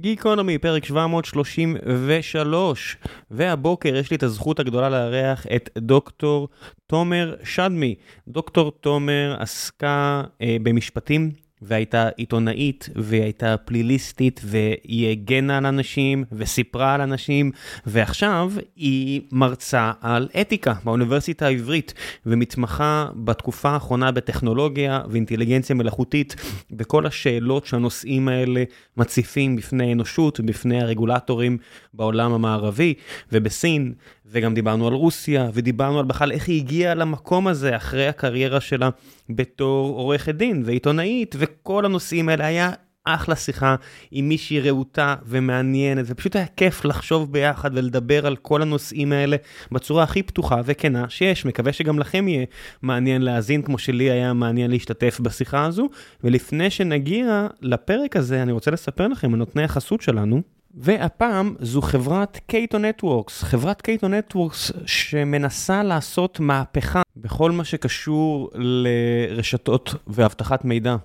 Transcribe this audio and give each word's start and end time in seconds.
גיקונומי, 0.00 0.58
פרק 0.58 0.84
733, 0.84 2.96
והבוקר 3.30 3.96
יש 3.96 4.10
לי 4.10 4.16
את 4.16 4.22
הזכות 4.22 4.60
הגדולה 4.60 4.88
לארח 4.88 5.46
את 5.56 5.70
דוקטור 5.78 6.48
תומר 6.86 7.34
שדמי. 7.44 7.94
דוקטור 8.28 8.72
תומר 8.80 9.36
עסקה 9.38 10.22
אה, 10.40 10.56
במשפטים 10.62 11.30
והייתה 11.66 12.08
עיתונאית, 12.16 12.88
והיא 12.96 13.22
הייתה 13.22 13.56
פליליסטית, 13.56 14.40
והיא 14.44 15.10
הגנה 15.10 15.58
על 15.58 15.66
אנשים, 15.66 16.24
וסיפרה 16.32 16.94
על 16.94 17.00
אנשים, 17.00 17.50
ועכשיו 17.86 18.52
היא 18.76 19.20
מרצה 19.32 19.92
על 20.00 20.28
אתיקה 20.40 20.74
באוניברסיטה 20.84 21.46
העברית, 21.46 21.94
ומתמחה 22.26 23.08
בתקופה 23.16 23.70
האחרונה 23.70 24.12
בטכנולוגיה 24.12 25.00
ואינטליגנציה 25.08 25.76
מלאכותית, 25.76 26.36
וכל 26.78 27.06
השאלות 27.06 27.66
שהנושאים 27.66 28.28
האלה 28.28 28.64
מציפים 28.96 29.56
בפני 29.56 29.88
האנושות 29.88 30.40
ובפני 30.40 30.82
הרגולטורים 30.82 31.58
בעולם 31.96 32.32
המערבי 32.32 32.94
ובסין, 33.32 33.92
וגם 34.26 34.54
דיברנו 34.54 34.86
על 34.86 34.92
רוסיה, 34.92 35.50
ודיברנו 35.54 35.98
על 35.98 36.04
בכלל 36.04 36.32
איך 36.32 36.48
היא 36.48 36.60
הגיעה 36.60 36.94
למקום 36.94 37.46
הזה 37.46 37.76
אחרי 37.76 38.08
הקריירה 38.08 38.60
שלה 38.60 38.90
בתור 39.30 39.98
עורכת 39.98 40.34
דין 40.34 40.62
ועיתונאית, 40.66 41.34
וכל 41.38 41.84
הנושאים 41.84 42.28
האלה 42.28 42.46
היה 42.46 42.70
אחלה 43.04 43.36
שיחה 43.36 43.74
עם 44.10 44.28
מישהי 44.28 44.60
רהוטה 44.60 45.14
ומעניינת, 45.26 46.04
ופשוט 46.08 46.36
היה 46.36 46.46
כיף 46.46 46.84
לחשוב 46.84 47.32
ביחד 47.32 47.70
ולדבר 47.74 48.26
על 48.26 48.36
כל 48.36 48.62
הנושאים 48.62 49.12
האלה 49.12 49.36
בצורה 49.72 50.02
הכי 50.02 50.22
פתוחה 50.22 50.60
וכנה 50.64 51.08
שיש. 51.08 51.44
מקווה 51.44 51.72
שגם 51.72 51.98
לכם 51.98 52.28
יהיה 52.28 52.44
מעניין 52.82 53.22
להאזין, 53.22 53.62
כמו 53.62 53.78
שלי 53.78 54.10
היה 54.10 54.32
מעניין 54.32 54.70
להשתתף 54.70 55.20
בשיחה 55.20 55.64
הזו. 55.64 55.88
ולפני 56.24 56.70
שנגיע 56.70 57.46
לפרק 57.62 58.16
הזה, 58.16 58.42
אני 58.42 58.52
רוצה 58.52 58.70
לספר 58.70 59.08
לכם 59.08 59.32
על 59.32 59.38
נותני 59.38 59.62
החסות 59.62 60.00
שלנו. 60.00 60.42
והפעם 60.76 61.54
זו 61.60 61.82
חברת 61.82 62.40
Cato 62.46 62.78
Networks, 62.78 63.42
חברת 63.42 63.82
Cato 63.82 64.08
Networks 64.08 64.72
שמנסה 64.86 65.82
לעשות 65.82 66.40
מהפכה 66.40 67.02
בכל 67.16 67.50
מה 67.50 67.64
שקשור 67.64 68.50
לרשתות 68.54 69.94
ואבטחת 70.06 70.64
מידע. 70.64 70.96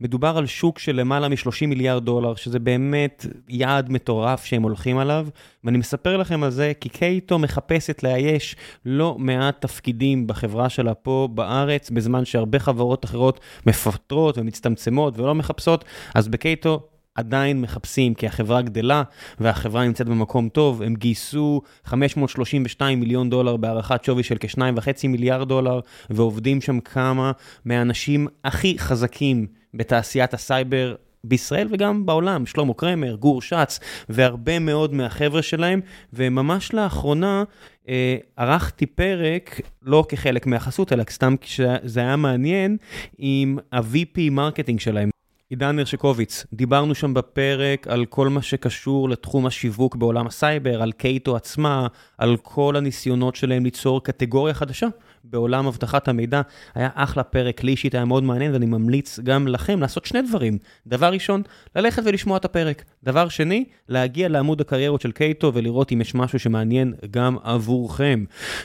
מדובר 0.00 0.38
על 0.38 0.46
שוק 0.46 0.78
של 0.78 0.96
למעלה 0.96 1.28
מ-30 1.28 1.66
מיליארד 1.66 2.04
דולר, 2.04 2.34
שזה 2.34 2.58
באמת 2.58 3.26
יעד 3.48 3.90
מטורף 3.90 4.44
שהם 4.44 4.62
הולכים 4.62 4.98
עליו, 4.98 5.26
ואני 5.64 5.78
מספר 5.78 6.16
לכם 6.16 6.42
על 6.42 6.50
זה 6.50 6.72
כי 6.80 6.88
Cato 6.88 7.38
מחפשת 7.38 8.02
לאייש 8.02 8.56
לא 8.86 9.16
מעט 9.18 9.60
תפקידים 9.60 10.26
בחברה 10.26 10.68
שלה 10.68 10.94
פה 10.94 11.28
בארץ, 11.34 11.90
בזמן 11.90 12.24
שהרבה 12.24 12.58
חברות 12.58 13.04
אחרות 13.04 13.40
מפטרות 13.66 14.38
ומצטמצמות 14.38 15.18
ולא 15.18 15.34
מחפשות, 15.34 15.84
אז 16.14 16.28
ב 16.28 16.40
Cato 16.40 16.88
עדיין 17.14 17.60
מחפשים, 17.60 18.14
כי 18.14 18.26
החברה 18.26 18.62
גדלה 18.62 19.02
והחברה 19.40 19.84
נמצאת 19.84 20.08
במקום 20.08 20.48
טוב, 20.48 20.82
הם 20.82 20.94
גייסו 20.94 21.62
532 21.84 23.00
מיליון 23.00 23.30
דולר 23.30 23.56
בהערכת 23.56 24.04
שווי 24.04 24.22
של 24.22 24.36
כ-2.5 24.40 25.08
מיליארד 25.08 25.48
דולר, 25.48 25.80
ועובדים 26.10 26.60
שם 26.60 26.80
כמה 26.80 27.32
מהאנשים 27.64 28.26
הכי 28.44 28.78
חזקים 28.78 29.46
בתעשיית 29.74 30.34
הסייבר 30.34 30.94
בישראל 31.24 31.68
וגם 31.70 32.06
בעולם, 32.06 32.46
שלמה 32.46 32.74
קרמר, 32.74 33.14
גור 33.14 33.42
שץ, 33.42 33.80
והרבה 34.08 34.58
מאוד 34.58 34.94
מהחבר'ה 34.94 35.42
שלהם, 35.42 35.80
וממש 36.12 36.74
לאחרונה 36.74 37.44
אה, 37.88 38.16
ערכתי 38.36 38.86
פרק, 38.86 39.60
לא 39.82 40.04
כחלק 40.08 40.46
מהחסות, 40.46 40.92
אלא 40.92 41.04
סתם 41.10 41.34
כשזה 41.40 42.00
היה 42.00 42.16
מעניין, 42.16 42.76
עם 43.18 43.58
ה-VP 43.72 44.30
marketing 44.30 44.80
שלהם. 44.80 45.13
עידן 45.50 45.78
הרשקוביץ, 45.78 46.46
דיברנו 46.52 46.94
שם 46.94 47.14
בפרק 47.14 47.88
על 47.88 48.04
כל 48.04 48.28
מה 48.28 48.42
שקשור 48.42 49.08
לתחום 49.08 49.46
השיווק 49.46 49.96
בעולם 49.96 50.26
הסייבר, 50.26 50.82
על 50.82 50.92
Cato 50.92 51.36
עצמה, 51.36 51.86
על 52.18 52.36
כל 52.42 52.76
הניסיונות 52.76 53.36
שלהם 53.36 53.64
ליצור 53.64 54.04
קטגוריה 54.04 54.54
חדשה 54.54 54.86
בעולם 55.24 55.66
אבטחת 55.66 56.08
המידע. 56.08 56.42
היה 56.74 56.88
אחלה 56.94 57.22
פרק, 57.22 57.62
לי 57.62 57.70
אישית 57.70 57.94
היה 57.94 58.04
מאוד 58.04 58.22
מעניין 58.22 58.52
ואני 58.52 58.66
ממליץ 58.66 59.18
גם 59.18 59.48
לכם 59.48 59.80
לעשות 59.80 60.04
שני 60.04 60.22
דברים. 60.22 60.58
דבר 60.86 61.12
ראשון, 61.12 61.42
ללכת 61.76 62.02
ולשמוע 62.06 62.36
את 62.36 62.44
הפרק. 62.44 62.84
דבר 63.02 63.28
שני, 63.28 63.64
להגיע 63.88 64.28
לעמוד 64.28 64.60
הקריירות 64.60 65.00
של 65.00 65.12
קייטו 65.12 65.54
ולראות 65.54 65.92
אם 65.92 66.00
יש 66.00 66.14
משהו 66.14 66.38
שמעניין 66.38 66.94
גם 67.10 67.36
עבורכם. 67.42 68.24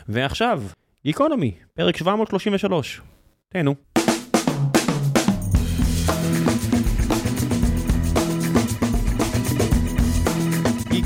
ועכשיו, 0.09 0.63
גיקונומי, 1.05 1.51
פרק 1.73 1.97
733. 1.97 3.01
תהנו. 3.49 3.75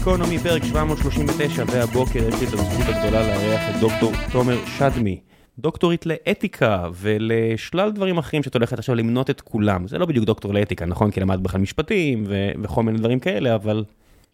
גיקונומי, 0.04 0.40
פרק 0.40 0.64
739, 0.64 1.64
והבוקר 1.68 2.20
יש 2.20 2.42
לי 2.42 2.48
את 2.48 2.54
הזכות 2.54 2.86
הגדולה 2.96 3.28
לארח 3.28 3.62
את 3.70 3.80
דוקטור 3.80 4.12
תומר 4.32 4.58
שדמי, 4.66 5.20
דוקטורית 5.60 6.06
לאתיקה 6.06 6.88
ולשלל 6.94 7.92
דברים 7.92 8.18
אחרים 8.18 8.44
שאת 8.44 8.56
הולכת 8.56 8.80
עכשיו 8.80 8.96
למנות 8.96 9.30
את 9.30 9.42
כולם. 9.42 9.88
זה 9.88 9.98
לא 9.98 10.06
בדיוק 10.06 10.26
דוקטור 10.26 10.54
לאתיקה, 10.54 10.86
נכון? 10.86 11.12
כי 11.12 11.20
למדת 11.20 11.40
בכלל 11.40 11.62
משפטים 11.62 12.24
ו- 12.28 12.52
וכל 12.64 12.84
מיני 12.84 12.98
דברים 12.98 13.20
כאלה, 13.20 13.56
אבל... 13.56 13.84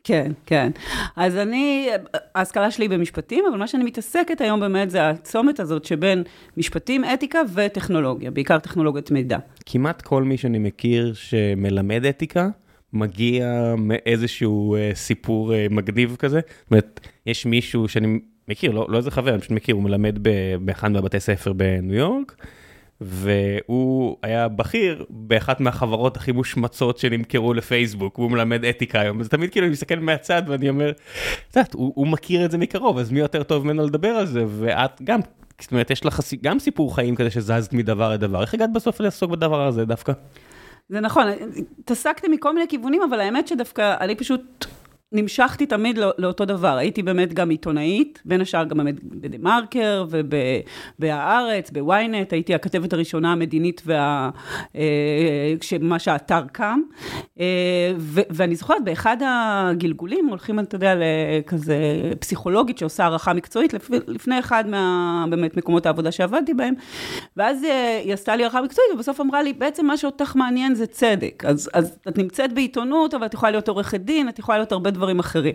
כן, 0.03 0.31
כן. 0.45 0.71
אז 1.15 1.37
אני, 1.37 1.89
ההשכלה 2.35 2.71
שלי 2.71 2.87
במשפטים, 2.87 3.43
אבל 3.49 3.57
מה 3.57 3.67
שאני 3.67 3.83
מתעסקת 3.83 4.41
היום 4.41 4.59
באמת 4.59 4.89
זה 4.89 5.09
הצומת 5.09 5.59
הזאת 5.59 5.85
שבין 5.85 6.23
משפטים, 6.57 7.03
אתיקה 7.03 7.39
וטכנולוגיה, 7.53 8.31
בעיקר 8.31 8.59
טכנולוגיית 8.59 9.11
מידע. 9.11 9.37
כמעט 9.65 10.01
כל 10.01 10.23
מי 10.23 10.37
שאני 10.37 10.59
מכיר 10.59 11.13
שמלמד 11.13 12.05
אתיקה, 12.05 12.49
מגיע 12.93 13.73
מאיזשהו 13.77 14.75
uh, 14.75 14.95
סיפור 14.95 15.53
uh, 15.53 15.73
מגניב 15.73 16.15
כזה. 16.19 16.39
זאת 16.63 16.71
אומרת, 16.71 17.07
יש 17.25 17.45
מישהו 17.45 17.87
שאני 17.87 18.19
מכיר, 18.47 18.71
לא, 18.71 18.85
לא 18.89 18.97
איזה 18.97 19.11
חבר, 19.11 19.31
אני 19.31 19.39
פשוט 19.39 19.51
מכיר, 19.51 19.75
הוא 19.75 19.83
מלמד 19.83 20.19
באחד 20.61 20.91
מהבתי 20.91 21.19
ספר 21.19 21.53
בניו 21.53 21.95
יורק, 21.95 22.35
והוא 23.01 24.17
היה 24.23 24.47
בכיר 24.47 25.05
באחת 25.09 25.59
מהחברות 25.59 26.17
הכי 26.17 26.31
מושמצות 26.31 26.97
שנמכרו 26.97 27.53
לפייסבוק, 27.53 28.17
הוא 28.17 28.31
מלמד 28.31 28.65
אתיקה 28.65 29.01
היום, 29.01 29.19
אז 29.19 29.29
תמיד 29.29 29.51
כאילו 29.51 29.65
אני 29.65 29.71
מסתכל 29.71 29.95
מהצד 29.95 30.43
ואני 30.47 30.69
אומר, 30.69 30.89
את 30.91 31.55
יודעת, 31.55 31.73
הוא, 31.73 31.91
הוא 31.95 32.07
מכיר 32.07 32.45
את 32.45 32.51
זה 32.51 32.57
מקרוב, 32.57 32.97
אז 32.97 33.11
מי 33.11 33.19
יותר 33.19 33.43
טוב 33.43 33.65
ממנו 33.65 33.85
לדבר 33.85 34.07
על 34.07 34.25
זה, 34.25 34.45
ואת 34.47 35.01
גם, 35.03 35.19
זאת 35.61 35.71
אומרת, 35.71 35.91
יש 35.91 36.05
לך 36.05 36.19
גם 36.41 36.59
סיפור 36.59 36.95
חיים 36.95 37.15
כזה 37.15 37.29
שזזת 37.29 37.73
מדבר 37.73 38.13
לדבר, 38.13 38.41
איך 38.41 38.53
הגעת 38.53 38.73
בסוף 38.73 38.99
לעסוק 38.99 39.31
בדבר 39.31 39.67
הזה 39.67 39.85
דווקא? 39.85 40.13
זה 40.89 40.99
נכון, 40.99 41.27
התעסקתי 41.79 42.27
מכל 42.27 42.53
מיני 42.53 42.67
כיוונים, 42.67 43.01
אבל 43.01 43.19
האמת 43.19 43.47
שדווקא 43.47 43.95
אני 43.99 44.15
פשוט 44.15 44.65
נמשכתי 45.11 45.65
תמיד 45.65 45.97
לא, 45.97 46.11
לאותו 46.17 46.45
דבר. 46.45 46.77
הייתי 46.77 47.03
באמת 47.03 47.33
גם 47.33 47.49
עיתונאית, 47.49 48.21
בין 48.25 48.41
השאר 48.41 48.63
גם 48.63 48.77
באמת 48.77 49.03
בדה 49.03 49.37
מרקר 49.37 50.05
ובהארץ, 50.99 51.71
בוויינט, 51.71 52.33
הייתי 52.33 52.55
הכתבת 52.55 52.93
הראשונה 52.93 53.31
המדינית, 53.31 53.81
וה, 53.85 54.29
אה, 54.75 55.53
כשמה 55.59 55.99
שהאתר 55.99 56.41
קם. 56.51 56.79
אה, 57.39 57.45
ו, 57.97 58.21
ואני 58.29 58.55
זוכרת, 58.55 58.83
באחד 58.83 59.17
הגלגולים 59.25 60.27
הולכים, 60.27 60.59
אתה 60.59 60.75
יודע, 60.75 60.93
לכזה 60.95 61.77
פסיכולוגית 62.19 62.77
שעושה 62.77 63.03
הערכה 63.03 63.33
מקצועית, 63.33 63.73
לפ, 63.73 63.89
לפני 64.07 64.39
אחד 64.39 64.63
מה, 64.67 65.25
באמת, 65.29 65.57
מקומות 65.57 65.85
העבודה 65.85 66.11
שעבדתי 66.11 66.53
בהם, 66.53 66.73
ואז 67.37 67.63
אה, 67.63 68.01
היא 68.03 68.13
עשתה 68.13 68.35
לי 68.35 68.43
הערכה 68.43 68.61
מקצועית, 68.61 68.91
ובסוף 68.93 69.21
אמרה 69.21 69.41
לי, 69.41 69.53
בעצם 69.53 69.85
מה 69.85 69.97
שאותך 69.97 70.35
מעניין 70.35 70.75
זה 70.75 70.87
צדק. 70.87 71.43
אז, 71.47 71.69
אז 71.73 71.97
את 72.07 72.17
נמצאת 72.17 72.53
בעיתונות, 72.53 73.13
אבל 73.13 73.25
את 73.25 73.33
יכולה 73.33 73.51
להיות 73.51 73.67
עורכת 73.67 73.99
דין, 73.99 74.29
את 74.29 74.39
יכולה 74.39 74.57
להיות 74.57 74.71
הרבה 74.71 74.91
דברים 74.99 75.19
אחרים. 75.19 75.53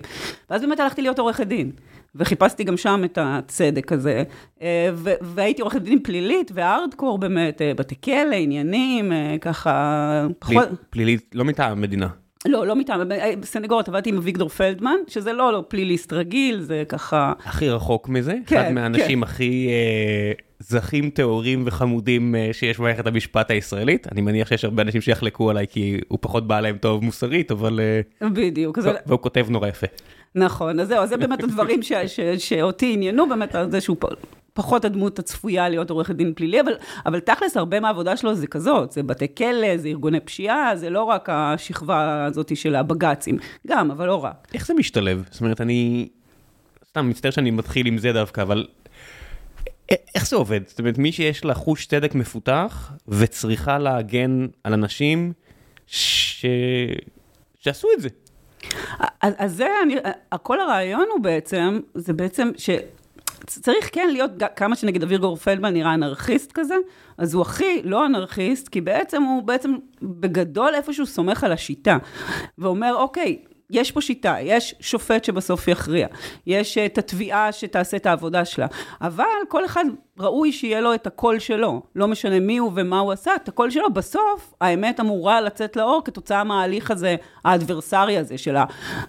ואז 0.50 0.60
באמת 0.60 0.80
הלכתי 0.80 1.02
להיות 1.02 1.18
עורכת 1.18 1.46
דין, 1.46 1.70
וחיפשתי 2.14 2.64
גם 2.64 2.76
שם 2.76 3.02
את 3.04 3.18
הצדק 3.20 3.92
הזה, 3.92 4.22
אה, 4.62 4.90
והייתי 5.20 5.62
עורכת 5.62 5.82
דין 5.82 5.98
פלילית 6.02 6.50
והארדקור 6.54 7.18
באמת, 7.18 7.62
אה, 7.62 7.72
בתי 7.76 7.94
כלא, 8.04 8.36
עניינים, 8.36 9.12
אה, 9.12 9.36
ככה... 9.40 10.26
פליל, 10.38 10.60
פלילית, 10.90 11.30
לא 11.34 11.44
מטעם 11.44 11.72
המדינה. 11.72 12.08
לא, 12.48 12.66
לא 12.66 12.76
מטעם, 12.76 13.00
בסנגורית 13.40 13.88
עבדתי 13.88 14.10
עם 14.10 14.16
אביגדור 14.16 14.48
פלדמן, 14.48 14.96
שזה 15.08 15.32
לא, 15.32 15.52
לא 15.52 15.64
פליליסט 15.68 16.12
רגיל, 16.12 16.60
זה 16.60 16.82
ככה... 16.88 17.32
הכי 17.44 17.68
רחוק 17.68 18.08
מזה, 18.08 18.34
כן, 18.46 18.60
אחד 18.60 18.72
מהאנשים 18.72 19.18
כן. 19.18 19.22
הכי 19.22 19.68
אה, 19.68 20.32
זכים, 20.68 21.10
טהורים 21.10 21.62
וחמודים 21.66 22.34
אה, 22.34 22.48
שיש 22.52 22.78
במערכת 22.78 23.06
המשפט 23.06 23.50
הישראלית. 23.50 24.06
אני 24.12 24.20
מניח 24.20 24.48
שיש 24.48 24.64
הרבה 24.64 24.82
אנשים 24.82 25.00
שיחלקו 25.00 25.50
עליי, 25.50 25.66
כי 25.70 26.00
הוא 26.08 26.18
פחות 26.22 26.46
בא 26.46 26.60
להם 26.60 26.78
טוב 26.78 27.04
מוסרית, 27.04 27.50
אבל... 27.50 27.80
אה, 27.80 28.28
בדיוק. 28.28 28.80
זה... 28.80 28.92
והוא 29.06 29.20
כותב 29.20 29.46
נורא 29.50 29.68
יפה. 29.68 29.86
נכון, 30.34 30.80
אז 30.80 30.88
זהו, 30.88 31.06
זה 31.06 31.16
באמת 31.16 31.42
הדברים 31.42 31.82
ש, 31.82 31.92
ש, 31.92 32.20
שאותי 32.20 32.92
עניינו, 32.92 33.28
באמת 33.28 33.54
זה 33.70 33.80
שהוא 33.80 33.96
פחות 34.54 34.84
הדמות 34.84 35.18
הצפויה 35.18 35.68
להיות 35.68 35.90
עורכת 35.90 36.14
דין 36.14 36.32
פלילי, 36.34 36.60
אבל, 36.60 36.72
אבל 37.06 37.20
תכלס, 37.20 37.56
הרבה 37.56 37.80
מהעבודה 37.80 38.16
שלו 38.16 38.34
זה 38.34 38.46
כזאת, 38.46 38.92
זה 38.92 39.02
בתי 39.02 39.34
כלא, 39.34 39.76
זה 39.76 39.88
ארגוני 39.88 40.20
פשיעה, 40.20 40.76
זה 40.76 40.90
לא 40.90 41.02
רק 41.02 41.28
השכבה 41.32 42.24
הזאת 42.24 42.56
של 42.56 42.74
הבג"צים, 42.74 43.38
גם, 43.66 43.90
אבל 43.90 44.06
לא 44.06 44.24
רק. 44.24 44.48
איך 44.54 44.66
זה 44.66 44.74
משתלב? 44.74 45.24
זאת 45.30 45.40
אומרת, 45.40 45.60
אני... 45.60 46.08
סתם, 46.88 47.08
מצטער 47.08 47.30
שאני 47.30 47.50
מתחיל 47.50 47.86
עם 47.86 47.98
זה 47.98 48.12
דווקא, 48.12 48.40
אבל... 48.40 48.66
איך 49.90 50.26
זה 50.26 50.36
עובד? 50.36 50.60
זאת 50.66 50.78
אומרת, 50.78 50.98
מי 50.98 51.12
שיש 51.12 51.44
לה 51.44 51.54
חוש 51.54 51.86
צדק 51.86 52.14
מפותח 52.14 52.92
וצריכה 53.08 53.78
להגן 53.78 54.46
על 54.64 54.72
אנשים 54.72 55.32
ש... 55.86 56.46
שעשו 57.60 57.88
את 57.96 58.00
זה. 58.00 58.08
אז, 59.22 59.34
אז 59.38 59.56
זה, 59.56 59.66
אני, 59.82 59.96
כל 60.42 60.60
הרעיון 60.60 61.06
הוא 61.12 61.20
בעצם, 61.20 61.80
זה 61.94 62.12
בעצם 62.12 62.50
ש... 62.56 62.70
צריך 63.46 63.90
כן 63.92 64.08
להיות, 64.12 64.30
כמה 64.56 64.76
שנגיד 64.76 65.02
אבירגור 65.02 65.36
פלדמן 65.36 65.72
נראה 65.72 65.94
אנרכיסט 65.94 66.52
כזה, 66.54 66.74
אז 67.18 67.34
הוא 67.34 67.42
הכי 67.42 67.82
לא 67.84 68.06
אנרכיסט, 68.06 68.68
כי 68.68 68.80
בעצם 68.80 69.22
הוא 69.22 69.42
בעצם 69.42 69.74
בגדול 70.02 70.74
איפשהו 70.74 71.06
סומך 71.06 71.44
על 71.44 71.52
השיטה, 71.52 71.98
ואומר, 72.58 72.94
אוקיי, 72.94 73.38
יש 73.70 73.92
פה 73.92 74.00
שיטה, 74.00 74.36
יש 74.40 74.74
שופט 74.80 75.24
שבסוף 75.24 75.68
יכריע, 75.68 76.06
יש 76.46 76.78
את 76.78 76.98
התביעה 76.98 77.52
שתעשה 77.52 77.96
את 77.96 78.06
העבודה 78.06 78.44
שלה, 78.44 78.66
אבל 79.00 79.24
כל 79.48 79.64
אחד 79.64 79.84
ראוי 80.18 80.52
שיהיה 80.52 80.80
לו 80.80 80.94
את 80.94 81.06
הקול 81.06 81.38
שלו, 81.38 81.82
לא 81.96 82.08
משנה 82.08 82.40
מי 82.40 82.58
הוא 82.58 82.72
ומה 82.74 82.98
הוא 82.98 83.12
עשה, 83.12 83.36
את 83.36 83.48
הקול 83.48 83.70
שלו, 83.70 83.92
בסוף 83.92 84.54
האמת 84.60 85.00
אמורה 85.00 85.40
לצאת 85.40 85.76
לאור 85.76 86.02
כתוצאה 86.04 86.44
מההליך 86.44 86.90
הזה, 86.90 87.16
האדברסרי 87.44 88.18
הזה, 88.18 88.38
של, 88.38 88.56
ה, 88.56 88.64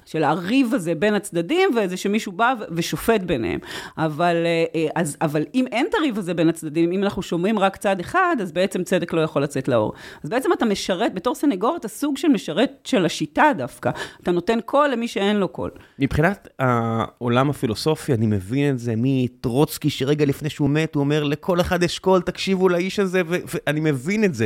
של 0.06 0.24
הריב 0.24 0.74
הזה 0.74 0.96
בין 0.96 1.14
הצדדים, 1.14 1.70
וזה 1.76 1.98
שמישהו 1.98 2.32
בא 2.32 2.54
ושופט 2.72 3.22
ביניהם. 3.22 3.60
אבל, 3.98 4.36
אה, 4.76 4.88
אז, 4.96 5.18
אבל 5.22 5.44
אם 5.56 5.66
אין 5.72 5.86
את 5.90 5.94
הריב 5.94 6.18
הזה 6.18 6.34
בין 6.34 6.50
הצדדים, 6.50 6.92
אם 6.92 7.04
אנחנו 7.04 7.22
שומעים 7.22 7.60
רק 7.60 7.78
צד 7.78 8.00
אחד, 8.00 8.36
אז 8.42 8.52
בעצם 8.52 8.84
צדק 8.84 9.14
לא 9.14 9.22
יכול 9.22 9.44
לצאת 9.44 9.68
לאור. 9.68 9.94
אז 10.24 10.30
בעצם 10.30 10.54
אתה 10.54 10.66
משרת, 10.66 11.14
בתור 11.14 11.36
סנגור, 11.36 11.76
אתה 11.76 11.88
סוג 11.88 12.18
של 12.18 12.28
משרת 12.28 12.72
של 12.84 13.06
השיטה 13.06 13.52
דווקא. 13.58 13.90
אתה 14.24 14.32
נותן 14.50 14.62
קול 14.62 14.90
למי 14.90 15.08
שאין 15.08 15.36
לו 15.36 15.48
קול. 15.48 15.72
מבחינת 16.00 16.48
העולם 16.60 17.50
הפילוסופי, 17.50 18.14
אני 18.14 18.26
מבין 18.26 18.74
את 18.74 18.80
זה 18.80 18.94
מטרוצקי, 18.98 19.90
שרגע 19.90 20.26
לפני 20.26 20.50
שהוא 20.50 20.70
מת, 20.70 20.96
הוא 20.96 21.02
אומר, 21.02 21.24
לכל 21.24 21.62
אחד 21.62 21.84
יש 21.84 22.00
קול, 22.00 22.22
תקשיבו 22.22 22.70
לאיש 22.70 23.00
הזה, 23.00 23.22
ואני 23.28 23.80
מבין 23.80 24.24
את 24.24 24.34
זה. 24.36 24.46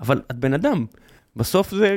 אבל 0.00 0.22
את 0.30 0.36
בן 0.36 0.54
אדם, 0.54 0.86
בסוף 1.36 1.70
זה... 1.70 1.96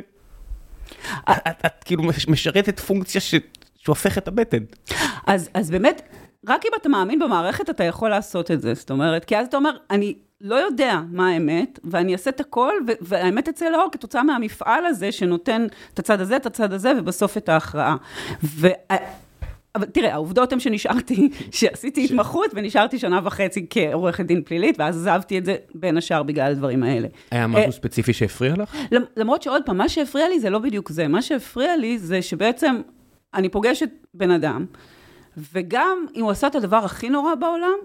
את, 1.29 1.37
את, 1.47 1.65
את 1.65 1.83
כאילו 1.83 2.03
משרתת 2.27 2.79
פונקציה 2.79 3.21
ש... 3.21 3.35
שהופכת 3.77 4.23
את 4.23 4.27
הבטן. 4.27 4.63
אז, 5.27 5.49
אז 5.53 5.71
באמת, 5.71 6.01
רק 6.47 6.65
אם 6.65 6.71
אתה 6.81 6.89
מאמין 6.89 7.19
במערכת, 7.19 7.69
אתה 7.69 7.83
יכול 7.83 8.09
לעשות 8.09 8.51
את 8.51 8.61
זה. 8.61 8.73
זאת 8.73 8.91
אומרת, 8.91 9.25
כי 9.25 9.37
אז 9.37 9.47
אתה 9.47 9.57
אומר, 9.57 9.77
אני 9.89 10.15
לא 10.41 10.55
יודע 10.55 11.01
מה 11.11 11.29
האמת, 11.29 11.79
ואני 11.83 12.13
אעשה 12.13 12.29
את 12.29 12.39
הכל, 12.39 12.73
והאמת 13.01 13.49
תצא 13.49 13.69
לאור 13.69 13.89
כתוצאה 13.91 14.23
מהמפעל 14.23 14.85
הזה, 14.85 15.11
שנותן 15.11 15.67
את 15.93 15.99
הצד 15.99 16.21
הזה, 16.21 16.35
את 16.35 16.45
הצד 16.45 16.73
הזה, 16.73 16.93
ובסוף 16.97 17.37
את 17.37 17.49
ההכרעה. 17.49 17.95
אבל 19.75 19.85
תראה, 19.85 20.13
העובדות 20.13 20.53
הן 20.53 20.59
שנשארתי, 20.59 21.29
שעשיתי 21.51 22.05
התמחות 22.05 22.51
ונשארתי 22.53 22.99
שנה 22.99 23.19
וחצי 23.23 23.65
כעורכת 23.69 24.25
דין 24.25 24.41
פלילית, 24.43 24.79
ואז 24.79 24.97
עזבתי 24.97 25.37
את 25.37 25.45
זה 25.45 25.55
בין 25.75 25.97
השאר 25.97 26.23
בגלל 26.23 26.51
הדברים 26.51 26.83
האלה. 26.83 27.07
היה 27.31 27.47
משהו 27.47 27.65
אה, 27.65 27.71
ספציפי 27.71 28.13
שהפריע 28.13 28.53
לך? 28.57 28.75
למרות 29.17 29.41
שעוד 29.41 29.61
פעם, 29.65 29.77
מה 29.77 29.89
שהפריע 29.89 30.29
לי 30.29 30.39
זה 30.39 30.49
לא 30.49 30.59
בדיוק 30.59 30.89
זה. 30.89 31.07
מה 31.07 31.21
שהפריע 31.21 31.77
לי 31.77 31.97
זה 31.97 32.21
שבעצם 32.21 32.81
אני 33.33 33.49
פוגשת 33.49 33.89
בן 34.13 34.31
אדם, 34.31 34.65
וגם 35.53 36.05
אם 36.15 36.21
הוא 36.21 36.31
עשה 36.31 36.47
את 36.47 36.55
הדבר 36.55 36.77
הכי 36.77 37.09
נורא 37.09 37.35
בעולם, 37.35 37.77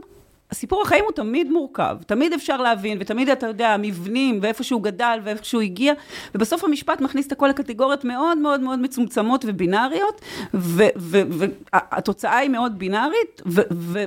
הסיפור 0.51 0.83
החיים 0.83 1.05
הוא 1.05 1.13
תמיד 1.13 1.51
מורכב, 1.51 1.97
תמיד 2.07 2.33
אפשר 2.33 2.57
להבין, 2.57 2.99
ותמיד 3.01 3.29
אתה 3.29 3.47
יודע, 3.47 3.69
המבנים, 3.69 4.39
ואיפה 4.43 4.65
שהוא 4.65 4.83
גדל, 4.83 5.19
ואיפה 5.25 5.45
שהוא 5.45 5.63
הגיע, 5.63 5.93
ובסוף 6.35 6.65
המשפט 6.65 7.01
מכניס 7.01 7.27
את 7.27 7.33
הכל 7.33 7.49
לקטגוריות 7.49 8.05
מאוד 8.05 8.39
מאוד 8.39 8.61
מאוד 8.61 8.79
מצומצמות 8.79 9.45
ובינאריות, 9.49 10.21
והתוצאה 10.55 12.37
היא 12.37 12.51
מאוד 12.51 12.79
בינארית, 12.79 13.43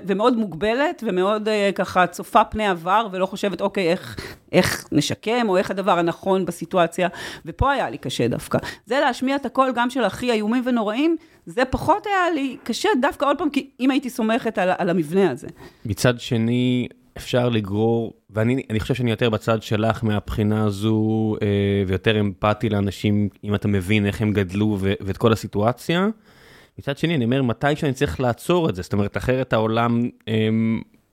ומאוד 0.07 0.38
מוגבלת, 0.38 1.03
ומאוד 1.07 1.47
uh, 1.47 1.51
ככה 1.75 2.07
צופה 2.07 2.44
פני 2.44 2.68
עבר, 2.68 3.07
ולא 3.12 3.25
חושבת, 3.25 3.62
אוקיי, 3.62 3.92
איך, 3.92 4.15
איך 4.51 4.88
נשקם, 4.92 5.50
או 5.50 5.57
איך 5.57 5.71
הדבר 5.71 6.00
הנכון 6.00 6.45
בסיטואציה, 6.45 7.07
ופה 7.45 7.71
היה 7.71 7.89
לי 7.89 7.97
קשה 7.97 8.27
דווקא. 8.27 8.57
זה 8.85 9.00
להשמיע 9.00 9.35
את 9.35 9.45
הקול 9.45 9.71
גם 9.75 9.89
של 9.89 10.03
הכי 10.03 10.31
איומים 10.31 10.63
ונוראים, 10.65 11.15
זה 11.50 11.66
פחות 11.66 12.06
היה 12.06 12.31
לי 12.36 12.57
קשה 12.63 12.90
דווקא 13.01 13.25
עוד 13.25 13.38
פעם, 13.38 13.50
כי 13.50 13.69
אם 13.80 13.92
הייתי 13.92 14.10
סומכת 14.10 14.57
על, 14.57 14.69
על 14.78 14.90
המבנה 14.90 15.31
הזה. 15.31 15.48
מצד 15.86 16.19
שני, 16.19 16.88
אפשר 17.18 17.50
לגרור, 17.50 18.13
ואני 18.30 18.80
חושב 18.80 18.94
שאני 18.94 19.10
יותר 19.12 19.30
בצד 19.30 19.63
שלך 19.63 20.04
מהבחינה 20.04 20.66
הזו, 20.66 21.36
אה, 21.42 21.48
ויותר 21.88 22.19
אמפתי 22.19 22.69
לאנשים, 22.69 23.30
אם 23.44 23.56
אתה 23.56 23.68
מבין 23.68 24.06
איך 24.06 24.22
הם 24.22 24.34
גדלו 24.34 24.78
ו, 24.80 24.94
ואת 25.01 25.18
כל 25.18 25.34
הסיטואציה. 25.34 26.07
מצד 26.80 26.98
שני, 26.98 27.16
אני 27.16 27.25
אומר, 27.25 27.42
מתי 27.42 27.75
שאני 27.75 27.94
צריך 27.94 28.19
לעצור 28.19 28.69
את 28.69 28.75
זה? 28.75 28.81
זאת 28.81 28.94
אומרת, 28.94 29.18
אחרת 29.18 29.54
העולם 29.54 30.10
אה, 30.28 30.50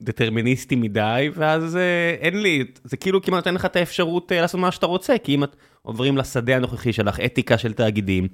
דטרמיניסטי 0.02 0.76
מדי, 0.76 1.30
ואז 1.34 1.76
אה, 1.76 2.14
אין 2.20 2.42
לי, 2.42 2.64
זה 2.84 2.96
כאילו 2.96 3.22
כמעט 3.22 3.36
נותן 3.36 3.54
לך 3.54 3.64
את 3.64 3.76
האפשרות 3.76 4.32
אה, 4.32 4.40
לעשות 4.40 4.60
מה 4.60 4.70
שאתה 4.70 4.86
רוצה, 4.86 5.18
כי 5.18 5.34
אם 5.34 5.44
את 5.44 5.56
עוברים 5.82 6.16
לשדה 6.16 6.56
הנוכחי 6.56 6.92
שלך, 6.92 7.20
אתיקה 7.20 7.58
של 7.58 7.72
תאגידים, 7.72 8.24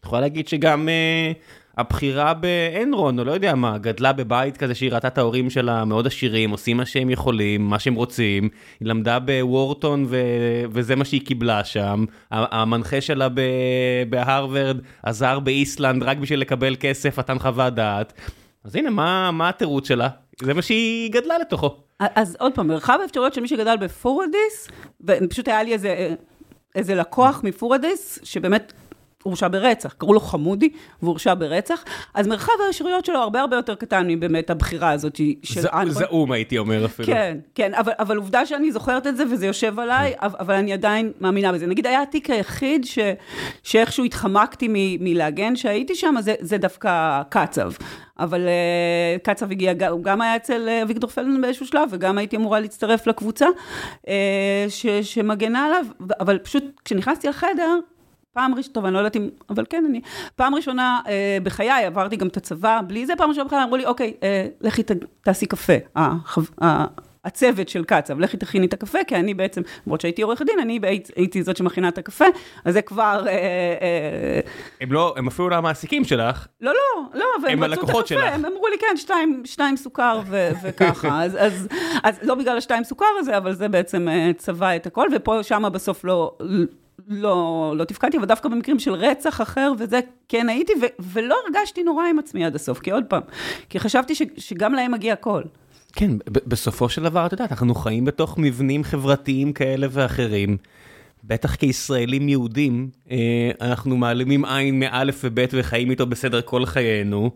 את 0.00 0.04
יכולה 0.04 0.20
להגיד 0.20 0.48
שגם 0.48 0.88
אה, 0.88 1.32
הבחירה 1.78 2.34
באנרון, 2.34 3.18
או 3.18 3.24
לא 3.24 3.32
יודע 3.32 3.54
מה, 3.54 3.78
גדלה 3.78 4.12
בבית 4.12 4.56
כזה 4.56 4.74
שהיא 4.74 4.92
ראתה 4.92 5.08
את 5.08 5.18
ההורים 5.18 5.50
שלה 5.50 5.84
מאוד 5.84 6.06
עשירים, 6.06 6.50
עושים 6.50 6.76
מה 6.76 6.86
שהם 6.86 7.10
יכולים, 7.10 7.68
מה 7.68 7.78
שהם 7.78 7.94
רוצים, 7.94 8.48
היא 8.80 8.88
למדה 8.88 9.18
בוורטון 9.18 10.04
ו- 10.08 10.64
וזה 10.70 10.96
מה 10.96 11.04
שהיא 11.04 11.26
קיבלה 11.26 11.64
שם, 11.64 12.04
המנחה 12.30 13.00
שלה 13.00 13.28
בהרווארד 14.10 14.78
עזר 15.02 15.40
באיסלנד 15.40 16.02
רק 16.02 16.16
בשביל 16.16 16.40
לקבל 16.40 16.76
כסף, 16.80 17.18
נתן 17.18 17.38
חוות 17.38 17.74
דעת. 17.74 18.12
אז 18.64 18.76
הנה, 18.76 18.90
מה, 18.90 19.30
מה 19.30 19.48
התירוץ 19.48 19.88
שלה? 19.88 20.08
זה 20.42 20.54
מה 20.54 20.62
שהיא 20.62 21.12
גדלה 21.12 21.38
לתוכו. 21.38 21.76
אז 22.00 22.36
עוד 22.40 22.54
פעם, 22.54 22.68
מרחב 22.68 22.98
האפשרויות 23.02 23.34
של 23.34 23.40
מי 23.40 23.48
שגדל 23.48 23.76
בפורדיס, 23.76 24.68
ופשוט 25.00 25.48
היה 25.48 25.62
לי 25.62 25.72
איזה, 25.72 26.14
איזה 26.74 26.94
לקוח 26.94 27.40
מפורדיס, 27.44 28.18
שבאמת 28.22 28.72
הורשע 29.26 29.48
ברצח, 29.48 29.92
קראו 29.98 30.12
לו 30.12 30.20
חמודי, 30.20 30.68
והורשע 31.02 31.34
ברצח, 31.34 31.84
אז 32.14 32.26
מרחב 32.26 32.52
האפשרויות 32.66 33.04
שלו 33.04 33.18
הרבה 33.18 33.40
הרבה 33.40 33.56
יותר 33.56 33.74
קטן 33.74 34.06
מבאמת 34.08 34.50
הבחירה 34.50 34.90
הזאת 34.90 35.20
של 35.42 35.66
אנרון. 35.72 35.90
זעום 35.90 36.32
הייתי 36.32 36.58
אומר 36.58 36.84
אפילו. 36.84 37.06
כן, 37.06 37.38
כן, 37.54 37.74
אבל, 37.74 37.92
אבל 37.98 38.16
עובדה 38.16 38.46
שאני 38.46 38.72
זוכרת 38.72 39.06
את 39.06 39.16
זה 39.16 39.24
וזה 39.32 39.46
יושב 39.46 39.78
עליי, 39.78 40.14
כן. 40.20 40.26
אבל 40.38 40.54
אני 40.54 40.72
עדיין 40.72 41.12
מאמינה 41.20 41.52
בזה. 41.52 41.66
נגיד, 41.66 41.86
היה 41.86 42.02
התיק 42.02 42.30
היחיד 42.30 42.84
ש, 42.84 42.98
שאיכשהו 43.62 44.04
התחמקתי 44.04 44.68
מ, 44.68 45.04
מלהגן 45.04 45.56
שהייתי 45.56 45.94
שם, 45.94 46.14
זה, 46.20 46.34
זה 46.40 46.58
דווקא 46.58 47.22
קצב. 47.28 47.70
אבל 48.18 48.40
uh, 48.40 49.18
קצב 49.22 49.50
הגיע, 49.50 49.88
הוא 49.90 50.02
גם 50.02 50.20
היה 50.20 50.36
אצל 50.36 50.68
uh, 50.68 50.82
אביגדור 50.82 51.10
פלדמן 51.10 51.40
באיזשהו 51.40 51.66
שלב, 51.66 51.88
וגם 51.92 52.18
הייתי 52.18 52.36
אמורה 52.36 52.60
להצטרף 52.60 53.06
לקבוצה 53.06 53.46
uh, 54.02 54.08
ש, 54.68 54.86
שמגנה 54.86 55.66
עליו, 55.66 55.86
אבל 56.20 56.38
פשוט 56.38 56.64
כשנכנסתי 56.84 57.28
לחדר, 57.28 57.78
פעם 58.36 58.54
ראשונה, 58.54 58.74
טוב, 58.74 58.84
אני 58.84 58.94
לא 58.94 58.98
יודעת 58.98 59.16
אם, 59.16 59.28
אבל 59.50 59.64
כן, 59.70 59.84
אני, 59.88 60.00
פעם 60.36 60.54
ראשונה 60.54 61.00
אה, 61.08 61.38
בחיי, 61.42 61.84
עברתי 61.84 62.16
גם 62.16 62.26
את 62.26 62.36
הצבא, 62.36 62.80
בלי 62.86 63.06
זה, 63.06 63.12
פעם 63.18 63.28
ראשונה 63.30 63.44
בחיי 63.44 63.62
אמרו 63.62 63.76
לי, 63.76 63.86
אוקיי, 63.86 64.14
אה, 64.22 64.46
לכי 64.60 64.82
ת, 64.82 64.90
תעשי 65.22 65.46
קפה. 65.46 65.72
אה, 65.96 66.12
אה, 66.62 66.84
הצוות 67.24 67.68
של 67.68 67.84
קצב, 67.84 68.20
לכי 68.20 68.36
תכיני 68.36 68.66
את 68.66 68.72
הקפה, 68.72 68.98
כי 69.06 69.16
אני 69.16 69.34
בעצם, 69.34 69.62
למרות 69.86 70.00
שהייתי 70.00 70.22
עורך 70.22 70.42
דין, 70.42 70.58
אני 70.60 70.80
הייתי 71.16 71.42
זאת 71.42 71.56
שמכינה 71.56 71.88
את 71.88 71.98
הקפה, 71.98 72.24
אז 72.64 72.74
זה 72.74 72.82
כבר... 72.82 73.24
אה, 73.26 73.32
אה, 73.32 74.40
הם 74.80 74.92
לא, 74.92 75.14
הם 75.16 75.26
אפילו 75.26 75.48
לא 75.48 75.56
המעסיקים 75.56 76.04
שלך. 76.04 76.46
לא, 76.60 76.72
לא, 76.72 77.02
לא, 77.14 77.26
אבל 77.40 77.48
הם 77.48 77.62
הלקוחות 77.62 78.06
שלך. 78.06 78.24
הם 78.24 78.44
אמרו 78.44 78.68
לי, 78.68 78.78
כן, 78.78 78.96
שתיים, 78.96 79.42
שתיים 79.44 79.76
סוכר 79.76 80.20
ו- 80.26 80.50
וככה, 80.62 81.22
אז, 81.24 81.36
אז, 81.40 81.68
אז 82.02 82.18
לא 82.22 82.34
בגלל 82.34 82.56
השתיים 82.56 82.84
סוכר 82.84 83.06
הזה, 83.18 83.36
אבל 83.36 83.52
זה 83.52 83.68
בעצם 83.68 84.08
אה, 84.08 84.30
צבע 84.36 84.76
את 84.76 84.86
הכל, 84.86 85.08
ופה, 85.14 85.42
שמה 85.42 85.70
בסוף 85.70 86.04
לא... 86.04 86.36
לא, 87.08 87.74
לא 87.76 87.84
תפקדתי, 87.84 88.18
אבל 88.18 88.26
דווקא 88.26 88.48
במקרים 88.48 88.78
של 88.78 88.94
רצח 88.94 89.40
אחר 89.40 89.72
וזה, 89.78 90.00
כן 90.28 90.48
הייתי, 90.48 90.72
ו, 90.82 90.84
ולא 91.12 91.36
הרגשתי 91.46 91.82
נורא 91.82 92.04
עם 92.06 92.18
עצמי 92.18 92.44
עד 92.44 92.54
הסוף, 92.54 92.78
כי 92.78 92.90
עוד 92.90 93.04
פעם, 93.08 93.22
כי 93.68 93.80
חשבתי 93.80 94.14
ש, 94.14 94.22
שגם 94.36 94.74
להם 94.74 94.92
מגיע 94.92 95.16
קול. 95.16 95.44
כן, 95.92 96.10
בסופו 96.26 96.88
של 96.88 97.02
דבר, 97.02 97.26
את 97.26 97.32
יודעת, 97.32 97.52
אנחנו 97.52 97.74
חיים 97.74 98.04
בתוך 98.04 98.38
מבנים 98.38 98.84
חברתיים 98.84 99.52
כאלה 99.52 99.86
ואחרים. 99.90 100.56
בטח 101.24 101.54
כישראלים 101.54 102.28
יהודים, 102.28 102.90
אה, 103.10 103.50
אנחנו 103.60 103.96
מעלימים 103.96 104.44
עין 104.44 104.80
מאלף 104.80 105.20
ובית 105.24 105.50
וחיים 105.54 105.90
איתו 105.90 106.06
בסדר 106.06 106.40
כל 106.40 106.66
חיינו. 106.66 107.30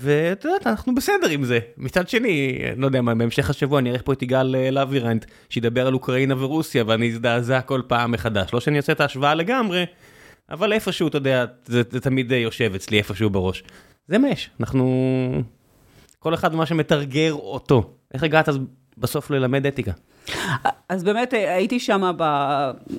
ואת 0.00 0.44
יודעת, 0.44 0.66
אנחנו 0.66 0.94
בסדר 0.94 1.28
עם 1.28 1.44
זה. 1.44 1.58
מצד 1.76 2.08
שני, 2.08 2.58
לא 2.76 2.86
יודע 2.86 3.02
מה, 3.02 3.14
בהמשך 3.14 3.50
השבוע 3.50 3.78
אני 3.78 3.90
אערך 3.90 4.02
פה 4.04 4.12
את 4.12 4.22
יגאל 4.22 4.56
אה, 4.56 4.70
לבירנט, 4.70 5.24
שידבר 5.48 5.86
על 5.86 5.94
אוקראינה 5.94 6.42
ורוסיה, 6.42 6.84
ואני 6.86 7.12
אזדעזע 7.12 7.60
כל 7.60 7.82
פעם 7.86 8.12
מחדש. 8.12 8.54
לא 8.54 8.60
שאני 8.60 8.76
עושה 8.76 8.92
את 8.92 9.00
ההשוואה 9.00 9.34
לגמרי, 9.34 9.84
אבל 10.50 10.72
איפשהו, 10.72 11.08
אתה 11.08 11.16
יודע, 11.16 11.44
זה, 11.66 11.82
זה 11.90 12.00
תמיד 12.00 12.32
אה, 12.32 12.38
יושב 12.38 12.72
אצלי 12.74 12.98
איפשהו 12.98 13.30
בראש. 13.30 13.62
זה 14.08 14.18
מה 14.18 14.28
יש, 14.28 14.50
אנחנו... 14.60 15.42
כל 16.18 16.34
אחד 16.34 16.54
מה 16.54 16.66
שמתרגר 16.66 17.32
אותו. 17.32 17.90
איך 18.14 18.22
הגעת 18.22 18.48
אז 18.48 18.58
בסוף 18.98 19.30
ללמד 19.30 19.66
אתיקה? 19.66 19.92
אז 20.88 21.04
באמת 21.04 21.34
אה, 21.34 21.54
הייתי 21.54 21.80
שם 21.80 22.12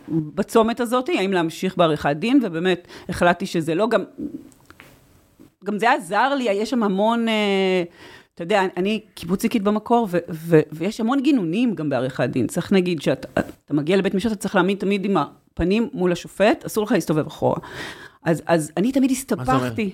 בצומת 0.10 0.80
הזאת, 0.80 1.10
האם 1.10 1.34
להמשיך 1.34 1.78
בעריכת 1.78 2.16
דין, 2.16 2.40
ובאמת 2.44 2.88
החלטתי 3.10 3.46
שזה 3.46 3.76
לא 3.76 3.90
גם... 3.90 4.04
גם 5.68 5.80
זה 5.80 5.92
עזר 5.92 6.36
לי, 6.36 6.44
יש 6.44 6.70
שם 6.70 6.84
המון, 6.84 7.28
אה, 7.28 7.84
אתה 8.36 8.44
יודע, 8.44 8.62
אני 8.78 9.02
קיבוציקית 9.14 9.64
במקור, 9.64 10.08
ו, 10.12 10.18
ו, 10.30 10.60
ויש 10.72 11.00
המון 11.00 11.22
גינונים 11.22 11.76
גם 11.76 11.90
בעריכת 11.90 12.30
דין. 12.30 12.48
צריך 12.48 12.74
להגיד, 12.74 13.02
שאתה 13.02 13.74
מגיע 13.74 13.98
לבית 13.98 14.14
משפט, 14.14 14.32
אתה 14.32 14.42
צריך 14.42 14.56
להעמיד 14.56 14.78
תמיד 14.78 15.06
עם 15.06 15.18
הפנים 15.18 15.90
מול 15.94 16.12
השופט, 16.12 16.66
אסור 16.66 16.84
לך 16.84 16.92
להסתובב 16.92 17.28
אחורה. 17.28 17.60
אז, 18.24 18.44
אז 18.46 18.72
אני 18.78 18.92
תמיד? 18.92 19.12
הסתבכתי. 19.12 19.92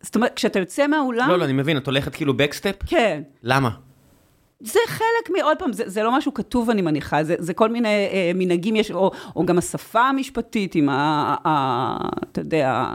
זאת 0.00 0.14
אומרת, 0.16 0.32
כשאתה 0.34 0.58
יוצא 0.58 0.86
מהאולם... 0.86 1.28
לא, 1.28 1.38
לא, 1.38 1.44
אני 1.44 1.52
מבין, 1.52 1.76
את 1.76 1.86
הולכת 1.86 2.14
כאילו 2.14 2.34
בקסטפ? 2.36 2.76
כן. 2.86 3.22
למה? 3.42 3.70
זה 4.60 4.78
חלק 4.86 5.30
מ... 5.30 5.42
עוד 5.42 5.58
פעם, 5.58 5.72
זה, 5.72 5.84
זה 5.86 6.02
לא 6.02 6.16
משהו 6.16 6.34
כתוב, 6.34 6.70
אני 6.70 6.82
מניחה, 6.82 7.24
זה, 7.24 7.34
זה 7.38 7.54
כל 7.54 7.68
מיני 7.68 7.88
אה, 7.88 8.32
מנהגים, 8.34 8.76
יש, 8.76 8.90
או, 8.90 9.10
או 9.36 9.46
גם 9.46 9.58
השפה 9.58 10.00
המשפטית 10.00 10.74
עם. 10.74 10.88
ה 10.88 11.96
אתה 12.32 12.40
יודע... 12.40 12.94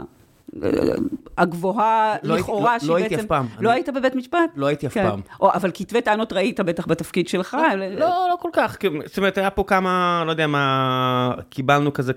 הגבוהה 1.38 2.16
לא 2.22 2.36
לכאורה, 2.36 2.72
לא- 2.72 2.78
שהיא 2.78 2.88
לא 2.88 2.94
בעצם... 2.94 3.04
הייתי 3.04 3.22
אף 3.22 3.28
פעם. 3.28 3.46
לא 3.60 3.70
אני- 3.70 3.76
היית 3.78 3.88
בבית 3.88 4.14
משפט? 4.14 4.38
לא 4.56 4.66
הייתי 4.66 4.86
אף 4.86 4.94
כן. 4.94 5.08
פעם. 5.08 5.20
או, 5.40 5.52
אבל 5.54 5.70
כתבי 5.74 6.00
טענות 6.00 6.32
ראית 6.32 6.60
בטח 6.60 6.86
בתפקיד 6.86 7.28
שלך. 7.28 7.56
לא, 7.98 8.06
לא 8.30 8.36
כל 8.40 8.50
כך, 8.52 8.76
זאת 9.06 9.18
אומרת, 9.18 9.38
היה 9.38 9.50
פה 9.50 9.64
כמה, 9.66 10.22
לא 10.26 10.30
יודע 10.30 10.46
מה, 10.46 11.34
קיבלנו 11.50 11.92
כזה, 11.92 12.12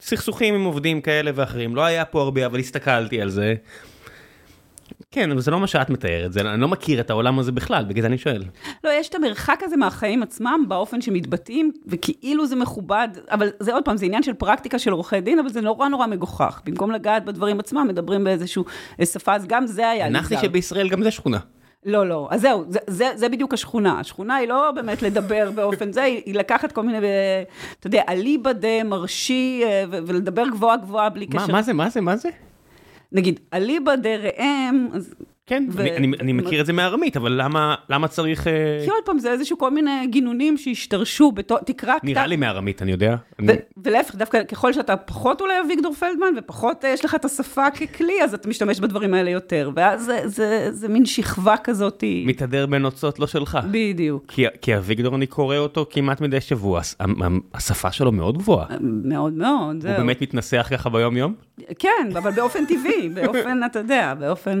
סכסוכים 0.00 0.54
עם 0.54 0.64
עובדים 0.64 1.00
כאלה 1.00 1.30
ואחרים, 1.34 1.76
לא 1.76 1.84
היה 1.84 2.04
פה 2.04 2.22
הרבה, 2.22 2.46
אבל 2.46 2.58
הסתכלתי 2.58 3.20
על 3.22 3.28
זה. 3.28 3.54
כן, 5.10 5.30
אבל 5.30 5.40
זה 5.40 5.50
לא 5.50 5.60
מה 5.60 5.66
שאת 5.66 5.90
מתארת, 5.90 6.32
זה, 6.32 6.40
אני 6.40 6.60
לא 6.60 6.68
מכיר 6.68 7.00
את 7.00 7.10
העולם 7.10 7.38
הזה 7.38 7.52
בכלל, 7.52 7.84
בגלל 7.84 8.02
זה 8.02 8.06
אני 8.06 8.18
שואל. 8.18 8.42
לא, 8.84 8.90
יש 8.90 9.08
את 9.08 9.14
המרחק 9.14 9.60
הזה 9.62 9.76
מהחיים 9.76 10.22
עצמם, 10.22 10.64
באופן 10.68 11.00
שמתבטאים, 11.00 11.72
וכאילו 11.86 12.46
זה 12.46 12.56
מכובד, 12.56 13.08
אבל 13.30 13.48
זה 13.60 13.74
עוד 13.74 13.84
פעם, 13.84 13.96
זה 13.96 14.06
עניין 14.06 14.22
של 14.22 14.32
פרקטיקה 14.32 14.78
של 14.78 14.92
עורכי 14.92 15.20
דין, 15.20 15.38
אבל 15.38 15.48
זה 15.48 15.60
נורא 15.60 15.88
נורא 15.88 16.06
מגוחך. 16.06 16.60
במקום 16.64 16.90
לגעת 16.90 17.24
בדברים 17.24 17.60
עצמם, 17.60 17.86
מדברים 17.88 18.24
באיזשהו 18.24 18.64
אה, 19.00 19.06
שפה, 19.06 19.34
אז 19.34 19.46
גם 19.46 19.66
זה 19.66 19.88
היה 19.88 20.06
הנחתי. 20.06 20.36
שבישראל 20.36 20.88
גם 20.88 21.02
זה 21.02 21.10
שכונה. 21.10 21.38
לא, 21.86 22.08
לא, 22.08 22.28
אז 22.30 22.40
זהו, 22.40 22.64
זה, 22.68 22.78
זה, 22.86 23.10
זה 23.14 23.28
בדיוק 23.28 23.54
השכונה. 23.54 24.00
השכונה 24.00 24.34
היא 24.36 24.48
לא 24.48 24.70
באמת 24.74 25.02
לדבר 25.02 25.50
באופן 25.54 25.92
זה, 25.92 26.02
היא, 26.02 26.22
היא 26.26 26.34
לקחת 26.34 26.72
כל 26.72 26.82
מיני, 26.82 26.98
אה, 26.98 27.42
אתה 27.80 27.86
יודע, 27.86 28.02
אליבא 28.08 28.52
דה 28.52 28.84
מרשי, 28.84 29.62
אה, 29.64 29.84
ולדבר 29.90 30.48
גבוהה 30.48 30.76
גבוהה 30.76 31.08
בלי 31.10 31.26
מה, 31.34 31.42
קשר. 31.42 31.52
מה 31.52 31.62
זה, 31.62 31.72
מה 31.72 31.88
זה, 31.88 32.00
מה 32.00 32.16
זה? 32.16 32.28
נגיד, 33.16 33.40
אליבא 33.52 33.96
דה 33.96 34.16
ראם, 34.16 34.88
אז 34.94 35.14
כן, 35.48 35.66
ו- 35.72 35.80
אני, 35.80 35.96
אני, 35.96 36.12
אני 36.20 36.32
מכיר 36.32 36.60
את 36.60 36.66
זה 36.66 36.72
מארמית, 36.72 37.16
אבל 37.16 37.32
למה, 37.42 37.74
למה 37.90 38.08
צריך... 38.08 38.46
אה, 38.46 38.52
כי 38.84 38.90
עוד 38.90 39.02
פעם, 39.04 39.18
זה 39.18 39.30
איזשהו 39.32 39.58
כל 39.58 39.70
מיני 39.70 40.06
גינונים 40.06 40.56
שהשתרשו 40.56 41.32
בתור, 41.32 41.58
תקרא 41.58 41.94
נראה 42.02 42.20
כתב- 42.22 42.28
לי 42.28 42.36
מארמית, 42.36 42.82
אני 42.82 42.92
יודע. 42.92 43.16
אני- 43.38 43.52
ו- 43.52 43.56
ולהפך, 43.84 44.14
דווקא 44.14 44.44
ככל 44.44 44.72
שאתה 44.72 44.96
פחות 44.96 45.40
אולי 45.40 45.54
אביגדור 45.66 45.94
פלדמן, 45.94 46.26
ופחות 46.38 46.84
אה, 46.84 46.90
יש 46.90 47.04
לך 47.04 47.14
את 47.14 47.24
השפה 47.24 47.70
ככלי, 47.70 48.22
אז 48.24 48.34
אתה 48.34 48.48
משתמש 48.48 48.80
בדברים 48.80 49.14
האלה 49.14 49.30
יותר. 49.30 49.70
ואז 49.74 50.04
זה, 50.04 50.20
זה, 50.28 50.68
זה 50.72 50.88
מין 50.88 51.06
שכבה 51.06 51.54
כזאת. 51.64 52.04
מתהדר 52.26 52.66
בנוצות 52.66 53.18
לא 53.18 53.26
שלך. 53.26 53.58
בדיוק. 53.70 54.24
כי, 54.28 54.44
כי 54.62 54.76
אביגדור, 54.76 55.14
אני 55.16 55.26
קורא 55.26 55.56
אותו 55.56 55.86
כמעט 55.90 56.20
מדי 56.20 56.40
שבוע, 56.40 56.80
השפה 57.54 57.92
שלו 57.92 58.12
מאוד 58.12 58.38
גבוהה. 58.38 58.66
מאוד 58.80 59.32
מאוד, 59.32 59.74
הוא 59.74 59.80
זהו. 59.82 59.96
באמת 59.96 60.22
מתנסח 60.22 60.66
ככה 60.70 60.88
ביום-יום? 60.90 61.34
כן, 61.78 62.08
אבל 62.18 62.30
באופן 62.30 62.64
טבעי, 62.66 63.08
באופן, 63.08 63.60
אתה 63.66 63.78
יודע, 63.78 64.14
באופן... 64.14 64.60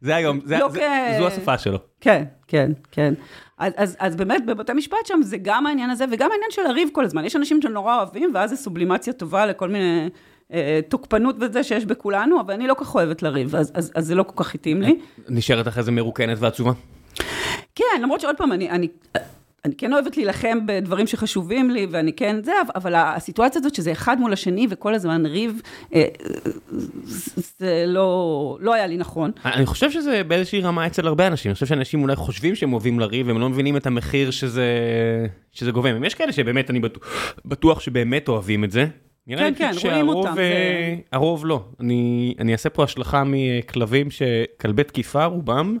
זה 0.00 0.16
היום, 0.16 0.40
זה, 0.44 0.58
לא 0.58 0.68
זה, 0.68 0.78
כ- 0.78 1.18
זו 1.18 1.26
השפה 1.26 1.58
שלו. 1.58 1.78
כן, 2.00 2.24
כן, 2.48 2.72
כן. 2.90 3.14
אז, 3.58 3.72
אז, 3.76 3.96
אז 3.98 4.16
באמת 4.16 4.46
בבתי 4.46 4.72
משפט 4.72 5.06
שם 5.06 5.20
זה 5.22 5.36
גם 5.42 5.66
העניין 5.66 5.90
הזה, 5.90 6.04
וגם 6.12 6.30
העניין 6.32 6.50
של 6.50 6.62
לריב 6.62 6.88
כל 6.92 7.04
הזמן. 7.04 7.24
יש 7.24 7.36
אנשים 7.36 7.62
שנורא 7.62 7.96
אוהבים, 7.96 8.30
ואז 8.34 8.50
זה 8.50 8.56
סובלימציה 8.56 9.12
טובה 9.12 9.46
לכל 9.46 9.68
מיני 9.68 10.08
אה, 10.52 10.80
תוקפנות 10.88 11.36
וזה 11.40 11.62
שיש 11.62 11.84
בכולנו, 11.84 12.40
אבל 12.40 12.54
אני 12.54 12.66
לא 12.66 12.74
כל 12.74 12.84
כך 12.84 12.94
אוהבת 12.94 13.22
לריב, 13.22 13.56
אז, 13.56 13.72
אז, 13.74 13.92
אז 13.94 14.06
זה 14.06 14.14
לא 14.14 14.22
כל 14.22 14.44
כך 14.44 14.54
התאים 14.54 14.82
לי. 14.82 14.98
נשארת 15.28 15.68
אחרי 15.68 15.82
זה 15.82 15.92
מרוקנת 15.92 16.36
ועצובה? 16.40 16.72
כן, 17.74 18.00
למרות 18.02 18.20
שעוד 18.20 18.36
פעם, 18.36 18.52
אני, 18.52 18.70
אני, 18.70 18.88
אני 19.64 19.74
כן 19.76 19.92
אוהבת 19.92 20.16
להילחם 20.16 20.58
בדברים 20.66 21.06
שחשובים 21.06 21.70
לי, 21.70 21.86
ואני 21.90 22.12
כן 22.12 22.36
זה, 22.42 22.52
אבל 22.74 22.94
הסיטואציה 22.96 23.58
הזאת 23.60 23.74
שזה 23.74 23.92
אחד 23.92 24.20
מול 24.20 24.32
השני 24.32 24.66
וכל 24.70 24.94
הזמן 24.94 25.26
ריב, 25.26 25.60
אה, 25.94 26.04
זה 27.58 27.84
לא, 27.86 28.58
לא 28.60 28.74
היה 28.74 28.86
לי 28.86 28.96
נכון. 28.96 29.30
אני 29.44 29.66
חושב 29.66 29.90
שזה 29.90 30.22
באיזושהי 30.24 30.60
רמה 30.60 30.86
אצל 30.86 31.06
הרבה 31.06 31.26
אנשים, 31.26 31.48
אני 31.50 31.54
חושב 31.54 31.66
שאנשים 31.66 32.02
אולי 32.02 32.16
חושבים 32.16 32.54
שהם 32.54 32.72
אוהבים 32.72 33.00
לריב, 33.00 33.28
הם 33.30 33.38
לא 33.40 33.48
מבינים 33.48 33.76
את 33.76 33.86
המחיר 33.86 34.30
שזה, 34.30 34.66
שזה 35.52 35.70
גובה 35.70 35.92
מהם. 35.92 36.04
יש 36.04 36.14
כאלה 36.14 36.32
שבאמת, 36.32 36.70
אני 36.70 36.80
בטוח, 36.80 37.02
בטוח 37.44 37.80
שבאמת 37.80 38.28
אוהבים 38.28 38.64
את 38.64 38.70
זה. 38.70 38.86
נראה 39.26 39.48
כן, 39.58 39.70
לי 39.74 39.80
כן, 39.80 39.88
רואים 39.90 40.08
אותם, 40.08 40.28
אה, 40.28 40.34
זה- 40.34 40.96
הרוב 41.12 41.46
לא. 41.46 41.64
אני, 41.80 42.34
אני 42.38 42.52
אעשה 42.52 42.70
פה 42.70 42.84
השלכה 42.84 43.22
מכלבים 43.26 44.08
שכלבי 44.10 44.84
תקיפה, 44.84 45.24
רובם, 45.24 45.76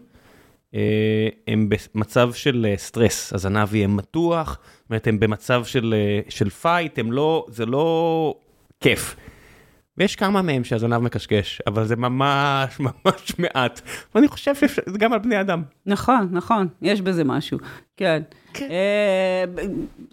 הם 1.46 1.68
במצב 1.68 2.32
של 2.32 2.66
אה, 2.68 2.74
סטרס, 2.76 3.32
הזנב 3.32 3.74
יהיה 3.74 3.86
מתוח, 3.86 4.58
זאת 4.82 4.90
אומרת, 4.90 5.06
הם 5.06 5.20
במצב 5.20 5.64
של, 5.64 5.94
אה, 5.96 6.20
של 6.28 6.50
פייט, 6.50 6.98
הם 6.98 7.12
לא, 7.12 7.46
זה 7.48 7.66
לא 7.66 8.34
כיף. 8.80 9.16
ויש 9.98 10.16
כמה 10.16 10.42
מהם 10.42 10.64
שהזנב 10.64 10.98
מקשקש, 10.98 11.62
אבל 11.66 11.84
זה 11.84 11.96
ממש 11.96 12.80
ממש 12.86 13.38
מעט. 13.38 13.80
ואני 14.14 14.28
חושב 14.28 14.54
שזה 14.54 14.98
גם 14.98 15.12
על 15.12 15.18
בני 15.18 15.40
אדם. 15.40 15.62
נכון, 15.86 16.28
נכון, 16.30 16.68
יש 16.82 17.00
בזה 17.00 17.24
משהו, 17.24 17.58
כן. 17.96 18.22
כן. 18.54 18.68
אה, 18.70 19.44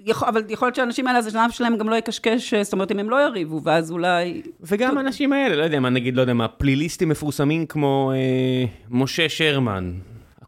יכול, 0.05 0.27
אבל 0.27 0.43
יכול 0.49 0.65
להיות 0.65 0.75
שהאנשים 0.75 1.07
האלה, 1.07 1.19
אז 1.19 1.27
הזנב 1.27 1.51
שלהם 1.51 1.77
גם 1.77 1.89
לא 1.89 1.95
יקשקש, 1.95 2.53
זאת 2.53 2.73
אומרת, 2.73 2.91
אם 2.91 2.99
הם 2.99 3.09
לא 3.09 3.25
יריבו, 3.25 3.61
ואז 3.63 3.91
אולי... 3.91 4.41
וגם 4.61 4.97
האנשים 4.97 5.33
האלה, 5.33 5.55
לא 5.55 5.63
יודע 5.63 5.79
מה, 5.79 5.89
נגיד, 5.89 6.15
לא 6.15 6.21
יודע 6.21 6.33
מה, 6.33 6.47
פליליסטים 6.47 7.09
מפורסמים 7.09 7.65
כמו 7.65 8.11
אה, 8.15 8.65
משה 8.89 9.29
שרמן. 9.29 9.93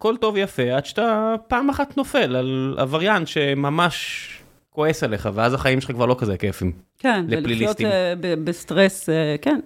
הכל 0.04 0.18
טוב 0.18 0.38
יפה, 0.38 0.64
עד 0.76 0.86
שאתה 0.86 1.36
פעם 1.48 1.70
אחת 1.70 1.98
נופל 1.98 2.36
על 2.36 2.76
עבריין 2.78 3.26
שממש 3.26 4.30
כועס 4.70 5.04
עליך, 5.04 5.30
ואז 5.34 5.54
החיים 5.54 5.82
שלך 5.82 5.92
כבר 5.92 6.06
לא 6.06 6.16
כזה 6.20 6.38
כיפים. 6.38 6.72
כן. 7.00 7.26
ולחיות 7.30 7.82
אה, 7.82 8.14
ב- 8.20 8.34
בסטרס, 8.44 9.10
אה, 9.10 9.36
כן, 9.42 9.60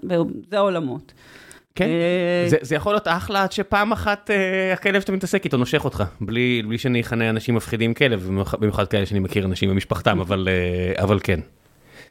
זה 0.50 0.58
העולמות. 0.58 1.14
כן, 1.76 1.86
אה, 1.86 2.50
זה, 2.50 2.58
זה 2.62 2.76
יכול 2.76 2.94
להיות 2.94 3.08
אחלה 3.08 3.44
עד 3.44 3.52
שפעם 3.52 3.92
אחת 3.92 4.32
אה, 4.32 4.74
הכלב 4.74 5.02
שאתה 5.02 5.12
מתעסק 5.12 5.46
איתו 5.46 5.58
נושך 5.58 5.86
אותך, 5.86 6.04
בלי, 6.22 6.62
בלי 6.68 6.78
שאני 6.78 7.02
אכנה 7.02 7.30
אנשים 7.30 7.56
מפחידים 7.56 7.94
כלב, 7.94 8.30
במיוחד- 8.60 8.88
כאלה 8.88 9.06
שאני 9.06 9.20
מכיר 9.20 9.46
אנשים 9.46 9.70
במשפחתם, 9.70 10.20
אבל, 10.20 10.48
אה, 10.52 11.04
אבל 11.04 11.20
כן. 11.24 11.40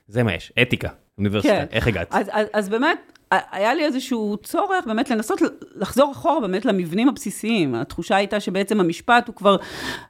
זה 0.08 0.22
מה 0.22 0.34
יש, 0.34 0.52
אתיקה, 0.62 0.88
אוניברסיטה, 1.18 1.54
כן. 1.54 1.66
איך 1.72 1.86
הגעת? 1.86 2.08
אז, 2.10 2.26
אז, 2.32 2.46
אז 2.52 2.68
באמת, 2.68 2.98
היה 3.30 3.74
לי 3.74 3.84
איזשהו 3.84 4.36
צורך 4.42 4.86
באמת 4.86 5.10
לנסות 5.10 5.42
לחזור 5.74 6.12
אחורה 6.12 6.40
באמת 6.40 6.64
למבנים 6.64 7.08
הבסיסיים. 7.08 7.74
התחושה 7.74 8.16
הייתה 8.16 8.40
שבעצם 8.40 8.80
המשפט 8.80 9.28
הוא 9.28 9.34
כבר, 9.34 9.56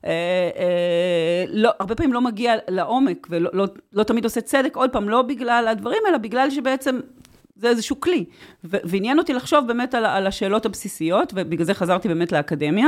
אה, 0.05 0.11
אה, 0.59 1.45
לא, 1.49 1.71
הרבה 1.81 1.95
פעמים 1.95 2.13
לא 2.13 2.21
מגיע 2.21 2.55
לעומק 2.69 3.27
ולא 3.31 3.51
לא, 3.53 3.67
לא 3.93 4.03
תמיד 4.03 4.25
עושה 4.25 4.41
צדק, 4.41 4.77
עוד 4.77 4.91
פעם, 4.91 5.09
לא 5.09 5.23
בגלל 5.23 5.69
הדברים, 5.69 5.99
אלא 6.09 6.19
בגלל 6.19 6.51
שבעצם... 6.51 7.01
זה 7.57 7.69
איזשהו 7.69 8.01
כלי, 8.01 8.25
ועניין 8.65 9.19
אותי 9.19 9.33
לחשוב 9.33 9.67
באמת 9.67 9.95
על, 9.95 10.05
על 10.07 10.27
השאלות 10.27 10.67
הבסיסיות, 10.67 11.33
ובגלל 11.37 11.67
זה 11.67 11.75
חזרתי 11.75 12.09
באמת 12.09 12.33
לאקדמיה. 12.33 12.87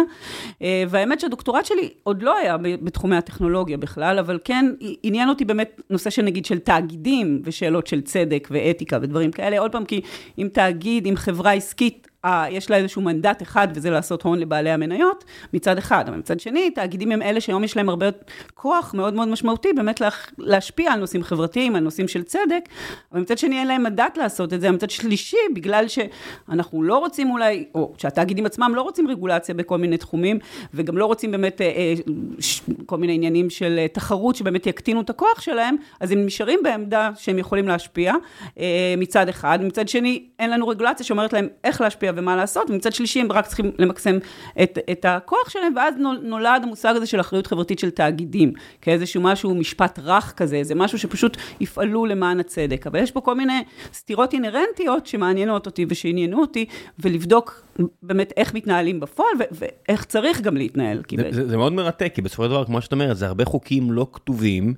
אה, 0.62 0.84
והאמת 0.88 1.20
שהדוקטורט 1.20 1.64
שלי 1.64 1.90
עוד 2.02 2.22
לא 2.22 2.36
היה 2.36 2.56
בתחומי 2.56 3.16
הטכנולוגיה 3.16 3.76
בכלל, 3.76 4.18
אבל 4.18 4.38
כן 4.44 4.66
עניין 5.02 5.28
אותי 5.28 5.44
באמת 5.44 5.80
נושא 5.90 6.10
של 6.10 6.22
נגיד 6.22 6.44
של 6.44 6.58
תאגידים, 6.58 7.42
ושאלות 7.44 7.86
של 7.86 8.00
צדק 8.00 8.48
ואתיקה 8.50 8.98
ודברים 9.02 9.30
כאלה. 9.30 9.58
עוד 9.58 9.72
פעם, 9.72 9.84
כי 9.84 10.00
אם 10.38 10.48
תאגיד, 10.52 11.06
אם 11.06 11.16
חברה 11.16 11.52
עסקית, 11.52 12.07
יש 12.50 12.70
לה 12.70 12.76
איזשהו 12.76 13.02
מנדט 13.02 13.42
אחד, 13.42 13.68
וזה 13.74 13.90
לעשות 13.90 14.22
הון 14.22 14.38
לבעלי 14.38 14.70
המניות, 14.70 15.24
מצד 15.52 15.78
אחד. 15.78 16.04
אבל 16.08 16.16
מצד 16.16 16.40
שני, 16.40 16.70
תאגידים 16.70 17.12
הם 17.12 17.22
אלה 17.22 17.40
שהיום 17.40 17.64
יש 17.64 17.76
להם 17.76 17.88
הרבה 17.88 18.06
כוח 18.54 18.94
מאוד 18.94 19.14
מאוד 19.14 19.28
משמעותי, 19.28 19.72
באמת 19.72 20.00
לה, 20.00 20.08
להשפיע 20.38 20.92
על 20.92 21.00
נושאים 21.00 21.22
חברתיים, 21.22 21.76
על 21.76 21.82
נושאים 21.82 22.08
של 22.08 22.22
צדק, 22.22 22.68
אבל 23.12 23.20
מצד 23.20 23.38
שני 23.38 23.58
אין 23.58 23.66
להם 23.66 23.82
מנדט 23.82 24.16
לעשות 24.18 24.52
את 24.52 24.60
זה. 24.60 24.70
מצד 24.70 24.90
שלישי, 24.90 25.36
בגלל 25.54 25.84
שאנחנו 25.88 26.82
לא 26.82 26.98
רוצים 26.98 27.30
אולי, 27.30 27.64
או 27.74 27.94
שהתאגידים 27.98 28.46
עצמם 28.46 28.72
לא 28.74 28.82
רוצים 28.82 29.08
רגולציה 29.08 29.54
בכל 29.54 29.78
מיני 29.78 29.96
תחומים, 29.96 30.38
וגם 30.74 30.98
לא 30.98 31.06
רוצים 31.06 31.30
באמת 31.30 31.60
אה, 31.60 31.66
אה, 31.66 31.94
ש- 32.40 32.60
כל 32.86 32.96
מיני 32.96 33.14
עניינים 33.14 33.50
של 33.50 33.78
אה, 33.78 33.88
תחרות 33.88 34.36
שבאמת 34.36 34.66
יקטינו 34.66 35.00
את 35.00 35.10
הכוח 35.10 35.40
שלהם, 35.40 35.76
אז 36.00 36.10
הם 36.10 36.26
נשארים 36.26 36.60
בעמדה 36.62 37.10
שהם 37.16 37.38
יכולים 37.38 37.68
להשפיע 37.68 38.14
אה, 38.58 38.94
מצד 38.98 39.28
אחד, 39.28 39.58
מצד 39.62 39.88
שני 39.88 40.24
אין 40.38 40.50
לנו 40.50 40.68
רגולציה 40.68 41.06
שאומרת 41.06 41.32
להם 41.32 41.48
איך 41.64 41.80
להשפיע 41.80 42.07
ומה 42.16 42.36
לעשות, 42.36 42.70
ומצד 42.70 42.92
שלישי 42.92 43.20
הם 43.20 43.32
רק 43.32 43.46
צריכים 43.46 43.70
למקסם 43.78 44.18
את, 44.62 44.78
את 44.92 45.04
הכוח 45.04 45.48
שלהם, 45.48 45.72
ואז 45.76 45.94
נול- 45.98 46.20
נולד 46.22 46.60
המושג 46.62 46.94
הזה 46.96 47.06
של 47.06 47.20
אחריות 47.20 47.46
חברתית 47.46 47.78
של 47.78 47.90
תאגידים, 47.90 48.52
כאיזשהו 48.82 49.22
משהו, 49.22 49.54
משפט 49.54 49.98
רך 50.02 50.32
כזה, 50.36 50.60
זה 50.62 50.74
משהו 50.74 50.98
שפשוט 50.98 51.36
יפעלו 51.60 52.06
למען 52.06 52.40
הצדק. 52.40 52.86
אבל 52.86 53.02
יש 53.02 53.10
פה 53.10 53.20
כל 53.20 53.34
מיני 53.34 53.62
סתירות 53.94 54.32
אינהרנטיות 54.32 55.06
שמעניינות 55.06 55.66
אותי 55.66 55.86
ושעניינו 55.88 56.40
אותי, 56.40 56.66
ולבדוק 56.98 57.62
באמת 58.02 58.32
איך 58.36 58.54
מתנהלים 58.54 59.00
בפועל, 59.00 59.34
ואיך 59.50 60.04
צריך 60.04 60.40
גם 60.40 60.56
להתנהל. 60.56 61.02
זה, 61.16 61.28
זה, 61.30 61.48
זה 61.48 61.56
מאוד 61.56 61.72
מרתק, 61.72 62.12
כי 62.14 62.22
בסופו 62.22 62.44
של 62.44 62.50
דבר, 62.50 62.64
כמו 62.64 62.82
שאת 62.82 62.92
אומרת, 62.92 63.16
זה 63.16 63.26
הרבה 63.26 63.44
חוקים 63.44 63.92
לא 63.92 64.06
כתובים. 64.12 64.74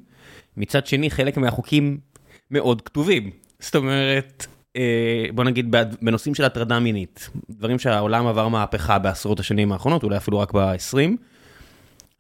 מצד 0.56 0.86
שני, 0.86 1.10
חלק 1.10 1.36
מהחוקים 1.36 1.98
מאוד 2.50 2.82
כתובים. 2.82 3.30
זאת 3.60 3.74
אומרת, 3.76 4.46
בוא 5.34 5.44
נגיד 5.44 5.76
בנושאים 6.02 6.34
של 6.34 6.44
הטרדה 6.44 6.78
מינית, 6.78 7.30
דברים 7.50 7.78
שהעולם 7.78 8.26
עבר 8.26 8.48
מהפכה 8.48 8.98
בעשרות 8.98 9.40
השנים 9.40 9.72
האחרונות, 9.72 10.02
אולי 10.02 10.16
אפילו 10.16 10.38
רק 10.38 10.52
ב-20, 10.52 10.96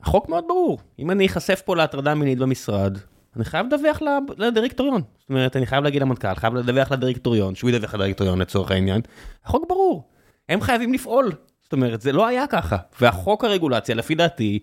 החוק 0.00 0.28
מאוד 0.28 0.44
ברור. 0.48 0.78
אם 0.98 1.10
אני 1.10 1.26
אחשף 1.26 1.62
פה 1.64 1.76
להטרדה 1.76 2.14
מינית 2.14 2.38
במשרד, 2.38 2.98
אני 3.36 3.44
חייב 3.44 3.66
לדווח 3.66 3.98
לדירקטוריון. 4.38 5.02
זאת 5.18 5.28
אומרת, 5.30 5.56
אני 5.56 5.66
חייב 5.66 5.84
להגיד 5.84 6.02
למנכ"ל, 6.02 6.34
חייב 6.34 6.54
לדווח 6.54 6.92
לדירקטוריון, 6.92 7.54
שהוא 7.54 7.70
ידווח 7.70 7.94
לדירקטוריון 7.94 8.38
לצורך 8.38 8.70
העניין. 8.70 9.00
החוק 9.44 9.64
ברור, 9.68 10.08
הם 10.48 10.60
חייבים 10.60 10.92
לפעול. 10.92 11.32
זאת 11.62 11.72
אומרת, 11.72 12.00
זה 12.00 12.12
לא 12.12 12.26
היה 12.26 12.46
ככה. 12.46 12.76
והחוק 13.00 13.44
הרגולציה, 13.44 13.94
לפי 13.94 14.14
דעתי, 14.14 14.58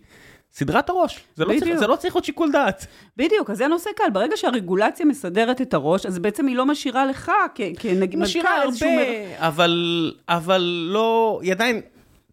סדרה 0.53 0.79
את 0.79 0.89
הראש. 0.89 1.19
זה 1.35 1.45
לא, 1.45 1.53
צריך. 1.59 1.77
זה 1.79 1.87
לא 1.87 1.95
צריך 1.95 2.15
להיות 2.15 2.25
שיקול 2.25 2.51
דעת. 2.51 2.85
בדיוק, 3.17 3.49
אז 3.49 3.57
זה 3.57 3.67
נושא 3.67 3.89
קל. 3.95 4.09
ברגע 4.13 4.37
שהרגולציה 4.37 5.05
מסדרת 5.05 5.61
את 5.61 5.73
הראש, 5.73 6.05
אז 6.05 6.19
בעצם 6.19 6.47
היא 6.47 6.55
לא 6.55 6.65
משאירה 6.65 7.05
לך, 7.05 7.31
כנגיד 7.79 8.19
משאירה 8.19 8.49
מנכ"ל, 8.65 8.85
הרבה, 8.85 8.95
מר- 8.95 9.47
אבל, 9.47 10.13
אבל 10.29 10.61
לא, 10.91 11.39
היא 11.43 11.51
עדיין, 11.51 11.81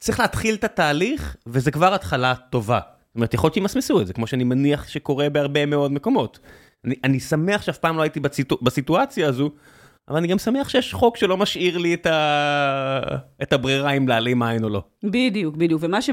צריך 0.01 0.21
להתחיל 0.21 0.55
את 0.55 0.65
התהליך, 0.65 1.37
וזה 1.47 1.71
כבר 1.71 1.95
התחלה 1.95 2.35
טובה. 2.51 2.81
זאת 2.85 3.17
אומרת, 3.17 3.35
יכול 3.35 3.47
להיות 3.49 3.55
שימסמסו 3.55 4.01
את 4.01 4.07
זה, 4.07 4.13
כמו 4.13 4.27
שאני 4.27 4.45
מניח 4.45 4.89
שקורה 4.89 5.29
בהרבה 5.31 5.67
מאוד 5.67 5.93
מקומות. 5.93 6.39
אני, 6.85 6.95
אני 7.05 7.21
שמח 7.21 7.63
שאף 7.63 7.79
פעם 7.79 7.97
לא 7.97 8.03
הייתי 8.03 8.21
בסיטו, 8.21 8.59
בסיטואציה 8.63 9.29
הזו, 9.29 9.51
אבל 10.09 10.17
אני 10.17 10.29
גם 10.29 10.39
שמח 10.39 10.69
שיש 10.69 10.95
חוק 10.95 11.17
שלא 11.17 11.37
משאיר 11.37 11.79
לי 11.79 11.95
את, 11.95 12.07
ה, 12.07 13.01
את 13.43 13.53
הברירה 13.53 13.91
אם 13.91 14.09
להעלים 14.09 14.43
עין 14.43 14.65
או 14.65 14.69
לא. 14.69 14.83
בדיוק, 15.05 15.57
בדיוק. 15.57 15.83
ומה 15.85 16.03
ש, 16.03 16.11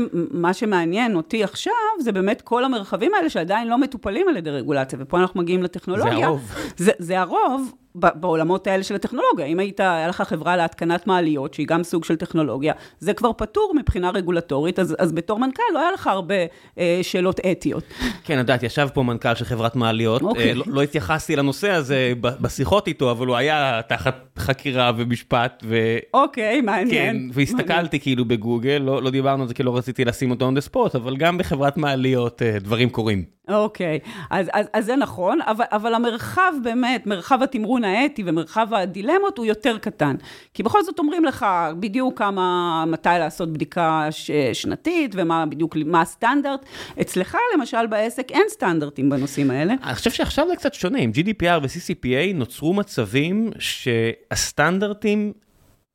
שמעניין 0.54 1.16
אותי 1.16 1.44
עכשיו, 1.44 1.74
זה 2.00 2.12
באמת 2.12 2.42
כל 2.42 2.66
המרחבים 2.66 3.12
האלה 3.14 3.30
שעדיין 3.30 3.68
לא 3.68 3.78
מטופלים 3.78 4.28
על 4.30 4.38
ידי 4.38 4.50
רגולציה, 4.50 5.00
ופה 5.02 5.18
אנחנו 5.20 5.42
מגיעים 5.42 5.64
לטכנולוגיה. 5.64 6.18
זה 6.18 6.26
הרוב. 6.26 6.56
זה, 6.78 6.92
זה 6.98 7.20
הרוב 7.20 7.74
בעולמות 7.96 8.68
האלה 8.68 8.84
של 8.84 8.96
הטכנולוגיה. 8.96 9.46
אם 9.46 9.60
היית, 9.60 9.80
היה 9.80 10.08
לך 10.08 10.22
חברה 10.22 10.58
להתקנת 10.58 11.08
מעליות, 11.08 11.54
שהיא 11.54 11.68
גם 11.68 11.84
סוג 11.84 12.04
של 12.04 12.16
טכנולוגיה, 12.16 12.74
זה 13.00 13.14
כבר 13.14 13.34
פטור 13.34 13.74
מבחינה 13.76 14.10
רגולטורית, 14.10 14.80
אז, 14.80 14.96
אז 15.00 15.12
בתור 15.12 15.40
מנכ"ל 15.40 15.64
לא 15.74 15.80
היה 15.80 15.92
לך 15.92 16.08
הרבה 16.08 16.36
אה, 16.78 17.00
שאלות 17.02 17.40
אתיות. 17.52 17.84
כן, 18.24 18.34
את 18.34 18.40
יודעת, 18.40 18.64
ישב 18.64 18.88
פה 18.94 19.04
מנכ"ל 19.04 19.36
של 19.36 19.46
חברת 19.46 19.76
מעליות, 19.76 20.22
אוקיי. 20.22 20.50
אה, 20.50 20.54
לא, 20.54 20.64
לא 20.68 20.82
התייחסתי 20.82 21.36
לנושא 21.36 21.70
הזה 21.72 22.14
בשיחות 22.22 22.88
איתו, 22.88 23.12
אבל 23.12 23.28
הוא 23.28 23.36
היה 23.36 23.82
תחת 23.88 24.16
חקירה 24.40 24.92
ומשפט, 24.98 25.64
ו... 25.68 25.98
אוקיי, 26.14 26.58
כן, 26.60 26.66
מעניין. 26.66 27.16
מעניין. 27.16 27.32
והסתכלתי 27.34 28.00
כאילו 28.00 28.26
בגוגל, 28.26 28.82
לא, 28.86 29.04
לא 29.04 29.10
דיברנו 29.10 29.42
על 29.42 29.48
זה 29.48 29.54
כי 29.54 29.64
לא 29.64 29.78
רציתי 29.78 30.06
לשים 30.06 30.32
אותו 30.32 30.50
on 30.50 30.54
the 30.54 30.74
spot, 30.74 30.98
אבל 30.98 31.18
גם 31.18 31.38
בחברת 31.38 31.78
מעליות 31.78 32.42
אה, 32.42 32.60
דברים 32.60 32.90
קורים. 32.90 33.41
אוקיי, 33.54 34.00
אז, 34.30 34.48
אז, 34.54 34.66
אז 34.74 34.86
זה 34.86 34.96
נכון, 34.96 35.40
אבל, 35.42 35.66
אבל 35.72 35.94
המרחב 35.94 36.54
באמת, 36.64 37.08
מרחב 37.08 37.44
התמרון 37.44 37.84
האתי 37.84 38.24
ומרחב 38.26 38.74
הדילמות 38.74 39.38
הוא 39.38 39.46
יותר 39.46 39.78
קטן. 39.78 40.16
כי 40.54 40.64
בכל 40.64 40.84
זאת 40.84 41.00
אומרים 41.00 41.26
לך 41.26 41.46
בדיוק 41.80 42.18
כמה, 42.18 42.86
מתי 42.88 43.10
לעשות 43.10 43.54
בדיקה 43.54 44.08
ש, 44.12 44.32
שנתית 44.54 45.12
ומה 45.18 45.46
בדיוק, 45.46 45.78
מה 45.86 46.02
הסטנדרט. 46.02 46.66
אצלך 47.02 47.38
למשל 47.54 47.88
בעסק 47.88 48.32
אין 48.32 48.44
סטנדרטים 48.50 49.10
בנושאים 49.10 49.52
האלה. 49.52 49.74
אני 49.84 49.96
חושב 49.96 50.12
שעכשיו 50.12 50.48
זה 50.48 50.56
קצת 50.56 50.74
שונה, 50.74 51.00
עם 51.00 51.12
GDPR 51.12 51.60
ו-CCPA 51.62 52.34
נוצרו 52.34 52.74
מצבים 52.74 53.52
שהסטנדרטים 53.60 55.34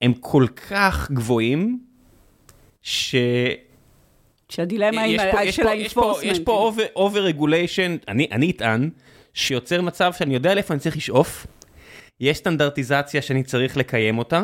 הם 0.03 0.13
כל 0.13 0.47
כך 0.71 1.11
גבוהים, 1.11 1.79
ש... 2.83 3.15
שהדילמה 4.49 5.01
היא 5.01 5.51
של 5.51 5.67
ה 5.67 5.72
enforcement. 5.72 6.33
יש 6.33 6.41
פה 6.41 6.73
over 6.97 7.21
regulation, 7.21 7.97
אני 8.09 8.51
אטען, 8.51 8.91
שיוצר 9.35 9.83
מצב 9.83 10.13
שאני 10.13 10.35
יודע 10.35 10.55
לאיפה 10.55 10.75
אני 10.75 10.81
צריך 10.81 10.97
לשאוף, 10.97 11.47
יש 12.21 12.39
סטנדרטיזציה 12.39 13.23
שאני 13.23 13.43
צריך 13.43 13.77
לקיים 13.77 14.19
אותה, 14.19 14.43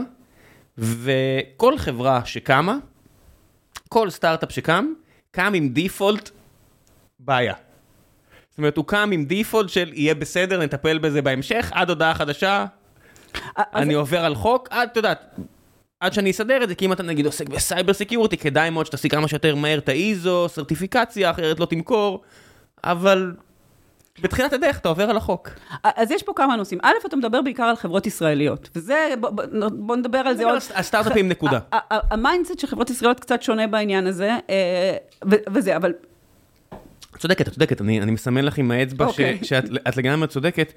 וכל 0.78 1.78
חברה 1.78 2.24
שקמה, 2.24 2.76
כל 3.88 4.10
סטארט-אפ 4.10 4.52
שקם, 4.52 4.92
קם 5.30 5.52
עם 5.54 5.68
default 5.68 6.30
בעיה. 7.18 7.54
זאת 8.50 8.58
אומרת, 8.58 8.76
הוא 8.76 8.84
קם 8.84 9.10
עם 9.12 9.24
default 9.24 9.68
של 9.68 9.90
יהיה 9.94 10.14
בסדר, 10.14 10.62
נטפל 10.62 10.98
בזה 10.98 11.22
בהמשך, 11.22 11.70
עד 11.74 11.88
הודעה 11.88 12.14
חדשה, 12.14 12.66
אני 13.56 13.94
עובר 13.94 14.24
על 14.24 14.34
חוק, 14.34 14.68
עד, 14.70 14.88
את 14.92 14.96
יודעת, 14.96 15.34
עד 16.02 16.12
שאני 16.12 16.30
אסדר 16.30 16.62
את 16.62 16.68
זה, 16.68 16.74
כי 16.74 16.86
אם 16.86 16.92
אתה 16.92 17.02
נגיד 17.02 17.26
עוסק 17.26 17.48
ב 17.48 17.56
cyber 17.56 17.92
security, 17.92 18.36
כדאי 18.36 18.70
מאוד 18.70 18.86
שתשיג 18.86 19.10
כמה 19.10 19.28
שיותר 19.28 19.54
מהר 19.54 19.78
את 19.78 19.88
ה 19.88 20.00
ISO, 20.00 20.48
certification, 20.48 21.30
אחרת 21.30 21.60
לא 21.60 21.66
תמכור, 21.66 22.22
אבל 22.84 23.34
בתחילת 24.22 24.52
הדרך 24.52 24.78
אתה 24.78 24.88
עובר 24.88 25.10
על 25.10 25.16
החוק. 25.16 25.48
אז 25.84 26.10
יש 26.10 26.22
פה 26.22 26.32
כמה 26.36 26.56
נושאים. 26.56 26.80
א', 26.82 26.92
אתה 27.06 27.16
מדבר 27.16 27.42
בעיקר 27.42 27.62
על 27.62 27.76
חברות 27.76 28.06
ישראליות, 28.06 28.68
וזה, 28.76 29.14
בוא, 29.20 29.30
בוא, 29.70 29.96
נדבר 29.96 30.18
על 30.18 30.36
זה 30.36 30.44
עוד. 30.44 30.58
הסטארט-אפים 30.74 31.28
נקודה. 31.28 31.58
ה 31.90 31.99
mindset 31.99 32.58
של 32.58 32.66
חברות 32.66 32.90
ישראליות 32.90 33.20
קצת 33.20 33.42
שונה 33.42 33.66
בעניין 33.66 34.06
הזה, 34.06 34.30
אה, 34.50 34.96
וזה, 35.28 35.76
אבל 35.76 35.92
את 37.14 37.18
צודקת, 37.18 37.48
את 37.48 37.52
צודקת, 37.52 37.80
אני, 37.80 38.00
אני 38.00 38.10
מסמן 38.10 38.44
לך 38.44 38.58
עם 38.58 38.70
האצבע 38.70 39.06
אוקיי. 39.06 39.38
ש, 39.42 39.48
שאת 39.48 39.64
את 39.88 39.96
לגמרי 39.96 40.28
צודקת. 40.28 40.72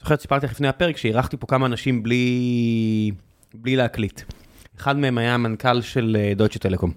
זוכרת, 0.00 0.20
סיפרתי 0.20 0.46
לך 0.46 0.52
לפני 0.52 0.68
הפרק 0.68 0.96
שאירחתי 0.96 1.36
פה 1.36 1.46
כמה 1.46 1.66
אנשים 1.66 2.02
בלי, 2.02 3.12
בלי 3.60 3.76
להקליט. 3.76 4.20
אחד 4.78 4.96
מהם 4.96 5.18
היה 5.18 5.34
המנכ"ל 5.34 5.80
של 5.80 6.16
דויטשה 6.36 6.58
טלקום. 6.58 6.92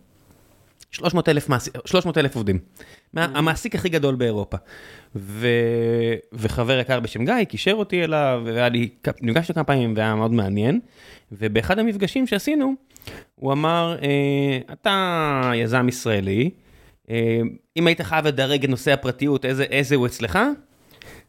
300 0.92 1.30
אלף, 1.30 1.50
מעס... 1.50 1.70
עובדים. 2.36 2.60
מה... 3.14 3.26
אוקיי. 3.26 3.38
המעסיק 3.38 3.76
הכי 3.76 3.90
גדול 3.90 4.16
באירופה. 4.16 4.58
ו... 5.16 5.48
וחבר 6.34 6.80
יקר 6.80 7.00
בשם 7.00 7.26
גיא 7.26 7.44
קישר 7.44 7.74
אותי 7.74 8.04
אליו, 8.04 8.42
והיה 8.46 8.70
לי, 8.70 8.90
נפגשתי 9.22 9.54
כמה 9.54 9.64
פעמים 9.64 9.94
והיה 9.98 10.16
מאוד 10.16 10.32
מעניין. 10.32 10.80
ובאחד 11.32 11.80
המפגשים 11.80 12.28
שעשינו, 12.28 12.74
הוא 13.36 13.54
אמר, 13.54 13.98
אה, 14.02 14.74
אתה 14.74 15.52
יזם 15.56 15.90
ישראלי, 15.90 16.50
אה, 17.10 17.40
אם 17.78 17.88
היית 17.88 18.02
חייב 18.02 18.28
לדרג 18.28 18.64
את 18.64 18.70
נושא 18.70 18.92
הפרטיות, 18.92 19.46
איזה, 19.46 19.64
איזה 19.64 19.96
הוא 19.96 20.06
אצלך? 20.06 20.40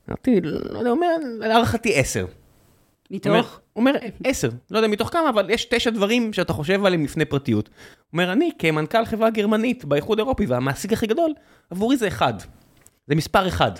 אמרתי, 0.08 0.40
לא 0.40 0.78
יודע, 0.78 0.90
הוא 0.90 0.96
אומר, 0.96 1.16
להערכתי 1.38 1.94
עשר. 1.94 2.26
מתוך... 3.10 3.60
הוא 3.72 3.80
אומר 3.80 3.92
עשר, 4.24 4.48
לא 4.70 4.78
יודע 4.78 4.88
מתוך 4.88 5.12
כמה, 5.12 5.28
אבל 5.28 5.50
יש 5.50 5.64
תשע 5.64 5.90
דברים 5.90 6.32
שאתה 6.32 6.52
חושב 6.52 6.84
עליהם 6.84 7.04
לפני 7.04 7.24
פרטיות. 7.24 7.68
הוא 7.68 7.74
אומר, 8.12 8.32
אני 8.32 8.50
כמנכ"ל 8.58 9.04
חברה 9.04 9.30
גרמנית 9.30 9.84
באיחוד 9.84 10.18
האירופי 10.18 10.46
והמעסיק 10.46 10.92
הכי 10.92 11.06
גדול, 11.06 11.32
עבורי 11.70 11.96
זה 11.96 12.08
אחד. 12.08 12.34
זה 13.06 13.14
מספר 13.14 13.48
אחד. 13.48 13.72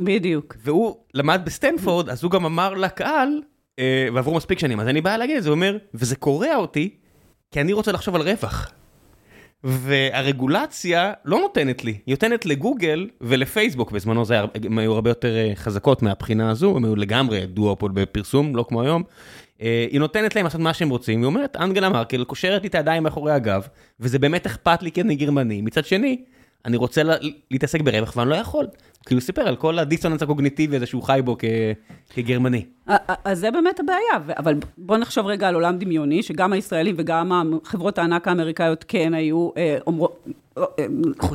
בדיוק. 0.00 0.56
והוא 0.58 0.96
למד 1.14 1.40
בסטנפורד, 1.44 2.08
אז 2.08 2.22
הוא 2.22 2.30
גם 2.30 2.44
אמר 2.44 2.74
לקהל, 2.74 3.42
אה, 3.78 4.08
ועברו 4.14 4.34
מספיק 4.34 4.58
שנים, 4.58 4.80
אז 4.80 4.86
אין 4.86 4.94
לי 4.94 5.00
בעיה 5.00 5.16
להגיד 5.16 5.36
את 5.36 5.42
זה, 5.42 5.48
הוא 5.48 5.54
אומר, 5.54 5.76
וזה 5.94 6.16
קורע 6.16 6.56
אותי, 6.56 6.96
כי 7.50 7.60
אני 7.60 7.72
רוצה 7.72 7.92
לחשוב 7.92 8.14
על 8.14 8.22
רווח. 8.22 8.70
והרגולציה 9.64 11.12
לא 11.24 11.40
נותנת 11.40 11.84
לי, 11.84 11.98
היא 12.06 12.12
נותנת 12.12 12.46
לגוגל 12.46 13.08
ולפייסבוק, 13.20 13.92
בזמנו 13.92 14.24
זה 14.24 14.40
הם 14.64 14.78
היו 14.78 14.92
הרבה 14.92 15.10
יותר 15.10 15.36
אה, 15.36 15.52
חזקות 15.54 16.02
מהבחינה 16.02 16.50
הזו, 16.50 16.76
הם 16.76 16.84
היו 16.84 16.96
לגמרי 16.96 17.46
duopol 17.46 17.90
בפרסום, 17.94 18.56
לא 18.56 18.64
כמו 18.68 18.82
היום. 18.82 19.02
אה, 19.62 19.86
היא 19.90 20.00
נותנת 20.00 20.36
להם 20.36 20.44
לעשות 20.44 20.60
מה 20.60 20.74
שהם 20.74 20.88
רוצים, 20.88 21.18
היא 21.18 21.26
אומרת, 21.26 21.56
אנגלה 21.56 21.88
מרקל 21.88 22.24
קושרת 22.24 22.62
לי 22.62 22.68
את 22.68 22.74
הידיים 22.74 23.02
מאחורי 23.02 23.32
הגב, 23.32 23.68
וזה 24.00 24.18
באמת 24.18 24.46
אכפת 24.46 24.82
לי 24.82 24.92
כי 24.92 25.00
אני 25.00 25.16
גרמני. 25.16 25.60
מצד 25.60 25.84
שני, 25.84 26.24
אני 26.64 26.76
רוצה 26.76 27.02
לה, 27.02 27.14
להתעסק 27.50 27.80
ברווח 27.80 28.16
ואני 28.16 28.30
לא 28.30 28.34
יכול. 28.34 28.66
כי 29.06 29.14
הוא 29.14 29.20
סיפר 29.20 29.42
על 29.42 29.56
כל 29.56 29.78
הדיסוננס 29.78 30.22
הקוגניטיבי 30.22 30.76
הזה 30.76 30.86
שהוא 30.86 31.02
חי 31.02 31.20
בו 31.24 31.36
כ, 31.38 31.44
כגרמני. 32.10 32.64
אז 33.24 33.38
זה 33.38 33.50
באמת 33.50 33.80
הבעיה, 33.80 34.36
אבל 34.38 34.54
בוא 34.78 34.96
נחשוב 34.96 35.26
רגע 35.26 35.48
על 35.48 35.54
עולם 35.54 35.78
דמיוני, 35.78 36.22
שגם 36.22 36.52
הישראלים 36.52 36.94
וגם 36.98 37.52
חברות 37.64 37.98
הענק 37.98 38.28
האמריקאיות 38.28 38.84
כן 38.88 39.14
היו 39.14 39.48
אה. 40.58 40.64
אה, 40.78 40.86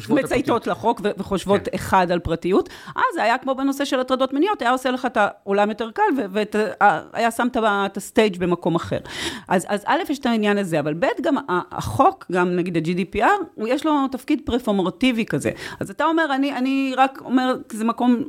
מצייתות 0.09 0.67
לחוק 0.67 1.01
וחושבות 1.17 1.61
כן. 1.65 1.71
אחד 1.75 2.11
על 2.11 2.19
פרטיות. 2.19 2.69
אז 2.95 3.01
זה 3.13 3.23
היה 3.23 3.37
כמו 3.37 3.55
בנושא 3.55 3.85
של 3.85 3.99
הטרדות 3.99 4.33
מיניות, 4.33 4.61
היה 4.61 4.71
עושה 4.71 4.91
לך 4.91 5.05
את 5.05 5.17
העולם 5.17 5.69
יותר 5.69 5.91
קל, 5.91 6.03
והיה 7.13 7.31
שם 7.31 7.47
את 7.65 7.97
הסטייג' 7.97 8.37
במקום 8.37 8.75
אחר. 8.75 8.97
אז, 9.47 9.65
אז 9.69 9.83
א', 9.85 9.97
יש 10.09 10.19
את 10.19 10.25
העניין 10.25 10.57
הזה, 10.57 10.79
אבל 10.79 10.93
ב', 10.93 11.05
גם 11.21 11.35
החוק, 11.47 12.25
גם 12.31 12.55
נגיד 12.55 12.77
ה-GDPR, 12.77 13.63
יש 13.67 13.85
לו 13.85 14.07
תפקיד 14.11 14.41
פרפורמטיבי 14.45 15.25
כזה. 15.25 15.51
אז 15.79 15.89
אתה 15.89 16.05
אומר, 16.05 16.25
אני, 16.35 16.57
אני 16.57 16.93
רק 16.97 17.21
אומר, 17.25 17.55
זה 17.71 17.85
מקום 17.85 18.23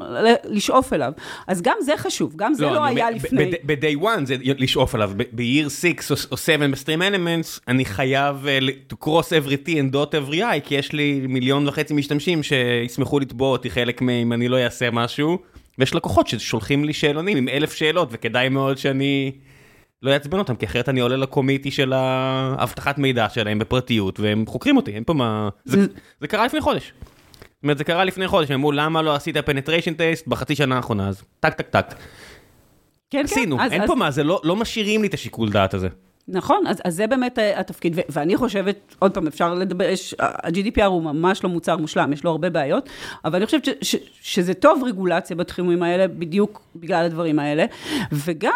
לשאוף 0.44 0.92
אליו. 0.92 1.12
אז 1.46 1.62
גם 1.62 1.76
זה 1.80 1.96
חשוב, 1.96 2.32
גם 2.36 2.54
זה 2.54 2.64
לא, 2.64 2.86
אני 2.86 2.94
היה 2.94 3.08
אומר, 3.08 3.16
לפני. 3.16 3.52
ב-day 3.64 4.02
one 4.02 4.24
זה 4.24 4.36
לשאוף 4.42 4.94
עליו, 4.94 5.10
ב-year 5.32 5.70
6 5.70 6.10
או 6.32 6.36
7 6.36 6.68
בסטרים 6.68 7.02
אלמנטס, 7.02 7.60
אני 7.68 7.84
חייב 7.84 8.46
אה, 8.46 8.58
to 8.92 9.04
cross 9.04 9.46
every 9.46 9.66
T 9.66 9.70
and 9.70 9.94
dot 9.94 10.12
every 10.12 10.38
I, 10.38 10.60
כי 10.64 10.79
יש 10.80 10.92
לי 10.92 11.26
מיליון 11.28 11.68
וחצי 11.68 11.94
משתמשים 11.94 12.42
שישמחו 12.42 13.20
לתבוע 13.20 13.48
אותי 13.48 13.70
חלק 13.70 14.02
מהם 14.02 14.32
אני 14.32 14.48
לא 14.48 14.64
אעשה 14.64 14.90
משהו, 14.90 15.38
ויש 15.78 15.94
לקוחות 15.94 16.26
ששולחים 16.26 16.84
לי 16.84 16.92
שאלונים 16.92 17.36
עם 17.36 17.48
אלף 17.48 17.72
שאלות, 17.72 18.08
וכדאי 18.12 18.48
מאוד 18.48 18.78
שאני 18.78 19.32
לא 20.02 20.10
אעצבן 20.10 20.38
אותם, 20.38 20.56
כי 20.56 20.66
אחרת 20.66 20.88
אני 20.88 21.00
עולה 21.00 21.16
ל 21.16 21.22
committee 21.22 21.70
של 21.70 21.92
האבטחת 21.92 22.98
מידע 22.98 23.28
שלהם 23.28 23.58
בפרטיות, 23.58 24.20
והם 24.20 24.44
חוקרים 24.46 24.76
אותי, 24.76 24.90
אין 24.90 25.04
פה 25.04 25.14
מה... 25.14 25.48
זה, 25.64 25.86
זה 26.20 26.28
קרה 26.28 26.46
לפני 26.46 26.60
חודש. 26.60 26.92
זאת 27.40 27.62
אומרת, 27.62 27.78
זה 27.78 27.84
קרה 27.84 28.04
לפני 28.04 28.28
חודש, 28.28 28.50
הם 28.50 28.54
אמרו, 28.54 28.72
למה 28.72 29.02
לא 29.02 29.14
עשית 29.14 29.36
penetration 29.36 29.94
test 29.94 30.26
בחצי 30.26 30.54
שנה 30.54 30.76
האחרונה, 30.76 31.08
אז 31.08 31.22
טק 31.40 31.54
טק 31.54 31.68
טק. 31.68 31.94
כן, 33.10 33.22
עשינו, 33.24 33.58
כן. 33.58 33.64
אז, 33.64 33.72
אין 33.72 33.86
פה 33.86 33.94
מה, 33.94 34.10
זה 34.10 34.24
לא, 34.24 34.40
לא 34.44 34.56
משאירים 34.56 35.02
לי 35.02 35.08
את 35.08 35.14
השיקול 35.14 35.50
דעת 35.50 35.74
הזה. 35.74 35.88
נכון, 36.28 36.66
אז, 36.66 36.80
אז 36.84 36.94
זה 36.94 37.06
באמת 37.06 37.38
אה, 37.38 37.60
התפקיד, 37.60 37.92
ו- 37.96 38.00
ואני 38.08 38.36
חושבת, 38.36 38.76
עוד 38.98 39.14
פעם, 39.14 39.26
אפשר 39.26 39.54
לדבר, 39.54 39.84
יש, 39.84 40.14
ה-GDPR 40.18 40.84
הוא 40.84 41.02
ממש 41.02 41.44
לא 41.44 41.50
מוצר 41.50 41.76
מושלם, 41.76 42.12
יש 42.12 42.24
לו 42.24 42.30
הרבה 42.30 42.50
בעיות, 42.50 42.88
אבל 43.24 43.36
אני 43.36 43.46
חושבת 43.46 43.64
ש- 43.64 43.70
ש- 43.82 43.96
שזה 44.20 44.54
טוב 44.54 44.82
רגולציה 44.86 45.36
בתחומים 45.36 45.82
האלה, 45.82 46.08
בדיוק 46.08 46.62
בגלל 46.76 47.04
הדברים 47.04 47.38
האלה, 47.38 47.64
וגם 48.12 48.52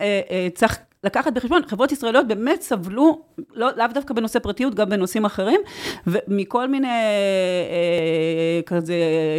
אה, 0.00 0.20
אה, 0.30 0.48
צריך 0.54 0.78
לקחת 1.06 1.32
בחשבון, 1.32 1.62
חברות 1.66 1.92
ישראליות 1.92 2.28
באמת 2.28 2.62
סבלו, 2.62 3.20
לא, 3.54 3.68
לאו 3.76 3.86
דווקא 3.94 4.14
בנושא 4.14 4.38
פרטיות, 4.38 4.74
גם 4.74 4.88
בנושאים 4.88 5.24
אחרים, 5.24 5.60
ומכל 6.06 6.68
מיני 6.68 6.88
אה, 6.88 8.60
כזה 8.66 8.94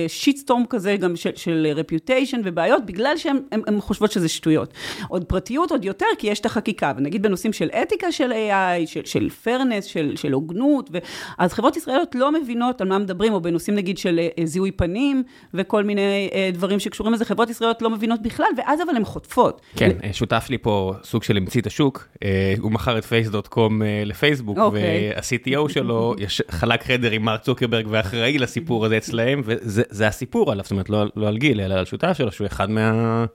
שיטסטורם 0.08 0.66
כזה, 0.66 0.96
גם 0.96 1.16
של, 1.16 1.30
של 1.36 1.68
רפיוטיישן 1.76 2.42
ובעיות, 2.44 2.86
בגלל 2.86 3.18
שהן 3.18 3.42
חושבות 3.80 4.12
שזה 4.12 4.30
שטויות. 4.30 4.74
עוד 5.08 5.24
פרטיות 5.24 5.72
עוד 5.72 5.86
יותר, 5.86 6.06
כי 6.18 6.28
יש 6.28 6.40
את 6.40 6.46
החקיקה, 6.46 6.94
ונגיד 6.98 7.24
בנושאים 7.24 7.54
של 7.54 7.70
אתיקה 7.70 8.12
של 8.12 8.32
AI, 8.32 8.88
של, 8.88 9.06
של 9.06 9.30
פרנס, 9.30 9.86
של, 9.86 10.14
של 10.16 10.32
הוגנות, 10.32 10.90
ו... 10.94 10.98
אז 11.38 11.54
חברות 11.54 11.78
ישראליות 11.78 12.16
לא 12.16 12.32
מבינות 12.32 12.82
על 12.82 12.88
מה 12.88 12.98
מדברים, 12.98 13.34
או 13.34 13.42
בנושאים 13.42 13.78
נגיד 13.78 13.98
של 13.98 14.20
אה, 14.20 14.46
זיהוי 14.46 14.72
פנים, 14.72 15.24
וכל 15.54 15.84
מיני 15.84 16.30
אה, 16.34 16.50
דברים 16.54 16.80
שקשורים 16.80 17.14
לזה, 17.14 17.26
חברות 17.26 17.50
ישראליות 17.50 17.82
לא 17.82 17.90
מבינות 17.90 18.22
בכלל, 18.22 18.48
ואז 18.58 18.82
אבל 18.82 18.96
הן 18.96 19.04
חוטפות. 19.04 19.62
כן, 19.76 19.92
שותף 20.14 20.48
לי 20.50 20.58
פה 20.58 20.94
סוג 21.04 21.24
של 21.24 21.38
את 21.60 21.68
השוק, 21.68 22.08
אה, 22.24 22.54
הוא 22.60 22.72
מכר 22.72 22.98
את 22.98 23.06
פייס.קום 23.06 23.82
אה, 23.82 24.04
לפייסבוק, 24.06 24.58
אוקיי. 24.58 25.12
וה-CTO 25.16 25.70
שלו 25.70 26.16
חלק 26.60 26.84
חדר 26.84 27.12
עם 27.12 27.22
מרק 27.22 27.42
צוקרברג 27.42 27.86
ואחראי 27.90 28.38
לסיפור 28.38 28.86
הזה 28.86 28.98
אצלהם, 28.98 29.42
וזה 29.46 30.08
הסיפור 30.08 30.52
עליו, 30.52 30.64
זאת 30.64 30.72
אומרת 30.72 30.90
לא 30.90 31.06
לא 31.16 31.28
על 31.28 31.38
גיל, 31.38 31.62
אלא 31.62 31.76
על 31.76 31.86
שותף 31.86 32.14
שלו, 32.14 32.32
שהוא 32.32 32.48
אחד 32.48 32.70
מה... 32.70 33.26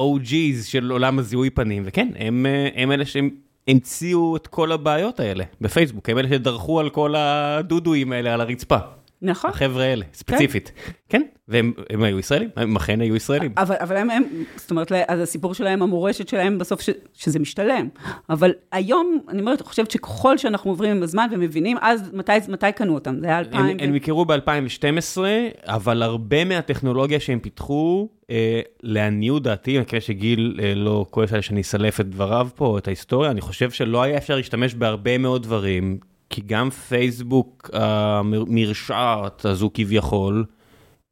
OG's 0.00 0.64
של 0.64 0.90
עולם 0.90 1.18
הזיהוי 1.18 1.50
פנים, 1.50 1.82
וכן, 1.86 2.08
הם 2.18 2.46
אה, 2.46 2.68
הם 2.74 2.92
אלה 2.92 3.04
שהם 3.04 3.30
המציאו 3.68 4.36
את 4.36 4.46
כל 4.46 4.72
הבעיות 4.72 5.20
האלה 5.20 5.44
בפייסבוק, 5.60 6.08
הם 6.08 6.18
אלה 6.18 6.28
שדרכו 6.28 6.80
על 6.80 6.90
כל 6.90 7.14
הדודואים 7.16 8.12
האלה 8.12 8.34
על 8.34 8.40
הרצפה. 8.40 8.78
נכון. 9.22 9.50
החבר'ה 9.50 9.84
האלה, 9.84 10.04
ספציפית. 10.14 10.72
כן, 11.08 11.22
והם 11.48 11.72
הם 11.90 12.02
היו 12.02 12.18
ישראלים, 12.18 12.48
הם 12.56 12.76
אכן 12.76 13.00
היו 13.00 13.16
ישראלים. 13.16 13.52
אבל, 13.56 13.76
אבל 13.80 13.96
הם, 13.96 14.10
הם, 14.10 14.24
זאת 14.56 14.70
אומרת, 14.70 14.92
אז 14.92 15.20
הסיפור 15.20 15.54
שלהם, 15.54 15.82
המורשת 15.82 16.28
שלהם 16.28 16.58
בסוף, 16.58 16.80
ש, 16.80 16.90
שזה 17.14 17.38
משתלם. 17.38 17.88
אבל 18.30 18.52
היום, 18.72 19.18
אני 19.28 19.40
אומרת, 19.40 19.60
אני 19.60 19.68
חושבת 19.68 19.90
שככל 19.90 20.38
שאנחנו 20.38 20.70
עוברים 20.70 20.96
עם 20.96 21.02
הזמן 21.02 21.28
ומבינים, 21.32 21.76
אז 21.80 22.10
מתי, 22.12 22.32
מתי 22.48 22.72
קנו 22.76 22.94
אותם? 22.94 23.20
זה 23.20 23.26
היה 23.26 23.38
2000... 23.38 23.76
הם, 23.80 23.94
הכירו 23.94 24.24
ב-2012, 24.24 25.18
אבל 25.64 26.02
הרבה 26.02 26.44
מהטכנולוגיה 26.44 27.20
שהם 27.20 27.38
פיתחו, 27.38 28.08
אה, 28.30 28.60
לעניות 28.82 29.42
דעתי, 29.42 29.70
אני 29.70 29.80
מקווה 29.80 30.00
שגיל 30.00 30.60
אה, 30.62 30.74
לא 30.74 31.06
כועס 31.10 31.32
עלי 31.32 31.42
שאני 31.42 31.60
אסלף 31.60 32.00
את 32.00 32.08
דבריו 32.08 32.48
פה, 32.54 32.78
את 32.78 32.86
ההיסטוריה, 32.86 33.30
אני 33.30 33.40
חושב 33.40 33.70
שלא 33.70 34.02
היה 34.02 34.16
אפשר 34.16 34.36
להשתמש 34.36 34.74
בהרבה 34.74 35.18
מאוד 35.18 35.42
דברים, 35.42 35.98
כי 36.30 36.40
גם 36.46 36.70
פייסבוק 36.70 37.70
המרשעת 37.72 39.44
הזו 39.44 39.70
כביכול, 39.74 40.44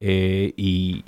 אה, 0.03 0.47
היא 0.57 1.03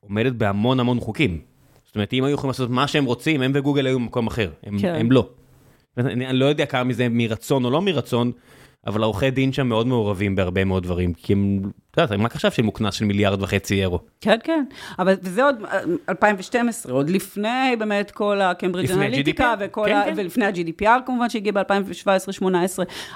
עומדת 0.00 0.32
בהמון 0.32 0.80
המון 0.80 1.00
חוקים. 1.00 1.40
זאת 1.84 1.94
אומרת, 1.94 2.12
אם 2.12 2.24
היו 2.24 2.34
יכולים 2.34 2.50
לעשות 2.50 2.70
מה 2.70 2.88
שהם 2.88 3.04
רוצים, 3.04 3.42
הם 3.42 3.52
וגוגל 3.54 3.86
היו 3.86 3.98
במקום 3.98 4.26
אחר, 4.26 4.50
הם, 4.62 4.78
כן. 4.78 4.94
הם 4.94 5.12
לא. 5.12 5.28
אני, 5.98 6.26
אני 6.26 6.38
לא 6.38 6.44
יודע 6.44 6.66
כמה 6.66 6.84
מזה 6.84 7.08
מרצון 7.10 7.64
או 7.64 7.70
לא 7.70 7.82
מרצון, 7.82 8.32
אבל 8.86 9.02
העורכי 9.02 9.30
דין 9.30 9.52
שם 9.52 9.66
מאוד 9.68 9.86
מעורבים 9.86 10.34
בהרבה 10.34 10.64
מאוד 10.64 10.82
דברים, 10.82 11.12
כי 11.14 11.32
הם, 11.32 11.62
את 11.96 12.00
יודעת, 12.00 12.18
הם 12.18 12.26
רק 12.26 12.34
עכשיו 12.34 12.50
שילמו 12.50 12.72
קנס 12.72 12.94
של 12.94 13.04
מיליארד 13.04 13.42
וחצי 13.42 13.80
אירו. 13.80 14.00
כן, 14.20 14.36
כן, 14.44 14.64
אבל 14.98 15.14
זה 15.22 15.44
עוד 15.44 15.56
אה, 15.64 15.80
2012, 16.08 16.92
עוד 16.92 17.10
לפני 17.10 17.76
באמת 17.78 18.10
כל 18.10 18.40
הקיימברידג' 18.40 18.90
אנליטיקה, 18.90 19.54
כן. 19.58 19.66
כן. 19.86 20.12
ולפני 20.16 20.44
ה-GDPR 20.46 21.06
כמובן 21.06 21.28
שהגיע 21.28 21.52
ב-2017-2018, 21.52 22.44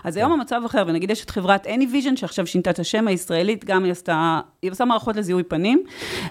אז 0.04 0.16
היום 0.16 0.32
המצב 0.32 0.62
אחר, 0.66 0.84
ונגיד 0.86 1.10
יש 1.10 1.24
את 1.24 1.30
חברת 1.30 1.66
AnyVision, 1.66 2.16
שעכשיו 2.16 2.46
שינתה 2.46 2.70
את 2.70 2.78
השם 2.78 3.08
הישראלית, 3.08 3.64
גם 3.64 3.84
היא 3.84 3.92
עשתה, 3.92 4.40
היא 4.62 4.70
עושה 4.70 4.84
מערכות 4.84 5.16
לזיהוי 5.16 5.42
פנים, 5.42 5.82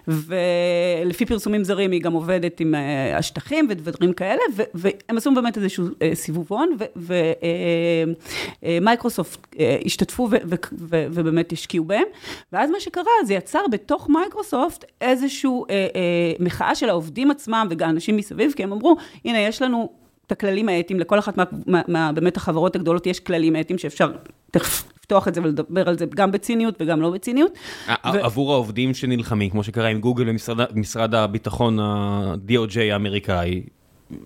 ולפי 0.07 1.25
פרסומים 1.25 1.63
זרים 1.63 1.91
היא 1.91 2.01
גם 2.01 2.13
עובדת 2.13 2.59
עם 2.59 2.75
אה, 2.75 3.17
השטחים 3.17 3.67
ודברים 3.69 4.13
כאלה, 4.13 4.41
והם 4.73 5.17
עשו 5.17 5.33
באמת 5.33 5.57
איזשהו 5.57 5.87
אה, 6.01 6.11
סיבובון, 6.13 6.77
ומייקרוסופט 8.63 9.47
אה, 9.59 9.77
השתתפו 9.85 10.29
ובאמת 10.91 11.51
השקיעו 11.51 11.85
בהם, 11.85 12.05
ואז 12.53 12.69
מה 12.69 12.79
שקרה, 12.79 13.11
זה 13.25 13.33
יצר 13.33 13.61
בתוך 13.71 14.09
מייקרוסופט 14.09 14.85
איזושהי 15.01 15.49
אה, 15.49 15.75
אה, 15.75 16.33
מחאה 16.39 16.75
של 16.75 16.89
העובדים 16.89 17.31
עצמם 17.31 17.67
וגם 17.69 17.89
אנשים 17.89 18.17
מסביב, 18.17 18.53
כי 18.55 18.63
הם 18.63 18.71
אמרו, 18.71 18.97
הנה, 19.25 19.39
יש 19.39 19.61
לנו 19.61 19.89
את 20.27 20.31
הכללים 20.31 20.69
האתיים, 20.69 20.99
לכל 20.99 21.19
אחת 21.19 21.37
מה, 21.37 21.43
מה, 21.67 21.81
מה, 21.87 22.11
באמת 22.11 22.37
החברות 22.37 22.75
הגדולות 22.75 23.07
יש 23.07 23.19
כללים 23.19 23.55
אתיים 23.55 23.79
שאפשר 23.79 24.11
תכף 24.51 24.83
לפתוח 24.97 25.27
את 25.27 25.35
זה 25.35 25.41
ולדבר 25.41 25.89
על 25.89 25.97
זה 25.97 26.05
גם 26.15 26.31
בציניות 26.31 26.75
וגם 26.79 27.01
לא 27.01 27.09
בציניות. 27.09 27.51
ו- 27.89 27.91
עבור 28.03 28.53
העובדים 28.53 28.93
שנלחמים, 28.93 29.49
כמו 29.49 29.63
שקרה 29.63 29.87
עם 29.87 29.99
גוגל 29.99 30.29
ומשרד 30.73 31.15
הביטחון 31.15 31.79
ה-DOJ 31.79 32.79
האמריקאי, 32.91 33.63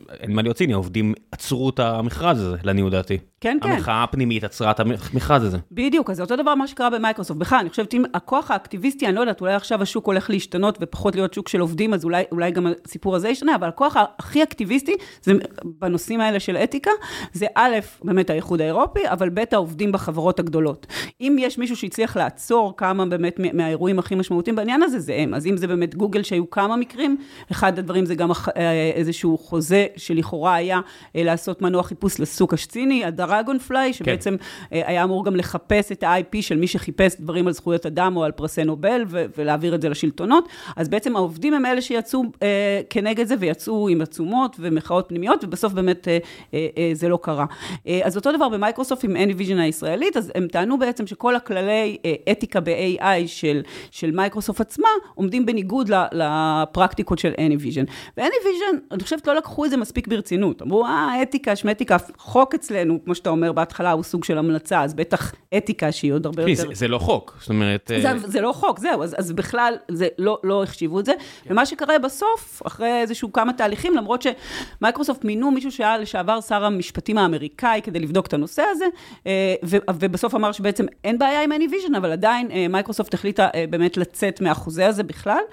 אין 0.10 0.34
מה 0.36 0.42
להיות 0.42 0.58
ציני, 0.58 0.74
העובדים 0.74 1.14
עצרו 1.32 1.70
את 1.70 1.80
המכרז 1.80 2.40
הזה, 2.40 2.58
לעניות 2.64 2.92
דעתי. 2.92 3.18
כן, 3.44 3.58
כן. 3.62 3.72
המחאה 3.72 4.04
הפנימית 4.04 4.44
עצרה 4.44 4.72
את 4.72 4.80
המכרז 4.80 5.44
הזה. 5.44 5.58
בדיוק, 5.72 6.10
אז 6.10 6.18
זה 6.18 6.24
אותו 6.24 6.36
דבר 6.36 6.56
מה 6.56 6.68
שקרה 6.68 6.90
במייקרוסופט. 6.90 7.40
בכלל, 7.40 7.60
אני 7.60 7.70
חושבת 7.70 7.94
אם 7.94 8.04
הכוח 8.14 8.52
האקטיביסטי, 8.52 9.08
אני 9.08 9.16
לא 9.16 9.20
יודעת, 9.20 9.42
אולי 9.42 9.54
עכשיו 9.54 9.82
השוק 9.82 10.08
הולך 10.08 10.30
להשתנות 10.30 10.78
ופחות 10.82 11.16
להיות 11.16 11.34
שוק 11.34 11.50
של 11.50 11.60
עובדים, 11.60 11.94
אז 11.94 12.04
אולי, 12.04 12.24
אולי 12.32 12.52
גם 12.52 12.68
הסיפור 12.86 13.16
הזה 13.16 13.30
ישתנה, 13.30 13.56
אבל 13.56 13.68
הכוח 13.68 13.96
הכי 14.20 14.44
אקטיביסטי, 14.44 14.94
זה 15.22 15.34
בנושאים 15.64 16.22
האלה 16.22 16.40
של 16.40 16.58
אתיקה, 16.58 16.92
זה 17.34 17.46
א', 17.56 17.76
באמת 18.04 18.30
האיחוד 18.30 18.62
האירופי, 18.62 19.00
אבל 19.06 19.30
ב', 19.30 19.44
העובדים 19.52 19.92
בחברות 19.92 20.40
הגדולות. 20.40 20.88
אם 21.22 21.36
יש 21.40 21.58
מישהו 21.58 21.76
שהצליח 21.76 22.18
לעצור 22.18 22.74
כמה 22.78 23.06
באמת 23.06 23.40
מהאירועים 23.54 24.00
הכי 24.00 24.16
משמעותיים 24.16 24.56
בעניין 24.56 24.84
הזה, 24.84 25.00
זה 25.00 25.16
הם. 25.18 25.34
אז 25.34 25.48
אם 25.48 25.58
זה 25.58 25.68
באמת 25.68 25.96
גוגל, 25.96 26.24
שהיו 26.24 26.50
כמה 26.50 26.76
מקרים, 26.76 27.18
אחד 27.52 27.80
הדברים 27.80 28.06
זה 28.06 28.16
גם 28.16 28.32
אה, 28.32 28.92
איזשהו 28.96 29.38
חוזה 29.38 29.86
שלכאורה 29.98 30.56
היה 30.56 30.80
אה, 31.16 31.24
לעשות 31.24 31.62
מנוע 31.62 31.84
חיפוש 31.84 32.20
לסוג 32.20 32.54
השציני, 32.54 33.06
הדרגון 33.34 33.60
פליי, 33.60 33.94
שבעצם 33.94 34.36
כן. 34.70 34.76
היה 34.86 35.04
אמור 35.04 35.26
גם 35.26 35.36
לחפש 35.36 35.92
את 35.92 36.04
ה-IP 36.04 36.42
של 36.42 36.58
מי 36.58 36.68
שחיפש 36.68 37.16
דברים 37.20 37.48
על 37.48 37.54
זכויות 37.54 37.86
אדם 37.86 38.18
או 38.18 38.24
על 38.24 38.32
פרסי 38.32 38.64
נובל, 38.64 39.04
ו- 39.08 39.26
ולהעביר 39.38 39.76
את 39.76 39.82
זה 39.82 39.90
לשלטונות. 39.90 40.50
אז 40.76 40.90
בעצם 40.90 41.16
העובדים 41.16 41.54
הם 41.54 41.66
אלה 41.66 41.82
שיצאו 41.82 42.24
אה, 42.44 42.82
כנגד 42.90 43.28
זה, 43.28 43.36
ויצאו 43.40 43.90
עם 43.90 44.02
עצומות 44.02 44.56
ומחאות 44.60 45.06
פנימיות, 45.08 45.44
ובסוף 45.44 45.74
באמת 45.74 46.08
אה, 46.08 46.18
אה, 46.54 46.68
אה, 46.78 46.92
זה 46.94 47.10
לא 47.10 47.20
קרה. 47.22 47.46
אה, 47.88 48.00
אז 48.04 48.18
אותו 48.18 48.32
דבר 48.32 48.50
במייקרוסופט 48.50 49.04
עם 49.04 49.16
AnyVision 49.16 49.60
הישראלית, 49.60 50.18
אז 50.18 50.32
הם 50.36 50.48
טענו 50.48 50.80
בעצם 50.80 51.08
שכל 51.08 51.36
הכללי 51.36 51.98
אה, 52.06 52.14
אתיקה 52.32 52.60
ב- 52.60 52.94
AI 52.94 53.28
של, 53.28 53.62
של 53.92 54.12
מייקרוסופט 54.12 54.62
עצמה, 54.62 54.88
עומדים 55.16 55.46
בניגוד 55.46 55.90
ל- 55.90 56.04
לפרקטיקות 56.12 57.20
של 57.20 57.32
AnyVision. 57.38 57.92
ו-AnyVision, 58.18 58.78
אני 58.92 59.04
חושבת, 59.04 59.28
לא 59.28 59.36
לקחו 59.36 59.66
את 59.66 59.70
זה 59.70 59.78
מספיק 59.78 60.08
ברצינות. 60.08 60.62
אמרו, 60.62 60.86
אה, 60.86 61.22
אתיקה, 61.22 61.56
שמתיקה, 61.56 61.98
חוק 62.18 62.54
אצלנו, 62.56 63.00
כמו 63.06 63.16
שאתה 63.24 63.30
אומר 63.30 63.52
בהתחלה, 63.52 63.92
הוא 63.92 64.04
סוג 64.04 64.24
של 64.24 64.38
המלצה, 64.38 64.82
אז 64.82 64.94
בטח 64.94 65.34
אתיקה 65.58 65.92
שהיא 65.92 66.14
עוד 66.14 66.26
הרבה 66.26 66.42
יותר... 66.42 66.54
זה 66.54 66.68
זה 66.74 66.88
לא 66.88 66.98
חוק, 66.98 67.38
זאת 67.40 67.50
אומרת... 67.50 67.92
זה, 68.02 68.10
אה, 68.10 68.18
זה 68.18 68.42
לא 68.42 68.52
חוק, 68.52 68.80
זהו, 68.80 69.04
אז, 69.04 69.16
אז 69.18 69.32
בכלל 69.32 69.74
זה 69.88 70.08
לא, 70.18 70.40
לא 70.44 70.64
החשיבו 70.64 71.00
את 71.00 71.06
זה. 71.06 71.14
כן. 71.44 71.52
ומה 71.52 71.66
שקרה 71.66 72.00
בסוף, 72.00 72.62
אחרי 72.68 73.02
איזשהו 73.02 73.34
כמה 73.34 73.54
תהליכים, 73.54 73.96
למרות 73.96 74.22
שמייקרוסופט 74.22 75.26
מינו 75.26 75.52
מישהו 75.52 75.72
שהיה 75.72 75.98
לשעבר 75.98 76.42
שר 76.42 76.66
המשפטים 76.66 77.18
האמריקאי 77.18 77.82
כדי 77.84 78.00
לבדוק 78.00 78.28
את 78.28 78.34
הנושא 78.34 78.64
הזה, 78.72 78.86
אה, 79.28 79.56
ובסוף 80.00 80.36
אמר 80.36 80.52
שבעצם 80.52 80.86
אין 81.04 81.18
בעיה 81.18 81.44
עם 81.44 81.52
AnyVision, 81.52 81.98
אבל 81.98 82.12
עדיין 82.12 82.52
אה, 82.52 82.68
מייקרוסופט 82.68 83.14
החליטה 83.14 83.48
באמת 83.70 83.98
לצאת 83.98 84.42
מהחוזה 84.42 84.88
הזה 84.88 85.04
בכלל, 85.04 85.44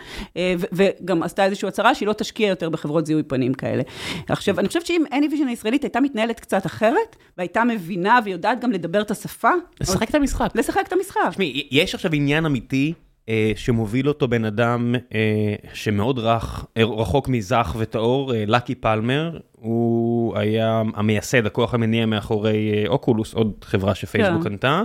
וגם 0.73 1.23
עשתה 1.23 1.45
איזושהי 1.45 1.69
הצהרה 1.69 1.95
שהיא 1.95 2.07
לא 2.07 2.13
תשקיע 2.13 2.49
יותר 2.49 2.71
בחברות 2.71 3.07
זיהוי 3.07 3.23
פנים 3.23 3.55
כאלה. 3.55 3.83
עכשיו, 4.29 4.61
אני 4.61 4.69
חושבת 4.69 4.87
שאם 4.87 5.05
AnyVision 5.11 5.49
הישראלית 5.49 5.83
הייתה 5.83 6.01
מתנהלת 6.01 6.41
קצת 6.41 6.67
אחרת, 6.67 7.17
והייתה 7.39 7.60
מבינה 7.64 8.18
ויודעת 8.25 8.61
גם 8.61 8.73
לדבר 8.73 9.03
את 9.03 9.11
השפה, 9.11 9.51
לשחק 9.81 10.11
את 10.11 10.14
המשחק. 10.14 10.51
לשחק 10.55 10.87
את 10.88 10.92
המשחק. 10.92 11.20
תשמעי, 11.31 11.68
יש 11.70 11.94
עכשיו 11.94 12.14
עניין 12.14 12.46
אמיתי 12.46 12.92
אה, 13.29 13.53
שמוביל 13.57 14.09
אותו 14.09 14.29
בן 14.29 14.44
אדם 14.44 14.94
אה, 15.14 15.55
שמאוד 15.73 16.18
רך, 16.18 16.64
אה, 16.77 16.85
רחוק 16.85 17.29
מזך 17.29 17.75
וטהור, 17.79 18.35
אה, 18.35 18.44
לקי 18.46 18.75
פלמר, 18.75 19.38
הוא 19.53 20.38
היה 20.38 20.83
המייסד, 20.94 21.46
הכוח 21.46 21.75
המניע 21.75 22.07
מאחורי 22.07 22.73
אה, 22.73 22.88
אוקולוס, 22.88 23.35
עוד 23.35 23.53
חברה 23.62 23.94
שפייסבוק 23.94 24.42
כן. 24.42 24.49
קנתה. 24.49 24.68
אה, 24.68 24.83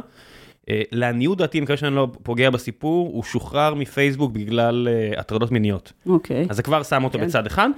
לעניות 0.92 1.38
דעתי, 1.38 1.58
אני 1.58 1.64
מקווה 1.64 1.78
שאני 1.78 1.96
לא 1.96 2.08
פוגע 2.24 2.50
בסיפור, 2.50 3.08
הוא 3.08 3.24
שוחרר 3.24 3.74
מפייסבוק 3.74 4.32
בגלל 4.32 4.88
אה, 4.88 5.20
הטרדות 5.20 5.52
מיניות. 5.52 5.94
אוקיי. 6.06 6.48
אז 6.50 6.56
זה 6.56 6.64
כבר 6.64 6.84
שם 6.84 7.04
אותו 7.04 7.20
כן. 7.20 7.26
בצד 7.26 7.46
אחד. 7.46 7.70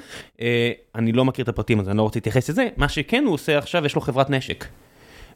אה, 0.41 0.71
אני 0.95 1.11
לא 1.11 1.25
מכיר 1.25 1.43
את 1.43 1.49
הפרטים, 1.49 1.79
אז 1.79 1.89
אני 1.89 1.97
לא 1.97 2.01
רוצה 2.01 2.17
להתייחס 2.17 2.49
לזה. 2.49 2.67
מה 2.77 2.89
שכן 2.89 3.23
הוא 3.25 3.33
עושה 3.33 3.57
עכשיו, 3.57 3.85
יש 3.85 3.95
לו 3.95 4.01
חברת 4.01 4.29
נשק. 4.29 4.65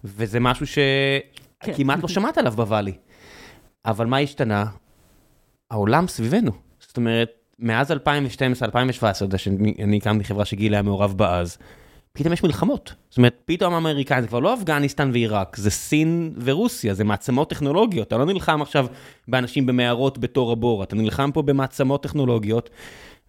וזה 0.04 0.40
משהו 0.40 0.66
כן. 1.60 1.74
שכמעט 1.74 2.02
לא 2.02 2.08
שמעת 2.08 2.38
עליו 2.38 2.52
בוואלי. 2.52 2.94
אבל 3.86 4.06
מה 4.06 4.18
השתנה? 4.18 4.66
העולם 5.72 6.08
סביבנו. 6.08 6.52
זאת 6.80 6.98
אומרת, 6.98 7.30
מאז 7.60 7.92
2012-2017, 7.92 7.96
אתה 9.12 9.24
יודע 9.24 9.38
שאני 9.38 9.74
אני 9.84 9.98
הקמתי 9.98 10.24
חברה 10.24 10.46
שגיל 10.46 10.74
היה 10.74 10.82
מעורב 10.82 11.18
בה 11.18 11.40
אז, 11.40 11.58
פתאום 12.14 12.34
יש 12.34 12.44
מלחמות. 12.44 12.94
זאת 13.10 13.18
אומרת, 13.18 13.42
פתאום 13.46 13.74
האמריקאים 13.74 14.22
זה 14.22 14.28
כבר 14.28 14.40
לא 14.40 14.54
אפגניסטן 14.54 15.10
ועיראק, 15.14 15.56
זה 15.56 15.70
סין 15.70 16.34
ורוסיה, 16.44 16.94
זה 16.94 17.04
מעצמות 17.04 17.50
טכנולוגיות. 17.50 18.08
אתה 18.08 18.18
לא 18.18 18.26
נלחם 18.26 18.62
עכשיו 18.62 18.88
באנשים 19.28 19.66
במערות 19.66 20.18
בתור 20.18 20.52
הבור, 20.52 20.84
אתה 20.84 20.96
נלחם 20.96 21.32
פה 21.32 21.42
במעצמות 21.42 22.04
טכנולוגיות, 22.04 22.70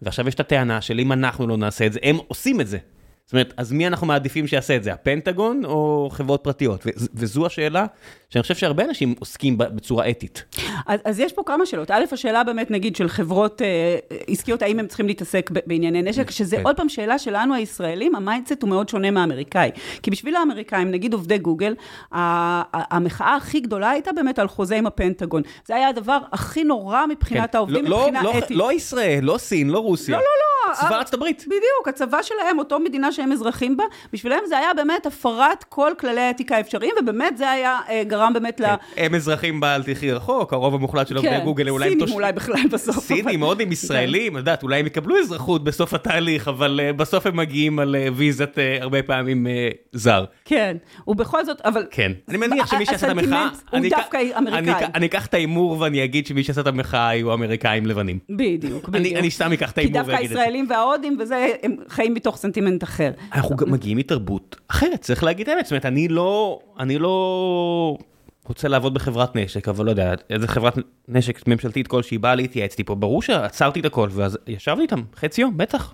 ועכשיו 0.01 0.27
יש 0.27 0.35
את 0.35 0.39
הטענה 0.39 0.81
של 0.81 0.99
אם 0.99 1.11
אנחנו 1.11 1.47
לא 1.47 1.57
נעשה 1.57 1.85
את 1.85 1.93
זה, 1.93 1.99
הם 2.03 2.17
עושים 2.27 2.61
את 2.61 2.67
זה. 2.67 2.77
זאת 3.25 3.33
אומרת, 3.33 3.53
אז 3.57 3.71
מי 3.71 3.87
אנחנו 3.87 4.07
מעדיפים 4.07 4.47
שיעשה 4.47 4.75
את 4.75 4.83
זה, 4.83 4.93
הפנטגון 4.93 5.65
או 5.65 6.09
חברות 6.11 6.43
פרטיות? 6.43 6.85
ו- 6.85 6.89
וזו 7.13 7.45
השאלה 7.45 7.85
שאני 8.29 8.41
חושב 8.41 8.55
שהרבה 8.55 8.83
אנשים 8.83 9.15
עוסקים 9.19 9.57
בצורה 9.57 10.09
אתית. 10.09 10.43
אז, 10.87 10.99
אז 11.05 11.19
יש 11.19 11.33
פה 11.33 11.41
כמה 11.45 11.65
שאלות. 11.65 11.91
א', 11.91 12.03
השאלה 12.11 12.43
באמת, 12.43 12.71
נגיד, 12.71 12.95
של 12.95 13.07
חברות 13.09 13.61
אה, 13.61 13.97
עסקיות, 14.27 14.61
האם 14.61 14.79
הם 14.79 14.87
צריכים 14.87 15.07
להתעסק 15.07 15.49
בענייני 15.67 16.01
נשק, 16.01 16.31
שזה 16.31 16.57
כן. 16.57 16.63
עוד 16.63 16.77
פעם 16.77 16.89
שאלה 16.89 17.19
שלנו, 17.19 17.53
הישראלים, 17.53 18.15
ה 18.15 18.21
mindset 18.21 18.61
הוא 18.61 18.69
מאוד 18.69 18.89
שונה 18.89 19.11
מהאמריקאי. 19.11 19.71
כי 20.03 20.11
בשביל 20.11 20.35
האמריקאים, 20.35 20.91
נגיד 20.91 21.13
עובדי 21.13 21.37
גוגל, 21.37 21.75
המחאה 22.11 23.35
הכי 23.35 23.59
גדולה 23.59 23.89
הייתה 23.89 24.11
באמת 24.11 24.39
על 24.39 24.47
חוזה 24.47 24.75
עם 24.75 24.87
הפנטגון. 24.87 25.41
זה 25.65 25.75
היה 25.75 25.87
הדבר 25.87 26.17
הכי 26.31 26.63
נורא 26.63 27.05
מבחינת 27.05 27.51
כן. 27.51 27.57
העובדים, 27.57 27.85
לא, 27.85 27.99
מבחינה 27.99 28.23
לא, 28.23 28.37
אתית. 28.37 28.57
לא 28.57 28.73
ישראל, 28.73 29.23
לא 29.23 29.37
סין, 29.37 29.69
לא 29.69 29.79
רוסיה. 29.79 30.17
לא, 30.17 30.21
לא, 30.21 30.25
לא. 30.25 30.53
צבא 30.73 30.97
ארצות 30.97 31.13
הברית. 31.13 31.43
בדיוק, 31.45 31.87
הצבא 31.87 32.21
שלהם, 32.21 32.59
אותו 32.59 32.79
מדינה 32.79 33.11
שהם 33.13 33.31
אזרחים 33.31 33.77
בה, 33.77 33.83
בשבילם 34.13 34.39
זה 34.47 34.57
היה 34.57 34.73
באמת 34.75 35.05
הפרת 35.05 35.63
כל 35.69 35.91
כללי 35.99 36.21
האתיקה 36.21 36.57
האפשריים, 36.57 36.91
ובאמת 37.01 37.37
זה 37.37 37.51
היה, 37.51 37.79
אה, 37.89 38.03
גרם 38.03 38.33
באמת 38.33 38.59
ל... 38.59 38.65
הם 38.97 39.15
אזרחים 39.15 39.59
בעל 39.59 39.83
תלכי 39.83 40.11
רחוק, 40.11 40.53
הרוב 40.53 40.75
המוחלט 40.75 41.07
של 41.07 41.15
עובדי 41.15 41.31
כן, 41.31 41.43
גוגל 41.43 41.69
אולי... 41.69 41.89
סינים 41.89 42.11
אולי 42.11 42.31
בכלל 42.31 42.67
בסוף. 42.71 42.99
סינים, 42.99 43.43
אבל- 43.43 43.49
הודים, 43.49 43.71
ישראלים, 43.71 44.33
את 44.33 44.39
יודעת, 44.39 44.63
אולי 44.63 44.79
הם 44.79 44.85
יקבלו 44.87 45.19
אזרחות 45.19 45.63
בסוף 45.63 45.93
התהליך, 45.93 46.47
אבל 46.47 46.79
אה, 46.83 46.93
בסוף 46.93 47.27
הם 47.27 47.37
מגיעים 47.37 47.79
על 47.79 47.95
אה, 47.95 48.07
ויזת 48.15 48.57
הרבה 48.81 49.03
פעמים 49.03 49.47
זר. 49.91 50.25
כן, 50.45 50.77
ובכל 51.07 51.45
זאת, 51.45 51.61
אבל... 51.61 51.85
כן. 51.91 52.11
אני 52.29 52.37
מניח 52.37 52.71
שמי 52.71 52.85
שעשה 52.85 53.05
את 53.11 53.11
המחאה... 53.11 53.47
הסנטימנט 53.47 53.93
הוא 53.93 53.99
דווקא 53.99 54.17
אמריקאי. 54.37 54.85
אני 54.95 55.05
אקח 55.05 55.25
את 55.25 55.33
ההימור 55.33 55.79
ואני 55.79 56.03
אגיד 56.03 56.27
שמי 56.27 56.43
שעשה 56.43 56.61
את 56.61 56.67
המחאה 56.67 57.07
היו 57.09 57.33
אמריקאים 57.33 57.85
לבנים. 57.85 58.19
בדיוק, 58.29 58.89
בדיוק. 58.89 59.17
אני 59.17 59.31
סתם 59.31 59.51
אקח 59.51 59.71
את 59.71 59.75
כי 59.75 59.81
ההימור 59.81 60.01
דווקא 60.01 60.11
ואגיד 60.11 60.31
את 60.31 60.35
זה. 60.35 60.39
הישראלים 60.41 60.67
וההודים 60.69 61.17
וזה, 61.19 61.47
הם 61.63 61.75
חיים 61.89 62.13
מתוך 62.13 62.37
סנטימנט 62.37 62.83
אחר. 62.83 63.02
אנחנו 63.33 63.55
גם 63.55 63.71
מגיעים 63.71 63.97
מתרבות 63.97 64.55
אחרת, 64.67 65.01
צריך 65.01 65.23
להגיד 65.23 65.49
האמת. 65.49 65.65
זאת 65.65 65.71
אומרת, 65.71 65.85
אני 65.85 66.07
לא, 66.07 66.59
אני 66.79 66.97
לא 66.99 67.97
רוצה 68.45 68.67
לעבוד 68.67 68.93
בחברת 68.93 69.35
נשק, 69.35 69.67
אבל 69.67 69.85
לא 69.85 69.89
יודע, 69.89 70.13
איזה 70.29 70.47
חברת 70.47 70.77
נשק 71.07 71.47
ממשלתית 71.47 71.87
כלשהי 71.87 72.17
באה 72.17 72.35
להתייעץ 72.35 72.71
איתי 72.71 72.83
פה, 72.83 72.95
ברור 72.95 73.21
שעצרתי 73.21 73.79
את 73.79 73.85
הכל, 73.85 74.09
ואז 74.11 74.37
ישבתי 74.47 74.81
איתם 74.81 75.01
חצי 75.15 75.41
יום, 75.41 75.57
בטח. 75.57 75.93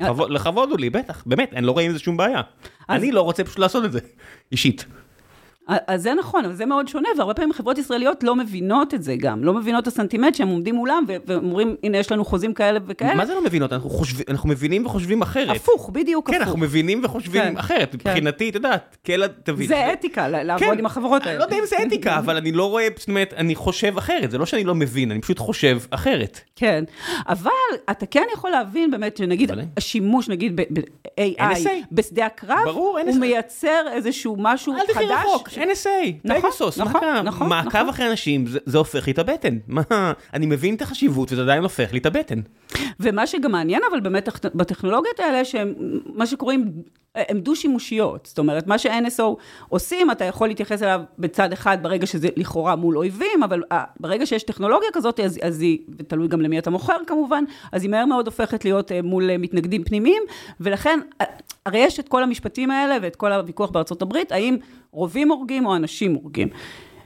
אה, 0.00 0.08
לכבוד- 0.28 0.70
הוא 0.70 0.78
לי, 0.78 0.90
בטח, 0.90 1.22
באמת, 1.26 1.54
אני 1.54 1.66
לא 1.66 1.72
רואה 1.72 1.84
עם 1.84 1.92
זה 1.92 1.98
שום 1.98 2.16
בעיה. 2.16 2.40
אני 2.90 3.12
לא 3.12 3.20
רוצה 3.22 3.44
פשוט 3.44 3.58
לעשות 3.58 3.84
את 3.84 3.92
זה, 3.92 4.00
אישית. 4.52 4.84
אז 5.68 6.02
זה 6.02 6.14
נכון, 6.14 6.44
אבל 6.44 6.54
זה 6.54 6.66
מאוד 6.66 6.88
שונה, 6.88 7.08
והרבה 7.18 7.34
פעמים 7.34 7.52
חברות 7.52 7.78
ישראליות 7.78 8.22
לא 8.24 8.36
מבינות 8.36 8.94
את 8.94 9.02
זה 9.02 9.14
גם, 9.18 9.44
לא 9.44 9.54
מבינות 9.54 9.82
את 9.82 9.88
הסנטימנט 9.88 10.34
שהם 10.34 10.48
עומדים 10.48 10.74
מולם, 10.74 11.04
ואומרים, 11.26 11.76
הנה, 11.82 11.98
יש 11.98 12.12
לנו 12.12 12.24
חוזים 12.24 12.54
כאלה 12.54 12.78
וכאלה. 12.86 13.14
מה 13.14 13.26
זה 13.26 13.34
לא 13.34 13.44
מבינות? 13.44 13.72
אנחנו 13.72 13.90
חושבים- 13.90 14.24
אנחנו 14.28 14.48
מבינים 14.48 14.86
וחושבים 14.86 15.22
אחרת. 15.22 15.56
הפוך, 15.56 15.90
בדיוק 15.92 16.26
כן, 16.30 16.34
הפוך. 16.34 16.46
אנחנו 16.46 16.58
מבינים 16.60 17.00
וחושבים 17.04 17.42
כן, 17.42 17.56
אחרת. 17.56 17.90
כן. 17.90 17.96
מבחינתי, 18.10 18.48
את 18.48 18.54
יודעת, 18.54 18.96
כן, 19.04 19.14
תבין. 19.42 19.68
זה 19.68 19.92
אתיקה, 19.92 20.28
לעבוד 20.28 20.68
כן, 20.68 20.78
עם 20.78 20.86
החברות 20.86 21.22
אני 21.22 21.30
האלה. 21.30 21.38
לא 21.38 21.44
יודע 21.44 21.56
אם 21.58 21.66
זה 21.66 21.76
אתיקה, 21.86 22.18
אבל 22.18 22.36
אני 22.36 22.52
לא 22.52 22.70
רואה, 22.70 22.88
זאת 22.96 23.08
אומרת, 23.08 23.34
אני 23.36 23.54
חושב 23.54 23.98
אחרת, 23.98 24.30
זה 24.30 24.38
לא 24.38 24.46
שאני 24.46 24.64
לא 24.64 24.74
מבין, 24.74 25.10
אני 25.10 25.20
פשוט 25.20 25.38
חושב 25.38 25.78
אחרת. 25.90 26.40
כן, 26.56 26.84
אבל 27.28 27.50
אתה 27.90 28.06
כן 28.06 28.24
יכול 28.34 28.50
להבין 28.50 28.90
באמת 28.90 29.16
שנגיד 29.16 29.50
השימוש 29.76 30.28
נגיד 30.28 30.60
ב-AI. 30.60 31.42
בשדה 31.92 32.26
הקרב, 32.26 32.58
ברור, 32.64 32.98
הוא. 33.06 33.16
מייצר 33.20 33.82
איזשהו 33.92 34.36
משהו 34.38 34.74
חדש. 34.94 35.57
רחוק, 35.60 35.70
NSA, 35.70 36.12
נכון, 36.24 36.50
פגסוס, 36.50 36.78
מה 36.78 36.84
נכון, 36.84 37.00
קרה? 37.00 37.22
נכון, 37.22 37.48
מעקב 37.48 37.68
נכון. 37.76 37.88
אחרי 37.88 38.10
אנשים, 38.10 38.46
זה- 38.46 38.58
זה 38.66 38.78
הופך 38.78 39.06
לי 39.06 39.12
את 39.12 39.18
הבטן. 39.18 39.58
מה, 39.68 39.82
אני 40.34 40.46
מבין 40.46 40.74
את 40.74 40.82
החשיבות 40.82 41.32
וזה 41.32 41.42
עדיין 41.42 41.62
הופך 41.62 41.92
לי 41.92 41.98
את 41.98 42.06
הבטן. 42.06 42.40
ומה 43.00 43.26
שגם 43.26 43.52
מעניין, 43.52 43.82
אבל 43.90 44.00
באמת 44.00 44.28
טכ- 44.28 44.48
בטכנולוגיות 44.54 45.20
האלה, 45.20 45.44
שהן, 45.44 45.74
מה 46.14 46.26
שקוראים, 46.26 46.72
הן 47.14 47.40
דו-שימושיות. 47.40 48.26
זאת 48.26 48.38
אומרת, 48.38 48.66
מה 48.66 48.78
ש-NSO 48.78 49.22
עושים, 49.68 50.10
אתה 50.10 50.24
יכול 50.24 50.48
להתייחס 50.48 50.82
אליו 50.82 51.00
בצד 51.18 51.52
אחד 51.52 51.78
ברגע 51.82 52.06
שזה 52.06 52.28
לכאורה 52.36 52.76
מול 52.76 52.96
אויבים, 52.98 53.42
אבל 53.44 53.62
אה, 53.72 53.84
ברגע 54.00 54.26
שיש 54.26 54.42
טכנולוגיה 54.42 54.88
כזאת, 54.92 55.20
אז, 55.20 55.38
אז 55.42 55.60
היא, 55.60 55.78
ותלוי 55.98 56.28
גם 56.28 56.40
למי 56.40 56.58
אתה 56.58 56.70
מוכר 56.70 56.96
כמובן, 57.06 57.44
אז 57.72 57.82
היא 57.82 57.90
מהר 57.90 58.04
מאוד 58.04 58.26
הופכת 58.26 58.64
להיות 58.64 58.92
אה, 58.92 59.02
מול 59.02 59.30
אה, 59.30 59.38
מתנגדים 59.38 59.84
פנימיים, 59.84 60.22
ולכן, 60.60 61.00
הרי 61.66 61.78
יש 61.78 62.00
את 62.00 62.08
כל 62.08 62.22
המשפטים 62.22 62.70
האלה 62.70 62.96
ואת 63.02 63.16
כל 63.16 63.32
הוויכוח 63.32 63.70
בארצות 63.70 64.02
הברית, 64.02 64.32
האם 64.32 64.56
רובים 64.90 65.30
הורגים 65.30 65.66
או 65.66 65.76
אנשים 65.76 66.14
הורגים. 66.14 66.48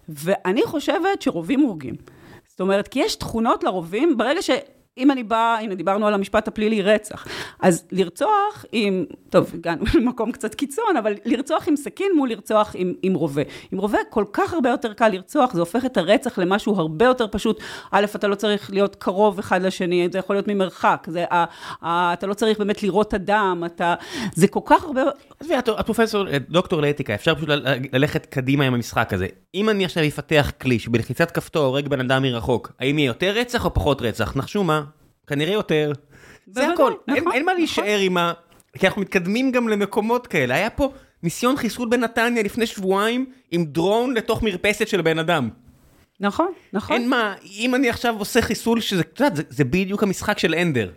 ואני 0.09 0.63
חושבת 0.67 1.23
שרובים 1.23 1.61
הורגים. 1.61 1.95
זאת 2.49 2.61
אומרת, 2.61 2.89
כי 2.89 2.99
יש 2.99 3.15
תכונות 3.15 3.65
לרובים, 3.65 4.17
ברגע 4.17 4.43
ש... 4.43 4.51
אם 4.99 5.11
אני 5.11 5.23
באה, 5.23 5.59
הנה 5.61 5.75
דיברנו 5.75 6.07
על 6.07 6.15
המשפט 6.15 6.49
הפלילי 6.49 6.83
רצח, 6.83 7.27
אז 7.61 7.85
לרצוח 7.93 8.65
עם, 8.73 9.05
טוב, 9.31 9.51
הגענו 9.55 9.85
למקום 9.95 10.33
קצת 10.33 10.55
קיצון, 10.55 10.97
אבל 10.99 11.15
לרצוח 11.25 11.69
עם 11.69 11.77
סכין 11.77 12.13
מול 12.17 12.29
לרצוח 12.29 12.73
עם, 12.75 12.95
עם 13.03 13.15
רובה. 13.15 13.43
עם 13.73 13.79
רובה 13.79 13.99
כל 14.11 14.25
כך 14.33 14.55
הרבה 14.55 14.71
יותר 14.71 14.93
קל 14.93 15.09
לרצוח, 15.09 15.53
זה 15.53 15.61
הופך 15.61 15.85
את 15.85 15.97
הרצח 15.97 16.39
למשהו 16.39 16.75
הרבה 16.77 17.05
יותר 17.05 17.27
פשוט. 17.31 17.61
א', 17.91 18.05
אתה 18.15 18.29
לא 18.29 18.35
צריך 18.35 18.71
להיות 18.71 18.97
קרוב 18.97 19.39
אחד 19.39 19.63
לשני, 19.63 20.09
זה 20.13 20.19
יכול 20.19 20.37
להיות 20.37 20.49
ממרחק, 20.49 21.07
זה, 21.11 21.25
ה, 21.31 21.45
ה, 21.87 22.13
אתה 22.13 22.27
לא 22.27 22.35
צריך 22.35 22.59
באמת 22.59 22.83
לראות 22.83 23.15
אדם, 23.15 23.63
אתה, 23.67 23.95
זה 24.35 24.49
כל 24.49 24.61
כך 24.65 24.85
הרבה, 24.85 25.03
עזבי, 25.41 25.59
את 25.59 25.69
את 25.69 25.87
פרופסור, 25.87 26.25
דוקטור 26.49 26.81
לאתיקה, 26.81 27.15
אפשר 27.15 27.35
פשוט 27.35 27.49
ללכת 27.93 28.27
קדימה 28.27 28.65
עם 28.65 28.75
המשחק 28.75 29.13
הזה. 29.13 29.27
אם 29.55 29.69
אני 29.69 29.85
עכשיו 29.85 30.05
אפתח 30.07 30.53
כלי 30.61 30.79
שבלחיצת 30.79 31.31
כפתור 31.31 31.65
הורג 31.65 31.89
בן 31.89 32.01
אדם 32.01 32.23
מרחוק, 32.23 32.73
האם 32.81 32.99
יהיה 32.99 33.07
יותר 33.07 33.31
רצח 33.31 33.65
או 33.65 33.75
פחות 33.75 34.03
רצח? 34.03 34.37
נחשו 34.37 34.65
מה? 34.65 34.82
כנראה 35.33 35.53
יותר. 35.53 35.93
זה 36.47 36.69
הכל, 36.69 36.93
אין- 37.09 37.17
נכון, 37.19 37.33
אין 37.33 37.45
מה 37.45 37.53
נכון. 37.53 37.57
להישאר 37.61 37.99
עם 37.99 38.17
ה... 38.17 38.33
כי 38.79 38.87
אנחנו 38.87 39.01
מתקדמים 39.03 39.53
גם 39.53 39.69
למקומות 39.69 40.27
כאלה. 40.27 40.55
היה 40.55 40.71
פה 40.71 40.93
ניסיון 41.23 41.57
חיסול 41.57 41.89
בנתניה 41.89 42.43
לפני 42.43 42.67
שבועיים 42.67 43.27
עם 43.51 43.65
דרון 43.65 44.15
לתוך 44.15 44.43
מרפסת 44.43 44.89
של 44.89 45.03
בן 45.03 45.19
אדם. 45.19 45.51
נכון, 46.21 46.53
נכון. 46.73 46.97
אין 46.97 47.09
מה, 47.09 47.35
אם 47.59 47.75
אני 47.75 47.89
עכשיו 47.89 48.15
עושה 48.19 48.43
חיסול 48.43 48.81
שזה, 48.81 49.01
את 49.01 49.21
יודעת, 49.21 49.37
זה, 49.37 49.43
זה 49.49 49.65
בדיוק 49.65 50.03
המשחק 50.03 50.39
של 50.39 50.55
אנדר. 50.55 50.91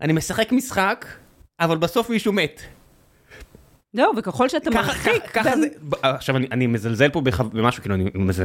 אני 0.00 0.12
משחק 0.12 0.52
משחק, 0.52 1.06
אבל 1.60 1.76
בסוף 1.76 2.10
מישהו 2.10 2.32
מת. 2.32 2.60
זהו, 3.94 4.12
וככל 4.16 4.48
שאתה 4.48 4.70
מרחיק, 4.70 5.22
ככה, 5.32 5.56
זה, 5.56 5.66
עכשיו 6.02 6.36
אני, 6.36 6.66
מזלזל 6.66 7.08
פה 7.08 7.20
במשהו, 7.52 7.82
כאילו, 7.82 7.96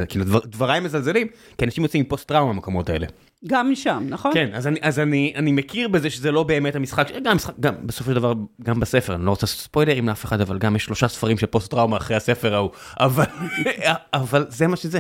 כאילו 0.10 0.26
דבר, 0.26 0.40
דבריי 0.46 0.80
מזלזלים, 0.80 1.28
כי 1.58 1.66
אנשים 1.66 1.84
יוצאים 1.84 2.04
עם 2.04 2.10
פוסט 2.10 2.28
טראומה 2.28 2.54
במקומות 2.54 2.90
האלה. 2.90 3.08
גם 3.48 3.72
משם, 3.72 4.06
נכון? 4.10 4.32
כן, 4.34 4.50
אז 4.54 4.68
אני, 4.68 4.80
אז 4.82 5.00
אני, 5.00 5.34
אני 5.36 5.52
מכיר 5.52 5.88
בזה 5.88 6.10
שזה 6.10 6.32
לא 6.32 6.44
באמת 6.44 6.76
המשחק, 6.76 7.12
גם 7.60 7.76
בסופו 7.84 8.10
של 8.10 8.16
דבר, 8.16 8.34
גם 8.64 8.80
בספר, 8.80 9.16
אני 9.16 9.26
לא 9.26 9.30
רוצה 9.30 9.46
לעשות 9.46 9.60
ספוילרים 9.60 10.08
לאף 10.08 10.26
אחד, 10.26 10.42
אבל 10.42 10.58
גם 10.58 10.76
יש 10.76 10.84
שלושה 10.84 11.08
ספרים 11.08 11.38
של 11.38 11.46
פוסט 11.46 11.72
טראומה 11.72 11.98
אחרי 11.98 12.18
הספר 12.18 12.56
ההוא, 12.56 12.70
אבל, 14.14 14.46
זה 14.50 14.68
מה 14.68 14.76
שזה. 14.76 15.00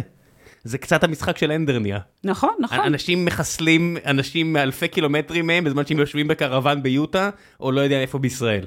זה 0.64 0.78
קצת 0.78 1.04
המשחק 1.04 1.38
של 1.38 1.52
אנדר 1.52 1.80
נהיה. 1.80 2.00
נכון, 2.24 2.54
נכון. 2.60 2.80
אנשים 2.80 3.26
מחסלים 3.26 3.98
אנשים 4.06 4.54
מאלפי 4.54 4.88
קילומטרים 4.88 5.48
מהם 5.48 5.64
בזמן 5.64 5.86
שהם 5.86 6.00
יושבים 6.00 6.28
בקרוון 6.28 6.84
ביוטה, 6.84 7.30
או 7.60 7.72
לא 7.72 7.82
יודע 7.82 8.02
איפה 8.02 8.20
בישראל. 8.20 8.66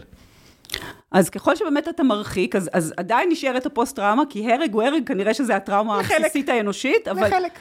אז 1.13 1.31
ככל 1.31 1.57
שבאמת 1.57 1.89
אתה 1.89 2.03
מרחיק, 2.03 2.57
אז, 2.57 2.71
אז 2.73 2.95
עדיין 2.97 3.29
נשארת 3.33 3.67
הפוסט-טראומה, 3.67 4.23
כי 4.31 4.53
הרג 4.53 4.73
הוא 4.73 4.83
הרג, 4.83 5.03
כנראה 5.07 5.35
שזה 5.35 5.57
הטראומה. 5.57 6.01
הבסיסית 6.01 6.49
האנושית, 6.49 7.09
אבל... 7.09 7.27
לחלק. 7.27 7.53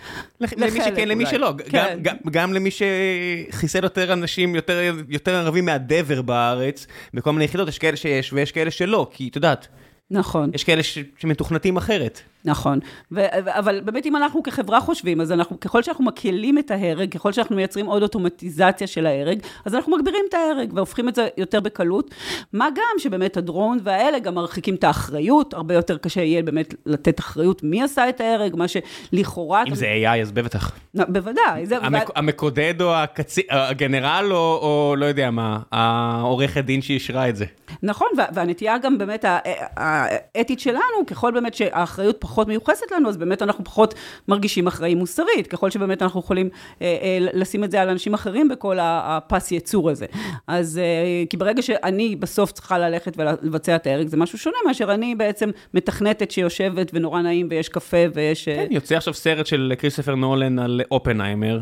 לח- 0.41 0.53
למי 0.57 0.81
שכן, 0.81 1.07
למי 1.07 1.23
אולי. 1.23 1.35
שלא. 1.35 1.53
כן. 1.69 1.77
גם- 1.77 2.01
גם- 2.01 2.15
גם 2.31 2.53
למי 2.53 2.69
שחיסל 2.71 3.83
יותר 3.83 4.13
אנשים, 4.13 4.55
יותר 4.55 4.79
יותר 5.09 5.35
ערבים 5.35 5.65
מהדבר 5.65 6.21
בארץ, 6.21 6.87
בכל 7.13 7.31
מיני 7.31 7.45
יחידות, 7.45 7.67
יש 7.67 7.77
כאלה 7.79 7.97
שיש 7.97 8.33
ויש 8.33 8.51
כאלה 8.51 8.71
שלא, 8.71 9.07
כי 9.11 9.27
את 9.27 9.35
יודעת, 9.35 9.67
נכון, 10.11 10.51
יש 10.53 10.63
כאלה 10.63 10.83
ש- 10.83 10.97
שמתוכנתים 11.17 11.77
אחרת. 11.77 12.21
נכון. 12.45 12.80
ו- 13.12 13.25
אבל 13.60 13.82
באמת, 13.86 14.06
אם 14.06 14.15
אנחנו 14.15 14.43
כחברה 14.43 14.80
חושבים, 14.80 15.21
אז 15.21 15.32
אנחנו, 15.32 15.60
ככל 15.60 15.84
שאנחנו 15.84 16.04
מקלים 16.06 16.58
את 16.58 16.71
ההרג, 16.71 17.12
ככל 17.12 17.32
שאנחנו 17.32 17.56
מייצרים 17.56 17.86
עוד 17.86 18.04
אוטומטיזציה 18.04 18.88
של 18.88 19.06
ההרג, 19.06 19.39
אז 19.65 19.75
אנחנו 19.75 19.97
מגבירים 19.97 20.25
את 20.30 20.34
ההרג 20.34 20.73
והופכים 20.73 21.10
את 21.10 21.15
זה 21.15 21.27
יותר 21.38 21.60
בקלות. 21.60 22.15
מה 22.54 22.67
גם 22.75 22.99
שבאמת 22.99 23.38
הדרון 23.38 23.80
והאלה 23.84 24.19
גם 24.19 24.36
מרחיקים 24.36 24.75
את 24.75 24.84
האחריות, 24.84 25.54
הרבה 25.54 25.73
יותר 25.73 25.97
קשה 25.97 26.21
יהיה 26.21 26.43
באמת 26.43 26.73
לתת 26.86 27.19
אחריות 27.19 27.63
מי 27.63 27.84
עשה 27.84 28.10
את 28.10 28.21
ההרג, 28.21 28.56
מה 28.56 28.65
שלכאורה... 28.67 29.62
אם 29.62 29.67
אתה- 29.67 29.75
זה 29.75 29.93
AI 30.06 30.21
אז 30.21 30.32
בטח. 30.32 30.71
בוודאי. 30.93 31.65
זה, 31.65 31.77
המק- 31.77 32.12
המקודד 32.15 32.82
או 32.82 32.93
הקצי- 32.95 33.47
הגנרל 33.49 34.27
או 34.32 34.60
או 34.62 34.95
לא 34.97 35.06
יודע 35.06 35.32
מה, 35.32 35.60
העורכת 35.71 36.63
דין 36.65 36.82
שאישרה 36.82 37.30
את 37.30 37.36
זה. 37.36 37.45
נכון, 37.84 38.08
וה- 38.17 38.25
והנטייה 38.34 38.77
גם 38.77 38.97
באמת 38.97 39.25
הא- 39.25 39.39
הא- 39.77 40.08
האתית 40.36 40.60
שלנו, 40.60 40.82
ככל 41.08 41.32
באמת 41.32 41.54
שהאחריות 41.54 42.17
פחות 42.31 42.47
מיוחסת 42.47 42.91
לנו, 42.91 43.09
אז 43.09 43.17
באמת 43.17 43.41
אנחנו 43.41 43.63
פחות 43.63 43.93
מרגישים 44.27 44.67
אחראים 44.67 44.97
מוסרית, 44.97 45.47
ככל 45.47 45.69
שבאמת 45.69 46.01
אנחנו 46.01 46.19
יכולים 46.19 46.49
אה, 46.81 46.97
אה, 47.01 47.17
לשים 47.33 47.63
את 47.63 47.71
זה 47.71 47.81
על 47.81 47.89
אנשים 47.89 48.13
אחרים 48.13 48.49
בכל 48.49 48.77
הפס 48.81 49.51
ייצור 49.51 49.89
הזה. 49.89 50.05
אז, 50.47 50.77
אה, 50.77 51.23
כי 51.29 51.37
ברגע 51.37 51.61
שאני 51.61 52.15
בסוף 52.15 52.51
צריכה 52.51 52.77
ללכת 52.77 53.13
ולבצע 53.17 53.75
את 53.75 53.87
ההרג, 53.87 54.07
זה 54.07 54.17
משהו 54.17 54.37
שונה 54.37 54.57
מאשר 54.67 54.93
אני 54.93 55.15
בעצם 55.15 55.49
מתכנתת 55.73 56.31
שיושבת 56.31 56.91
ונורא 56.93 57.21
נעים 57.21 57.47
ויש 57.49 57.69
קפה 57.69 57.97
ויש... 58.13 58.49
כן, 58.49 58.67
יוצא 58.69 58.95
עכשיו 58.95 59.13
סרט 59.13 59.45
של 59.45 59.73
כריסטופר 59.77 60.15
נולן 60.15 60.59
על 60.59 60.81
אופנהיימר. 60.91 61.59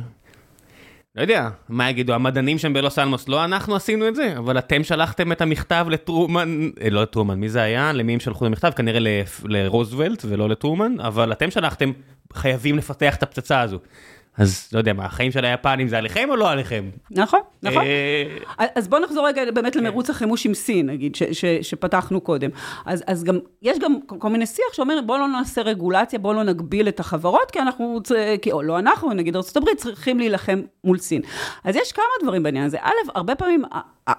לא 1.15 1.21
יודע, 1.21 1.49
מה 1.69 1.89
יגידו, 1.89 2.13
המדענים 2.13 2.57
שם 2.57 2.73
בלוס 2.73 2.99
אלמוס, 2.99 3.27
לא 3.27 3.43
אנחנו 3.43 3.75
עשינו 3.75 4.07
את 4.07 4.15
זה, 4.15 4.37
אבל 4.37 4.57
אתם 4.57 4.83
שלחתם 4.83 5.31
את 5.31 5.41
המכתב 5.41 5.85
לטרומן, 5.89 6.69
אה, 6.81 6.89
לא 6.89 7.01
לטרומן, 7.01 7.39
מי 7.39 7.49
זה 7.49 7.61
היה? 7.61 7.93
למי 7.93 8.13
הם 8.13 8.19
שלחו 8.19 8.45
את 8.45 8.47
המכתב? 8.47 8.71
כנראה 8.75 8.99
לרוזוולט 9.43 10.25
ולא 10.29 10.49
לטרומן, 10.49 10.99
אבל 10.99 11.31
אתם 11.31 11.51
שלחתם, 11.51 11.91
חייבים 12.33 12.77
לפתח 12.77 13.15
את 13.15 13.23
הפצצה 13.23 13.61
הזו. 13.61 13.79
אז 14.39 14.69
לא 14.73 14.77
יודע 14.77 14.93
מה, 14.93 15.05
החיים 15.05 15.31
של 15.31 15.45
היפנים 15.45 15.87
זה 15.87 15.97
עליכם 15.97 16.27
או 16.29 16.35
לא 16.35 16.51
עליכם? 16.51 16.89
נכון, 17.11 17.39
נכון. 17.63 17.83
אה, 18.59 18.65
אז 18.75 18.87
בואו 18.87 19.01
נחזור 19.01 19.27
רגע 19.27 19.51
באמת 19.51 19.73
כן. 19.73 19.83
למרוץ 19.83 20.09
החימוש 20.09 20.45
עם 20.45 20.53
סין, 20.53 20.89
נגיד, 20.89 21.17
שפתחנו 21.61 22.21
קודם. 22.21 22.49
אז 22.85 23.23
גם, 23.23 23.39
יש 23.61 23.79
גם 23.79 23.95
כל 24.07 24.29
מיני 24.29 24.45
שיח 24.45 24.73
שאומר, 24.73 24.99
בואו 25.05 25.17
לא 25.19 25.27
נעשה 25.27 25.61
רגולציה, 25.61 26.19
בואו 26.19 26.33
לא 26.33 26.43
נגביל 26.43 26.87
את 26.87 26.99
החברות, 26.99 27.51
כי 27.51 27.59
אנחנו, 27.59 27.99
או 28.51 28.61
לא 28.61 28.79
אנחנו, 28.79 29.13
נגיד 29.13 29.35
ארה"ב, 29.35 29.75
צריכים 29.77 30.19
להילחם 30.19 30.61
מול 30.83 30.97
סין. 30.97 31.21
אז 31.63 31.75
יש 31.75 31.91
כמה 31.91 32.05
דברים 32.23 32.43
בעניין 32.43 32.65
הזה. 32.65 32.77
א', 32.81 33.11
הרבה 33.15 33.35
פעמים 33.35 33.63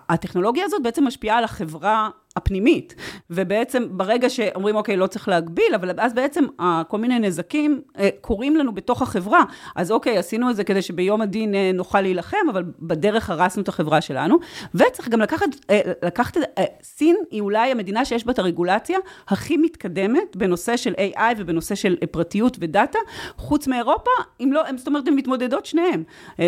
הטכנולוגיה 0.08 0.64
הזאת 0.64 0.82
בעצם 0.82 1.06
משפיעה 1.06 1.38
על 1.38 1.44
החברה 1.44 2.08
הפנימית, 2.36 2.94
ובעצם 3.30 3.86
ברגע 3.90 4.30
שאומרים, 4.30 4.76
אוקיי, 4.76 4.96
לא 4.96 5.06
צריך 5.06 5.28
להגביל, 5.28 5.74
אבל 5.74 5.90
אז 5.98 6.14
בעצם 6.14 6.44
כל 6.88 6.98
מיני 6.98 7.18
נזקים 7.18 7.80
אה, 7.98 8.08
קורים 8.20 8.56
לנו 8.56 8.74
בתוך 8.74 9.02
החברה. 9.02 9.44
אז 9.76 9.90
אוקיי, 9.90 10.18
עשינו 10.18 10.50
את 10.50 10.56
זה 10.56 10.64
כדי 10.64 10.82
שביום 10.82 11.20
הדין 11.20 11.54
אה, 11.54 11.70
נוכל 11.74 12.00
להילחם, 12.00 12.36
אבל 12.50 12.64
בדרך 12.80 13.30
הרסנו 13.30 13.62
את 13.62 13.68
החברה 13.68 14.00
שלנו. 14.00 14.38
וצריך 14.74 15.08
גם 15.08 15.20
לקחת, 15.20 15.46
אה, 15.70 15.80
לקחת, 16.02 16.36
סין 16.82 17.16
היא 17.30 17.40
אולי 17.40 17.70
המדינה 17.70 18.04
שיש 18.04 18.26
בה 18.26 18.32
את 18.32 18.38
הרגולציה 18.38 18.98
הכי 19.28 19.56
מתקדמת 19.56 20.36
בנושא 20.36 20.76
של 20.76 20.94
AI 20.94 21.20
ובנושא 21.36 21.74
של 21.74 21.96
פרטיות 22.10 22.56
ודאטה, 22.60 22.98
חוץ 23.36 23.66
מאירופה, 23.66 24.10
אם 24.40 24.52
לא, 24.52 24.62
זאת 24.76 24.86
אומרת, 24.86 25.08
הן 25.08 25.14
מתמודדות 25.14 25.66
שניהם. 25.66 26.02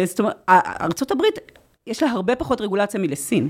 זאת 0.05 0.21
אומרת, 0.21 0.37
ארה"ב... 0.49 1.23
יש 1.87 2.03
לה 2.03 2.11
הרבה 2.11 2.37
פחות 2.37 2.61
רגולציה 2.61 3.01
מלסין. 3.01 3.49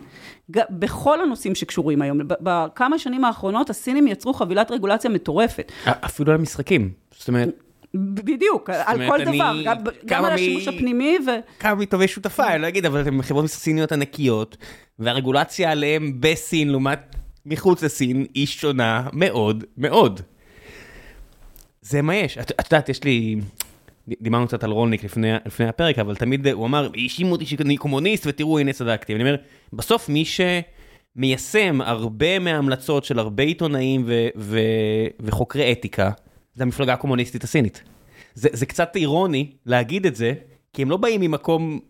בכל 0.71 1.21
הנושאים 1.21 1.55
שקשורים 1.55 2.03
היום. 2.03 2.19
בכמה 2.41 2.99
שנים 2.99 3.25
האחרונות 3.25 3.71
הסינים 3.71 4.07
יצרו 4.07 4.35
חבילת 4.35 4.71
רגולציה 4.71 5.11
מטורפת. 5.11 5.73
אפילו 5.87 6.33
על 6.33 6.39
המשחקים. 6.39 6.91
זאת 7.19 7.29
אומרת... 7.29 7.49
בדיוק, 7.95 8.71
על 8.71 9.09
כל 9.09 9.25
דבר, 9.25 9.63
גם 10.07 10.25
על 10.25 10.33
השימוש 10.33 10.69
הפנימי 10.69 11.19
ו... 11.27 11.31
כמה 11.59 11.75
מטובי 11.75 12.09
שותפה, 12.09 12.47
אני 12.47 12.63
לא 12.63 12.69
אגיד, 12.69 12.87
אבל 12.87 13.03
אתם 13.03 13.23
חברות 13.23 13.47
סיניות 13.47 13.93
ענקיות, 13.93 14.57
והרגולציה 14.99 15.71
עליהם 15.71 16.13
בסין 16.21 16.69
לעומת 16.69 17.17
מחוץ 17.47 17.83
לסין 17.83 18.27
היא 18.35 18.47
שונה 18.47 19.09
מאוד 19.13 19.65
מאוד. 19.79 20.21
זה 21.83 22.03
מה 22.03 22.15
יש. 22.15 22.39
את 22.39 22.65
יודעת, 22.73 22.89
יש 22.89 23.05
לי... 23.05 23.37
דיברנו 24.21 24.47
קצת 24.47 24.65
על 24.65 24.71
רולניק 24.71 25.05
לפני, 25.05 25.33
לפני 25.47 25.69
הפרק, 25.69 25.99
אבל 25.99 26.17
תמיד 26.17 26.49
הוא 26.49 26.67
אמר, 26.67 26.89
האשימו 26.95 27.33
אותי 27.33 27.47
שאני 27.47 27.77
קומוניסט, 27.77 28.27
ותראו, 28.27 28.59
הנה 28.59 28.73
צדקתי. 28.73 29.13
ואני 29.13 29.25
אומר, 29.25 29.37
בסוף 29.73 30.09
מי 30.09 30.25
שמיישם 30.25 31.81
הרבה 31.81 32.39
מההמלצות 32.39 33.05
של 33.05 33.19
הרבה 33.19 33.43
עיתונאים 33.43 34.03
ו- 34.07 34.29
ו- 34.37 35.07
וחוקרי 35.21 35.73
אתיקה, 35.73 36.11
זה 36.55 36.63
המפלגה 36.63 36.93
הקומוניסטית 36.93 37.45
הסינית. 37.45 37.83
זה, 38.35 38.49
זה 38.53 38.67
קצת 38.67 38.97
אירוני 38.97 39.51
להגיד 39.67 40.07
את 40.07 40.17
זה, 40.17 40.33
כי 40.73 40.83
הם 40.83 40.91
לא 40.91 40.97
באים 40.97 41.21
ממקום 41.21 41.81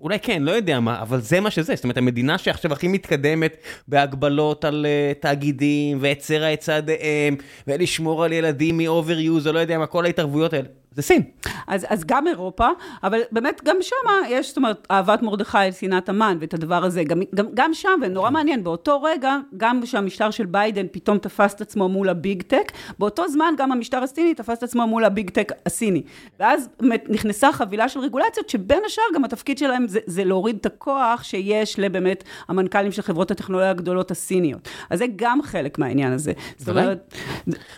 אולי 0.00 0.18
כן, 0.18 0.42
לא 0.42 0.50
יודע 0.50 0.80
מה, 0.80 1.02
אבל 1.02 1.20
זה 1.20 1.40
מה 1.40 1.50
שזה. 1.50 1.74
זאת 1.74 1.84
אומרת, 1.84 1.96
המדינה 1.96 2.38
שעכשיו 2.38 2.72
הכי 2.72 2.88
מתקדמת 2.88 3.56
בהגבלות 3.88 4.64
על 4.64 4.86
uh, 4.86 5.22
תאגידים, 5.22 5.98
והצרה 6.00 6.52
את 6.52 6.60
צעדיהם, 6.60 7.36
ולשמור 7.66 8.24
על 8.24 8.32
ילדים 8.32 8.78
מ- 8.78 8.92
overuse, 8.92 9.48
או 9.48 9.52
לא 9.52 9.58
יודע 9.58 9.78
מה, 9.78 9.86
כל 9.86 10.04
ההתערבויות 10.04 10.52
האלה. 10.52 10.68
זה 10.94 11.02
סין. 11.02 11.22
אז, 11.66 11.86
אז 11.88 12.04
גם 12.06 12.26
אירופה, 12.26 12.68
אבל 13.02 13.20
באמת 13.32 13.60
גם 13.64 13.76
שם 13.80 13.96
יש, 14.28 14.48
זאת 14.48 14.56
אומרת, 14.56 14.86
אהבת 14.90 15.22
מרדכי 15.22 15.58
אל 15.58 15.72
שנאת 15.72 16.08
המן, 16.08 16.38
ואת 16.40 16.54
הדבר 16.54 16.84
הזה, 16.84 17.04
גם, 17.04 17.20
גם, 17.34 17.46
גם 17.54 17.74
שם, 17.74 18.00
ונורא 18.02 18.28
כן. 18.28 18.32
מעניין, 18.34 18.64
באותו 18.64 19.02
רגע, 19.02 19.36
גם 19.56 19.82
כשהמשטר 19.82 20.30
של 20.30 20.46
ביידן 20.46 20.86
פתאום 20.92 21.18
תפס 21.18 21.54
את 21.54 21.60
עצמו 21.60 21.88
מול 21.88 22.08
ה 22.08 22.16
big 22.16 22.42
tech, 22.42 22.72
באותו 22.98 23.28
זמן 23.28 23.54
גם 23.58 23.72
המשטר 23.72 24.02
הסיני 24.02 24.34
תפס 24.34 24.58
את 24.58 24.62
עצמו 24.62 24.86
מול 24.86 25.04
ה 25.04 25.11
big 25.11 25.30
tech 25.30 25.52
הסיני. 25.66 26.02
ואז 26.40 26.68
נכנסה 27.08 27.52
חבילה 27.52 27.88
של 27.88 28.00
רגולציות, 28.00 28.48
שבין 28.48 28.82
השאר 28.86 29.04
גם 29.14 29.24
התפקיד 29.24 29.58
שלהם 29.58 29.88
זה, 29.88 30.00
זה 30.06 30.24
להוריד 30.24 30.56
את 30.60 30.66
הכוח 30.66 31.22
שיש 31.22 31.78
לבאמת 31.78 32.24
המנכ"לים 32.48 32.92
של 32.92 33.02
חברות 33.02 33.30
הטכנולוגיה 33.30 33.70
הגדולות 33.70 34.10
הסיניות. 34.10 34.68
אז 34.90 34.98
זה 34.98 35.04
גם 35.16 35.42
חלק 35.42 35.78
מהעניין 35.78 36.12
הזה. 36.12 36.32
זאת 36.56 36.68
אומרת... 36.68 37.14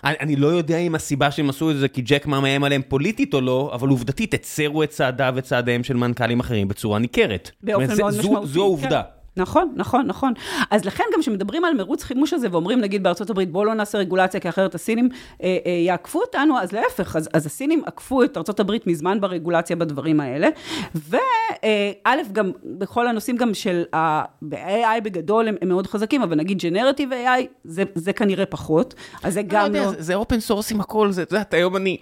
אני, 0.05 0.14
אני 0.20 0.37
לא 0.37 0.46
יודע 0.46 0.79
אם 0.79 0.94
הסיבה 0.94 1.31
שהם 1.31 1.51
עשו 1.51 1.70
את 1.70 1.77
זה 1.77 1.88
כי 1.88 2.03
ג'ק 2.03 2.27
מאיים 2.27 2.64
עליהם 2.64 2.83
פוליטית 3.02 3.34
או 3.34 3.40
לא, 3.40 3.70
אבל 3.74 3.88
עובדתית 3.88 4.34
הצרו 4.34 4.82
את 4.82 4.90
צעדיו 4.90 5.32
וצעדיהם 5.36 5.84
של 5.84 5.96
מנכ"לים 5.96 6.40
אחרים 6.40 6.68
בצורה 6.68 6.98
ניכרת. 6.98 7.50
באופן 7.62 7.96
מאוד 7.98 8.18
משמעותי. 8.18 8.46
זו 8.46 8.60
העובדה. 8.60 9.02
כן. 9.02 9.22
נכון, 9.36 9.72
נכון, 9.76 10.06
נכון. 10.06 10.32
אז 10.70 10.84
לכן 10.84 11.04
גם 11.14 11.20
כשמדברים 11.20 11.64
על 11.64 11.74
מרוץ 11.74 12.02
חימוש 12.02 12.32
הזה, 12.32 12.48
ואומרים 12.52 12.80
נגיד 12.80 13.02
בארצות 13.02 13.30
הברית, 13.30 13.52
בואו 13.52 13.64
לא 13.64 13.74
נעשה 13.74 13.98
רגולציה, 13.98 14.40
כי 14.40 14.48
אחרת 14.48 14.74
הסינים 14.74 15.08
אה, 15.42 15.58
אה, 15.66 15.70
יעקפו 15.70 16.20
אותנו, 16.20 16.58
אז 16.58 16.72
להפך, 16.72 17.16
אז, 17.16 17.28
אז 17.32 17.46
הסינים 17.46 17.82
עקפו 17.86 18.22
את 18.22 18.36
ארצות 18.36 18.60
הברית 18.60 18.86
מזמן 18.86 19.20
ברגולציה 19.20 19.76
בדברים 19.76 20.20
האלה. 20.20 20.48
וא', 20.94 21.18
אה, 21.64 22.14
גם 22.32 22.50
בכל 22.64 23.06
הנושאים 23.06 23.36
גם 23.36 23.54
של 23.54 23.84
ה-AI 23.92 25.00
בגדול 25.02 25.48
הם, 25.48 25.54
הם 25.62 25.68
מאוד 25.68 25.86
חזקים, 25.86 26.22
אבל 26.22 26.36
נגיד 26.36 26.58
ג'נרטיב 26.58 27.10
AI, 27.12 27.46
זה, 27.64 27.82
זה 27.94 28.12
כנראה 28.12 28.46
פחות, 28.46 28.94
אז 29.22 29.34
זה 29.34 29.42
גם 29.42 29.74
לא... 29.74 29.80
לא... 29.80 29.92
זה 29.98 30.14
open 30.14 30.40
source 30.40 30.72
עם 30.72 30.80
הכל, 30.80 31.10
זה, 31.10 31.22
את 31.22 31.32
יודעת, 31.32 31.54
היום 31.54 31.76
אני... 31.76 31.96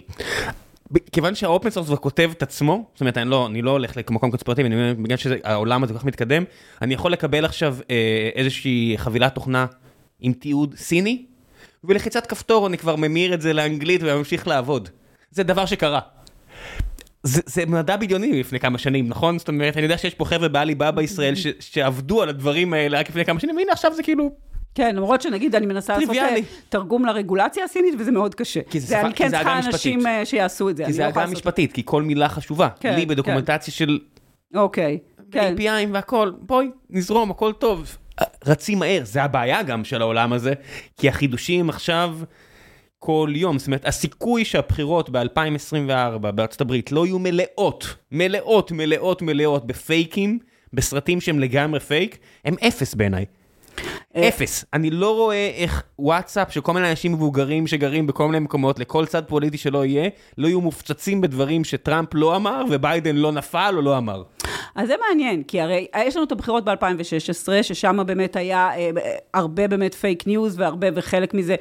כיוון 1.11 1.35
שהאופן 1.35 1.69
סורס 1.69 1.87
כבר 1.87 1.95
כותב 1.95 2.31
את 2.37 2.43
עצמו, 2.43 2.85
זאת 2.93 3.01
אומרת, 3.01 3.17
אני 3.17 3.29
לא, 3.29 3.47
אני 3.47 3.61
לא 3.61 3.71
הולך 3.71 3.97
למקום 3.97 4.31
קונספירטיבי, 4.31 4.67
אני 4.67 4.75
אומר, 4.75 4.93
בגלל 5.03 5.17
שהעולם 5.17 5.83
הזה 5.83 5.93
כל 5.93 5.99
כך 5.99 6.05
מתקדם, 6.05 6.43
אני 6.81 6.93
יכול 6.93 7.11
לקבל 7.11 7.45
עכשיו 7.45 7.77
אה, 7.89 8.29
איזושהי 8.35 8.93
חבילת 8.97 9.35
תוכנה 9.35 9.65
עם 10.19 10.33
תיעוד 10.33 10.75
סיני, 10.77 11.25
ולחיצת 11.83 12.25
כפתור 12.25 12.67
אני 12.67 12.77
כבר 12.77 12.95
ממיר 12.95 13.33
את 13.33 13.41
זה 13.41 13.53
לאנגלית 13.53 14.01
וממשיך 14.03 14.47
לעבוד. 14.47 14.89
זה 15.31 15.43
דבר 15.43 15.65
שקרה. 15.65 15.99
זה, 17.23 17.41
זה 17.45 17.65
מדע 17.65 17.97
בדיוני 17.97 18.39
לפני 18.39 18.59
כמה 18.59 18.77
שנים, 18.77 19.07
נכון? 19.07 19.39
זאת 19.39 19.47
אומרת, 19.47 19.77
אני 19.77 19.83
יודע 19.83 19.97
שיש 19.97 20.13
פה 20.13 20.25
חבר'ה 20.25 20.47
ב 20.47 20.75
Alibaba 20.75 20.91
בישראל 20.91 21.33
שעבדו 21.59 22.21
על 22.21 22.29
הדברים 22.29 22.73
האלה 22.73 22.99
רק 22.99 23.09
לפני 23.09 23.25
כמה 23.25 23.39
שנים, 23.39 23.55
והנה 23.55 23.71
עכשיו 23.71 23.93
זה 23.95 24.03
כאילו 24.03 24.31
כן, 24.75 24.95
למרות 24.95 25.21
שנגיד 25.21 25.55
אני 25.55 25.65
מנסה 25.65 25.97
לעשות 25.97 26.15
אה, 26.15 26.35
תרגום 26.69 27.05
לרגולציה 27.05 27.63
הסינית, 27.63 27.93
וזה 27.99 28.11
מאוד 28.11 28.35
קשה. 28.35 28.59
כי 28.69 28.79
זה 28.79 29.01
אני 29.01 29.13
כן 29.13 29.29
צריכה 29.29 29.59
אנשים 29.59 30.07
אה, 30.07 30.25
שיעשו 30.25 30.69
את 30.69 30.77
זה. 30.77 30.85
כי 30.85 30.93
זה 30.93 31.07
אגה 31.07 31.25
משפטית, 31.25 31.73
כי 31.73 31.81
כל 31.85 32.03
מילה 32.03 32.29
חשובה. 32.29 32.69
כן, 32.79 32.95
לי 32.95 33.05
בדוקומנטציה 33.05 33.73
של... 33.73 33.99
אוקיי, 34.55 34.99
כן. 35.31 35.55
API'ים 35.57 35.89
והכל, 35.91 36.31
בואי, 36.39 36.69
נזרום, 36.89 37.31
הכל 37.31 37.53
טוב. 37.53 37.97
רצים 38.45 38.79
מהר, 38.79 39.01
זה 39.03 39.23
הבעיה 39.23 39.63
גם 39.63 39.83
של 39.83 40.01
העולם 40.01 40.33
הזה, 40.33 40.53
כי 40.97 41.09
החידושים 41.09 41.69
עכשיו... 41.69 42.17
כל 43.03 43.33
יום, 43.35 43.59
זאת 43.59 43.67
אומרת, 43.67 43.85
הסיכוי 43.85 44.45
שהבחירות 44.45 45.09
ב-2024 45.09 46.17
בארצות 46.17 46.61
הברית 46.61 46.91
לא 46.91 47.05
יהיו 47.05 47.19
מלאות, 47.19 47.95
מלאות, 48.11 48.71
מלאות, 48.71 49.21
מלאות 49.21 49.67
בפייקים, 49.67 50.39
בסרטים 50.73 51.21
שהם 51.21 51.39
לגמרי 51.39 51.79
פייק, 51.79 52.17
הם 52.45 52.55
אפס 52.67 52.95
בעיניי. 52.95 53.25
אה, 54.15 54.27
אפס. 54.27 54.65
אני 54.73 54.89
לא 54.89 55.15
רואה 55.15 55.51
איך 55.55 55.83
וואטסאפ 55.99 56.53
של 56.53 56.61
כל 56.61 56.73
מיני 56.73 56.89
אנשים 56.89 57.11
מבוגרים 57.13 57.67
שגרים 57.67 58.07
בכל 58.07 58.25
מיני 58.25 58.39
מקומות, 58.39 58.79
לכל 58.79 59.05
צד 59.05 59.23
פוליטי 59.25 59.57
שלא 59.57 59.85
יהיה, 59.85 60.09
לא 60.37 60.47
יהיו 60.47 60.61
מופצצים 60.61 61.21
בדברים 61.21 61.63
שטראמפ 61.63 62.09
לא 62.13 62.35
אמר 62.35 62.63
וביידן 62.69 63.15
לא 63.15 63.31
נפל 63.31 63.73
או 63.77 63.81
לא 63.81 63.97
אמר. 63.97 64.23
אז 64.75 64.87
זה 64.87 64.95
מעניין, 65.07 65.43
כי 65.43 65.61
הרי 65.61 65.87
יש 65.97 66.15
לנו 66.15 66.25
את 66.25 66.31
הבחירות 66.31 66.65
ב-2016, 66.65 67.63
ששם 67.63 67.99
באמת 68.05 68.35
היה 68.35 68.69
אה, 68.75 68.89
הרבה 69.33 69.67
באמת 69.67 69.93
fake 69.93 70.27
news 70.27 70.59
והרבה, 70.59 70.87
וחלק 70.95 71.33
מזה, 71.33 71.55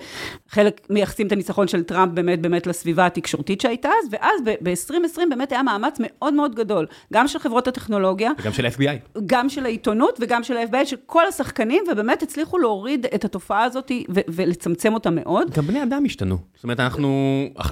חלק 0.49 0.87
מייחסים 0.91 1.27
את 1.27 1.33
הניצחון 1.33 1.69
של 1.69 1.83
טראמפ 1.83 2.13
באמת 2.13 2.41
באמת 2.41 2.67
לסביבה 2.67 3.07
התקשורתית 3.07 3.61
שהייתה 3.61 3.89
אז, 3.89 4.09
ואז 4.11 4.41
ב-2020 4.63 5.21
באמת 5.31 5.53
היה 5.53 5.63
מאמץ 5.63 5.97
מאוד 6.01 6.35
מאוד 6.35 6.55
גדול, 6.55 6.87
גם 7.13 7.29
של 7.29 7.39
חברות 7.39 7.69
הטכנולוגיה. 7.69 8.31
וגם 8.39 8.53
של 8.53 8.67
ה-FBI. 8.67 9.21
גם 9.27 9.49
של 9.49 9.65
העיתונות 9.65 10.19
וגם 10.21 10.43
של 10.45 10.57
ה-FBI, 10.57 10.85
של 10.85 10.97
כל 11.07 11.27
השחקנים, 11.27 11.85
ובאמת 11.93 12.23
הצליחו 12.23 12.59
להוריד 12.59 13.07
את 13.15 13.25
התופעה 13.25 13.65
הזאת 13.65 13.93
ו- 14.11 14.21
ולצמצם 14.29 14.95
אותה 14.95 15.11
מאוד. 15.11 15.51
גם 15.57 15.67
בני 15.67 15.83
אדם 15.83 16.05
השתנו. 16.07 16.39
זאת 16.55 16.65
אומרת, 16.65 16.81
אנחנו 16.81 17.11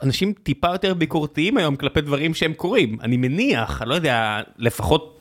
אנשים 0.03 0.33
טיפה 0.43 0.69
יותר 0.73 0.95
ביקורתיים 0.95 1.57
היום 1.57 1.77
כלפי 1.77 2.01
דברים 2.01 2.35
שהם 2.35 2.53
קורים. 2.53 2.99
אני 3.03 3.17
מניח, 3.17 3.83
אני 3.83 3.91
לא 3.91 3.95
יודע, 3.95 4.41
לפחות... 4.59 5.18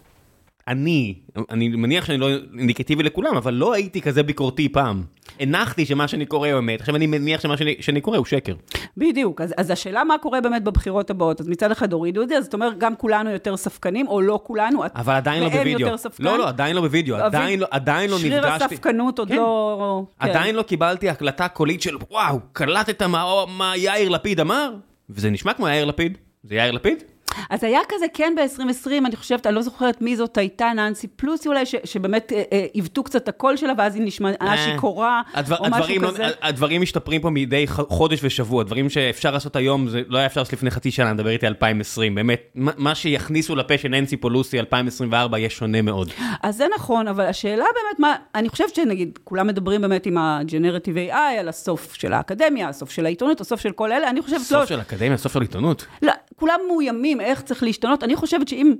אני, 0.68 1.14
אני 1.50 1.70
מניח 1.70 2.06
שאני 2.06 2.18
לא 2.18 2.28
אינדיקטיבי 2.60 3.04
לכולם, 3.04 3.38
אבל 3.38 3.54
לא 3.54 3.74
הייתי 3.74 4.02
כזה 4.02 4.24
ביקורתי 4.24 4.70
פעם. 4.70 5.04
הנחתי 5.40 5.86
שמה 5.86 6.08
שאני 6.08 6.26
קורא 6.26 6.50
הוא 6.50 6.60
אמת, 6.60 6.80
עכשיו 6.80 6.96
אני 6.96 7.08
מניח 7.08 7.42
שמה 7.42 7.58
שאני, 7.58 7.76
שאני 7.80 8.02
קורא 8.02 8.18
הוא 8.18 8.26
שקר. 8.26 8.56
בדיוק, 8.98 9.42
אז, 9.42 9.54
אז 9.58 9.70
השאלה 9.70 10.04
מה 10.04 10.18
קורה 10.18 10.42
באמת 10.42 10.64
בבחירות 10.64 11.10
הבאות, 11.10 11.42
אז 11.42 11.48
מצד 11.48 11.72
אחד 11.72 11.94
הורידו 11.94 12.22
את 12.22 12.30
זה, 12.30 12.38
אז 12.38 12.44
זאת 12.44 12.54
אומרת 12.54 12.78
גם 12.78 12.96
כולנו 12.96 13.30
יותר 13.30 13.58
ספקנים, 13.58 14.08
או 14.08 14.22
לא 14.22 14.40
כולנו, 14.44 14.84
אבל 14.96 15.14
עדיין 15.14 15.44
לא 15.44 15.48
והם 15.48 15.58
בווידאו. 15.58 15.80
יותר 15.80 15.98
ספקן. 15.98 16.24
לא, 16.24 16.38
לא, 16.38 16.48
עדיין 16.48 16.76
לא 16.76 16.82
בווידאו, 16.82 17.16
עדיין 17.16 17.60
לא, 17.60 17.68
עדיין 17.72 18.10
לא 18.10 18.18
שריר 18.18 18.48
נפגשתי. 18.48 18.64
הספקנות 18.66 19.20
עוד 19.20 19.28
כן. 19.28 19.36
לא... 19.36 20.04
כן. 20.20 20.30
עדיין 20.30 20.56
לא 20.56 20.62
קיבלתי 20.62 21.10
הקלטה 21.10 21.48
קולית 21.48 21.82
של 21.82 21.96
וואו, 22.12 22.40
קלטת 22.54 23.02
מה, 23.04 23.26
מה 23.58 23.78
יאיר 23.78 24.10
לפיד 24.10 24.40
אמר? 24.40 24.74
וזה 25.10 25.30
נשמע 25.30 25.54
כמו 25.54 25.68
יאיר 25.68 25.86
לפיד. 25.86 26.18
זה 26.44 26.56
יאיר 26.56 26.72
לפיד? 26.72 27.04
אז 27.50 27.64
היה 27.64 27.80
כזה 27.90 28.06
כן 28.14 28.34
ב-2020, 28.38 28.92
אני 29.06 29.16
חושבת, 29.16 29.48
אני 29.48 29.56
לא 29.56 29.62
זוכרת 29.62 30.02
מי 30.02 30.16
זאת 30.16 30.38
הייתה, 30.38 30.72
ננסי 30.76 31.08
פלוסי 31.08 31.50
אולי, 31.50 31.66
ש, 31.66 31.76
שבאמת 31.84 32.34
אה, 32.36 32.44
אה, 32.54 32.66
עיוותו 32.74 33.04
קצת 33.04 33.24
את 33.24 33.28
הקול 33.28 33.58
שלה, 33.58 33.74
ואז 33.78 33.96
היא 33.96 34.04
נשמעה 34.04 34.32
אה, 34.42 34.58
שיכורה, 34.58 35.22
הדבר, 35.34 35.58
או 35.58 35.66
משהו 35.66 35.76
הדברים, 35.76 36.04
לא, 36.04 36.10
כזה. 36.10 36.24
הדברים 36.42 36.82
משתפרים 36.82 37.22
פה 37.22 37.30
מדי 37.30 37.66
חודש 37.68 38.20
ושבוע, 38.24 38.64
דברים 38.64 38.90
שאפשר 38.90 39.32
לעשות 39.32 39.56
היום, 39.56 39.90
זה 39.90 40.02
לא 40.08 40.18
היה 40.18 40.28
אפשר 40.28 40.42
לעשות 40.42 40.54
לפני 40.54 40.72
חצי 40.72 40.92
שנה, 40.92 41.14
נדבר 41.14 41.30
איתי 41.30 41.48
2020, 41.48 42.16
באמת, 42.16 42.42
מה, 42.56 42.72
מה 42.78 42.96
שיכניסו 42.96 43.56
לפה 43.56 43.78
של 43.78 43.88
ננסי 43.88 44.18
פולוסי 44.18 44.60
2024 44.60 45.38
יהיה 45.38 45.50
שונה 45.50 45.82
מאוד. 45.82 46.12
אז 46.44 46.58
זה 46.58 46.66
נכון, 46.76 47.08
אבל 47.08 47.26
השאלה 47.26 47.66
באמת, 47.74 48.00
מה, 48.00 48.16
אני 48.36 48.50
חושבת 48.50 48.76
שנגיד, 48.76 49.20
כולם 49.24 49.48
מדברים 49.48 49.82
באמת 49.82 50.06
עם 50.06 50.18
ה-Generative 50.18 51.12
AI 51.12 51.40
על 51.40 51.50
הסוף 51.50 51.94
של 51.94 52.14
האקדמיה, 52.14 52.70
הסוף 52.70 52.92
של 52.92 53.06
העיתונות, 53.06 53.42
הסוף 53.42 53.62
של 53.62 53.72
כל 53.72 53.92
אלה, 53.92 54.10
אני 54.10 54.22
חושבת, 54.22 54.40
סוף 54.40 54.60
לא, 54.60 54.66
של 54.66 54.82
אקדמיה, 54.82 55.18
סוף 55.18 55.34
של 55.34 55.42
עיתונות. 55.42 55.86
לא, 56.02 56.12
כולם 56.36 56.60
מאוימים 56.68 57.22
איך 57.28 57.42
צריך 57.42 57.64
להשתנות. 57.64 58.04
אני 58.04 58.16
חושבת 58.16 58.48
שאם 58.48 58.74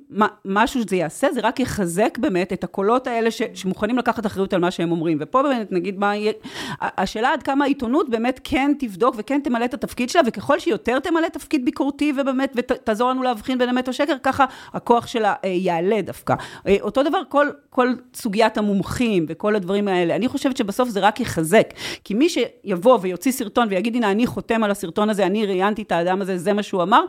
משהו 0.46 0.82
שזה 0.82 0.96
יעשה, 0.96 1.32
זה 1.32 1.40
רק 1.44 1.60
יחזק 1.60 2.18
באמת 2.18 2.54
את 2.54 2.64
הקולות 2.64 3.08
האלה 3.08 3.32
ש, 3.32 3.42
שמוכנים 3.54 3.98
לקחת 3.98 4.26
אחריות 4.26 4.54
על 4.54 4.62
מה 4.62 4.72
שהם 4.72 4.92
אומרים. 4.92 5.18
ופה 5.22 5.44
באמת, 5.44 5.72
נגיד, 5.72 6.00
מה 6.00 6.16
יהיה... 6.16 6.32
השאלה 6.82 7.34
עד 7.34 7.44
כמה 7.44 7.66
העיתונות 7.66 8.10
באמת 8.10 8.40
כן 8.44 8.72
תבדוק 8.80 9.16
וכן 9.18 9.40
תמלא 9.44 9.66
את 9.66 9.74
התפקיד 9.74 10.10
שלה, 10.10 10.22
וככל 10.26 10.60
שיותר 10.60 11.00
תמלא 11.00 11.28
תפקיד 11.28 11.66
ביקורתי 11.66 12.14
ובאמת, 12.18 12.54
ותעזור 12.56 13.10
לנו 13.10 13.24
להבחין 13.24 13.58
בין 13.58 13.70
אמת 13.70 13.88
או 13.88 13.94
שקר, 13.94 14.16
ככה 14.24 14.46
הכוח 14.74 15.08
שלה 15.08 15.34
אה, 15.46 15.50
יעלה 15.50 16.02
דווקא. 16.02 16.36
אה, 16.68 16.76
אותו 16.82 17.04
דבר 17.04 17.22
כל, 17.30 17.48
כל 17.70 17.94
סוגיית 18.14 18.58
המומחים 18.58 19.26
וכל 19.30 19.56
הדברים 19.56 19.88
האלה. 19.88 20.16
אני 20.16 20.28
חושבת 20.28 20.58
שבסוף 20.58 20.90
זה 20.90 21.00
רק 21.00 21.20
יחזק. 21.20 21.74
כי 22.04 22.14
מי 22.14 22.30
שיבוא 22.30 23.00
ויוציא 23.02 23.32
סרטון 23.32 23.68
ויגיד, 23.70 23.96
הנה, 23.96 24.12
אני 24.12 24.28
חותם 24.28 24.64
על 24.64 24.72
הסרטון 24.72 25.10
הזה, 25.10 25.26
אני 25.26 25.46
ראיינתי 25.46 25.82
את 25.82 25.92
האדם 25.92 26.22
הזה, 26.22 26.38
זה 26.38 26.54
מה 26.54 26.64
שהוא 26.64 26.84
אמר, 26.84 27.06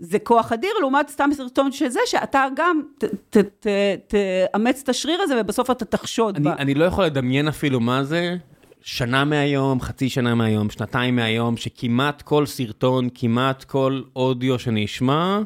זה 0.00 0.18
כוח 0.18 0.52
אדיר, 0.52 0.70
לעומת 0.82 1.08
סתם 1.08 1.30
סרטון 1.32 1.72
שזה, 1.72 2.00
שאתה 2.06 2.44
גם 2.56 2.82
ת- 2.98 3.04
ת- 3.04 3.36
ת- 3.66 4.14
תאמץ 4.52 4.80
את 4.84 4.88
השריר 4.88 5.20
הזה, 5.22 5.34
ובסוף 5.40 5.70
אתה 5.70 5.84
תחשוד 5.84 6.36
אני, 6.36 6.44
בה. 6.44 6.54
אני 6.58 6.74
לא 6.74 6.84
יכול 6.84 7.04
לדמיין 7.04 7.48
אפילו 7.48 7.80
מה 7.80 8.04
זה, 8.04 8.36
שנה 8.80 9.24
מהיום, 9.24 9.80
חצי 9.80 10.08
שנה 10.08 10.34
מהיום, 10.34 10.70
שנתיים 10.70 11.16
מהיום, 11.16 11.56
שכמעט 11.56 12.22
כל 12.22 12.46
סרטון, 12.46 13.08
כמעט 13.14 13.64
כל 13.64 14.02
אודיו 14.16 14.58
שאני 14.58 14.84
אשמע, 14.84 15.40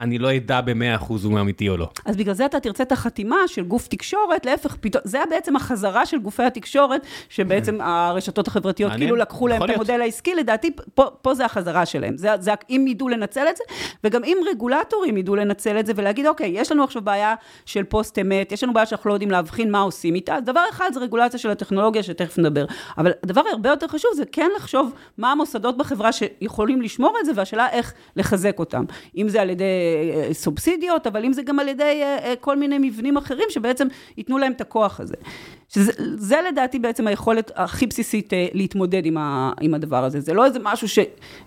אני 0.00 0.18
לא 0.18 0.36
אדע 0.36 0.60
במאה 0.60 0.94
אחוז 0.94 1.24
הוא 1.24 1.40
אמיתי 1.40 1.68
או 1.68 1.76
לא. 1.76 1.88
אז 2.04 2.16
בגלל 2.16 2.34
זה 2.34 2.46
אתה 2.46 2.60
תרצה 2.60 2.82
את 2.82 2.92
החתימה 2.92 3.36
של 3.46 3.64
גוף 3.64 3.88
תקשורת, 3.88 4.46
להפך, 4.46 4.76
פתאום, 4.80 5.02
זה 5.06 5.18
בעצם 5.30 5.56
החזרה 5.56 6.06
של 6.06 6.18
גופי 6.18 6.42
התקשורת, 6.42 7.06
שבעצם 7.28 7.80
הרשתות 7.80 8.48
החברתיות 8.48 8.90
מעניין. 8.90 9.08
כאילו 9.08 9.16
לקחו 9.16 9.48
להם 9.48 9.62
את 9.62 9.68
להיות. 9.68 9.80
המודל 9.80 10.00
העסקי, 10.00 10.34
לדעתי, 10.34 10.70
פה, 10.94 11.04
פה 11.22 11.34
זה 11.34 11.44
החזרה 11.44 11.86
שלהם. 11.86 12.16
זה, 12.16 12.30
זה, 12.40 12.50
אם 12.70 12.84
ידעו 12.88 13.08
לנצל 13.08 13.46
את 13.50 13.56
זה, 13.56 13.64
וגם 14.04 14.24
אם 14.24 14.36
רגולטורים 14.50 15.16
ידעו 15.16 15.36
לנצל 15.36 15.78
את 15.78 15.86
זה 15.86 15.92
ולהגיד, 15.96 16.26
אוקיי, 16.26 16.50
יש 16.54 16.72
לנו 16.72 16.84
עכשיו 16.84 17.02
בעיה 17.02 17.34
של 17.66 17.84
פוסט 17.84 18.18
אמת, 18.18 18.52
יש 18.52 18.64
לנו 18.64 18.72
בעיה 18.72 18.86
שאנחנו 18.86 19.08
לא 19.08 19.14
יודעים 19.14 19.30
להבחין 19.30 19.70
מה 19.70 19.80
עושים 19.80 20.14
איתה, 20.14 20.36
אז 20.36 20.44
דבר 20.44 20.64
אחד 20.70 20.90
זה 20.94 21.00
רגולציה 21.00 21.38
של 21.38 21.50
הטכנולוגיה, 21.50 22.02
שתכף 22.02 22.38
נדבר. 22.38 22.64
אבל 22.98 23.12
הדבר 23.22 23.42
הרבה 23.52 23.68
יותר 23.68 23.88
חשוב 23.88 24.10
זה 24.16 24.24
כן 24.32 24.50
לחשוב 24.56 24.92
מה 25.18 25.32
המוסדות 25.32 25.78
בחברה 25.78 26.12
שיכולים 26.12 26.82
לשמור 26.82 27.16
את 27.20 27.26
זה, 27.26 27.32
והשאלה 27.34 27.68
איך 27.70 27.94
לחזק 28.16 28.58
אותם. 28.58 28.84
אם 29.16 29.28
זה 29.28 29.42
על 29.42 29.50
ידי 29.50 29.64
סובסידיות, 30.32 31.06
אבל 31.06 31.24
אם 31.24 31.32
זה 31.32 31.42
גם 31.42 31.58
על 31.58 31.68
ידי 31.68 32.00
אה, 32.02 32.18
אה, 32.24 32.36
כל 32.40 32.56
מיני 32.56 32.78
מבנים 32.78 33.16
אחרים 33.16 33.46
שבעצם 33.50 33.88
ייתנו 34.16 34.38
להם 34.38 34.52
את 34.52 34.60
הכוח 34.60 35.00
הזה. 35.00 35.14
שזה 35.68 35.92
זה 36.16 36.36
לדעתי 36.48 36.78
בעצם 36.78 37.06
היכולת 37.06 37.50
הכי 37.54 37.86
בסיסית 37.86 38.32
אה, 38.32 38.46
להתמודד 38.52 39.06
עם, 39.06 39.16
ה, 39.16 39.52
עם 39.60 39.74
הדבר 39.74 40.04
הזה. 40.04 40.20
זה 40.20 40.34
לא 40.34 40.44
איזה 40.44 40.58
משהו 40.62 40.88
ש... 40.88 40.98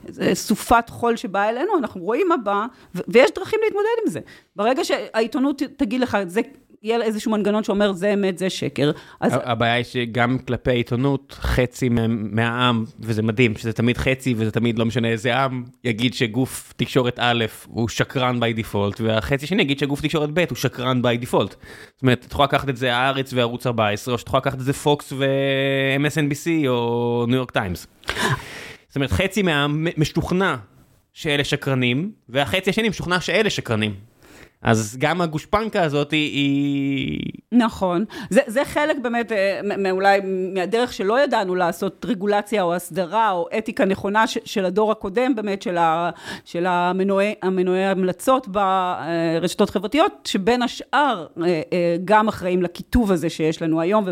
זה 0.07 0.35
סופת 0.35 0.89
חול 0.89 1.15
שבאה 1.15 1.49
אלינו, 1.49 1.77
אנחנו 1.77 2.01
רואים 2.01 2.27
מה 2.29 2.37
בא, 2.37 2.65
ויש 3.07 3.31
דרכים 3.35 3.59
להתמודד 3.63 3.87
עם 4.05 4.11
זה. 4.11 4.19
ברגע 4.55 4.83
שהעיתונות 4.83 5.61
תגיד 5.77 6.01
לך, 6.01 6.17
זה... 6.27 6.41
יהיה 6.83 7.01
איזשהו 7.01 7.31
מנגנון 7.31 7.63
שאומר 7.63 7.91
זה 7.93 8.13
אמת, 8.13 8.37
זה 8.37 8.49
שקר. 8.49 8.91
אז 9.19 9.33
הבעיה 9.43 9.73
היא 9.73 9.83
שגם 9.83 10.37
כלפי 10.39 10.71
העיתונות, 10.71 11.37
חצי 11.41 11.89
מה- 11.89 12.07
מהעם, 12.07 12.85
וזה 12.99 13.21
מדהים, 13.21 13.57
שזה 13.57 13.73
תמיד 13.73 13.97
חצי 13.97 14.33
וזה 14.37 14.51
תמיד 14.51 14.79
לא 14.79 14.85
משנה 14.85 15.07
איזה 15.07 15.37
עם, 15.37 15.63
יגיד 15.83 16.13
שגוף 16.13 16.73
תקשורת 16.77 17.19
א' 17.21 17.45
הוא 17.67 17.89
שקרן 17.89 18.39
by 18.43 18.59
default, 18.59 19.03
והחצי 19.03 19.47
שני 19.47 19.61
יגיד 19.61 19.79
שגוף 19.79 20.01
תקשורת 20.01 20.29
ב' 20.33 20.39
הוא 20.49 20.55
שקרן 20.55 21.01
by 21.01 21.23
default. 21.25 21.51
זאת 21.95 22.01
אומרת, 22.01 22.25
את 22.25 22.31
יכולה 22.31 22.45
לקחת 22.45 22.69
את 22.69 22.77
זה 22.77 22.95
הארץ 22.95 23.33
וערוץ 23.33 23.67
14, 23.67 24.13
או 24.13 24.17
שאת 24.19 24.27
יכולה 24.27 24.41
לקחת 24.41 24.59
את 24.59 24.63
זה 24.65 24.73
פוקס 24.73 25.13
ו-MSNBC 25.17 26.67
או 26.67 27.25
ניו 27.27 27.35
יורק 27.37 27.51
טיימס. 27.51 27.87
זאת 28.87 28.95
אומרת, 28.95 29.11
חצי 29.11 29.41
מהעם 29.41 29.87
משוכנע 29.97 30.55
שאלה 31.13 31.43
שקרנים, 31.43 32.11
והחצי 32.29 32.69
השני 32.69 32.89
משוכנע 32.89 33.19
שאלה 33.21 33.49
שקרנים. 33.49 33.93
אז 34.61 34.97
גם 34.99 35.21
הגושפנקה 35.21 35.83
הזאת 35.83 36.11
היא-. 36.11 37.31
נכון. 37.51 38.05
זה, 38.29 38.41
זה 38.47 38.65
חלק 38.65 38.97
באמת, 39.01 39.31
אה, 39.31 39.59
מאולי 39.77 40.19
מהדרך 40.53 40.93
שלא 40.93 41.23
ידענו 41.23 41.55
לעשות 41.55 42.05
רגולציה 42.09 42.61
או 42.61 42.75
הסדרה 42.75 43.31
או 43.31 43.47
אתיקה 43.57 43.85
נכונה 43.85 44.27
ש, 44.27 44.37
של 44.45 44.65
הדור 44.65 44.91
הקודם, 44.91 45.35
באמת, 45.35 45.61
של, 45.61 45.77
ה, 45.77 46.09
של 46.45 46.65
המנועי, 46.65 47.35
המנועי 47.41 47.85
המלצות 47.85 48.47
ברשתות 48.47 49.69
חברתיות, 49.69 50.11
שבין 50.25 50.61
השאר 50.61 51.25
אה, 51.41 51.61
אה, 51.73 51.95
גם 52.05 52.27
אחראים 52.27 52.61
לקיטוב 52.61 53.11
הזה 53.11 53.29
שיש 53.29 53.61
לנו 53.61 53.81
היום 53.81 54.05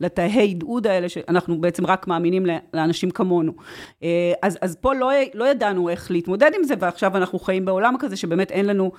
ולתאי 0.00 0.50
הדהוד 0.50 0.86
האלה, 0.86 1.08
שאנחנו 1.08 1.60
בעצם 1.60 1.86
רק 1.86 2.08
מאמינים 2.08 2.46
לאנשים 2.74 3.10
כמונו. 3.10 3.52
אה, 4.02 4.32
אז, 4.42 4.58
אז 4.62 4.76
פה 4.80 4.94
לא, 4.94 5.10
לא 5.34 5.48
ידענו 5.48 5.88
איך 5.88 6.10
להתמודד 6.10 6.50
עם 6.58 6.64
זה, 6.64 6.74
ועכשיו 6.78 7.16
אנחנו 7.16 7.38
חיים 7.38 7.64
בעולם 7.64 7.94
כזה 7.98 8.16
שבאמת 8.16 8.50
אין 8.50 8.66
לנו... 8.66 8.92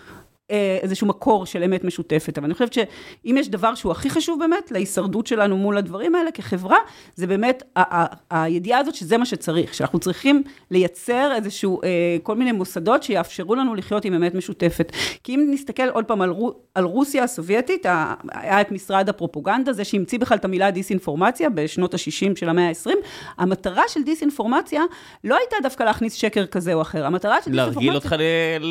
אה, 0.52 0.78
איזשהו 0.82 1.08
מקור 1.08 1.46
של 1.46 1.64
אמת 1.64 1.84
משותפת. 1.84 2.38
אבל 2.38 2.46
אני 2.46 2.54
חושבת 2.54 2.74
שאם 2.74 3.36
יש 3.40 3.50
דבר 3.50 3.76
שהוא 3.76 3.92
הכי 3.92 4.10
חשוב 4.10 4.40
באמת 4.40 4.72
להישרדות 4.72 5.28
שלנו 5.28 5.58
מול 5.58 5.78
הדברים 5.78 6.16
האלה 6.16 6.32
כחברה, 6.32 6.78
זה 7.16 7.28
באמת 7.28 7.64
ה- 7.76 8.02
ה- 8.04 8.16
הידיעה 8.44 8.80
הזאת 8.80 8.96
שזה 8.96 9.18
מה 9.18 9.26
שצריך, 9.26 9.74
שאנחנו 9.74 10.00
צריכים 10.00 10.44
לייצר 10.72 11.32
איזשהו, 11.36 11.84
אה, 11.84 11.88
כל 12.24 12.36
מיני 12.36 12.52
מוסדות 12.52 13.04
שיאפשרו 13.04 13.56
לנו 13.56 13.76
לחיות 13.76 14.06
עם 14.06 14.14
אמת 14.14 14.36
משותפת. 14.36 14.92
כי 15.24 15.36
אם 15.36 15.48
נסתכל 15.52 15.90
עוד 15.90 16.06
פעם 16.06 16.22
על, 16.22 16.30
רו, 16.30 16.54
על 16.76 16.84
רוסיה 16.84 17.24
הסובייטית, 17.24 17.86
היה 18.34 18.62
את 18.62 18.72
משרד 18.72 19.10
הפרופוגנדה, 19.10 19.74
זה 19.74 19.84
שהמציא 19.84 20.20
בכלל 20.20 20.38
את 20.38 20.46
המילה 20.46 20.72
דיסאינפורמציה 20.72 21.50
בשנות 21.50 21.94
ה-60 21.94 22.00
של 22.40 22.50
המאה 22.50 22.68
ה-20, 22.70 22.90
המטרה 23.38 23.84
של 23.88 24.04
דיסאינפורמציה 24.04 24.82
לא 25.24 25.36
הייתה 25.38 25.56
דווקא 25.64 25.84
להכניס 25.84 26.14
שקר 26.14 26.46
כזה 26.46 26.74
או 26.74 26.82
אחר, 26.82 27.06
המטרה 27.06 27.36
של 27.46 27.56
להרגיל 27.56 27.96
אותך 27.96 28.16
ל- 28.20 28.24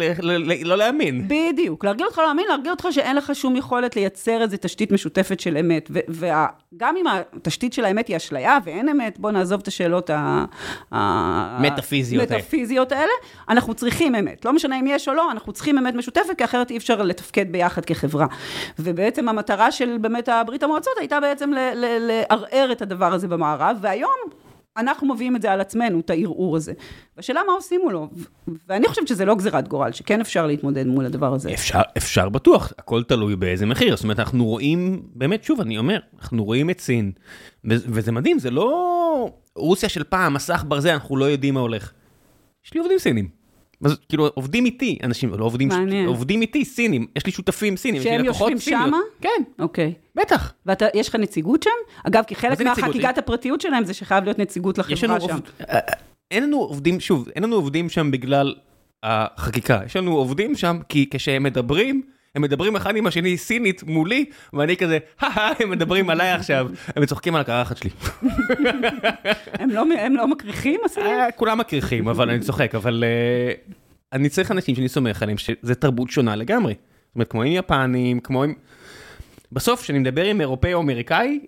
ל- 0.02 0.12
ל- 0.22 0.52
ל- 0.52 0.66
לא 0.68 0.76
להאמין. 0.76 1.28
בדיוק, 1.28 1.67
להרגיל 1.82 2.06
אותך 2.06 2.18
לא 2.18 2.24
להאמין, 2.24 2.46
להרגיל 2.48 2.70
אותך 2.70 2.88
שאין 2.90 3.16
לך 3.16 3.34
שום 3.34 3.56
יכולת 3.56 3.96
לייצר 3.96 4.42
איזו 4.42 4.56
תשתית 4.60 4.92
משותפת 4.92 5.40
של 5.40 5.56
אמת. 5.56 5.90
וגם 6.08 6.96
אם 6.96 7.04
התשתית 7.36 7.72
של 7.72 7.84
האמת 7.84 8.08
היא 8.08 8.16
אשליה 8.16 8.58
ואין 8.64 8.88
אמת, 8.88 9.18
בואו 9.18 9.32
נעזוב 9.32 9.60
את 9.60 9.68
השאלות 9.68 10.10
ה- 10.10 10.44
ה- 10.94 11.58
מטאפיזיות 11.62 12.30
האלה. 12.30 12.34
המטאפיזיות 12.34 12.92
האלה, 12.92 13.12
אנחנו 13.48 13.74
צריכים 13.74 14.14
אמת. 14.14 14.44
לא 14.44 14.52
משנה 14.52 14.80
אם 14.80 14.84
יש 14.88 15.08
או 15.08 15.14
לא, 15.14 15.30
אנחנו 15.30 15.52
צריכים 15.52 15.78
אמת 15.78 15.94
משותפת, 15.94 16.38
כי 16.38 16.44
אחרת 16.44 16.70
אי 16.70 16.76
אפשר 16.76 17.02
לתפקד 17.02 17.52
ביחד 17.52 17.84
כחברה. 17.84 18.26
ובעצם 18.78 19.28
המטרה 19.28 19.72
של 19.72 19.96
באמת 20.00 20.28
הברית 20.28 20.62
המועצות 20.62 20.92
הייתה 20.98 21.20
בעצם 21.20 21.50
לערער 21.74 22.72
את 22.72 22.82
הדבר 22.82 23.12
הזה 23.12 23.28
במערב, 23.28 23.76
והיום... 23.80 24.47
אנחנו 24.78 25.14
מביאים 25.14 25.36
את 25.36 25.42
זה 25.42 25.52
על 25.52 25.60
עצמנו, 25.60 26.00
את 26.00 26.10
הערעור 26.10 26.56
הזה. 26.56 26.72
והשאלה 27.16 27.40
מה 27.46 27.52
עושים 27.52 27.80
מולו, 27.84 28.08
ואני 28.68 28.88
חושבת 28.88 29.08
שזה 29.08 29.24
לא 29.24 29.34
גזירת 29.34 29.68
גורל, 29.68 29.92
שכן 29.92 30.20
אפשר 30.20 30.46
להתמודד 30.46 30.86
מול 30.86 31.06
הדבר 31.06 31.34
הזה. 31.34 31.54
אפשר, 31.54 31.80
אפשר 31.96 32.28
בטוח, 32.28 32.72
הכל 32.78 33.02
תלוי 33.02 33.36
באיזה 33.36 33.66
מחיר. 33.66 33.96
זאת 33.96 34.02
אומרת, 34.02 34.18
אנחנו 34.18 34.44
רואים, 34.44 35.02
באמת, 35.14 35.44
שוב, 35.44 35.60
אני 35.60 35.78
אומר, 35.78 35.98
אנחנו 36.18 36.44
רואים 36.44 36.70
את 36.70 36.80
סין, 36.80 37.12
וזה 37.64 38.12
מדהים, 38.12 38.38
זה 38.38 38.50
לא 38.50 39.30
רוסיה 39.56 39.88
של 39.88 40.04
פעם, 40.04 40.34
מסך 40.34 40.64
ברזל, 40.68 40.90
אנחנו 40.90 41.16
לא 41.16 41.24
יודעים 41.24 41.54
מה 41.54 41.60
הולך. 41.60 41.92
יש 42.64 42.74
לי 42.74 42.80
עובדים 42.80 42.98
סינים. 42.98 43.37
אז, 43.84 43.96
כאילו, 44.08 44.30
עובדים 44.34 44.64
איתי, 44.64 44.98
אנשים, 45.02 45.34
לא 45.34 45.44
עובדים, 45.44 45.68
מעניין. 45.68 46.06
עובדים 46.06 46.42
איתי 46.42 46.64
סינים, 46.64 47.06
יש 47.16 47.26
לי 47.26 47.32
שותפים 47.32 47.76
סינים, 47.76 48.02
שהם 48.02 48.24
יושבים. 48.24 48.58
שמה? 48.58 48.98
כן, 49.20 49.42
אוקיי. 49.58 49.94
בטח. 50.14 50.52
ויש 50.66 51.08
לך 51.08 51.14
נציגות 51.14 51.62
שם? 51.62 51.70
אגב, 52.04 52.24
כי 52.26 52.34
חלק? 52.34 52.60
מהחגיגת 52.60 53.18
הפרטיות 53.18 53.60
שלהם 53.60 53.84
זה 53.84 53.94
שחייב 53.94 54.24
להיות 54.24 54.38
נציגות 54.38 54.78
לחברה 54.78 55.20
שם. 55.20 55.38
אה, 55.60 55.74
אה, 55.74 55.78
אין 56.30 56.42
לנו 56.42 56.56
עובדים, 56.56 57.00
שוב, 57.00 57.28
אין 57.36 57.42
לנו 57.42 57.56
עובדים 57.56 57.88
שם 57.88 58.10
בגלל 58.10 58.54
החקיקה. 59.02 59.80
יש 59.86 59.96
לנו 59.96 60.16
עובדים 60.16 60.56
שם 60.56 60.78
כי 60.88 61.08
כשהם 61.10 61.42
מדברים, 61.42 62.02
הם 62.34 62.42
מדברים 62.42 62.76
אחד 62.76 62.96
עם 62.96 63.06
השני 63.06 63.36
סינית 63.36 63.82
מולי, 63.82 64.24
ואני 64.52 64.76
כזה, 64.76 64.98
הא 65.20 65.52
הם 65.60 65.70
מדברים 65.70 66.10
עליי 66.10 66.30
עכשיו, 66.30 66.68
הם 66.96 67.06
צוחקים 67.06 67.34
על 67.34 67.40
הקרחת 67.40 67.76
שלי. 67.76 67.90
הם 69.60 69.70
לא, 69.70 69.84
הם 69.98 70.16
לא 70.16 70.28
מקריחים 70.28 70.80
הסינים? 70.84 71.10
אה, 71.10 71.32
כולם 71.36 71.58
מקריחים, 71.58 72.08
אבל 72.08 72.30
אני 72.30 72.40
צוחק, 72.40 72.74
אבל 72.74 73.04
אה, 73.06 73.52
אני 74.12 74.28
צריך 74.28 74.50
אנשים 74.50 74.74
שאני 74.74 74.88
סומך 74.88 75.22
עליהם, 75.22 75.38
שזה 75.38 75.74
תרבות 75.74 76.10
שונה 76.10 76.36
לגמרי. 76.36 76.74
זאת 76.74 77.14
אומרת, 77.14 77.30
כמו 77.30 77.42
עם 77.42 77.52
יפנים, 77.52 78.20
כמו 78.20 78.44
עם... 78.44 78.54
בסוף, 79.52 79.82
כשאני 79.82 79.98
מדבר 79.98 80.24
עם 80.24 80.40
אירופאי 80.40 80.74
או 80.74 80.80
אמריקאי, 80.80 81.40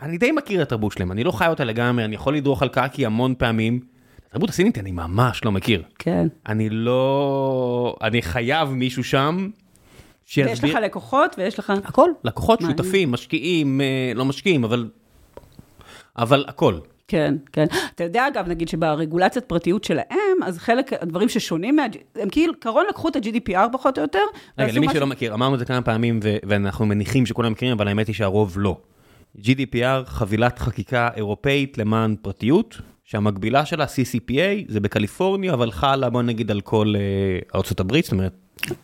אני 0.00 0.18
די 0.18 0.32
מכיר 0.32 0.62
את 0.62 0.66
התרבות 0.66 0.92
שלהם, 0.92 1.12
אני 1.12 1.24
לא 1.24 1.32
חי 1.32 1.46
אותה 1.46 1.64
לגמרי, 1.64 2.04
אני 2.04 2.14
יכול 2.14 2.36
לדרוך 2.36 2.62
על 2.62 2.68
קקי 2.68 3.06
המון 3.06 3.34
פעמים. 3.38 3.80
התרבות 4.28 4.50
הסינית 4.50 4.78
אני 4.78 4.92
ממש 4.92 5.44
לא 5.44 5.52
מכיר. 5.52 5.82
כן. 5.98 6.26
אני 6.46 6.70
לא... 6.70 7.96
אני 8.02 8.22
חייב 8.22 8.68
מישהו 8.70 9.04
שם 9.04 9.48
שיסביר... 10.30 10.70
ויש 10.70 10.74
לך 10.74 10.82
לקוחות 10.84 11.34
ויש 11.38 11.58
לך... 11.58 11.72
הכל, 11.84 12.10
לקוחות, 12.24 12.60
מעניין. 12.60 12.78
שותפים, 12.78 13.12
משקיעים, 13.12 13.80
אה, 13.80 14.12
לא 14.14 14.24
משקיעים, 14.24 14.64
אבל... 14.64 14.88
אבל 16.18 16.44
הכל. 16.48 16.74
כן, 17.08 17.34
כן. 17.52 17.66
אתה 17.94 18.04
יודע, 18.04 18.28
אגב, 18.28 18.48
נגיד 18.48 18.68
שברגולציית 18.68 19.44
פרטיות 19.44 19.84
שלהם, 19.84 20.42
אז 20.44 20.58
חלק, 20.58 20.92
הדברים 21.02 21.28
ששונים, 21.28 21.76
מה... 21.76 21.82
הם 22.16 22.28
כאילו, 22.28 22.52
קרון 22.60 22.84
לקחו 22.88 23.08
את 23.08 23.16
ה-GDPR 23.16 23.72
פחות 23.72 23.98
או 23.98 24.02
יותר. 24.02 24.18
רגע, 24.58 24.72
למי 24.72 24.86
משהו- 24.86 24.98
שלא 24.98 25.06
מכיר, 25.06 25.34
אמרנו 25.34 25.54
את 25.54 25.58
זה 25.58 25.64
כמה 25.64 25.82
פעמים 25.82 26.20
ו- 26.22 26.36
ואנחנו 26.48 26.86
מניחים 26.86 27.26
שכולם 27.26 27.52
מכירים, 27.52 27.76
אבל 27.76 27.88
האמת 27.88 28.06
היא 28.06 28.14
שהרוב 28.14 28.54
לא. 28.58 28.76
GDPR, 29.38 30.04
חבילת 30.06 30.58
חקיקה 30.58 31.08
אירופאית 31.16 31.78
למען 31.78 32.16
פרטיות, 32.22 32.78
שהמקבילה 33.04 33.66
שלה, 33.66 33.84
CCPA, 33.84 34.64
זה 34.68 34.80
בקליפורניה, 34.80 35.54
אבל 35.54 35.70
חלה, 35.70 36.10
בוא 36.10 36.22
נגיד, 36.22 36.50
על 36.50 36.60
כל 36.60 36.94
אה, 36.96 37.58
ארצות 37.58 37.80
הברית, 37.80 38.04
זאת 38.04 38.12
אומרת, 38.12 38.32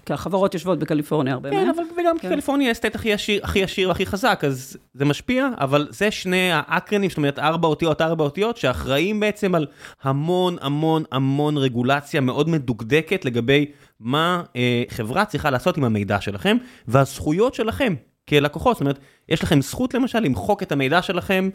כי 0.06 0.12
החברות 0.12 0.54
יושבות 0.54 0.78
בקליפורניה 0.78 1.34
הרבה 1.34 1.50
כן, 1.50 1.56
מהם. 1.56 1.70
אבל 1.70 1.82
וגם 2.00 2.18
כן. 2.18 2.28
קליפורניה 2.28 2.68
האסטט 2.68 2.94
הכי 2.94 3.12
עשיר, 3.12 3.44
הכי 3.44 3.64
עשיר 3.64 3.88
והכי 3.88 4.06
חזק, 4.06 4.40
אז 4.46 4.76
זה 4.94 5.04
משפיע, 5.04 5.48
אבל 5.60 5.88
זה 5.90 6.10
שני 6.10 6.50
האקרנים, 6.52 7.10
זאת 7.10 7.16
אומרת, 7.16 7.38
ארבע 7.38 7.68
אותיות, 7.68 8.00
ארבע 8.00 8.24
אותיות, 8.24 8.56
שאחראים 8.56 9.20
בעצם 9.20 9.54
על 9.54 9.66
המון 10.02 10.56
המון 10.60 11.04
המון 11.12 11.56
רגולציה 11.56 12.20
מאוד 12.20 12.48
מדוקדקת 12.48 13.24
לגבי 13.24 13.66
מה 14.00 14.42
אה, 14.56 14.82
חברה 14.88 15.24
צריכה 15.24 15.50
לעשות 15.50 15.76
עם 15.76 15.84
המידע 15.84 16.20
שלכם, 16.20 16.56
והזכויות 16.88 17.54
שלכם 17.54 17.94
כלקוחות, 18.28 18.76
זאת 18.76 18.80
אומרת, 18.80 18.98
יש 19.28 19.42
לכם 19.42 19.60
זכות 19.60 19.94
למשל 19.94 20.20
למחוק 20.20 20.62
את 20.62 20.72
המידע 20.72 21.02
שלכם. 21.02 21.50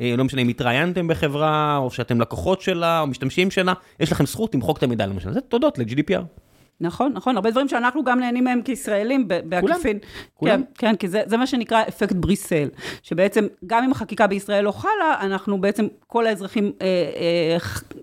אה, 0.00 0.14
לא 0.16 0.24
משנה 0.24 0.42
אם 0.42 0.48
התראיינתם 0.48 1.08
בחברה, 1.08 1.76
או 1.76 1.90
שאתם 1.90 2.20
לקוחות 2.20 2.60
שלה, 2.60 3.00
או 3.00 3.06
משתמשים 3.06 3.50
שלה, 3.50 3.72
יש 4.00 4.12
לכם 4.12 4.26
זכות 4.26 4.54
למחוק 4.54 4.78
את 4.78 4.82
המידע 4.82 5.06
למשל. 5.06 5.32
זה 5.32 5.40
תודות 5.40 5.78
ל-GDPR. 5.78 6.45
נכון, 6.80 7.12
נכון, 7.12 7.36
הרבה 7.36 7.50
דברים 7.50 7.68
שאנחנו 7.68 8.04
גם 8.04 8.20
נהנים 8.20 8.44
מהם 8.44 8.62
כישראלים 8.62 9.28
בעקיפין. 9.28 9.98
כולם. 10.34 10.62
כן, 10.74 10.88
כן, 10.88 10.96
כי 10.96 11.08
זה, 11.08 11.22
זה 11.26 11.36
מה 11.36 11.46
שנקרא 11.46 11.82
אפקט 11.88 12.16
בריסל, 12.16 12.68
שבעצם 13.02 13.46
גם 13.66 13.84
אם 13.84 13.92
החקיקה 13.92 14.26
בישראל 14.26 14.64
לא 14.64 14.72
חלה, 14.72 15.16
אנחנו 15.20 15.60
בעצם, 15.60 15.86
כל 16.06 16.26
האזרחים, 16.26 16.72
אה, 16.82 16.86
אה, 16.86 17.56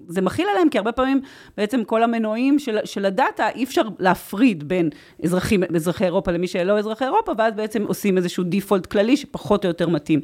זה 0.07 0.21
מכיל 0.21 0.47
עליהם, 0.51 0.69
כי 0.69 0.77
הרבה 0.77 0.91
פעמים 0.91 1.21
בעצם 1.57 1.83
כל 1.83 2.03
המנועים 2.03 2.59
של, 2.59 2.77
של 2.85 3.05
הדאטה, 3.05 3.49
אי 3.49 3.63
אפשר 3.63 3.81
להפריד 3.99 4.67
בין 4.67 4.89
אזרחים, 5.23 5.63
אזרחי 5.75 6.03
אירופה 6.03 6.31
למי 6.31 6.47
שלא 6.47 6.79
אזרחי 6.79 7.05
אירופה, 7.05 7.31
ואז 7.37 7.53
בעצם 7.53 7.83
עושים 7.87 8.17
איזשהו 8.17 8.43
דיפולט 8.43 8.85
כללי 8.85 9.17
שפחות 9.17 9.65
או 9.65 9.67
יותר 9.67 9.89
מתאים. 9.89 10.21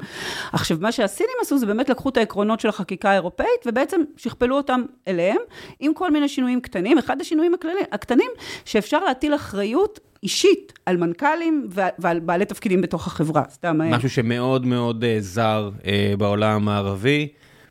עכשיו, 0.52 0.78
מה 0.82 0.92
שהסינים 0.92 1.36
עשו, 1.42 1.58
זה 1.58 1.66
באמת 1.66 1.90
לקחו 1.90 2.10
את 2.10 2.18
העקרונות 2.18 2.60
של 2.60 2.70
החקיקה 2.70 3.10
האירופאית, 3.10 3.66
ובעצם 3.66 4.02
שכפלו 4.18 4.58
אותם 4.58 4.82
אליהם, 5.08 5.38
עם 5.80 5.94
כל 5.94 6.12
מיני 6.12 6.28
שינויים 6.28 6.62
קטנים. 6.62 6.98
אחד 6.98 7.22
השינויים 7.22 7.54
הקטנים, 7.92 8.30
שאפשר 8.66 9.04
להטיל 9.04 9.36
אחריות 9.36 10.00
אישית 10.24 10.74
על 10.86 10.98
מנכ"לים 10.98 11.68
ועל 12.00 12.20
בעלי 12.20 12.46
תפקידים 12.46 12.82
בתוך 12.82 13.08
החברה. 13.08 13.44
סתם... 13.50 13.78
משהו 13.78 14.10
שמאוד 14.10 14.66
מאוד 14.66 15.04
אה, 15.04 15.18
זר 15.20 15.70
אה, 15.86 16.14
בעולם 16.18 16.70
הערבי, 16.70 17.28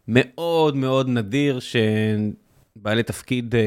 מאוד 0.08 0.76
מאוד 0.76 1.08
נדיר 1.08 1.58
שבעלי 2.80 3.02
תפקיד 3.02 3.54
אה, 3.54 3.60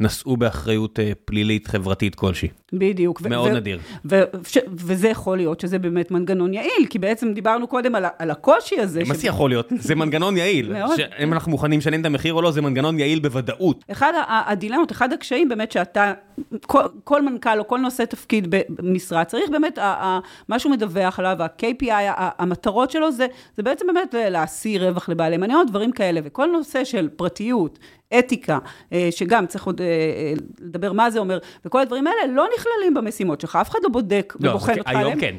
נשאו 0.00 0.36
באחריות 0.36 1.00
אה, 1.00 1.12
פלילית 1.24 1.66
חברתית 1.66 2.14
כלשהי. 2.14 2.48
בדיוק. 2.72 3.20
מאוד 3.20 3.50
ו- 3.52 3.54
נדיר. 3.54 3.78
ו- 4.04 4.22
ש- 4.46 4.58
וזה 4.70 5.08
יכול 5.08 5.36
להיות 5.36 5.60
שזה 5.60 5.78
באמת 5.78 6.10
מנגנון 6.10 6.54
יעיל, 6.54 6.86
כי 6.90 6.98
בעצם 6.98 7.32
דיברנו 7.32 7.66
קודם 7.66 7.94
על, 7.94 8.04
על 8.18 8.30
הקושי 8.30 8.80
הזה. 8.80 9.02
מה 9.06 9.14
זה 9.14 9.26
יכול 9.26 9.50
להיות? 9.50 9.72
זה 9.78 9.94
מנגנון 9.94 10.36
יעיל. 10.36 10.72
מאוד. 10.72 10.98
אם 11.22 11.32
אנחנו 11.32 11.50
מוכנים 11.50 11.78
לשלם 11.78 12.00
את 12.00 12.06
המחיר 12.06 12.34
או 12.34 12.42
לא, 12.42 12.50
זה 12.50 12.62
מנגנון 12.62 12.98
יעיל 12.98 13.18
בוודאות. 13.18 13.84
אחד 13.92 14.12
הדילמות, 14.28 14.92
אחד 14.92 15.12
הקשיים 15.12 15.48
באמת 15.48 15.72
שאתה, 15.72 16.12
כל, 16.66 16.82
כל 17.04 17.22
מנכ"ל 17.22 17.58
או 17.58 17.66
כל 17.68 17.78
נושא 17.78 18.04
תפקיד 18.04 18.54
במשרה, 18.68 19.24
צריך 19.24 19.50
באמת, 19.50 19.78
מה 20.48 20.58
שהוא 20.58 20.72
מדווח 20.72 21.18
עליו, 21.18 21.36
ה-KPI, 21.42 21.92
המטרות 22.16 22.90
שלו, 22.90 23.12
זה, 23.12 23.26
זה 23.56 23.62
בעצם 23.62 23.86
באמת 23.86 24.14
להשיא 24.30 24.80
רווח 24.80 25.08
לבעלי 25.08 25.36
מניות, 25.36 25.70
דברים 25.70 25.92
כאלה, 25.92 26.20
וכל 26.24 26.46
נושא 26.46 26.84
של 26.84 27.08
פרטיות, 27.16 27.78
אתיקה, 28.18 28.58
אה, 28.92 29.08
שגם 29.10 29.46
צריך 29.46 29.64
עוד 29.64 29.80
אה, 29.80 29.86
אה, 29.86 30.32
לדבר 30.60 30.92
מה 30.92 31.10
זה 31.10 31.18
אומר, 31.18 31.38
וכל 31.64 31.80
הדברים 31.80 32.06
האלה 32.06 32.32
לא 32.34 32.46
נכללים 32.58 32.94
במשימות 32.94 33.40
שלך, 33.40 33.56
אף 33.60 33.70
אחד 33.70 33.78
לא 33.82 33.88
בודק 33.88 34.34
לא, 34.40 34.50
ובוחן 34.50 34.74
זה- 34.74 34.80
אותך 34.80 34.90
היום 34.90 35.00
עליהם. 35.02 35.20
כן. 35.20 35.36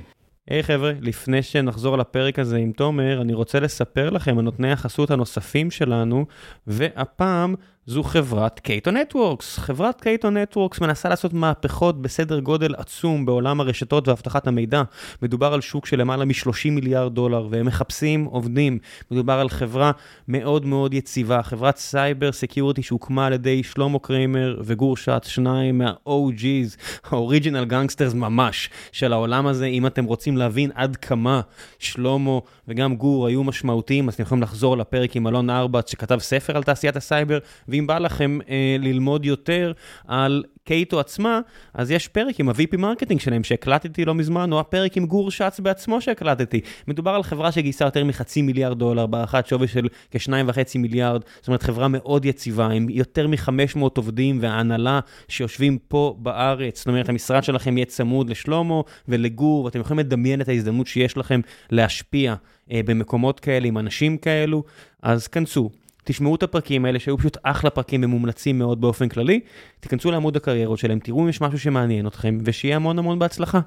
היי 0.50 0.64
חבר'ה, 0.64 0.92
לפני 1.02 1.44
שנחזור 1.44 1.98
לפרק 1.98 2.40
הזה 2.40 2.58
עם 2.58 2.72
תומר, 2.72 3.22
אני 3.22 3.34
רוצה 3.34 3.60
לספר 3.60 4.10
לכם 4.10 4.38
על 4.38 4.44
נותני 4.44 4.72
החסות 4.72 5.12
הנוספים 5.12 5.72
שלנו, 5.72 6.26
והפעם 6.68 7.56
זו 7.88 8.04
חברת 8.04 8.60
קייטו 8.60 8.92
נטוורקס. 8.92 9.58
חברת 9.58 10.02
קייטו 10.02 10.30
נטוורקס 10.30 10.82
מנסה 10.82 11.10
לעשות 11.10 11.34
מהפכות 11.34 12.02
בסדר 12.02 12.40
גודל 12.40 12.76
עצום 12.76 13.26
בעולם 13.26 13.60
הרשתות 13.62 14.08
ואבטחת 14.08 14.48
המידע. 14.48 14.84
מדובר 15.22 15.54
על 15.54 15.62
שוק 15.62 15.86
של 15.86 16.00
למעלה 16.00 16.26
מ-30 16.26 16.72
מיליארד 16.72 17.14
דולר, 17.14 17.48
והם 17.50 17.66
מחפשים 17.66 18.26
עובדים. 18.26 18.80
מדובר 19.12 19.34
על 19.34 19.50
חברה 19.50 19.92
מאוד 20.28 20.66
מאוד 20.66 20.94
יציבה, 20.94 21.44
חברת 21.44 21.78
cyber 21.78 22.32
security 22.32 22.84
שהוקמה 22.84 23.26
על 23.26 23.34
ידי 23.34 23.64
שלמה 23.64 24.00
קרמר 24.00 24.62
וגור 24.64 24.98
שץ, 24.98 25.28
שניים 25.28 25.78
מה-OG's, 25.78 26.78
ה 27.10 27.16
original 27.16 27.66
gangsters 27.66 28.14
ממש, 28.14 28.70
של 28.92 29.14
העולם 29.14 29.48
הזה. 29.48 29.66
אם 29.66 29.88
אתם 29.88 30.06
רוצים 30.06 30.38
להבין 30.38 30.72
עד 30.76 30.96
כמה 30.96 31.42
שלמה 31.80 32.40
וגם 32.68 32.96
גור 32.96 33.28
היו 33.28 33.44
משמעותיים, 33.44 34.08
אז 34.08 34.14
אתם 34.14 34.24
יכולים 34.24 34.44
לחזור 34.44 34.78
לפרק 34.78 35.16
עם 35.16 35.28
אלון 35.28 35.50
ארבץ, 35.50 35.92
שכתב 35.92 36.20
ספר 36.20 36.58
על 36.58 36.64
תעשיית 36.64 36.96
הסייבר, 36.96 37.40
ואם 37.68 37.88
בא 37.88 38.00
לכם 38.00 38.40
אה, 38.50 38.76
ללמוד 38.80 39.26
יותר 39.26 39.72
על 40.08 40.44
קייטו 40.66 41.00
עצמה, 41.00 41.40
אז 41.74 41.92
יש 41.92 42.08
פרק 42.08 42.40
עם 42.40 42.50
ה-VP 42.50 42.78
marketing 42.78 43.20
שלהם 43.20 43.44
שהקלטתי 43.44 44.06
לא 44.06 44.16
מזמן, 44.16 44.52
או 44.52 44.60
הפרק 44.60 44.98
עם 44.98 45.06
גור 45.06 45.32
שץ 45.32 45.60
בעצמו 45.60 46.02
שהקלטתי. 46.02 46.62
מדובר 46.88 47.12
על 47.12 47.24
חברה 47.24 47.52
שגייסה 47.52 47.86
יותר 47.86 48.04
מחצי 48.04 48.42
מיליארד 48.42 48.80
דולר, 48.80 49.06
בהערכת 49.06 49.48
שווי 49.48 49.68
של 49.68 49.88
כשניים 50.12 50.50
וחצי 50.50 50.78
מיליארד, 50.78 51.22
זאת 51.40 51.48
אומרת 51.48 51.64
חברה 51.64 51.88
מאוד 51.88 52.26
יציבה, 52.26 52.68
עם 52.68 52.90
יותר 52.90 53.28
מ-500 53.28 53.80
עובדים 53.96 54.38
וההנהלה 54.42 55.00
שיושבים 55.28 55.78
פה 55.88 56.16
בארץ, 56.20 56.78
זאת 56.78 56.88
אומרת 56.88 57.10
המשרד 57.10 57.44
שלכם 57.44 57.78
יהיה 57.78 57.86
צמוד 57.86 58.30
לשלמה 58.30 58.84
ולגור, 59.08 59.66
ואתם 59.66 59.80
יכולים 59.80 60.00
לדמיין 60.00 60.42
את 60.42 60.50
ההזדמנות 60.50 60.88
שיש 60.88 61.18
לכם 61.18 61.42
להשפיע 61.70 62.36
אה, 62.72 62.82
במקומות 62.86 63.40
כאלה 63.40 63.68
עם 63.68 63.78
אנשים 63.78 64.18
כאלו, 64.18 64.64
אז 65.02 65.28
כנסו. 65.28 65.70
תשמעו 66.08 66.36
את 66.36 66.44
הפרקים 66.44 66.86
האלה 66.86 67.00
שהיו 67.00 67.18
פשוט 67.18 67.38
אחלה 67.44 67.70
פרקים 67.70 68.04
ומומלצים 68.04 68.60
מאוד 68.60 68.82
באופן 68.82 69.10
כללי, 69.10 69.40
תיכנסו 69.80 70.12
לעמוד 70.12 70.36
הקריירות 70.36 70.80
שלהם, 70.80 71.00
תראו 71.00 71.24
אם 71.24 71.30
יש 71.30 71.42
משהו 71.42 71.60
שמעניין 71.60 72.08
אתכם, 72.08 72.38
ושיהיה 72.46 72.76
המון 72.76 73.00
המון 73.00 73.20
בהצלחה. 73.20 73.60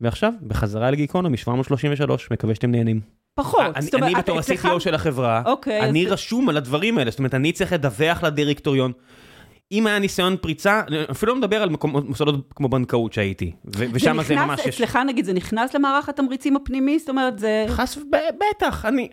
ועכשיו, 0.00 0.32
בחזרה 0.46 0.90
לגיקונומי 0.90 1.36
733, 1.36 2.28
מקווה 2.30 2.54
שאתם 2.54 2.70
נהנים. 2.70 3.00
פחות. 3.34 3.60
אני, 3.76 3.82
זאת 3.84 3.94
אומרת, 3.94 4.06
אני 4.14 4.22
בתור 4.22 4.40
אצלך- 4.40 4.64
ה-CTO 4.64 4.80
של 4.80 4.94
החברה, 4.94 5.42
אוקיי, 5.46 5.80
אני 5.80 6.06
אז- 6.06 6.12
רשום 6.12 6.48
על 6.48 6.56
הדברים 6.56 6.98
האלה, 6.98 7.10
זאת 7.10 7.18
אומרת, 7.18 7.34
אני 7.34 7.52
צריך 7.52 7.72
לדווח 7.72 8.22
לדירקטוריון. 8.24 8.92
אם 9.72 9.86
היה 9.86 9.98
ניסיון 9.98 10.36
פריצה, 10.40 10.82
אפילו 11.10 11.32
לא 11.32 11.38
מדבר 11.38 11.62
על 11.62 11.70
מוסדות 11.84 12.52
כמו 12.56 12.68
בנקאות 12.68 13.12
שהייתי, 13.12 13.52
ושם 13.64 14.22
זה 14.22 14.34
ממש 14.34 14.58
נכנס, 14.58 14.66
יש... 14.66 14.74
אצלך 14.74 14.98
נגיד, 15.06 15.24
זה 15.24 15.32
נכנס 15.32 15.74
למערך 15.74 16.08
התמריצים 16.08 16.56
הפנימי? 16.56 16.98
זאת 16.98 17.08
אומרת, 17.08 17.38
זה... 17.38 17.64
חס 17.68 17.96
ו... 17.96 18.00
בטח, 18.56 18.84
אני, 18.84 19.08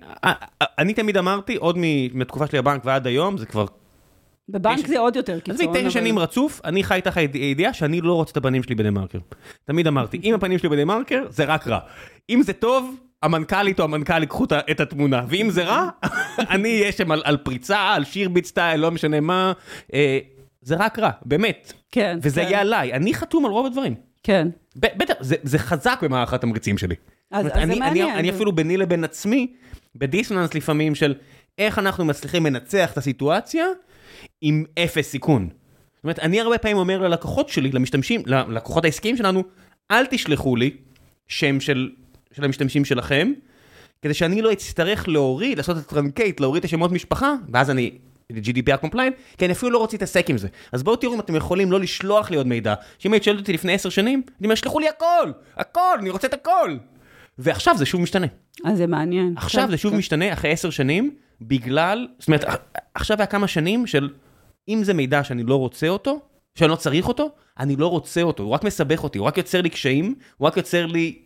אני 0.78 0.94
תמיד 0.94 1.18
אמרתי, 1.18 1.56
עוד 1.56 1.78
מ- 1.78 2.18
מהתקופה 2.18 2.48
שלי 2.48 2.62
בבנק 2.62 2.82
ועד 2.86 3.08
היום, 3.08 3.38
זה 3.38 3.46
כבר 3.46 3.66
בבנק 4.50 4.88
זה 4.88 5.00
עוד 5.00 5.16
יותר 5.16 5.40
קיצון. 5.40 5.56
עזבי, 5.56 5.68
תשע 5.74 5.82
אבל- 5.82 5.90
שנים 5.90 6.20
רצוף, 6.20 6.62
אני 6.66 6.84
חי 6.84 7.00
תחת 7.04 7.22
הידיעה 7.34 7.74
שאני 7.74 8.02
לא 8.02 8.14
רוצה 8.14 8.32
את 8.32 8.38
הפנים 8.38 8.64
שלי 8.64 8.76
בדה 8.76 8.92
מרקר. 8.92 9.20
תמיד 9.66 9.88
אמרתי, 9.88 10.20
אם 10.24 10.34
הפנים 10.34 10.58
שלי 10.58 10.70
בדה 10.70 10.86
מרקר, 10.86 11.24
זה 11.30 11.44
רק 11.46 11.68
רע. 11.68 11.80
אם 12.30 12.42
זה 12.44 12.54
טוב, 12.54 12.96
המנכ"לית 13.24 13.80
או 13.80 13.84
המנכ"ל 13.86 14.22
ייקחו 14.22 14.46
את 14.72 14.80
התמונה, 14.80 15.22
ואם 15.28 15.50
זה 15.50 15.64
רע, 15.64 15.90
אני 16.54 16.80
אהיה 16.80 16.92
שם 16.92 17.12
על, 17.12 17.22
על 17.26 17.38
פריצה, 17.38 17.80
על 17.80 18.04
שירביט 18.04 18.46
סטייל, 18.46 18.80
לא 18.80 18.92
משנה 18.92 19.20
מה. 19.20 19.52
אה, 19.94 20.20
זה 20.62 20.76
רק 20.80 21.00
רע, 21.00 21.10
באמת. 21.26 21.74
כן, 21.92 22.20
וזה 22.22 22.42
כן. 22.42 22.48
יהיה 22.48 22.62
עליי, 22.62 22.94
אני 22.94 23.14
חתום 23.14 23.46
על 23.46 23.52
רוב 23.52 23.66
הדברים. 23.66 23.96
כן. 24.24 24.48
בטח, 24.76 25.14
זה, 25.20 25.36
זה 25.44 25.60
חזק 25.60 26.00
במערך 26.02 26.34
התמריצים 26.34 26.78
שלי. 26.78 26.96
אז- 27.32 27.40
אומרת, 27.46 27.56
אז 27.56 27.60
זה 27.60 27.64
אני, 27.64 27.80
מעניין. 27.80 28.10
אני, 28.10 28.20
אני 28.20 28.30
אפילו 28.30 28.52
ביני 28.52 28.78
לבין 28.78 29.04
עצמי, 29.04 29.54
בדיסוננס 29.96 30.54
לפעמים 30.54 30.96
של 30.96 31.16
איך 31.58 31.80
אנחנו 31.80 32.06
מצליחים 32.06 32.46
לנצח 32.46 32.92
את 32.92 32.98
הסיטואציה 32.98 33.66
עם 34.42 34.66
אפס 34.80 35.10
סיכון. 35.10 35.50
זאת 35.96 36.04
אומרת, 36.04 36.20
אני 36.20 36.42
הרבה 36.42 36.58
פעמים 36.58 36.78
אומר 36.78 37.02
ללקוחות 37.02 37.50
שלי, 37.50 37.72
למשתמשים, 37.72 38.22
ללקוחות 38.26 38.86
העסקיים 38.86 39.18
שלנו, 39.18 39.44
אל 39.92 40.06
תשלחו 40.06 40.56
לי 40.56 40.72
שם 41.28 41.60
של, 41.60 41.90
של 42.32 42.44
המשתמשים 42.44 42.86
שלכם, 42.86 43.32
כדי 44.02 44.14
שאני 44.14 44.42
לא 44.42 44.52
אצטרך 44.52 45.08
להוריד, 45.08 45.58
לעשות 45.58 45.78
את 45.78 45.82
הטרנקייט, 45.82 46.40
להוריד 46.40 46.60
את 46.60 46.66
השמות 46.66 46.92
משפחה, 46.92 47.34
ואז 47.54 47.70
אני 47.70 47.92
GDPR 48.38 48.86
compliant, 48.86 49.14
כי 49.38 49.46
אני 49.46 49.54
אפילו 49.54 49.72
לא 49.72 49.78
רוצה 49.78 49.94
להתעסק 49.98 50.30
עם 50.30 50.38
זה. 50.38 50.48
אז 50.72 50.84
בואו 50.84 50.96
תראו 50.96 51.14
אם 51.14 51.20
אתם 51.20 51.36
יכולים 51.36 51.72
לא 51.72 51.80
לשלוח 51.80 52.32
לי 52.32 52.38
עוד 52.38 52.48
מידע. 52.48 52.74
שאם 53.00 53.14
היית 53.14 53.24
שואלת 53.24 53.40
אותי 53.40 53.54
לפני 53.54 53.74
עשר 53.74 53.90
שנים, 53.90 54.22
אני 54.40 54.46
אומר, 54.48 54.56
שלחו 54.56 54.80
לי 54.80 54.90
הכל, 54.90 55.32
הכל, 55.58 55.96
אני 56.00 56.10
רוצה 56.10 56.28
את 56.28 56.34
הכל. 56.34 56.78
ועכשיו 57.38 57.78
זה 57.78 57.86
שוב 57.86 58.02
משתנה. 58.02 58.28
אז 58.66 58.78
זה 58.78 58.88
מעניין. 58.88 59.34
עכשיו 59.38 59.68
זה 59.70 59.78
שוב 59.78 59.92
כן. 59.92 59.98
משתנה 59.98 60.34
אחרי 60.34 60.52
עשר 60.52 60.70
שנים, 60.70 61.16
בגלל, 61.42 62.08
זאת 62.20 62.28
אומרת, 62.28 62.46
עכשיו 62.94 63.18
היה 63.18 63.26
כמה 63.26 63.48
שנים 63.48 63.88
של, 63.88 64.10
אם 64.70 64.84
זה 64.84 64.94
מידע 64.94 65.24
שאני 65.24 65.44
לא 65.44 65.56
רוצה 65.56 65.88
אותו, 65.88 66.20
שאני 66.56 66.70
לא 66.72 66.76
צריך 66.76 67.08
אותו, 67.08 67.30
אני 67.60 67.76
לא 67.76 67.88
רוצה 67.88 68.22
אותו, 68.22 68.44
הוא 68.44 68.52
רק 68.52 68.64
מסבך 68.64 69.04
אותי, 69.04 69.18
הוא 69.20 69.28
רק 69.28 69.38
יוצר 69.38 69.62
לי 69.62 69.70
קשיים, 69.70 70.16
הוא 70.38 70.48
רק 70.48 70.58
יוצר 70.58 70.86
לי 70.86 71.20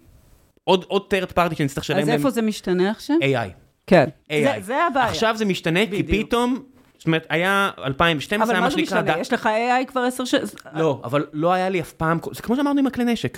עוד, 0.64 0.86
עוד 0.88 1.14
third 1.14 1.32
party 1.38 1.56
שאני 1.56 1.68
צריך 1.70 1.80
לשלם 1.84 1.98
אז 2.00 2.10
איפה 2.10 2.30
זה 2.30 2.42
משתנה 2.42 2.92
עכשיו? 2.92 3.16
AI. 3.22 3.50
כן. 3.88 4.06
AI. 4.30 4.34
זה- 4.44 4.56
זה 4.62 4.84
הבעיה. 4.84 5.06
עכשיו 5.08 5.36
זה 5.38 5.46
משתנה, 5.46 5.80
כי 5.86 6.04
בדיוק. 6.04 6.28
פתאום, 6.28 6.64
זאת 7.04 7.08
אומרת, 7.08 7.26
היה 7.30 7.72
2012, 7.86 8.44
אבל 8.46 8.52
היה 8.54 8.60
מה 8.62 8.66
מה 8.66 8.70
זה 8.72 8.78
שנקרא... 8.78 9.02
ד- 9.02 9.20
יש 9.20 9.34
לך 9.34 9.46
AI 9.46 9.86
כבר 9.88 10.02
עשר 10.02 10.26
שנים? 10.26 10.44
לא, 10.74 11.02
אבל 11.04 11.26
לא 11.34 11.54
היה 11.54 11.70
לי 11.70 11.82
אף 11.82 11.92
פעם, 11.94 12.20
זה 12.32 12.42
כמו 12.42 12.56
שאמרנו 12.56 12.80
עם 12.80 12.88
הכלי 12.88 13.06
נשק. 13.06 13.38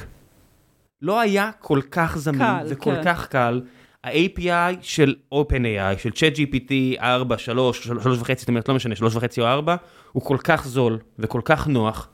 לא 1.02 1.20
היה 1.20 1.52
כל 1.60 1.80
כך 1.92 2.18
זמין 2.18 2.40
קל, 2.40 2.66
וכל 2.70 2.96
כן. 2.96 3.02
כך 3.06 3.28
קל. 3.28 3.62
ה-API 4.04 4.76
של 4.82 5.16
OpenAI, 5.34 5.98
של 5.98 6.10
ChatGPT 6.10 7.02
4, 7.02 7.38
3, 7.38 7.84
3 7.84 8.18
וחצי, 8.20 8.40
זאת 8.40 8.50
אומרת, 8.50 8.70
לא 8.70 8.76
משנה, 8.76 8.96
3 8.96 9.16
וחצי 9.16 9.42
או 9.42 9.46
4, 9.48 9.76
הוא 10.12 10.24
כל 10.24 10.38
כך 10.44 10.68
זול 10.68 11.00
וכל 11.20 11.42
כך 11.46 11.68
נוח. 11.68 12.10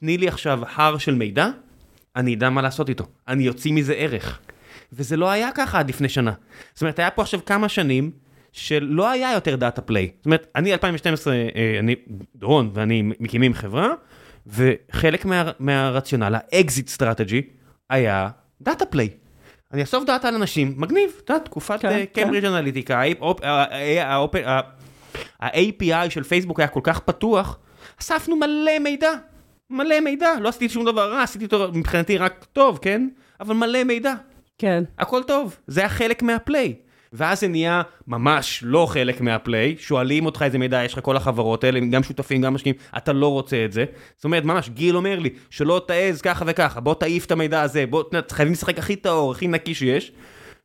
תני 0.00 0.18
לי 0.18 0.28
עכשיו 0.28 0.60
הר 0.74 0.98
של 0.98 1.14
מידע, 1.14 1.48
אני 2.16 2.34
אדע 2.34 2.50
מה 2.50 2.62
לעשות 2.62 2.88
איתו. 2.88 3.04
אני 3.28 3.48
אוציא 3.48 3.72
מזה 3.72 3.92
ערך. 3.94 4.38
וזה 4.92 5.16
לא 5.16 5.30
היה 5.30 5.48
ככה 5.54 5.78
עד 5.78 5.88
לפני 5.88 6.08
שנה. 6.08 6.32
זאת 6.74 6.82
אומרת, 6.82 6.98
היה 6.98 7.10
פה 7.10 7.22
עכשיו 7.22 7.40
כמה 7.46 7.68
שנים 7.68 8.10
שלא 8.56 9.10
היה 9.10 9.32
יותר 9.32 9.56
דאטה 9.56 9.82
פליי. 9.82 10.10
זאת 10.16 10.26
אומרת, 10.26 10.46
אני 10.54 10.72
2012, 10.72 11.34
אה, 11.34 11.76
אני, 11.78 11.94
דורון 12.36 12.70
ואני 12.74 13.02
מקימים 13.02 13.54
חברה, 13.54 13.88
וחלק 14.46 15.24
מה, 15.24 15.50
מהרציונל, 15.58 16.34
ה 16.34 16.45
exit 16.45 16.88
strategy, 16.88 17.42
היה 17.90 18.28
data 18.60 18.86
play. 18.86 19.08
אני 19.72 19.82
אאסוף 19.82 20.04
data 20.04 20.28
על 20.28 20.34
אנשים, 20.34 20.74
מגניב, 20.76 21.10
אתה 21.24 21.32
יודע, 21.32 21.44
תקופת 21.44 21.80
קיימברידג' 22.12 22.46
אנליטיקה, 22.46 23.02
ה-API 25.40 26.10
של 26.10 26.22
פייסבוק 26.22 26.60
היה 26.60 26.68
כל 26.68 26.80
כך 26.82 27.00
פתוח, 27.00 27.58
אספנו 28.00 28.36
מלא 28.36 28.78
מידע, 28.80 29.10
מלא 29.70 30.00
מידע, 30.00 30.30
לא 30.40 30.48
עשיתי 30.48 30.68
שום 30.68 30.84
דבר 30.84 31.12
רע, 31.12 31.22
עשיתי 31.22 31.44
אותו 31.44 31.68
מבחינתי 31.72 32.18
רק 32.18 32.46
טוב, 32.52 32.78
כן? 32.82 33.08
אבל 33.40 33.54
מלא 33.54 33.84
מידע, 33.84 34.14
כן. 34.58 34.84
הכל 34.98 35.22
טוב, 35.22 35.56
זה 35.66 35.80
היה 35.80 35.88
חלק 35.88 36.22
מה 36.22 36.37
play. 36.37 36.74
ואז 37.16 37.40
זה 37.40 37.48
נהיה 37.48 37.82
ממש 38.06 38.60
לא 38.66 38.86
חלק 38.86 39.20
מה 39.20 39.35
play, 39.35 39.74
שואלים 39.78 40.26
אותך 40.26 40.42
איזה 40.42 40.58
מידע 40.58 40.84
יש 40.84 40.92
לך 40.92 41.00
כל 41.02 41.16
החברות 41.16 41.64
האלה, 41.64 41.80
גם 41.80 42.02
שותפים, 42.02 42.40
גם 42.42 42.54
משקיעים, 42.54 42.76
אתה 42.96 43.12
לא 43.12 43.28
רוצה 43.32 43.64
את 43.64 43.72
זה. 43.72 43.84
זאת 44.16 44.24
אומרת, 44.24 44.44
ממש, 44.44 44.68
גיל 44.68 44.96
אומר 44.96 45.18
לי, 45.18 45.30
שלא 45.50 45.82
תעז 45.86 46.20
ככה 46.20 46.44
וככה, 46.48 46.80
בוא 46.80 46.94
תעיף 46.94 47.24
את 47.26 47.30
המידע 47.30 47.62
הזה, 47.62 47.84
בוא, 47.90 48.02
חייבים 48.30 48.52
לשחק 48.52 48.78
הכי 48.78 48.96
טהור, 48.96 49.32
הכי 49.32 49.46
נקי 49.48 49.74
שיש. 49.74 50.12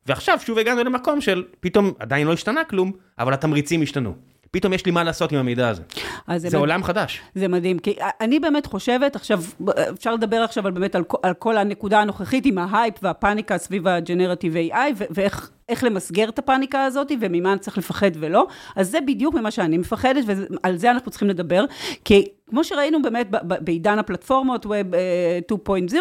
ועכשיו 0.06 0.38
שוב 0.44 0.58
הגענו 0.58 0.84
למקום 0.84 1.20
של, 1.20 1.44
פתאום 1.60 1.92
עדיין 1.98 2.26
לא 2.26 2.32
השתנה 2.32 2.64
כלום, 2.64 2.92
אבל 3.18 3.32
התמריצים 3.34 3.82
השתנו. 3.82 4.14
פתאום 4.50 4.72
יש 4.72 4.86
לי 4.86 4.92
מה 4.92 5.04
לעשות 5.04 5.32
עם 5.32 5.38
המידע 5.38 5.68
הזה. 5.68 5.82
אז 6.26 6.42
זה 6.42 6.48
באמת- 6.50 6.60
עולם 6.60 6.82
חדש. 6.84 7.20
זה 7.34 7.48
מדהים, 7.48 7.78
כי 7.78 7.94
אני 8.20 8.40
באמת 8.40 8.66
חושבת, 8.66 9.16
עכשיו, 9.16 9.42
אפשר 9.98 10.14
לדבר 10.14 10.36
עכשיו 10.36 10.66
על 10.66 10.72
באמת 10.72 10.94
על, 10.94 11.04
כל- 11.04 11.16
על 11.22 11.34
כל 11.34 11.56
הנקודה 11.56 12.00
הנוכחית 12.00 12.46
עם 12.46 12.58
ההייפ 12.58 12.94
והפאניקה 13.02 13.58
סביב 13.58 13.88
הג'נרטיב 13.88 14.54
AI, 14.56 14.76
ואיך 15.10 15.50
איך 15.68 15.84
למסגר 15.84 16.28
את 16.28 16.38
הפאניקה 16.38 16.84
הזאת, 16.84 17.12
וממה 17.20 17.58
צריך 17.58 17.78
לפחד 17.78 18.10
ולא. 18.14 18.46
אז 18.76 18.90
זה 18.90 19.00
בדיוק 19.00 19.34
ממה 19.34 19.50
שאני 19.50 19.78
מפחדת, 19.78 20.24
ועל 20.26 20.76
זה 20.76 20.90
אנחנו 20.90 21.10
צריכים 21.10 21.28
לדבר, 21.28 21.64
כי 22.04 22.24
כמו 22.50 22.64
שראינו 22.64 23.02
באמת 23.02 23.26
בעידן 23.40 23.98
הפלטפורמות, 23.98 24.66
Web 24.66 24.94
אה, 24.94 25.38
2.0, 25.52 25.94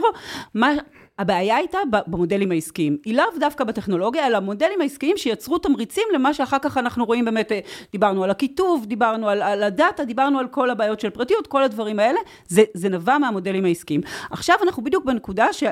מה... 0.53 0.71
הבעיה 1.19 1.55
הייתה 1.55 1.77
במודלים 2.07 2.51
העסקיים. 2.51 2.97
היא 3.05 3.17
לאו 3.17 3.25
דווקא 3.39 3.63
בטכנולוגיה, 3.63 4.27
אלא 4.27 4.37
המודלים 4.37 4.81
העסקיים 4.81 5.17
שיצרו 5.17 5.57
תמריצים 5.57 6.03
למה 6.13 6.33
שאחר 6.33 6.57
כך 6.61 6.77
אנחנו 6.77 7.05
רואים 7.05 7.25
באמת, 7.25 7.51
אה, 7.51 7.59
דיברנו 7.91 8.23
על 8.23 8.29
הכיתוב, 8.29 8.85
דיברנו 8.85 9.29
על, 9.29 9.41
על 9.41 9.63
הדאטה, 9.63 10.05
דיברנו 10.05 10.39
על 10.39 10.47
כל 10.47 10.69
הבעיות 10.69 10.99
של 10.99 11.09
פרטיות, 11.09 11.47
כל 11.47 11.63
הדברים 11.63 11.99
האלה, 11.99 12.19
זה, 12.47 12.63
זה 12.73 12.89
נבע 12.89 13.17
מהמודלים 13.17 13.65
העסקיים. 13.65 14.01
עכשיו 14.31 14.55
אנחנו 14.63 14.83
בדיוק 14.83 15.05
בנקודה 15.05 15.53
ש... 15.53 15.63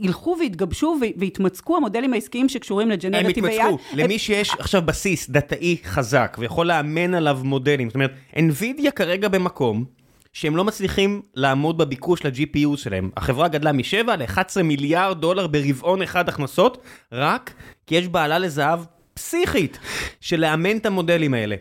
ילכו 0.00 0.36
ויתגבשו 0.40 0.96
ויתמצקו 1.16 1.76
המודלים 1.76 2.12
העסקיים 2.12 2.48
שקשורים 2.48 2.86
הם 2.86 2.92
לג'נרטיב 2.92 3.44
AI. 3.44 3.48
יתמצאו, 3.48 3.78
למי 3.94 4.18
שיש 4.18 4.50
עכשיו 4.58 4.82
בסיס 4.82 5.30
data־אי 5.30 5.76
חזק 5.84 6.36
ויכול 6.40 6.66
לאמן 6.66 7.14
עליו 7.14 7.40
מודלים, 7.44 7.88
זאת 7.88 7.94
אומרת, 7.94 8.12
NVIDIA 8.34 8.90
כרגע 8.90 9.28
במקום 9.28 9.84
שהם 10.32 10.56
לא 10.56 10.64
מצליחים 10.64 11.22
לעמוד 11.34 11.78
בביקוש 11.78 12.26
ל-GPU 12.26 12.76
שלהם. 12.76 13.10
החברה 13.16 13.48
גדלה 13.48 13.72
מ-7 13.72 14.16
ל-11 14.18 14.62
מיליארד 14.62 15.20
דולר 15.20 15.46
ברבעון 15.46 16.02
אחד 16.02 16.28
הכנסות, 16.28 16.82
רק 17.12 17.54
כי 17.86 17.94
יש 17.94 18.08
בהלה 18.08 18.38
לזהב 18.38 18.80
פסיכית 19.14 19.78
של 20.20 20.40
לאמן 20.40 20.76
את 20.76 20.86
המודלים 20.86 21.34
האלה. 21.34 21.56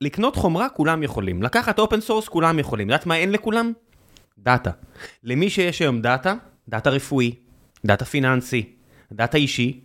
לקנות 0.00 0.36
חומרה 0.36 0.68
כולם 0.68 1.02
יכולים, 1.02 1.42
לקחת 1.42 1.78
open 1.78 2.00
source 2.00 2.28
כולם 2.28 2.58
יכולים, 2.58 2.88
יודעת 2.88 3.06
מה 3.06 3.16
אין 3.16 3.32
לכולם? 3.32 3.72
data. 4.38 4.70
למי 5.24 5.50
שיש 5.50 5.82
היום 5.82 6.00
data, 6.00 6.34
data 6.68 6.90
רפואי, 6.90 7.34
data 7.84 8.04
פיננסי, 8.04 8.72
data 9.12 9.38
אישי, 9.38 9.80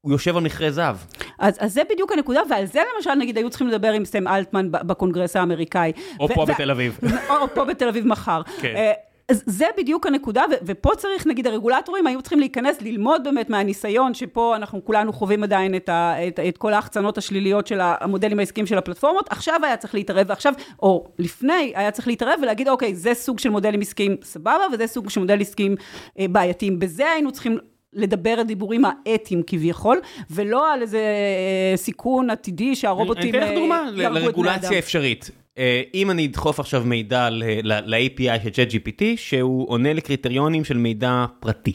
הוא 0.00 0.12
יושב 0.12 0.36
על 0.36 0.42
מכרה 0.42 0.70
זהב. 0.70 0.96
אז, 1.38 1.56
אז 1.60 1.74
זה 1.74 1.82
בדיוק 1.90 2.12
הנקודה, 2.12 2.40
ועל 2.50 2.66
זה 2.66 2.80
למשל, 2.96 3.14
נגיד, 3.14 3.36
היו 3.36 3.50
צריכים 3.50 3.68
לדבר 3.68 3.92
עם 3.92 4.04
סם 4.04 4.28
אלטמן 4.28 4.68
בקונגרס 4.70 5.36
האמריקאי. 5.36 5.92
או 6.20 6.28
ו- 6.30 6.34
פה 6.34 6.40
ו- 6.40 6.46
בתל 6.46 6.70
אביב. 6.70 6.98
או 7.30 7.54
פה 7.54 7.64
בתל 7.64 7.88
אביב 7.88 8.06
מחר. 8.06 8.42
כן. 8.60 8.92
אז 9.30 9.42
זה 9.46 9.66
בדיוק 9.78 10.06
הנקודה, 10.06 10.42
ו- 10.50 10.54
ופה 10.66 10.90
צריך, 10.96 11.26
נגיד, 11.26 11.46
הרגולטורים 11.46 12.06
היו 12.06 12.22
צריכים 12.22 12.40
להיכנס, 12.40 12.82
ללמוד 12.82 13.24
באמת 13.24 13.50
מהניסיון, 13.50 14.14
שפה 14.14 14.56
אנחנו 14.56 14.84
כולנו 14.84 15.12
חווים 15.12 15.42
עדיין 15.42 15.74
את, 15.74 15.88
ה- 15.88 16.28
את, 16.28 16.40
את 16.48 16.58
כל 16.58 16.72
ההחצנות 16.72 17.18
השליליות 17.18 17.66
של 17.66 17.78
המודלים 17.82 18.38
העסקיים 18.38 18.66
של 18.66 18.78
הפלטפורמות, 18.78 19.26
עכשיו 19.30 19.60
היה 19.62 19.76
צריך 19.76 19.94
להתערב, 19.94 20.26
ועכשיו, 20.28 20.52
או 20.82 21.06
לפני, 21.18 21.72
היה 21.74 21.90
צריך 21.90 22.08
להתערב 22.08 22.38
ולהגיד, 22.42 22.68
אוקיי, 22.68 22.94
זה 22.94 23.14
סוג 23.14 23.38
של 23.38 23.50
מודלים 23.50 23.80
עסקיים 23.80 24.16
סבבה, 24.22 24.64
וזה 24.72 24.86
סוג 24.86 25.10
של 25.10 25.20
מודלים 25.20 25.40
עסקיים 25.40 25.74
אה, 26.18 26.26
בעייתיים. 26.28 26.78
בזה 26.78 27.10
היינו 27.10 27.32
צריכים... 27.32 27.58
לדבר 27.92 28.30
על 28.30 28.42
דיבורים 28.42 28.82
האתיים 28.84 29.42
כביכול, 29.46 30.00
ולא 30.30 30.72
על 30.72 30.82
איזה 30.82 30.98
אה, 30.98 31.76
סיכון 31.76 32.30
עתידי 32.30 32.76
שהרובוטים 32.76 33.34
אני 33.34 33.38
אתן 33.38 33.46
לך 33.46 33.50
אה, 33.50 33.54
דוגמה 33.54 33.76
יהרגו 33.76 33.90
את 33.90 33.94
בני 33.94 34.06
אדם. 34.06 34.14
לרגולציה 34.14 34.78
אפשרית. 34.78 35.30
אה, 35.58 35.82
אם 35.94 36.10
אני 36.10 36.26
אדחוף 36.26 36.60
עכשיו 36.60 36.82
מידע 36.84 37.28
ל-API 37.30 38.42
של 38.42 38.50
ChatGPT, 38.50 39.02
שהוא 39.16 39.70
עונה 39.70 39.92
לקריטריונים 39.92 40.64
של 40.64 40.76
מידע 40.76 41.24
פרטי. 41.40 41.72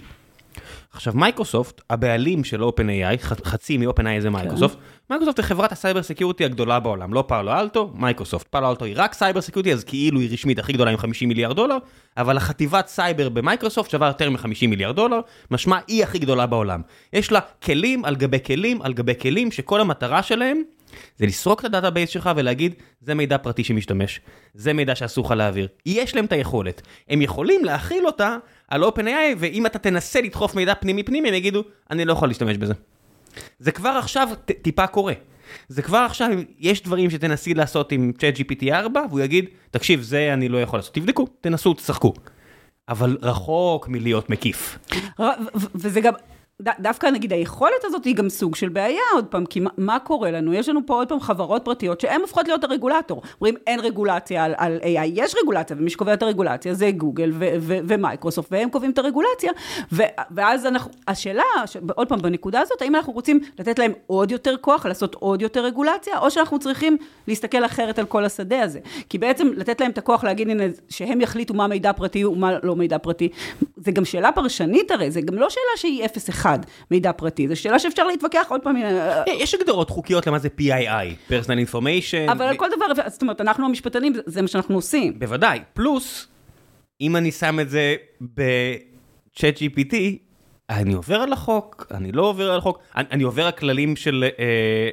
עכשיו 0.96 1.14
מייקרוסופט, 1.16 1.82
הבעלים 1.90 2.44
של 2.44 2.64
OpenAI, 2.64 3.18
חצי 3.24 3.78
מ-OpenAI 3.78 4.20
זה 4.20 4.30
מייקרוסופט, 4.30 4.78
מייקרוסופט 5.10 5.40
היא 5.40 5.46
חברת 5.46 5.72
ה 5.72 5.77
cyber 5.77 6.04
security 6.04 6.46
הגדולה 6.46 6.80
בעולם, 6.80 7.14
לא 7.14 7.24
פאלו 7.28 7.52
אלטו, 7.52 7.92
מייקרוסופט. 7.96 8.48
פאלו 8.48 8.70
אלטו 8.70 8.86
היא 8.86 8.94
רק 8.98 9.14
cyber 9.14 9.42
security, 9.42 9.74
אז 9.74 9.84
כאילו 9.84 10.20
היא 10.20 10.30
רשמית 10.32 10.60
הכי 10.60 10.74
גדולה 10.74 10.92
עם 10.92 10.98
50 10.98 11.30
מיליארד 11.30 11.56
דולר, 11.56 11.78
אבל 12.18 12.38
החטיבת 12.38 12.88
סייבר 12.88 13.30
במייקרוסופט 13.30 13.90
שווה 13.90 14.08
יותר 14.08 14.30
מ-50 14.30 14.68
מיליארד 14.68 14.96
דולר, 14.96 15.20
משמע 15.52 15.78
היא 15.88 16.04
הכי 16.04 16.20
גדולה 16.20 16.46
בעולם. 16.46 16.82
יש 17.14 17.32
לה 17.32 17.40
כלים 17.64 18.06
על 18.06 18.16
גבי 18.16 18.40
כלים 18.46 18.82
על 18.82 18.94
גבי 18.94 19.16
כלים, 19.22 19.52
שכל 19.52 19.82
המטרה 19.82 20.24
שלהם 20.24 20.62
זה 21.18 21.26
לסרוק 21.26 21.60
את 21.60 21.66
ה 21.66 21.71
database 21.71 22.10
שלך 22.10 22.30
ולהגיד, 22.36 22.74
זה 23.02 23.14
מידע 23.14 23.38
פרטי 23.38 23.64
שמשתמש, 23.64 24.20
זה 24.54 24.74
מידע 24.74 24.96
שאסור 24.96 25.26
לך 25.26 25.32
להעביר. 25.32 25.68
יש 25.86 26.16
להם 26.16 26.26
את 26.26 26.32
היכולת. 26.32 26.82
הם 27.10 27.22
יכולים 27.22 27.66
להחיל 27.66 28.06
אותה 28.06 28.38
על 28.68 28.84
OpenAI, 28.84 29.36
ואם 29.38 29.66
אתה 29.66 29.80
תנסה 29.80 30.22
לדחוף 30.22 30.56
מידע 30.56 30.74
פנימי 30.76 31.04
פנימי, 31.04 31.28
הם 31.30 31.34
יגידו, 31.34 31.64
אני 31.92 32.06
לא 32.06 32.14
יכול 32.14 32.28
להשתמש 32.28 32.58
בזה. 32.58 32.74
זה 33.60 33.72
כבר 33.72 33.90
עכשיו 33.90 34.30
ט- 34.46 34.52
טיפה 34.62 34.88
קורה. 34.88 35.14
זה 35.68 35.82
כבר 35.82 35.98
עכשיו, 35.98 36.28
יש 36.60 36.84
דברים 36.84 37.10
שתנסי 37.10 37.54
לעשות 37.54 37.92
עם 37.92 38.12
ChatGPT 38.18 38.74
4, 38.74 39.02
והוא 39.10 39.20
יגיד, 39.20 39.46
תקשיב, 39.72 40.02
זה 40.02 40.34
אני 40.34 40.50
לא 40.50 40.62
יכול 40.62 40.80
לעשות. 40.80 40.94
תבדקו, 40.94 41.28
תנסו, 41.42 41.74
תשחקו. 41.74 42.14
אבל 42.90 43.18
רחוק 43.22 43.88
מלהיות 43.88 44.30
מקיף. 44.30 44.78
ר- 45.20 45.24
ו- 45.24 45.68
וזה 45.76 46.02
גם, 46.02 46.14
דווקא 46.62 47.08
נגיד 47.08 47.34
היכולת 47.34 47.84
הזאת 47.84 48.06
היא 48.06 48.16
גם 48.16 48.30
סוג 48.30 48.56
של 48.56 48.70
בעיה 48.70 49.02
עוד 49.14 49.26
פעם, 49.26 49.46
כי 49.46 49.60
מה, 49.60 49.70
מה 49.78 50.00
קורה 50.00 50.32
לנו? 50.32 50.54
יש 50.54 50.70
לנו 50.70 50.80
פה 50.86 50.94
עוד 50.94 51.10
פעם 51.10 51.20
חברות 51.20 51.66
פרטיות 51.66 52.02
שהן 52.02 52.22
הופכות 52.22 52.48
להיות 52.48 52.64
הרגולטור. 52.64 53.22
אומרים 53.42 53.56
אין 53.68 53.80
רגולציה 53.80 54.44
על, 54.44 54.54
על 54.58 54.80
AI, 54.82 55.06
יש 55.14 55.36
רגולציה, 55.44 55.76
ומי 55.80 55.90
שקובע 55.90 56.14
את 56.14 56.24
הרגולציה 56.24 56.74
זה 56.74 56.92
גוגל 56.92 57.32
ו- 57.34 57.56
ו- 57.60 57.78
ומייקרוסופט, 57.88 58.48
והם 58.52 58.70
קובעים 58.70 58.92
את 58.92 58.98
הרגולציה, 58.98 59.52
ו- 59.92 60.04
ואז 60.32 60.66
אנחנו, 60.66 60.92
השאלה, 61.08 61.44
ש- 61.66 61.78
עוד 61.96 62.10
פעם, 62.10 62.22
בנקודה 62.22 62.60
הזאת, 62.60 62.82
האם 62.82 62.96
אנחנו 62.96 63.14
רוצים 63.14 63.40
לתת 63.60 63.80
להם 63.80 63.92
עוד 64.08 64.32
יותר 64.32 64.56
כוח, 64.62 64.86
לעשות 64.86 65.16
עוד 65.16 65.42
יותר 65.42 65.66
רגולציה, 65.66 66.18
או 66.20 66.32
שאנחנו 66.32 66.60
צריכים 66.60 66.98
להסתכל 67.28 67.66
אחרת 67.66 68.00
על 68.00 68.06
כל 68.06 68.26
השדה 68.26 68.62
הזה. 68.62 68.80
כי 69.10 69.18
בעצם 69.18 69.48
לתת 69.56 69.82
להם 69.82 69.92
את 69.92 69.98
הכוח 69.98 70.24
להגיד, 70.24 70.50
הנה, 70.50 70.64
שהם 70.90 71.22
יחליטו 71.22 71.54
מה 71.54 71.68
מידע 71.68 71.94
פרטי 71.94 72.26
ומה 72.26 72.52
לא 72.64 72.76
מידע 72.76 72.98
פרטי, 72.98 73.30
זה 73.78 73.92
גם 73.92 74.06
שאלה 74.06 74.32
פרשנית 74.32 74.92
הרי, 74.92 75.12
זה 75.12 75.22
גם 75.22 75.36
לא 75.36 75.50
שאלה 75.50 75.78
שהיא 75.78 76.06
0-1 76.06 76.45
מידע 76.92 77.12
פרטי, 77.12 77.48
זו 77.48 77.56
שאלה 77.56 77.80
שאפשר 77.80 78.08
להתווכח 78.08 78.46
עוד 78.50 78.62
פעם. 78.62 78.76
אה, 78.78 79.24
יש 79.28 79.54
הגדרות 79.54 79.90
חוקיות 79.90 80.28
למה 80.28 80.40
זה 80.40 80.50
PII, 80.60 81.32
personal 81.32 81.72
information. 81.72 82.32
אבל 82.32 82.46
על 82.46 82.58
כל 82.58 82.68
דבר, 82.76 83.08
זאת 83.08 83.22
אומרת, 83.22 83.42
אנחנו 83.42 83.66
המשפטנים, 83.66 84.14
זה 84.26 84.42
מה 84.42 84.48
שאנחנו 84.48 84.76
עושים. 84.76 85.20
בוודאי, 85.20 85.60
פלוס, 85.74 86.28
אם 87.02 87.16
אני 87.16 87.32
שם 87.32 87.60
את 87.60 87.70
זה 87.70 87.96
ב-chat 88.22 89.58
GPT, 89.58 89.96
אני 90.70 90.94
עובר 90.94 91.16
על 91.16 91.34
החוק, 91.34 91.88
אני 91.92 92.12
לא 92.12 92.22
עובר 92.22 92.52
על 92.52 92.58
החוק, 92.58 92.80
אני, 92.96 93.06
אני 93.12 93.24
עובר 93.24 93.46
על 93.46 93.52
כללים 93.52 93.96
של, 93.96 94.26
אה, 94.40 94.90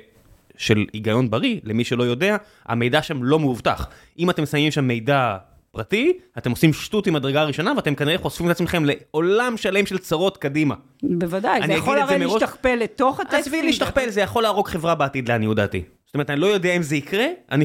של 0.56 0.86
היגיון 0.92 1.30
בריא, 1.30 1.60
למי 1.64 1.84
שלא 1.84 2.02
יודע, 2.02 2.36
המידע 2.66 3.02
שם 3.02 3.22
לא 3.22 3.38
מאובטח. 3.38 3.88
אם 4.18 4.30
אתם 4.30 4.46
שמים 4.46 4.70
שם 4.70 4.84
מידע 4.84 5.36
פרטי, 5.76 6.12
אתם 6.38 6.50
עושים 6.50 6.72
שטות 6.72 7.06
עם 7.06 7.16
הדרגה 7.16 7.40
הראשונה, 7.40 7.72
ואתם 7.76 7.94
כנראה 7.94 8.18
חושפים 8.18 8.46
את 8.46 8.50
עצמכם 8.50 8.82
לעולם 8.84 9.56
שלם 9.56 9.86
של 9.86 9.98
צרות 9.98 10.36
קדימה. 10.36 10.74
בוודאי, 11.02 11.60
זה 11.66 11.72
יכול 11.72 11.98
הרי 11.98 12.18
מראש- 12.18 12.42
להשתכפל 12.42 12.74
לתוך 12.74 13.20
הטקסטים. 13.20 13.38
עזבי 13.40 13.62
להשתכפל, 13.62 14.08
זה 14.10 14.20
יכול 14.20 14.42
להרוג 14.42 14.68
חברה 14.68 14.94
בעתיד 14.94 15.28
לעניות 15.28 15.56
דעתי. 15.56 15.82
זאת 16.06 16.14
אומרת, 16.14 16.30
אני 16.30 16.40
לא 16.40 16.46
יודע 16.46 16.76
אם 16.76 16.82
זה 16.82 16.96
יקרה, 16.96 17.26
אני... 17.50 17.64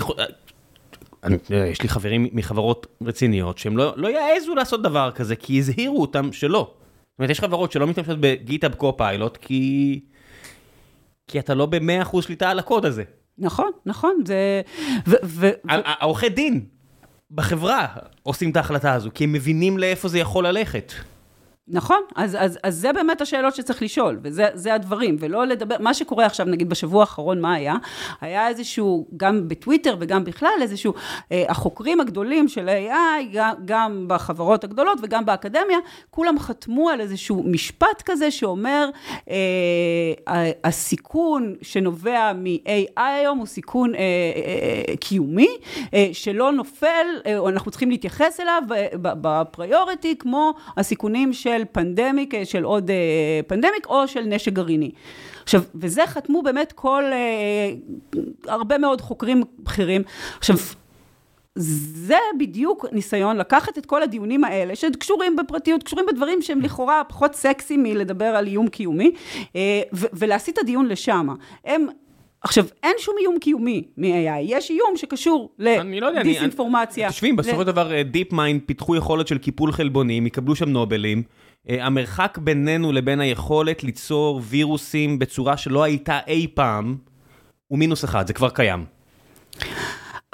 אני, 1.24 1.38
יש 1.72 1.82
לי 1.82 1.90
חברים 1.90 2.28
מחברות 2.34 2.88
רציניות 3.06 3.58
שהם 3.58 3.78
לא, 3.78 3.94
לא 3.98 4.08
יעזו 4.08 4.56
לעשות 4.56 4.82
דבר 4.82 5.12
כזה, 5.16 5.36
כי 5.36 5.58
הזהירו 5.60 6.02
אותם 6.02 6.32
שלא. 6.32 6.72
זאת 7.12 7.20
אומרת, 7.20 7.30
יש 7.30 7.40
חברות 7.40 7.72
שלא 7.72 7.88
משתמשות 7.88 8.18
בגיטאב 8.20 8.74
קו-פיילוט, 8.74 9.38
כי... 9.38 10.00
כי 11.28 11.40
אתה 11.40 11.54
לא 11.54 11.66
ב-100% 11.66 12.22
שליטה 12.22 12.50
על 12.50 12.60
הקוד 12.60 12.86
הזה. 12.86 13.04
נכון, 13.38 13.72
נכון, 13.86 14.16
זה... 14.26 14.62
העורכי 15.76 16.30
דין 16.30 16.66
בחברה 17.32 17.88
עושים 18.24 18.50
את 18.50 18.58
ההחלטה 18.58 18.94
הזו, 18.94 19.10
כי 19.14 19.24
הם 19.24 19.34
מבינים 19.34 19.78
לאיפה 19.78 20.08
זה 20.08 20.20
יכול 20.20 20.48
ללכת. 20.48 20.94
נכון, 21.70 22.02
אז, 22.16 22.38
אז, 22.40 22.60
אז 22.64 22.76
זה 22.76 22.94
באמת 22.94 23.22
השאלות 23.22 23.56
שצריך 23.56 23.82
לשאול, 23.84 24.20
וזה 24.24 24.46
זה 24.54 24.74
הדברים, 24.74 25.16
ולא 25.20 25.46
לדבר, 25.46 25.76
מה 25.80 25.94
שקורה 25.94 26.26
עכשיו, 26.26 26.46
נגיד 26.46 26.70
בשבוע 26.70 27.02
האחרון, 27.02 27.42
מה 27.42 27.54
היה? 27.54 27.76
היה 28.22 28.48
איזשהו, 28.48 29.08
גם 29.18 29.48
בטוויטר 29.48 29.96
וגם 30.00 30.24
בכלל, 30.24 30.50
איזשהו, 30.62 30.94
אה, 31.32 31.44
החוקרים 31.50 32.02
הגדולים 32.02 32.48
של 32.48 32.70
AI, 32.70 33.38
גם, 33.66 34.06
בחברות 34.08 34.64
הגדולות 34.64 35.00
וגם 35.04 35.26
באקדמיה, 35.26 35.78
כולם 36.10 36.40
חתמו 36.40 36.90
על 36.90 37.02
איזשהו 37.02 37.44
משפט 37.44 38.02
כזה 38.06 38.32
שאומר, 38.32 38.90
אה, 39.30 40.52
הסיכון 40.64 41.56
שנובע 41.62 42.34
מ-AI 42.34 43.02
היום 43.02 43.38
הוא 43.38 43.48
סיכון 43.48 43.96
אה, 43.96 44.00
אה, 44.00 44.96
קיומי, 45.00 45.58
אה, 45.94 46.10
שלא 46.14 46.52
נופל, 46.52 47.08
אה, 47.26 47.50
אנחנו 47.50 47.72
צריכים 47.72 47.90
להתייחס 47.90 48.40
אליו 48.40 48.62
בפריוריטי, 49.02 50.16
כמו 50.20 50.54
הסיכונים 50.78 51.34
של 51.34 51.57
פנדמיק, 51.72 52.36
אה, 52.36 52.46
של 52.46 52.64
עוד 52.64 52.90
אה, 52.90 52.96
פנדמיק, 53.48 53.88
או 53.88 54.08
של 54.08 54.22
נשק 54.22 54.54
גרעיני. 54.54 54.92
עכשיו, 55.44 55.62
וזה 55.76 56.02
חתמו 56.08 56.42
באמת 56.42 56.72
כל, 56.72 57.04
אה, 57.04 57.72
הרבה 58.48 58.78
מאוד 58.78 59.02
חוקרים 59.02 59.44
בכירים. 59.60 60.02
עכשיו, 60.38 60.56
זה 61.56 62.18
בדיוק 62.40 62.86
ניסיון 62.92 63.38
לקחת 63.38 63.78
את 63.78 63.86
כל 63.86 64.04
הדיונים 64.04 64.44
האלה, 64.44 64.76
שקשורים 64.76 65.36
בפרטיות, 65.36 65.84
קשורים 65.84 66.06
בדברים 66.12 66.42
שהם 66.42 66.62
לכאורה 66.62 67.02
פחות 67.08 67.36
סקסי 67.36 67.78
מלדבר 67.78 68.26
על 68.26 68.48
איום 68.48 68.68
קיומי, 68.68 69.12
ולהסיט 70.14 70.58
את 70.58 70.64
הדיון 70.64 70.88
לשם. 70.88 71.28
הם... 71.66 71.88
עכשיו, 72.42 72.66
אין 72.84 72.94
שום 72.98 73.16
איום 73.20 73.40
קיומי 73.40 73.84
מ-AI, 73.98 74.40
יש 74.42 74.70
איום 74.70 74.92
שקשור 74.96 75.50
אני 75.60 76.00
לא 76.00 76.08
יודע, 76.08 76.22
אני- 76.22 76.30
לדיסאינפורמציה. 76.30 77.10
תשמעי, 77.10 77.34
בסופו 77.34 77.60
של 77.62 77.68
דבר 77.68 78.02
DeepMind 78.02 78.62
פיתחו 78.66 78.96
יכולת 78.96 79.28
של 79.28 79.38
קיפול 79.38 79.72
חלבונים, 79.72 80.28
יקבלו 80.28 80.56
שם 80.56 80.70
נובלים. 80.70 81.24
אה, 81.70 81.86
המרחק 81.86 82.38
בינינו 82.38 82.92
לבין 82.92 83.20
היכולת 83.20 83.84
ליצור 83.84 84.42
וירוסים 84.44 85.20
בצורה 85.20 85.58
שלא 85.58 85.84
הייתה 85.84 86.20
אי 86.28 86.48
פעם, 86.54 86.98
הוא 87.68 87.80
מינוס 87.80 88.06
אחד, 88.06 88.28
זה 88.28 88.34
כבר 88.34 88.50
קיים. 88.50 88.86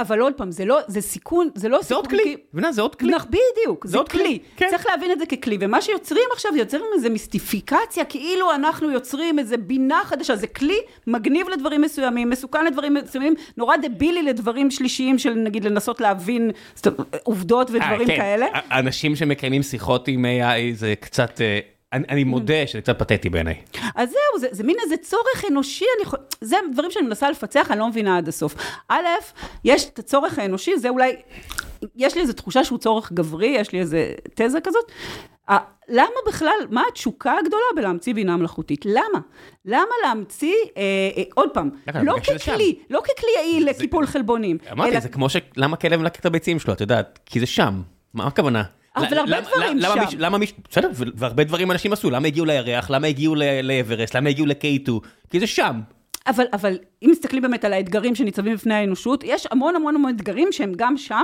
אבל 0.04 0.20
עוד 0.20 0.34
פעם, 0.34 0.52
זה 0.52 0.66
לא, 0.66 0.80
זה 0.88 1.02
סיכון, 1.02 1.50
זה 1.56 1.70
לא 1.70 1.82
זה 1.82 1.96
עוד 1.96 2.06
סיכון 2.06 2.20
כלי, 2.20 2.36
מבינה? 2.54 2.72
זה 2.72 2.82
עוד 2.82 2.96
כלי. 2.96 3.16
נכ- 3.16 3.26
בדיוק, 3.28 3.88
זה 3.88 3.98
עוד 3.98 4.10
כלי, 4.10 4.24
כלי. 4.24 4.40
כן. 4.56 4.68
צריך 4.72 4.86
להבין 4.90 5.12
את 5.12 5.20
זה 5.20 5.26
ככלי, 5.26 5.58
ומה 5.60 5.82
שיוצרים 5.82 6.24
עכשיו, 6.34 6.52
יוצרים 6.56 6.86
איזה 6.96 7.10
מיסטיפיקציה, 7.10 8.06
כאילו 8.06 8.54
אנחנו 8.56 8.92
יוצרים 8.92 9.40
איזה 9.40 9.58
בינה 9.58 10.02
חדשה, 10.06 10.36
זה 10.36 10.48
כלי 10.48 10.78
מגניב 11.08 11.50
לדברים 11.50 11.82
מסוימים, 11.82 12.30
מסוכן 12.30 12.66
לדברים 12.66 12.94
מסוימים, 12.94 13.34
נורא 13.58 13.76
דבילי 13.78 14.24
לדברים 14.24 14.72
שלישיים 14.72 15.18
של 15.18 15.34
נגיד 15.34 15.64
לנסות 15.66 16.02
להבין 16.02 16.52
עובדות 17.24 17.70
ודברים 17.72 18.02
אה, 18.02 18.06
כן. 18.08 18.16
כאלה. 18.18 18.46
אנשים 18.72 19.16
שמקיימים 19.16 19.64
שיחות 19.64 20.08
עם 20.08 20.26
AI 20.26 20.76
זה 20.76 20.94
קצת, 21.00 21.42
אה, 21.42 21.60
אני 21.94 22.04
אני 22.10 22.24
מודה 22.24 22.68
שזה 22.68 22.82
קצת 22.82 23.00
פתטי 23.00 23.30
בעיניי. 23.30 23.56
אז 23.96 24.10
זהו, 24.10 24.40
זה, 24.40 24.48
זה 24.52 24.64
מין 24.64 24.76
איזה 24.84 24.98
צורך 24.98 25.46
אנושי, 25.52 25.86
אני. 26.00 26.12
זה 26.42 26.56
דברים 26.74 26.92
שאני 26.92 27.06
מנסה 27.06 27.30
לפצח, 27.30 27.72
אני 27.72 27.80
לא 27.80 27.88
מבינה 27.88 28.18
עד 28.18 28.28
הסוף. 28.28 28.56
א', 28.90 29.06
יש 29.64 29.86
את 29.90 30.00
הצורך 30.00 30.40
האנושי, 30.40 30.78
זה 30.78 30.90
אולי, 30.90 31.16
יש 31.96 32.16
לי 32.16 32.22
איזו 32.22 32.34
תחושה 32.34 32.64
שהוא 32.64 32.80
צורך 32.80 33.12
גברי, 33.12 33.48
יש 33.48 33.72
לי 33.72 33.80
איזו 33.80 33.98
תזה 34.36 34.62
כזאת. 34.62 34.92
למה 35.90 36.16
בכלל, 36.28 36.56
מה 36.70 36.84
התשוקה 36.90 37.34
הגדולה 37.44 37.64
בלהמציא 37.76 38.14
בינה 38.14 38.38
מלאכותית? 38.38 38.86
למה? 38.86 39.20
למה 39.66 39.92
להמציא, 40.04 40.54
אה, 40.78 40.82
אה, 41.18 41.24
עוד 41.36 41.50
פעם, 41.54 41.70
לא 42.04 42.16
ככלי, 42.20 42.76
לא 42.90 43.02
ככלי 43.02 43.30
יעיל 43.38 43.70
לקיפול 43.70 44.06
חלבונים. 44.08 44.58
אמרתי, 44.72 44.92
אלא- 44.92 45.00
זה 45.00 45.10
כמו 45.10 45.30
ש... 45.30 45.36
למה 45.58 45.78
כלב 45.78 46.00
מלקק 46.02 46.20
את 46.20 46.26
הביצים 46.26 46.60
שלו, 46.60 46.74
את 46.74 46.82
יודעת? 46.82 47.20
כי 47.26 47.40
זה 47.40 47.46
שם. 47.46 47.82
מה 48.14 48.28
הכוונה? 48.28 48.64
אבל 48.96 49.18
הרבה 49.18 49.42
דברים 49.42 49.78
למה 49.78 50.12
שם. 50.12 50.18
למה 50.20 50.38
מישהו... 50.38 50.58
בסדר, 50.70 50.90
והרבה 51.16 51.44
דברים 51.44 51.72
אנשים 51.72 51.94
עשו. 51.94 52.10
למה 52.10 52.28
הגיעו 52.28 52.46
לירח? 52.46 52.90
למה 52.90 53.08
הגיעו 53.08 53.36
לאברסט? 53.64 54.16
למה 54.16 54.30
הגיעו 54.30 54.48
ל-K2? 54.48 54.92
כי 55.30 55.40
זה 55.40 55.48
שם. 55.48 55.80
אבל, 56.28 56.46
אבל 56.54 56.78
אם 57.04 57.10
מסתכלים 57.12 57.42
באמת 57.42 57.66
על 57.66 57.74
האתגרים 57.74 58.16
שניצבים 58.16 58.54
בפני 58.56 58.74
האנושות, 58.74 59.24
יש 59.24 59.48
המון 59.52 59.76
המון 59.76 59.96
המון 59.96 60.16
אתגרים 60.16 60.52
שהם 60.52 60.74
גם 60.76 60.98
שם, 60.98 61.24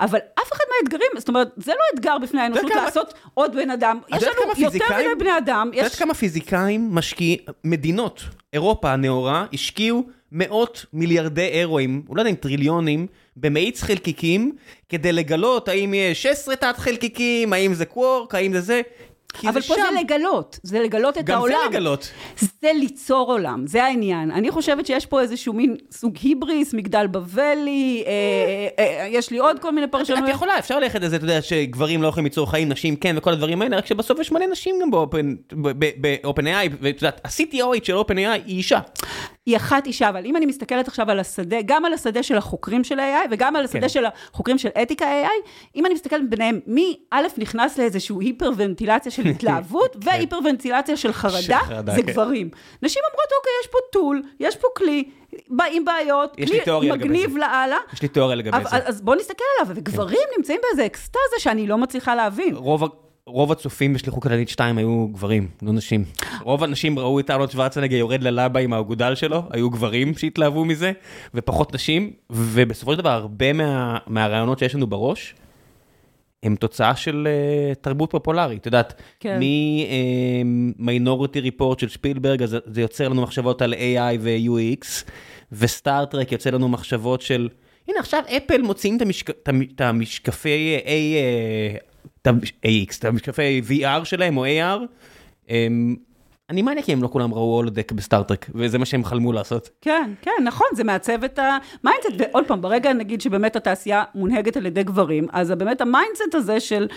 אבל 0.00 0.18
אף 0.42 0.52
אחד 0.52 0.64
מהאתגרים, 0.70 1.08
זאת 1.18 1.28
אומרת, 1.28 1.50
זה 1.56 1.72
לא 1.72 1.80
אתגר 1.94 2.18
בפני 2.18 2.40
האנושות 2.40 2.72
כמה- 2.72 2.84
לעשות 2.84 3.14
עוד 3.34 3.56
בן 3.56 3.70
אדם. 3.70 3.98
יש 4.16 4.22
לנו 4.22 4.32
יותר 4.64 4.84
מדי 4.98 5.14
בני 5.18 5.38
אדם. 5.38 5.68
את 5.72 5.76
יודעת 5.76 5.92
יש... 5.92 5.98
כמה 5.98 6.14
פיזיקאים 6.14 6.88
משקיעים, 6.94 7.38
מדינות, 7.64 8.22
אירופה 8.52 8.92
הנאורה, 8.92 9.44
השקיעו 9.52 10.06
מאות 10.32 10.86
מיליארדי 10.92 11.48
אירואים, 11.48 12.02
אולי 12.08 12.20
יודע 12.20 12.30
אם 12.30 12.34
טריליונים, 12.36 13.06
במאיץ 13.36 13.82
חלקיקים, 13.82 14.52
כדי 14.88 15.12
לגלות 15.12 15.68
האם 15.68 15.94
יש 15.94 16.22
16 16.22 16.56
תת 16.56 16.78
חלקיקים, 16.78 17.52
האם 17.52 17.74
זה 17.74 17.84
קוורק, 17.84 18.34
האם 18.34 18.52
זה 18.52 18.60
זה. 18.60 18.80
אבל 19.44 19.60
זה 19.60 19.68
פה 19.68 19.74
שם. 19.74 19.82
זה 19.94 20.00
לגלות, 20.00 20.58
זה 20.62 20.80
לגלות 20.80 21.18
את 21.18 21.24
גם 21.24 21.36
העולם. 21.36 21.54
זה 21.70 21.78
לגלות. 21.78 22.10
זה 22.60 22.70
ליצור 22.74 23.32
עולם, 23.32 23.66
זה 23.66 23.84
העניין. 23.84 24.30
אני 24.30 24.50
חושבת 24.50 24.86
שיש 24.86 25.06
פה 25.06 25.20
איזשהו 25.20 25.52
מין 25.52 25.76
סוג 25.90 26.16
היבריס, 26.22 26.74
מגדל 26.74 27.06
בבלי, 27.06 28.04
אה, 28.06 28.12
אה, 28.78 29.00
אה, 29.00 29.06
יש 29.10 29.30
לי 29.30 29.38
עוד 29.38 29.58
כל 29.58 29.72
מיני 29.72 29.86
את 29.86 29.92
פרשנויות. 29.92 30.28
יכולה, 30.28 30.58
אפשר 30.58 30.78
ללכת 30.78 31.00
לזה, 31.00 31.16
אתה 31.16 31.24
יודע, 31.24 31.42
שגברים 31.42 32.02
לא 32.02 32.08
יכולים 32.08 32.24
ליצור 32.24 32.50
חיים, 32.50 32.68
נשים 32.68 32.96
כן, 32.96 33.14
וכל 33.18 33.32
הדברים 33.32 33.62
האלה, 33.62 33.76
רק 33.76 33.86
שבסוף 33.86 34.18
יש 34.18 34.32
מלא 34.32 34.46
נשים 34.46 34.74
גם 34.82 34.90
באופן, 34.90 35.34
באופן 35.96 36.46
AI, 36.46 36.70
ואת 36.80 37.02
יודעת, 37.02 37.20
ה-CTOית 37.24 37.84
של 37.84 37.94
אופן 37.94 38.18
AI 38.18 38.20
היא 38.46 38.56
אישה. 38.56 38.80
היא 39.48 39.56
אחת 39.56 39.86
אישה, 39.86 40.08
אבל 40.08 40.24
אם 40.26 40.36
אני 40.36 40.46
מסתכלת 40.46 40.88
עכשיו 40.88 41.10
על 41.10 41.20
השדה, 41.20 41.56
גם 41.66 41.84
על 41.84 41.92
השדה 41.92 42.22
של 42.22 42.36
החוקרים 42.36 42.84
של 42.84 42.98
ה-AI 43.00 43.28
וגם 43.30 43.56
על 43.56 43.64
השדה 43.64 43.80
כן. 43.80 43.88
של 43.88 44.04
החוקרים 44.32 44.58
של 44.58 44.68
אתיקה 44.82 45.04
AI, 45.04 45.48
אם 45.76 45.86
אני 45.86 45.94
מסתכלת 45.94 46.30
ביניהם, 46.30 46.60
מי 46.66 46.96
א' 47.10 47.26
נכנס 47.38 47.78
לאיזשהו 47.78 48.20
היפרוונטילציה 48.20 49.12
של 49.12 49.26
התלהבות, 49.32 49.96
והיפרוונטילציה 50.04 50.96
של 50.96 51.12
חרדה, 51.12 51.40
של 51.40 51.52
חרדה, 51.54 51.94
זה 51.94 52.02
כן. 52.02 52.06
גברים. 52.12 52.50
נשים 52.82 53.02
אומרות, 53.12 53.28
אוקיי, 53.38 53.52
יש 53.62 53.66
פה 53.66 53.78
טול, 53.92 54.22
יש 54.40 54.56
פה 54.56 54.68
כלי, 54.76 55.04
בא- 55.48 55.64
עם 55.72 55.84
בעיות, 55.84 56.34
יש 56.38 56.50
לי 56.52 56.60
תיאוריה 56.60 56.94
לגבי 56.94 57.08
מגניב 57.08 57.30
זה. 57.30 57.38
לאללה. 57.38 57.76
יש 57.92 58.02
לי 58.02 58.08
תיאוריה 58.08 58.36
לגבי 58.36 58.56
אבל- 58.56 58.70
זה. 58.70 58.76
אז 58.86 59.00
בואו 59.00 59.16
נסתכל 59.18 59.44
עליו, 59.60 59.76
וגברים 59.76 60.18
נמצאים 60.36 60.60
באיזה 60.62 60.86
אקסטזה 60.86 61.18
שאני 61.38 61.66
לא 61.66 61.78
מצליחה 61.78 62.14
להבין. 62.14 62.56
רוב, 62.56 62.84
רוב 63.28 63.52
הצופים 63.52 63.94
בשליחות 63.94 64.22
כללית 64.22 64.48
2 64.48 64.78
היו 64.78 65.08
גברים, 65.08 65.48
לא 65.62 65.72
נשים. 65.72 66.04
רוב 66.42 66.62
האנשים 66.62 66.98
ראו 66.98 67.20
את 67.20 67.30
ארנולד 67.30 67.50
שוורצנגר 67.50 67.96
יורד 67.96 68.22
ללבה 68.22 68.60
עם 68.60 68.72
האגודל 68.72 69.14
שלו, 69.14 69.42
היו 69.50 69.70
גברים 69.70 70.14
שהתלהבו 70.14 70.64
מזה, 70.64 70.92
ופחות 71.34 71.74
נשים, 71.74 72.10
ובסופו 72.30 72.92
של 72.92 72.98
דבר 72.98 73.10
הרבה 73.10 73.52
מה, 73.52 73.98
מהרעיונות 74.06 74.58
שיש 74.58 74.74
לנו 74.74 74.86
בראש, 74.86 75.34
הם 76.42 76.56
תוצאה 76.56 76.96
של 76.96 77.28
uh, 77.28 77.74
תרבות 77.74 78.10
פופולרית, 78.10 78.60
את 78.60 78.66
יודעת, 78.66 79.02
כן. 79.20 79.40
ממיינורטי 80.44 81.40
ריפורט 81.40 81.78
של 81.78 81.88
שפילברג, 81.88 82.42
אז 82.42 82.56
זה 82.66 82.80
יוצר 82.80 83.08
לנו 83.08 83.22
מחשבות 83.22 83.62
על 83.62 83.74
AI 83.74 84.18
ו-UX, 84.20 84.86
וסטאר 85.52 86.02
טרק 86.02 86.32
יוצא 86.32 86.50
לנו 86.50 86.68
מחשבות 86.68 87.20
של, 87.20 87.48
הנה 87.88 87.98
עכשיו 87.98 88.22
אפל 88.36 88.62
מוציאים 88.62 88.96
את, 88.96 89.02
המשק... 89.02 89.30
את 89.30 89.80
המשקפי 89.80 90.76
את 92.22 92.26
ה-AX, 92.26 92.98
את 92.98 93.04
המשקפי 93.04 93.62
VR 93.68 94.04
שלהם 94.04 94.36
או 94.36 94.44
AR, 94.44 95.50
אני 96.50 96.62
מניאק 96.62 96.84
כי 96.84 96.92
הם 96.92 97.08
כולם 97.08 97.34
ראו 97.34 97.56
holodeck 97.56 97.92
בסטארטרק, 97.92 98.50
וזה 98.54 98.78
מה 98.78 98.84
שהם 98.84 99.04
חלמו 99.04 99.32
לעשות. 99.32 99.70
כן, 99.80 100.12
כן, 100.22 100.30
נכון, 100.44 100.66
זה 100.74 100.84
מעצב 100.84 101.24
את 101.24 101.38
ה 101.38 101.46
mindset, 101.46 102.10
ועוד 102.18 102.44
פעם, 102.46 102.60
ברגע 102.60 102.92
נגיד 102.92 103.20
שבאמת 103.20 103.56
התעשייה 103.56 104.04
מונהגת 104.14 104.56
על 104.56 104.66
ידי 104.66 104.82
גברים, 104.82 105.26
אז 105.32 105.50
באמת 105.50 105.80
ה 105.80 105.87
mindset 105.87 106.34
הזה 106.34 106.60
של... 106.60 106.88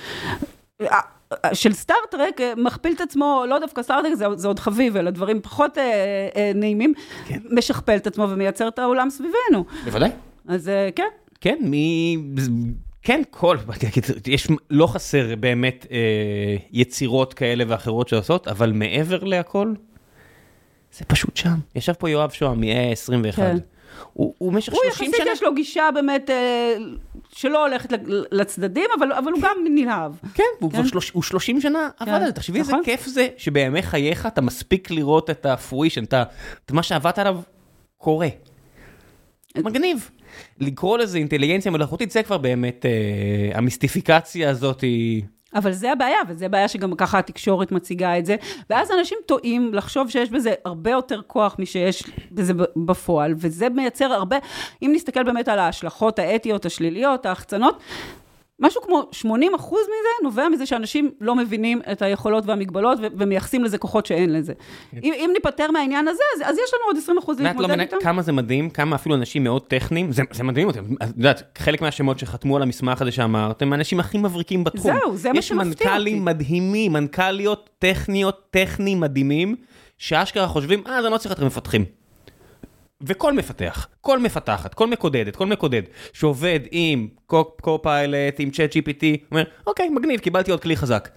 של 1.53 1.73
סטאר 1.73 2.12
טרק 2.12 2.41
מכפיל 2.57 2.93
את 2.93 3.01
עצמו, 3.01 3.43
לא 3.49 3.59
דווקא 3.59 3.83
סטאר 3.83 3.98
טרק, 3.98 4.13
זה, 4.13 4.25
זה 4.35 4.47
עוד 4.47 4.59
חביב, 4.59 4.97
אלא 4.97 5.11
דברים 5.11 5.41
פחות 5.41 5.77
אה, 5.77 5.83
אה, 6.35 6.51
נעימים, 6.55 6.93
כן. 7.27 7.39
משכפל 7.49 7.95
את 7.95 8.07
עצמו 8.07 8.29
ומייצר 8.29 8.67
את 8.67 8.79
העולם 8.79 9.09
סביבנו. 9.09 9.65
בוודאי. 9.85 10.09
אז 10.47 10.69
אה, 10.69 10.89
כן. 10.95 11.07
כן, 11.41 11.57
מי... 11.61 12.17
כן, 13.03 13.21
כל, 13.29 13.57
יש, 14.27 14.47
לא 14.69 14.87
חסר 14.87 15.35
באמת 15.39 15.85
אה, 15.91 15.97
יצירות 16.71 17.33
כאלה 17.33 17.63
ואחרות 17.67 18.07
שעושות, 18.07 18.47
אבל 18.47 18.71
מעבר 18.71 19.23
להכל, 19.23 19.73
זה 20.93 21.05
פשוט 21.05 21.37
שם. 21.37 21.55
ישב 21.75 21.93
פה 21.93 22.09
יואב 22.09 22.29
שוהם, 22.29 22.61
מאה 22.61 22.91
21. 22.91 23.37
כן. 23.37 23.57
הוא, 24.13 24.33
הוא 24.37 24.53
במשך 24.53 24.73
30 24.73 24.91
שנה... 24.93 25.05
הוא 25.05 25.09
יחסית 25.09 25.27
יש 25.33 25.43
לו 25.43 25.53
גישה 25.53 25.89
באמת 25.93 26.29
אה, 26.29 26.75
שלא 27.33 27.67
הולכת 27.67 27.89
לצדדים, 28.31 28.85
אבל, 28.99 29.11
אבל 29.11 29.31
הוא 29.31 29.41
גם 29.41 29.57
נלהב. 29.63 30.13
כן, 30.33 30.43
הוא 30.59 30.71
כבר 30.71 30.85
שלוש, 30.85 31.09
הוא 31.09 31.23
30 31.23 31.61
שנה 31.61 31.89
עבד 31.99 32.11
כן, 32.11 32.13
על 32.13 32.25
זה. 32.25 32.31
תחשבי 32.31 32.59
איזה 32.59 32.71
נכון. 32.71 32.83
כיף 32.85 33.05
זה 33.05 33.27
שבימי 33.37 33.81
חייך 33.81 34.25
אתה 34.25 34.41
מספיק 34.41 34.91
לראות 34.91 35.29
את 35.29 35.45
הפרוישן, 35.45 36.03
את 36.03 36.71
מה 36.71 36.83
שעבדת 36.83 37.19
עליו 37.19 37.39
קורה. 37.97 38.27
מגניב. 39.57 40.09
לקרוא 40.59 40.97
לזה 40.97 41.17
אינטליגנציה 41.17 41.71
מלאכותית, 41.71 42.11
זה 42.11 42.23
כבר 42.23 42.37
באמת, 42.37 42.85
אה, 42.85 43.57
המיסטיפיקציה 43.57 44.49
הזאת 44.49 44.81
היא... 44.81 45.23
אבל 45.55 45.71
זה 45.71 45.91
הבעיה, 45.91 46.17
וזה 46.27 46.45
הבעיה 46.45 46.67
שגם 46.67 46.95
ככה 46.95 47.19
התקשורת 47.19 47.71
מציגה 47.71 48.17
את 48.17 48.25
זה, 48.25 48.35
ואז 48.69 48.91
אנשים 48.99 49.17
טועים 49.25 49.73
לחשוב 49.73 50.09
שיש 50.09 50.29
בזה 50.29 50.53
הרבה 50.65 50.91
יותר 50.91 51.21
כוח 51.27 51.55
מששיש 51.59 52.03
בזה 52.31 52.53
בפועל, 52.75 53.33
וזה 53.37 53.69
מייצר 53.69 54.05
הרבה, 54.05 54.37
אם 54.81 54.91
נסתכל 54.95 55.23
באמת 55.23 55.47
על 55.47 55.59
ההשלכות 55.59 56.19
האתיות, 56.19 56.65
השליליות, 56.65 57.25
ההחצנות, 57.25 57.81
משהו 58.61 58.81
כמו 58.81 59.07
80 59.11 59.55
אחוז 59.55 59.81
מזה 59.81 60.23
נובע 60.23 60.49
מזה 60.49 60.65
שאנשים 60.65 61.11
לא 61.21 61.35
מבינים 61.35 61.81
את 61.91 62.01
היכולות 62.01 62.45
והמגבלות 62.45 62.99
ומייחסים 63.01 63.63
לזה 63.63 63.77
כוחות 63.77 64.05
שאין 64.05 64.33
לזה. 64.33 64.53
אם, 65.03 65.13
אם 65.13 65.29
ניפטר 65.33 65.71
מהעניין 65.71 66.07
הזה, 66.07 66.23
אז, 66.35 66.41
אז 66.49 66.57
יש 66.57 66.73
לנו 66.73 66.83
עוד 66.85 66.97
20 66.97 67.17
אחוז 67.17 67.39
להתמודד 67.39 67.77
לא 67.77 67.81
איתם. 67.81 67.97
כמה 68.01 68.21
זה 68.21 68.31
מדהים, 68.31 68.69
כמה 68.69 68.95
אפילו 68.95 69.15
אנשים 69.15 69.43
מאוד 69.43 69.61
טכניים, 69.61 70.11
זה, 70.11 70.23
זה 70.31 70.43
מדהים 70.43 70.67
אותי, 70.67 70.79
את 70.79 71.17
יודעת, 71.17 71.57
חלק 71.57 71.81
מהשמות 71.81 72.19
שחתמו 72.19 72.55
על 72.55 72.61
המסמך 72.61 73.01
הזה 73.01 73.11
שאמרת, 73.11 73.61
הם 73.61 73.73
האנשים 73.73 73.99
הכי 73.99 74.17
מבריקים 74.17 74.63
בתחום. 74.63 74.91
זהו, 74.99 75.17
זה 75.17 75.33
מה 75.33 75.41
שמפתיע 75.41 75.67
אותי. 75.67 75.83
יש 75.83 75.91
מנכ"לים 75.91 76.25
מדהימים, 76.25 76.93
מנכ"ליות 76.93 77.69
טכניות, 77.79 78.41
טכניים 78.49 78.99
מדהימים, 78.99 79.55
שאשכרה 79.97 80.47
חושבים, 80.47 80.83
אה, 80.87 81.01
זה 81.01 81.09
לא 81.09 81.17
צריך 81.17 81.39
להיות 81.39 81.51
מפתחים. 81.51 82.00
וכל 83.03 83.33
מפתח, 83.33 83.87
כל 84.01 84.19
מפתחת, 84.19 84.73
כל 84.73 84.87
מקודדת, 84.87 85.35
כל 85.35 85.45
מקודד, 85.45 85.81
שעובד 86.13 86.59
עם 86.71 87.07
קו-פיילוט, 87.61 88.39
עם 88.39 88.49
צ'אט 88.51 88.73
GPT, 88.75 89.03
אומר, 89.31 89.43
אוקיי, 89.67 89.89
מגניב, 89.89 90.19
קיבלתי 90.19 90.51
עוד 90.51 90.61
כלי 90.61 90.75
חזק. 90.75 91.09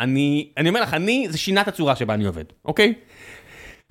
אני, 0.00 0.52
אני 0.56 0.68
אומר 0.68 0.80
לך, 0.80 0.94
אני, 0.94 1.26
זה 1.30 1.38
שינה 1.38 1.60
את 1.60 1.68
הצורה 1.68 1.96
שבה 1.96 2.14
אני 2.14 2.24
עובד, 2.26 2.44
אוקיי? 2.64 2.94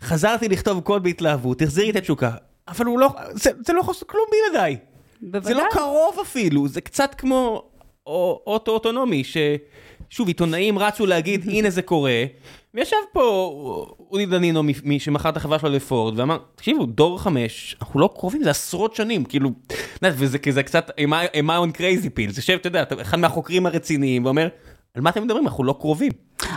חזרתי 0.01 0.49
לכתוב 0.49 0.79
קוד 0.79 1.03
בהתלהבות, 1.03 1.61
החזירי 1.61 1.89
את 1.89 1.95
התשוקה, 1.95 2.31
אבל 2.67 2.85
הוא 2.85 2.99
לא, 2.99 3.09
זה, 3.31 3.51
זה 3.65 3.73
לא 3.73 3.79
יכול 3.79 3.91
לעשות 3.91 4.09
כלום 4.09 4.25
בלעדיי. 4.31 4.77
בוודאי. 5.21 5.53
זה 5.53 5.53
לא 5.53 5.63
קרוב 5.71 6.19
אפילו, 6.21 6.67
זה 6.67 6.81
קצת 6.81 7.15
כמו 7.17 7.63
אוטו-אוטונומי, 8.47 9.23
ששוב, 10.15 10.27
עיתונאים 10.27 10.79
רצו 10.79 11.05
להגיד, 11.05 11.45
הנה 11.53 11.69
זה 11.69 11.81
קורה, 11.81 12.23
וישב 12.73 12.95
פה 13.13 13.97
אודי 14.11 14.25
דנינו, 14.25 14.63
מי 14.83 14.99
שמכר 14.99 15.29
את 15.29 15.37
החברה 15.37 15.59
שלו 15.59 15.69
לפורד, 15.69 16.19
ואמר, 16.19 16.37
תקשיבו, 16.55 16.85
דור 16.85 17.19
חמש, 17.19 17.75
אנחנו 17.81 17.99
לא 17.99 18.09
קרובים, 18.15 18.43
זה 18.43 18.49
עשרות 18.49 18.95
שנים, 18.95 19.25
כאילו, 19.25 19.51
וזה 20.01 20.39
כזה 20.39 20.63
קצת, 20.63 20.91
am 21.35 21.47
I 21.47 21.49
on 21.49 21.77
crazy 21.77 22.05
pill, 22.05 22.31
זה 22.31 22.41
שב, 22.41 22.53
אתה 22.53 22.67
יודע, 22.67 22.83
אחד 23.01 23.19
מהחוקרים 23.19 23.65
הרציניים, 23.65 24.25
ואומר, 24.25 24.47
על 24.93 25.01
מה 25.01 25.09
אתם 25.09 25.23
מדברים? 25.23 25.47
אנחנו 25.47 25.63
לא 25.63 25.75
קרובים. 25.79 26.11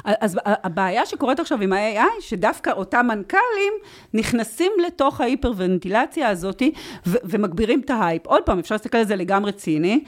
אז 0.04 0.38
הבעיה 0.44 1.06
שקורית 1.06 1.40
עכשיו 1.40 1.62
עם 1.62 1.72
ה-AI, 1.72 2.20
שדווקא 2.20 2.70
אותם 2.70 3.06
מנכ"לים 3.08 3.72
נכנסים 4.14 4.72
לתוך 4.86 5.20
ההיפרוונטילציה 5.20 6.28
הזאת 6.28 6.62
ומגבירים 7.06 7.80
את 7.84 7.90
ההייפ. 7.90 8.26
עוד 8.26 8.42
פעם, 8.42 8.58
אפשר 8.58 8.74
להסתכל 8.74 8.98
על 8.98 9.04
זה 9.04 9.16
לגמרי 9.16 9.52
ציני, 9.52 10.04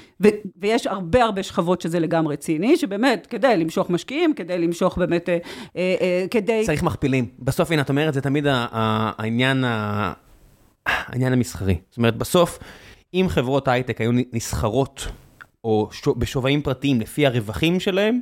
ויש 0.56 0.86
הרבה 0.86 1.24
הרבה 1.24 1.42
שכבות 1.42 1.80
שזה 1.80 2.00
לגמרי 2.00 2.36
ציני, 2.36 2.76
שבאמת, 2.76 3.26
כדי 3.26 3.56
למשוך 3.56 3.90
משקיעים, 3.90 4.34
כדי 4.34 4.58
למשוך 4.58 4.98
באמת, 4.98 5.28
אה, 5.28 5.38
אה, 5.76 5.94
אה, 6.00 6.26
כדי... 6.30 6.62
צריך 6.66 6.82
מכפילים. 6.82 7.26
בסוף, 7.38 7.70
הנה, 7.70 7.82
את 7.82 7.88
אומרת, 7.88 8.14
זה 8.14 8.20
תמיד 8.20 8.46
העניין, 8.50 9.64
העניין 10.86 11.32
המסחרי. 11.32 11.78
זאת 11.90 11.96
אומרת, 11.96 12.16
בסוף, 12.16 12.58
אם 13.14 13.26
חברות 13.28 13.68
הייטק 13.68 14.00
היו 14.00 14.10
נסחרות, 14.32 15.06
או 15.64 15.88
בשווים 16.16 16.62
פרטיים 16.62 17.00
לפי 17.00 17.26
הרווחים 17.26 17.80
שלהם, 17.80 18.20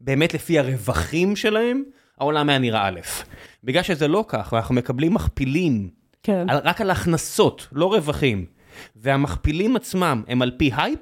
באמת 0.00 0.34
לפי 0.34 0.58
הרווחים 0.58 1.36
שלהם, 1.36 1.82
העולם 2.18 2.48
היה 2.48 2.58
נראה 2.58 2.88
אחרת. 2.88 3.00
בגלל 3.64 3.82
שזה 3.82 4.08
לא 4.08 4.24
כך, 4.28 4.52
ואנחנו 4.52 4.74
מקבלים 4.74 5.14
מכפילים, 5.14 5.88
כן. 6.22 6.46
על, 6.50 6.58
רק 6.64 6.80
על 6.80 6.90
הכנסות, 6.90 7.68
לא 7.72 7.92
רווחים, 7.92 8.46
והמכפילים 8.96 9.76
עצמם 9.76 10.22
הם 10.28 10.42
על 10.42 10.50
פי 10.58 10.70
הייפ, 10.76 11.00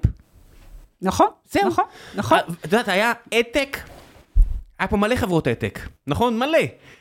נכון, 1.03 1.27
זהו. 1.51 1.69
נכון, 1.69 1.85
נכון. 2.15 2.39
את 2.39 2.65
יודעת, 2.65 2.89
היה 2.89 3.13
EdTech, 3.33 3.79
היה 4.79 4.89
פה 4.89 4.97
מלא 4.97 5.17
חברות 5.17 5.47
EdTech, 5.47 5.81
נכון? 6.07 6.39
מלא. 6.39 6.59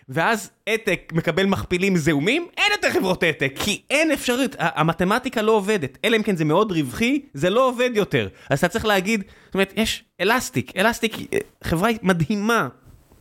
ואז 0.10 0.51
EdTech 0.68 1.14
מקבל 1.16 1.45
מכפילים 1.45 1.97
זעומים, 1.97 2.47
אין 2.58 2.72
יותר 2.72 2.89
חברות 2.89 3.24
EdTech, 3.24 3.52
כי 3.56 3.82
אין 3.89 4.12
אפשרות, 4.12 4.56
המתמטיקה 4.60 5.41
לא 5.41 5.51
עובדת, 5.51 5.97
אלא 6.06 6.18
אם 6.18 6.24
כן 6.24 6.36
זה 6.36 6.45
מאוד 6.45 6.72
רווחי, 6.72 7.22
זה 7.34 7.49
לא 7.49 7.68
עובד 7.68 7.89
יותר. 7.93 8.28
אז 8.49 8.60
אתה 8.60 8.68
צריך 8.68 8.86
להגיד, 8.86 9.24
זאת 9.45 9.54
אומרת, 9.54 9.74
יש 9.76 10.04
Elastic, 10.22 10.78
Elastic, 10.78 11.34
אה, 11.34 11.38
חברה 11.64 11.89
מדהימה, 12.01 12.68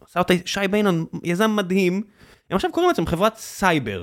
עשה 0.04 0.20
אותה 0.20 0.34
שי 0.44 0.68
בנון, 0.70 1.06
יזם 1.24 1.56
מדהים, 1.56 2.02
הם 2.50 2.56
עכשיו 2.56 2.72
קוראים 2.72 2.88
לעצמם 2.88 3.06
חברת 3.06 3.36
סייבר. 3.36 4.02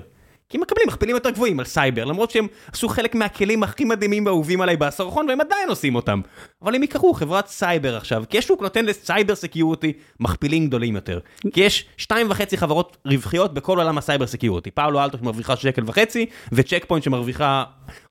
כי 0.49 0.57
הם 0.57 0.61
מקבלים 0.61 0.87
מכפילים 0.87 1.15
יותר 1.15 1.29
גבוהים 1.29 1.59
על 1.59 1.65
סייבר, 1.65 2.05
למרות 2.05 2.31
שהם 2.31 2.47
עשו 2.73 2.89
חלק 2.89 3.15
מהכלים 3.15 3.63
הכי 3.63 3.85
מדהימים 3.85 4.25
ואהובים 4.25 4.61
עליי 4.61 4.77
בעשרחון, 4.77 5.29
והם 5.29 5.41
עדיין 5.41 5.69
עושים 5.69 5.95
אותם. 5.95 6.21
אבל 6.61 6.75
הם 6.75 6.83
יקראו 6.83 7.13
חברת 7.13 7.47
סייבר 7.47 7.97
עכשיו, 7.97 8.23
כי 8.29 8.37
השוק 8.37 8.61
נותן 8.61 8.85
ל 8.85 8.93
cyber 8.93 9.35
security 9.35 9.93
מכפילים 10.19 10.67
גדולים 10.67 10.95
יותר. 10.95 11.19
כי 11.53 11.61
יש 11.61 11.85
שתיים 11.97 12.27
וחצי 12.29 12.57
חברות 12.57 12.97
רווחיות 13.05 13.53
בכל 13.53 13.77
עולם 13.77 13.97
ה 13.97 14.02
cyber 14.02 14.27
security. 14.27 14.71
פאלו 14.71 15.03
אלטו 15.03 15.17
שמרוויחה 15.17 15.55
שקל 15.55 15.81
וחצי, 15.85 16.25
וצ'ק 16.51 16.85
פוינט 16.87 17.03
שמרוויחה 17.03 17.63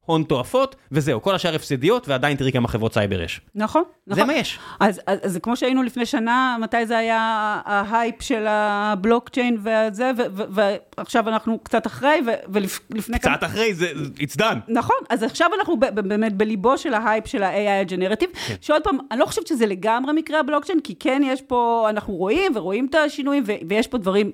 הון 0.09 0.22
תועפות, 0.22 0.76
וזהו, 0.92 1.22
כל 1.22 1.34
השאר 1.34 1.54
הפסדיות, 1.54 2.09
ועדיין 2.09 2.36
תראי 2.36 2.52
כמה 2.52 2.68
חברות 2.68 2.94
סייבר 2.94 3.22
יש. 3.22 3.40
נכון, 3.54 3.82
נכון. 4.06 4.20
זה 4.20 4.26
מה 4.26 4.34
יש. 4.34 4.59
אז, 4.80 5.00
אז, 5.06 5.18
אז 5.22 5.38
כמו 5.42 5.56
שהיינו 5.56 5.82
לפני 5.82 6.06
שנה, 6.06 6.56
מתי 6.61 6.86
זה 6.86 6.98
היה 6.98 7.20
ההייפ 7.64 8.22
של 8.22 8.44
הבלוקצ'יין 8.48 9.59
וזה, 9.61 10.11
ועכשיו 10.34 11.28
אנחנו 11.28 11.59
קצת 11.59 11.86
אחרי, 11.86 12.20
ולפני 12.48 13.20
כמה... 13.20 13.36
קצת 13.36 13.46
אחרי, 13.46 13.74
זה, 13.74 13.92
it's 14.16 14.36
done. 14.40 14.56
נכון, 14.68 14.96
אז 15.11 15.22
עכשיו 15.22 15.50
אנחנו 15.59 15.76
באמת 15.80 16.36
בליבו 16.36 16.78
של 16.78 16.94
ההייפ 16.94 17.26
של 17.26 17.42
ה-AI 17.42 17.80
ה 17.80 17.85
generative, 17.85 18.30
כן. 18.46 18.54
שעוד 18.61 18.82
פעם, 18.82 18.98
אני 19.11 19.20
לא 19.20 19.26
חושבת 19.26 19.46
שזה 19.46 19.66
לגמרי 19.66 20.12
מקרה 20.12 20.40
הבלוקצ'יין, 20.40 20.80
כי 20.80 20.94
כן 21.00 21.22
יש 21.24 21.42
פה, 21.42 21.86
אנחנו 21.88 22.14
רואים 22.14 22.52
ורואים 22.56 22.86
את 22.90 22.94
השינויים, 22.94 23.44
ויש 23.68 23.86
פה 23.86 23.98
דברים 23.98 24.30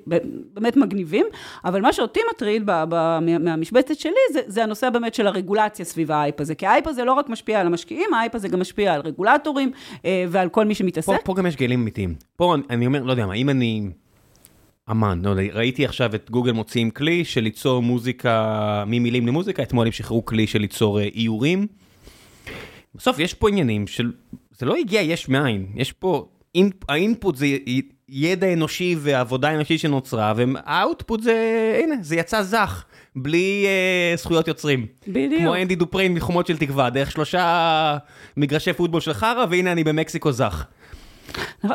באמת 0.54 0.76
מגניבים, 0.76 1.26
אבל 1.64 1.80
מה 1.80 1.92
שאותי 1.92 2.20
מטריד 2.34 2.70
מהמשבצת 3.20 3.98
שלי, 3.98 4.12
זה, 4.32 4.40
זה 4.46 4.62
הנושא 4.62 4.90
באמת 4.90 5.14
של 5.14 5.26
הרגולציה. 5.26 5.63
רגולציה 5.64 5.84
סביב 5.84 6.10
האייפ 6.10 6.40
הזה, 6.40 6.54
כי 6.54 6.66
האייפ 6.66 6.86
הזה 6.86 7.04
לא 7.04 7.12
רק 7.12 7.28
משפיע 7.28 7.60
על 7.60 7.66
המשקיעים, 7.66 8.14
האייפ 8.14 8.34
הזה 8.34 8.48
גם 8.48 8.60
משפיע 8.60 8.94
על 8.94 9.00
רגולטורים 9.00 9.72
אה, 10.04 10.24
ועל 10.28 10.48
כל 10.48 10.64
מי 10.64 10.74
שמתעסק. 10.74 11.06
פה, 11.06 11.16
פה 11.24 11.34
גם 11.34 11.46
יש 11.46 11.56
גלים 11.56 11.80
אמיתיים. 11.80 12.14
פה 12.36 12.54
אני 12.70 12.86
אומר, 12.86 13.02
לא 13.02 13.10
יודע 13.10 13.26
מה, 13.26 13.34
אם 13.34 13.50
אני 13.50 13.88
אמן, 14.90 15.20
לא 15.24 15.30
יודע, 15.30 15.42
ראיתי 15.52 15.84
עכשיו 15.84 16.14
את 16.14 16.30
גוגל 16.30 16.52
מוציאים 16.52 16.90
כלי 16.90 17.24
של 17.24 17.40
ליצור 17.40 17.82
מוזיקה, 17.82 18.84
ממילים 18.86 19.26
למוזיקה, 19.26 19.62
אתמול 19.62 19.86
הם 19.86 19.92
שחררו 19.92 20.24
כלי 20.24 20.46
של 20.46 20.58
ליצור 20.58 21.00
אה, 21.00 21.08
איורים. 21.14 21.66
בסוף 22.94 23.18
יש 23.18 23.34
פה 23.34 23.48
עניינים 23.48 23.86
של, 23.86 24.12
זה 24.50 24.66
לא 24.66 24.74
הגיע 24.76 25.00
יש 25.00 25.28
מאין, 25.28 25.66
יש 25.74 25.92
פה 25.92 26.28
האינפוט 26.88 27.36
זה 27.36 27.46
ידע 28.08 28.52
אנושי 28.52 28.96
ועבודה 28.98 29.54
אנושית 29.54 29.80
שנוצרה, 29.80 30.32
והאוטפוט 30.36 31.22
זה, 31.22 31.80
הנה, 31.82 31.94
זה 32.00 32.16
יצא 32.16 32.42
זך, 32.42 32.84
בלי 33.16 33.66
uh, 34.14 34.20
זכויות 34.20 34.48
יוצרים. 34.48 34.86
בדיוק. 35.08 35.40
כמו 35.40 35.56
אנדי 35.56 35.74
דופריין 35.74 36.14
מחומות 36.14 36.46
של 36.46 36.56
תקווה, 36.56 36.90
דרך 36.90 37.10
שלושה 37.10 37.96
מגרשי 38.36 38.72
פוטבול 38.72 39.00
של 39.00 39.12
חרא, 39.12 39.46
והנה 39.50 39.72
אני 39.72 39.84
במקסיקו 39.84 40.32
זך. 40.32 40.64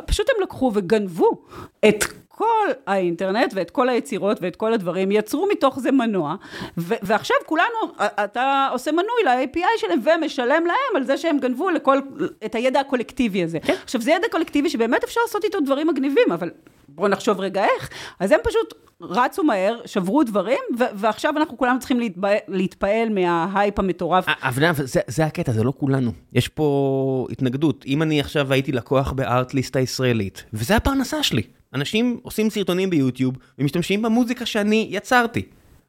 פשוט 0.06 0.28
הם 0.30 0.44
לקחו 0.44 0.72
וגנבו 0.76 1.42
את 1.88 2.04
כל 2.40 2.68
האינטרנט 2.88 3.54
ואת 3.56 3.72
כל 3.72 3.90
היצירות 3.90 4.38
ואת 4.42 4.56
כל 4.56 4.74
הדברים, 4.74 5.12
יצרו 5.12 5.48
מתוך 5.52 5.80
זה 5.80 5.92
מנוע, 5.92 6.36
ו- 6.78 6.94
ועכשיו 7.02 7.38
כולנו, 7.46 7.94
אתה 8.00 8.70
עושה 8.72 8.92
מנוי 8.92 9.24
ל-API 9.26 9.78
שלהם 9.78 10.00
ומשלם 10.04 10.64
להם 10.66 10.96
על 10.96 11.04
זה 11.04 11.18
שהם 11.18 11.40
גנבו 11.40 11.70
לכל, 11.70 12.00
את 12.46 12.56
הידע 12.56 12.80
הקולקטיבי 12.80 13.44
הזה. 13.44 13.60
כן. 13.60 13.74
עכשיו, 13.84 14.02
זה 14.02 14.12
ידע 14.12 14.28
קולקטיבי 14.32 14.70
שבאמת 14.70 15.04
אפשר 15.04 15.22
לעשות 15.26 15.44
איתו 15.44 15.60
דברים 15.60 15.88
מגניבים, 15.88 16.32
אבל 16.34 16.50
בואו 16.88 17.08
נחשוב 17.08 17.40
רגע 17.40 17.64
איך. 17.64 17.90
אז 18.20 18.32
הם 18.32 18.40
פשוט 18.44 18.74
רצו 19.02 19.44
מהר, 19.44 19.78
שברו 19.86 20.24
דברים, 20.24 20.60
ו- 20.80 20.84
ועכשיו 20.96 21.34
אנחנו 21.38 21.58
כולנו 21.58 21.80
צריכים 21.80 22.00
להתפעל, 22.00 22.38
להתפעל 22.48 23.10
מההייפ 23.10 23.80
המטורף. 23.80 24.26
אבל 24.44 24.72
זה, 24.74 25.00
זה 25.08 25.26
הקטע, 25.26 25.52
זה 25.52 25.64
לא 25.64 25.74
כולנו. 25.78 26.12
יש 26.34 26.48
פה 26.48 27.28
התנגדות. 27.32 27.84
אם 27.88 28.02
אני 28.02 28.20
עכשיו 28.20 28.54
הייתי 28.54 28.72
לקוח 28.72 29.12
בארטליסט 29.12 29.76
הישראלית, 29.76 30.44
וזה 30.54 30.76
הפרנסה 30.76 31.24
שלי. 31.24 31.59
אנשים 31.74 32.20
עושים 32.24 32.50
סרטונים 32.50 32.90
ביוטיוב 32.90 33.36
ומשתמשים 33.60 34.02
במוזיקה 34.02 34.46
שאני 34.46 34.88
יצרתי. 34.90 35.44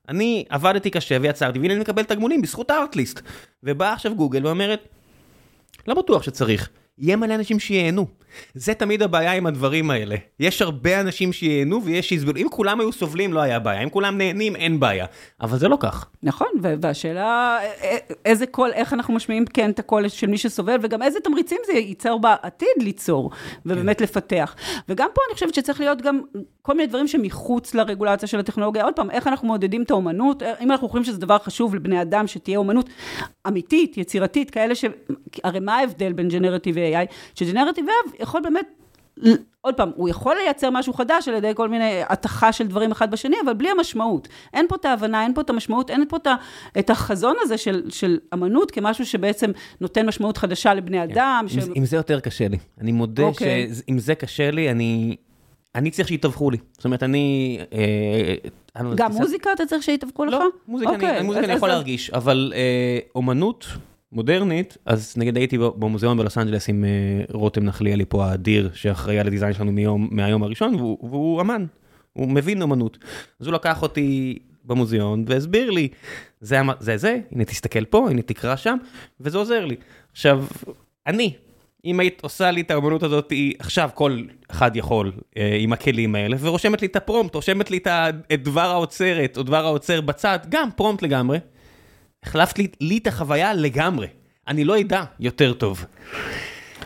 אני 0.09 0.45
עבדתי 0.49 0.91
קשה 0.91 1.17
ויצרתי, 1.21 1.59
והנה 1.59 1.73
אני 1.73 1.81
מקבל 1.81 2.03
תגמולים 2.03 2.43
בזכות 2.43 2.71
הארטליסט. 2.71 3.21
ובאה 3.63 3.93
עכשיו 3.93 4.15
גוגל 4.15 4.47
ואומרת, 4.47 4.89
לא 5.89 5.95
בטוח 5.95 6.23
שצריך. 6.23 6.69
יהיה 6.99 7.17
מלא 7.17 7.35
אנשים 7.35 7.59
שייהנו. 7.59 8.07
זה 8.55 8.75
תמיד 8.75 9.03
הבעיה 9.03 9.33
עם 9.33 9.47
הדברים 9.47 9.91
האלה. 9.91 10.17
יש 10.41 10.63
הרבה 10.63 11.01
אנשים 11.01 11.33
שייהנו 11.33 11.85
ויש 11.85 12.09
שיסבלו. 12.09 12.37
אם 12.37 12.47
כולם 12.51 12.81
היו 12.81 12.93
סובלים 12.93 13.33
לא 13.33 13.41
היה 13.41 13.59
בעיה, 13.59 13.83
אם 13.83 13.91
כולם 13.91 14.19
נהנים 14.19 14.57
אין 14.57 14.81
בעיה. 14.81 15.07
אבל 15.41 15.59
זה 15.59 15.69
לא 15.69 15.77
כך. 15.81 16.07
נכון, 16.23 16.49
והשאלה 16.63 17.59
איזה 18.25 18.47
קול, 18.47 18.71
איך 18.73 18.93
אנחנו 18.93 19.15
משמיעים 19.15 19.45
כן 19.47 19.71
את 19.71 19.79
הקול 19.79 20.09
של 20.09 20.27
מי 20.27 20.39
שסובל, 20.39 20.77
וגם 20.83 21.03
איזה 21.03 21.21
תמריצים 21.21 21.59
זה 21.67 21.73
ייצר 21.73 22.19
בעתיד 22.19 22.69
ליצור, 22.77 23.31
ובאמת 23.67 23.99
כן. 23.99 24.05
לפתח. 24.05 24.55
וגם 24.89 25.09
פה 25.15 25.21
אני 25.29 25.35
חושבת 25.35 25.55
שצריך 25.55 25.81
להיות 25.81 26.03
גם 26.03 26.21
כל 26.63 26.75
מיני 26.75 26.87
דברים 26.87 27.09
שמחוץ 27.09 27.75
לרגולציה 27.75 28.29
של 28.29 28.39
הטכנולוגיה. 28.39 28.85
עוד 28.85 28.95
פעם, 28.95 29.11
איך 29.11 29.27
אנחנו 29.27 29.49
מעודדים 29.49 29.83
את 29.83 29.91
האומנות, 29.91 30.43
אם 30.43 30.71
אנחנו 30.71 30.89
חושבים 30.89 31.05
שזה 31.05 31.19
דבר 31.19 31.39
חשוב 31.39 31.75
לבני 31.75 32.03
אדם, 32.03 32.27
שתהיה 32.27 32.59
אומנות 32.59 32.89
אמיתית, 33.47 33.99
יצירתית, 33.99 34.51
כאלה 34.51 34.75
ש... 34.75 34.85
הרי 35.45 35.61
מה 35.61 35.77
ההבדל 35.77 36.13
בין 36.13 36.29
ג'נרטיב 36.29 36.77
ו-AI? 36.77 37.15
שג'נרטיב 37.35 37.87
יכול 38.21 38.41
באמת, 38.43 38.67
עוד 39.61 39.75
פעם, 39.75 39.91
הוא 39.97 40.09
יכול 40.09 40.37
לייצר 40.37 40.71
משהו 40.71 40.93
חדש 40.93 41.29
על 41.29 41.35
ידי 41.35 41.53
כל 41.55 41.69
מיני 41.69 42.01
התכה 42.09 42.53
של 42.53 42.67
דברים 42.67 42.91
אחד 42.91 43.11
בשני, 43.11 43.37
אבל 43.45 43.55
בלי 43.55 43.71
המשמעות. 43.71 44.29
אין 44.55 44.67
פה 44.69 44.77
את 44.77 44.85
ההבנה, 44.85 45.23
אין 45.23 45.35
פה 45.35 45.41
את 45.41 45.51
המשמעות, 45.51 45.91
אין 45.91 46.05
פה 46.09 46.17
את 46.79 46.91
החזון 46.91 47.37
הזה 47.41 47.59
של, 47.59 47.91
של 47.91 48.19
אמנות 48.35 48.71
כמשהו 48.71 49.07
שבעצם 49.07 49.51
נותן 49.81 50.07
משמעות 50.07 50.37
חדשה 50.37 50.75
לבני 50.75 50.97
כן. 50.97 51.11
אדם. 51.11 51.47
עם, 51.55 51.61
ש... 51.61 51.65
עם 51.75 51.85
זה 51.85 51.97
יותר 51.97 52.21
קשה 52.21 52.49
לי. 52.49 52.59
אני 52.81 52.93
מודה 52.93 53.23
okay. 53.23 53.27
אוקיי. 53.27 53.71
שעם 53.75 53.99
זה 53.99 54.15
קשה 54.15 54.51
לי, 54.51 54.71
אני... 54.71 55.17
אני 55.75 55.91
צריך 55.91 56.09
שיתווכו 56.09 56.51
לי. 56.51 56.59
זאת 56.73 56.85
אומרת, 56.85 57.03
אני... 57.03 57.59
אה, 57.73 58.83
לא 58.83 58.95
גם 58.95 59.13
מוזיקה 59.13 59.53
אתה 59.53 59.67
צריך 59.67 59.83
שיתווכו 59.83 60.25
לך? 60.25 60.33
לא, 60.33 60.49
מוזיקה 60.69 60.91
אני 60.93 61.29
אוקיי, 61.29 61.55
יכול 61.55 61.69
להרגיש, 61.69 62.11
אבל 62.11 62.53
אה, 62.57 62.99
אומנות... 63.15 63.67
מודרנית, 64.13 64.77
אז 64.87 65.15
נגיד 65.17 65.37
הייתי 65.37 65.59
במוזיאון 65.59 66.19
בלוס 66.19 66.39
אנג'לס 66.39 66.69
עם 66.69 66.85
uh, 66.85 67.33
רותם 67.33 67.65
נחליאלי 67.65 68.05
פה 68.09 68.25
האדיר, 68.25 68.71
שאחראי 68.75 69.19
על 69.19 69.27
הדיזיין 69.27 69.53
שלנו 69.53 69.73
מיום, 69.73 70.09
מהיום 70.11 70.43
הראשון, 70.43 70.75
והוא, 70.75 71.09
והוא 71.11 71.41
אמן, 71.41 71.67
הוא 72.13 72.29
מבין 72.29 72.63
אמנות. 72.63 72.99
אז 73.41 73.47
הוא 73.47 73.55
לקח 73.55 73.83
אותי 73.83 74.39
במוזיאון 74.65 75.25
והסביר 75.27 75.71
לי, 75.71 75.89
זה 76.41 76.61
זה, 76.79 76.97
זה, 76.97 77.19
הנה 77.33 77.45
תסתכל 77.45 77.85
פה, 77.85 78.11
הנה 78.11 78.23
תקרא 78.23 78.57
שם, 78.57 78.77
וזה 79.21 79.39
עוזר 79.39 79.65
לי. 79.65 79.77
עכשיו, 80.13 80.45
אני, 81.07 81.35
אם 81.85 82.01
היית 82.01 82.21
עושה 82.23 82.51
לי 82.51 82.61
את 82.61 82.71
האמנות 82.71 83.03
הזאת, 83.03 83.33
עכשיו 83.59 83.91
כל 83.95 84.23
אחד 84.51 84.77
יכול 84.77 85.13
אה, 85.37 85.57
עם 85.61 85.73
הכלים 85.73 86.15
האלה, 86.15 86.37
ורושמת 86.41 86.83
לי 86.83 86.89
את 86.89 86.97
הפרומפט, 86.97 87.35
רושמת 87.35 87.71
לי 87.71 87.79
את, 88.33 88.43
דבר 88.43 88.71
האוצרת, 88.71 89.37
או 89.37 89.43
דבר 89.43 89.67
האוצר 89.67 90.01
בצד, 90.01 90.39
גם 90.49 90.69
פרומפט 90.77 91.03
לגמרי. 91.03 91.39
החלפת 92.23 92.59
לי, 92.59 92.69
לי 92.81 92.99
את 92.99 93.07
החוויה 93.07 93.55
לגמרי. 93.55 94.07
אני 94.49 94.65
לא 94.65 94.81
אדע 94.81 95.03
יותר 95.21 95.53
טוב. 95.53 95.85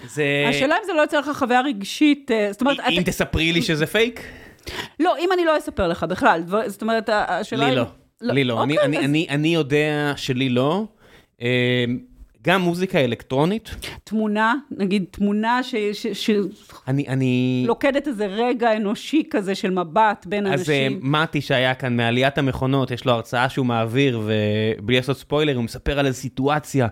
זה... 0.07 0.25
השאלה 0.49 0.77
אם 0.77 0.87
זה 0.87 0.93
לא 0.93 1.01
יוצר 1.01 1.21
לך 1.21 1.31
חוויה 1.39 1.61
רגשית, 1.61 2.31
אה, 2.31 2.49
זאת 2.53 2.61
אומרת... 2.61 2.81
אם 2.91 3.01
את... 3.01 3.07
תספרי 3.07 3.53
לי 3.53 3.63
שזה 3.63 3.87
פייק? 3.87 4.21
לא, 5.01 5.19
אם 5.19 5.29
אני 5.33 5.45
לא 5.45 5.59
אספר 5.59 5.89
לך 5.89 6.05
בכלל, 6.05 6.43
זאת 6.67 6.83
אומרת, 6.83 7.09
השאלה... 7.13 7.69
לי 7.69 7.77
לא, 7.77 7.87
לא. 8.21 8.35
לי 8.35 8.45
לא. 8.45 8.61
אוקיי, 8.61 8.79
אני, 8.81 8.99
אז... 8.99 9.05
אני, 9.05 9.27
אני 9.31 9.55
יודע 9.55 10.13
שלי 10.17 10.49
לא. 10.49 10.87
אה, 12.49 12.53
גם 12.53 12.61
מוזיקה 12.61 12.99
אלקטרונית. 12.99 13.75
תמונה, 14.05 14.55
נגיד 14.71 15.05
תמונה 15.11 15.63
ש... 15.63 15.75
ש, 15.93 16.07
ש 16.07 16.31
אני, 16.89 17.09
אני... 17.09 17.65
לוקדת 17.67 18.09
איזה 18.09 18.27
רגע 18.27 18.77
אנושי 18.77 19.23
כזה 19.31 19.55
של 19.55 19.71
מבט 19.71 20.27
בין 20.27 20.47
אז 20.47 20.61
אנשים. 20.61 20.97
אז 20.97 21.03
מתי 21.03 21.41
שהיה 21.41 21.75
כאן 21.75 21.97
מעליית 21.97 22.39
המכונות, 22.39 22.91
יש 22.91 23.05
לו 23.05 23.13
הרצאה 23.13 23.49
שהוא 23.49 23.67
מעביר, 23.67 24.21
ובלי 24.25 24.97
לעשות 24.97 25.19
ספוילר, 25.19 25.57
הוא 25.57 25.65
מספר 25.65 25.99
על 25.99 26.07
איזו 26.07 26.19
סיטואציה. 26.19 26.89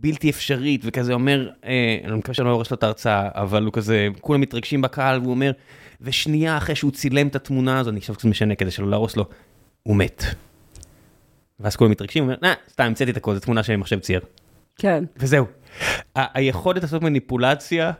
בלתי 0.00 0.30
אפשרית, 0.30 0.80
וכזה 0.84 1.12
אומר, 1.12 1.50
אה, 1.64 1.98
אני 2.04 2.16
מקווה 2.16 2.34
שאני 2.34 2.46
לא 2.46 2.52
הורס 2.52 2.70
לו 2.70 2.74
את 2.74 2.82
ההרצאה, 2.82 3.28
אבל 3.34 3.64
הוא 3.64 3.72
כזה, 3.72 4.08
כולם 4.20 4.40
מתרגשים 4.40 4.82
בקהל, 4.82 5.20
והוא 5.20 5.30
אומר, 5.30 5.52
ושנייה 6.00 6.56
אחרי 6.56 6.74
שהוא 6.74 6.90
צילם 6.90 7.28
את 7.28 7.36
התמונה 7.36 7.78
הזו, 7.78 7.90
אני 7.90 7.98
עכשיו 7.98 8.14
קצת 8.14 8.24
משנה 8.24 8.54
כדי 8.54 8.70
שלא 8.70 8.90
להרוס 8.90 9.16
לו, 9.16 9.24
הוא 9.82 9.96
מת. 9.96 10.24
ואז 11.60 11.76
כולם 11.76 11.90
מתרגשים, 11.90 12.24
הוא 12.24 12.28
אומר, 12.32 12.38
נה, 12.42 12.54
סתם, 12.70 12.84
המצאתי 12.84 13.10
את 13.10 13.16
הכל, 13.16 13.34
זו 13.34 13.40
תמונה 13.40 13.62
שמחשב 13.62 13.98
צייר. 13.98 14.20
כן. 14.78 15.04
וזהו. 15.16 15.44
היכולת 16.14 16.82
לעשות 16.82 17.02
מניפולציה 17.02 17.92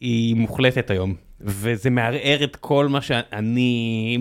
היא 0.00 0.36
מוחלטת 0.36 0.90
היום, 0.90 1.14
וזה 1.40 1.90
מערער 1.90 2.44
את 2.44 2.56
כל 2.56 2.88
מה 2.88 3.00
שאני... 3.00 4.18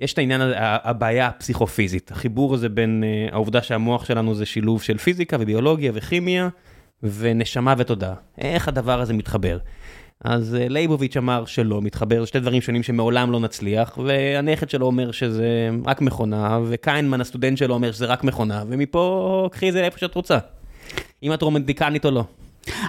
יש 0.00 0.12
את 0.12 0.18
העניין 0.18 0.40
הזה, 0.40 0.54
הבעיה 0.58 1.26
הפסיכופיזית, 1.26 2.10
החיבור 2.10 2.54
הזה 2.54 2.68
בין 2.68 3.04
אה, 3.04 3.34
העובדה 3.34 3.62
שהמוח 3.62 4.04
שלנו 4.04 4.34
זה 4.34 4.46
שילוב 4.46 4.82
של 4.82 4.98
פיזיקה 4.98 5.36
וביולוגיה 5.40 5.92
וכימיה 5.94 6.48
ונשמה 7.02 7.74
ותודעה. 7.78 8.14
איך 8.38 8.68
הדבר 8.68 9.00
הזה 9.00 9.12
מתחבר? 9.12 9.58
אז 10.24 10.56
אה, 10.60 10.68
לייבוביץ' 10.72 11.16
אמר 11.16 11.44
שלא, 11.44 11.82
מתחבר 11.82 12.24
שתי 12.24 12.40
דברים 12.40 12.60
שונים 12.60 12.82
שמעולם 12.82 13.32
לא 13.32 13.40
נצליח, 13.40 13.98
והנכד 13.98 14.70
שלו 14.70 14.86
אומר 14.86 15.12
שזה 15.12 15.70
רק 15.84 16.00
מכונה, 16.00 16.58
וקיינמן 16.66 17.20
הסטודנט 17.20 17.58
שלו 17.58 17.74
אומר 17.74 17.92
שזה 17.92 18.06
רק 18.06 18.24
מכונה, 18.24 18.64
ומפה 18.68 19.48
קחי 19.52 19.68
את 19.68 19.72
זה 19.72 19.80
לאיפה 19.80 19.98
שאת 19.98 20.14
רוצה. 20.14 20.38
אם 21.22 21.32
את 21.32 21.42
רומנטיקנית 21.42 22.04
או 22.04 22.10
לא. 22.10 22.24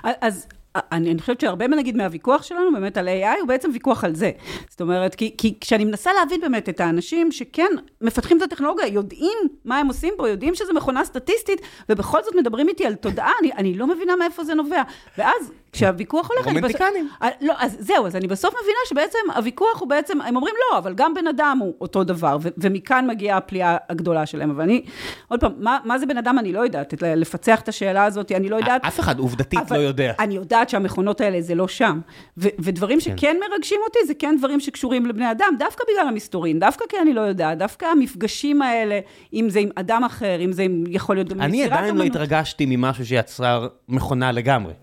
אז 0.03 0.47
אני, 0.75 1.11
אני 1.11 1.21
חושבת 1.21 1.41
שהרבה 1.41 1.67
נגיד 1.67 1.97
מהוויכוח 1.97 2.43
שלנו 2.43 2.71
באמת 2.73 2.97
על 2.97 3.07
AI 3.07 3.39
הוא 3.39 3.47
בעצם 3.47 3.69
ויכוח 3.73 4.03
על 4.03 4.15
זה. 4.15 4.31
זאת 4.69 4.81
אומרת, 4.81 5.15
כי, 5.15 5.35
כי 5.37 5.53
כשאני 5.61 5.85
מנסה 5.85 6.11
להבין 6.19 6.41
באמת 6.41 6.69
את 6.69 6.79
האנשים 6.79 7.31
שכן 7.31 7.69
מפתחים 8.01 8.37
את 8.37 8.41
הטכנולוגיה, 8.41 8.87
יודעים 8.87 9.37
מה 9.65 9.77
הם 9.77 9.87
עושים 9.87 10.13
פה, 10.17 10.29
יודעים 10.29 10.55
שזה 10.55 10.73
מכונה 10.73 11.05
סטטיסטית, 11.05 11.61
ובכל 11.89 12.23
זאת 12.23 12.35
מדברים 12.35 12.67
איתי 12.69 12.85
על 12.85 12.95
תודעה, 12.95 13.31
אני, 13.41 13.53
אני 13.53 13.73
לא 13.73 13.87
מבינה 13.87 14.15
מאיפה 14.15 14.43
זה 14.43 14.53
נובע. 14.53 14.81
ואז 15.17 15.51
כשהוויכוח 15.73 16.29
הולך... 16.31 16.45
רומנטיקנים. 16.45 17.09
בסוף, 17.21 17.33
לא, 17.41 17.53
אז 17.57 17.77
זהו, 17.79 18.07
אז 18.07 18.15
אני 18.15 18.27
בסוף 18.27 18.53
מבינה 18.63 18.79
שבעצם 18.89 19.19
הוויכוח 19.35 19.79
הוא 19.79 19.89
בעצם, 19.89 20.21
הם 20.21 20.35
אומרים 20.35 20.55
לא, 20.71 20.77
אבל 20.77 20.93
גם 20.93 21.13
בן 21.13 21.27
אדם 21.27 21.57
הוא 21.61 21.73
אותו 21.81 22.03
דבר, 22.03 22.37
ו- 22.41 22.49
ומכאן 22.57 23.07
מגיעה 23.07 23.37
הפליאה 23.37 23.77
הגדולה 23.89 24.25
שלהם. 24.25 24.49
אבל 24.49 24.63
אני, 24.63 24.85
עוד 25.27 25.39
פעם, 25.39 25.51
מה, 25.57 25.77
מה 25.83 25.99
זה 25.99 26.05
בן 26.05 26.17
אדם 26.17 26.39
אני 26.39 26.53
לא 26.53 26.59
יודעת, 26.59 26.93
לפצח 27.01 27.61
את 27.61 27.69
השאלה 27.69 28.03
הזאת, 28.03 28.31
אני 28.31 28.49
לא 28.49 28.55
יודעת. 28.55 28.85
אף 28.85 28.99
אחד 28.99 29.19
עובדתית 29.19 29.71
לא 29.71 29.77
יודע. 29.77 30.13
אני 30.19 30.35
יודעת 30.35 30.69
שהמכונות 30.69 31.21
האלה 31.21 31.41
זה 31.41 31.55
לא 31.55 31.67
שם. 31.67 31.99
ו- 32.37 32.47
ודברים 32.59 32.99
כן. 32.99 33.17
שכן 33.17 33.37
מרגשים 33.49 33.79
אותי, 33.87 33.99
זה 34.07 34.13
כן 34.13 34.35
דברים 34.39 34.59
שקשורים 34.59 35.05
לבני 35.05 35.31
אדם, 35.31 35.53
דווקא 35.59 35.83
בגלל 35.91 36.07
המסתורין, 36.07 36.59
דווקא 36.59 36.85
כי 36.89 36.97
אני 37.01 37.13
לא 37.13 37.21
יודעת, 37.21 37.57
דווקא 37.57 37.85
המפגשים 37.85 38.61
האלה, 38.61 38.99
אם 39.33 39.49
זה 39.49 39.59
עם 39.59 39.69
אדם 39.75 40.03
אחר, 40.03 40.39
אם 40.39 40.51
זה 40.51 40.63
עם, 40.63 40.83
יכול 40.87 41.15
להיות 41.15 41.29
גם 41.29 41.41
אני 41.41 41.63
עדיין 41.63 41.97
לא 41.97 42.03
התרגשתי 42.03 42.65
ממשהו 42.65 43.05
שיצר 43.05 43.67
מכונה 43.89 44.31
לגמרי. 44.31 44.73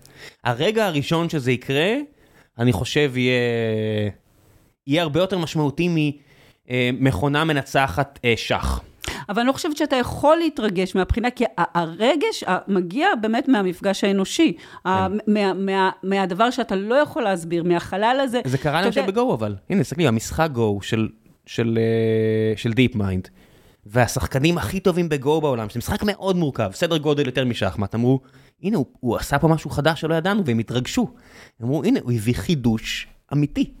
הרגע 0.43 0.80
הראשון 0.87 1.29
שזה 1.29 1.51
יקרה, 1.51 1.93
אני 2.59 2.73
חושב 2.73 3.17
יהיה, 3.17 3.41
יהיה 4.87 5.01
הרבה 5.01 5.19
יותר 5.19 5.37
משמעותי 5.37 6.15
ממכונה 6.69 7.43
מנצחת 7.43 8.19
אה, 8.25 8.33
שח. 8.37 8.81
אבל 9.29 9.39
אני 9.39 9.47
לא 9.47 9.53
חושבת 9.53 9.77
שאתה 9.77 9.95
יכול 9.95 10.37
להתרגש 10.37 10.95
מהבחינה, 10.95 11.31
כי 11.31 11.43
הרגש 11.57 12.43
מגיע 12.67 13.07
באמת 13.21 13.47
מהמפגש 13.47 14.03
האנושי, 14.03 14.53
כן. 14.83 14.89
מה, 15.27 15.53
מה, 15.53 15.89
מהדבר 16.03 16.51
שאתה 16.51 16.75
לא 16.75 16.95
יכול 16.95 17.23
להסביר, 17.23 17.63
מהחלל 17.63 18.19
הזה. 18.23 18.41
זה 18.45 18.57
קרה 18.57 18.81
למשל 18.81 19.05
בגו 19.05 19.33
אבל, 19.33 19.55
הנה, 19.69 19.83
תסתכלי, 19.83 20.07
המשחק 20.07 20.49
גו 20.51 20.79
של, 20.81 21.07
של, 21.45 21.79
אה, 21.81 22.57
של 22.57 22.73
DeepMind, 22.73 23.27
והשחקנים 23.85 24.57
הכי 24.57 24.79
טובים 24.79 25.09
בגו 25.09 25.41
בעולם, 25.41 25.69
שזה 25.69 25.79
משחק 25.79 26.03
מאוד 26.03 26.35
מורכב, 26.35 26.71
סדר 26.73 26.97
גודל 26.97 27.25
יותר 27.25 27.45
משחמט, 27.45 27.95
אמרו, 27.95 28.19
הנה, 28.63 28.77
הוא, 28.77 28.85
הוא 28.99 29.15
עשה 29.17 29.39
פה 29.39 29.47
משהו 29.47 29.69
חדש 29.69 30.01
שלא 30.01 30.15
ידענו, 30.15 30.45
והם 30.45 30.59
התרגשו. 30.59 31.07
הם 31.59 31.65
אמרו, 31.65 31.83
הנה, 31.83 31.99
הוא 32.03 32.11
הביא 32.11 32.33
חידוש 32.35 33.07
אמיתי. 33.33 33.71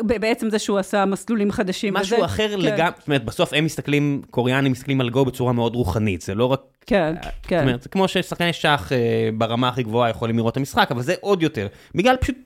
בעצם 0.00 0.50
זה 0.50 0.58
שהוא 0.58 0.78
עשה 0.78 1.04
מסלולים 1.04 1.52
חדשים. 1.52 1.94
משהו 1.94 2.16
וזה- 2.16 2.24
אחר 2.26 2.48
כן. 2.48 2.60
לגמרי, 2.60 2.92
זאת 2.98 3.08
אומרת, 3.08 3.24
בסוף 3.24 3.52
הם 3.52 3.64
מסתכלים, 3.64 4.22
קוריאנים 4.30 4.72
מסתכלים 4.72 5.00
על 5.00 5.10
גו 5.10 5.24
בצורה 5.24 5.52
מאוד 5.52 5.74
רוחנית, 5.74 6.20
זה 6.20 6.34
לא 6.34 6.44
רק... 6.44 6.60
כן, 6.86 7.14
זאת 7.22 7.32
כן. 7.42 7.60
אומרת, 7.62 7.82
זה 7.82 7.88
כמו 7.88 8.08
ששחקני 8.08 8.52
שח 8.52 8.92
אה, 8.92 8.98
ברמה 9.38 9.68
הכי 9.68 9.82
גבוהה 9.82 10.10
יכולים 10.10 10.36
לראות 10.36 10.52
את 10.52 10.56
המשחק, 10.56 10.88
אבל 10.90 11.02
זה 11.02 11.14
עוד 11.20 11.42
יותר. 11.42 11.66
בגלל 11.94 12.16
פשוט 12.16 12.36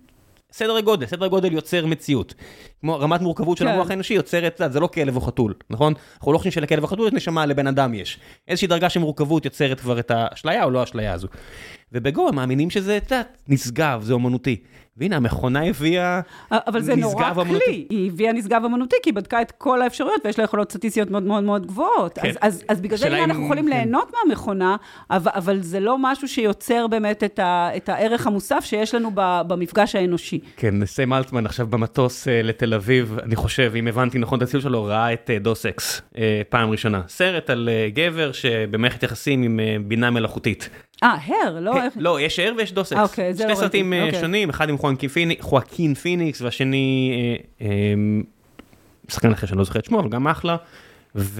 סדר 0.52 0.80
גודל, 0.80 1.06
סדר 1.06 1.26
גודל 1.26 1.52
יוצר 1.52 1.86
מציאות. 1.86 2.34
כמו 2.80 2.98
רמת 3.00 3.20
מורכבות 3.20 3.58
של 3.58 3.64
כן. 3.64 3.70
המוח 3.70 3.90
האנושי 3.90 4.14
יוצרת, 4.14 4.60
זה 4.70 4.80
לא 4.80 4.86
כלב 4.86 5.16
או 5.16 5.20
חתול, 5.20 5.54
נכון? 5.70 5.92
אנחנו 6.18 6.32
לא 6.32 6.38
חושבים 6.38 6.52
שלכלב 6.52 6.82
או 6.82 6.88
חתול 6.88 7.06
יש 7.06 7.12
נשמה, 7.12 7.46
לבן 7.46 7.66
אדם 7.66 7.94
יש. 7.94 8.18
איזושהי 8.48 8.68
דרגה 8.68 8.90
של 8.90 9.00
מורכבות 9.00 9.44
יוצרת 9.44 9.80
כבר 9.80 9.98
את 9.98 10.10
האשליה 10.14 10.64
או 10.64 10.70
לא 10.70 10.80
האשליה 10.80 11.12
הזו. 11.12 11.28
ובגו 11.92 12.28
הם 12.28 12.34
מאמינים 12.34 12.70
שזה, 12.70 12.96
את 12.96 13.02
יודעת, 13.02 13.38
נשגב, 13.48 14.00
זה 14.04 14.12
אומנותי. 14.12 14.56
והנה, 14.96 15.16
המכונה 15.16 15.66
הביאה 15.66 16.20
אבל 16.50 16.80
זה 16.82 16.96
נורא 16.96 17.30
אמנותי. 17.30 17.64
כלי. 17.64 17.86
היא 17.90 18.10
הביאה 18.10 18.32
נשגב 18.32 18.62
אמנותי, 18.64 18.96
כי 19.02 19.10
היא 19.10 19.14
בדקה 19.14 19.42
את 19.42 19.50
כל 19.50 19.82
האפשרויות, 19.82 20.20
ויש 20.24 20.38
לה 20.38 20.44
יכולות 20.44 20.72
סטטיסטיות 20.72 21.10
מאוד 21.10 21.22
מאוד 21.22 21.44
מאוד 21.44 21.66
גבוהות. 21.66 22.18
כן. 22.18 22.28
אז, 22.28 22.36
אז, 22.40 22.64
אז 22.68 22.80
בגלל 22.80 22.98
זה 22.98 23.06
השאלה 23.06 23.24
אנחנו 23.24 23.40
אם- 23.40 23.44
יכולים 23.44 23.64
כן. 23.64 23.70
ליהנות 23.70 24.12
מהמכונה, 24.26 24.76
אבל, 25.10 25.30
אבל 25.34 25.60
זה 25.60 25.80
לא 25.80 25.96
משהו 26.00 26.28
שיוצר 26.28 26.86
באמת 26.86 27.24
את, 27.24 27.38
ה, 27.38 27.70
את 27.76 27.88
הערך 27.88 28.26
המוסף 28.26 28.64
שיש 28.64 28.94
לנו 28.94 29.10
במפגש 29.14 29.94
האנושי. 29.94 30.40
כן, 30.56 30.86
סם 30.86 31.12
אלטמן 31.12 31.46
עכשיו 31.46 31.66
במטוס 31.66 32.28
אה, 32.28 32.42
לתל 32.70 32.74
אביב, 32.74 33.16
אני 33.22 33.36
חושב, 33.36 33.72
אם 33.76 33.86
הבנתי 33.86 34.18
נכון 34.18 34.38
את 34.38 34.42
הציוד 34.42 34.62
שלו, 34.62 34.84
ראה 34.84 35.12
את 35.12 35.30
דוס 35.40 35.66
אקס 35.66 36.02
אה, 36.18 36.42
פעם 36.48 36.70
ראשונה. 36.70 37.02
סרט 37.08 37.50
על 37.50 37.68
אה, 37.72 37.88
גבר 37.94 38.32
שבמערכת 38.32 39.02
יחסים 39.02 39.42
עם 39.42 39.60
אה, 39.60 39.76
בינה 39.84 40.10
מלאכותית. 40.10 40.70
אה, 41.02 41.16
Her, 41.26 41.60
לא... 41.60 41.72
לא, 41.96 42.20
יש 42.20 42.38
Her 42.38 42.52
ויש 42.58 42.72
Deus 42.72 42.92
אה, 42.92 43.04
אקס. 43.04 43.10
אוקיי, 43.10 43.34
שני 43.36 43.48
לא 43.50 43.54
סרטים 43.54 43.92
אה, 43.92 44.04
אוקיי. 44.04 44.20
שונים, 44.20 44.50
אחד 44.50 44.68
עם 44.68 44.78
חואקין 44.78 45.08
פיני- 45.08 45.36
חואקין 45.40 45.94
פיניקס 45.94 46.40
והשני 46.42 47.12
אה, 47.60 47.66
אה, 47.66 47.94
שחקן 49.08 49.32
אחר 49.32 49.46
שאני 49.46 49.58
לא 49.58 49.64
זוכר 49.64 49.78
את 49.78 49.84
שמו, 49.84 50.00
אבל 50.00 50.08
גם 50.08 50.28
אחלה. 50.28 50.56
והוא 51.14 51.30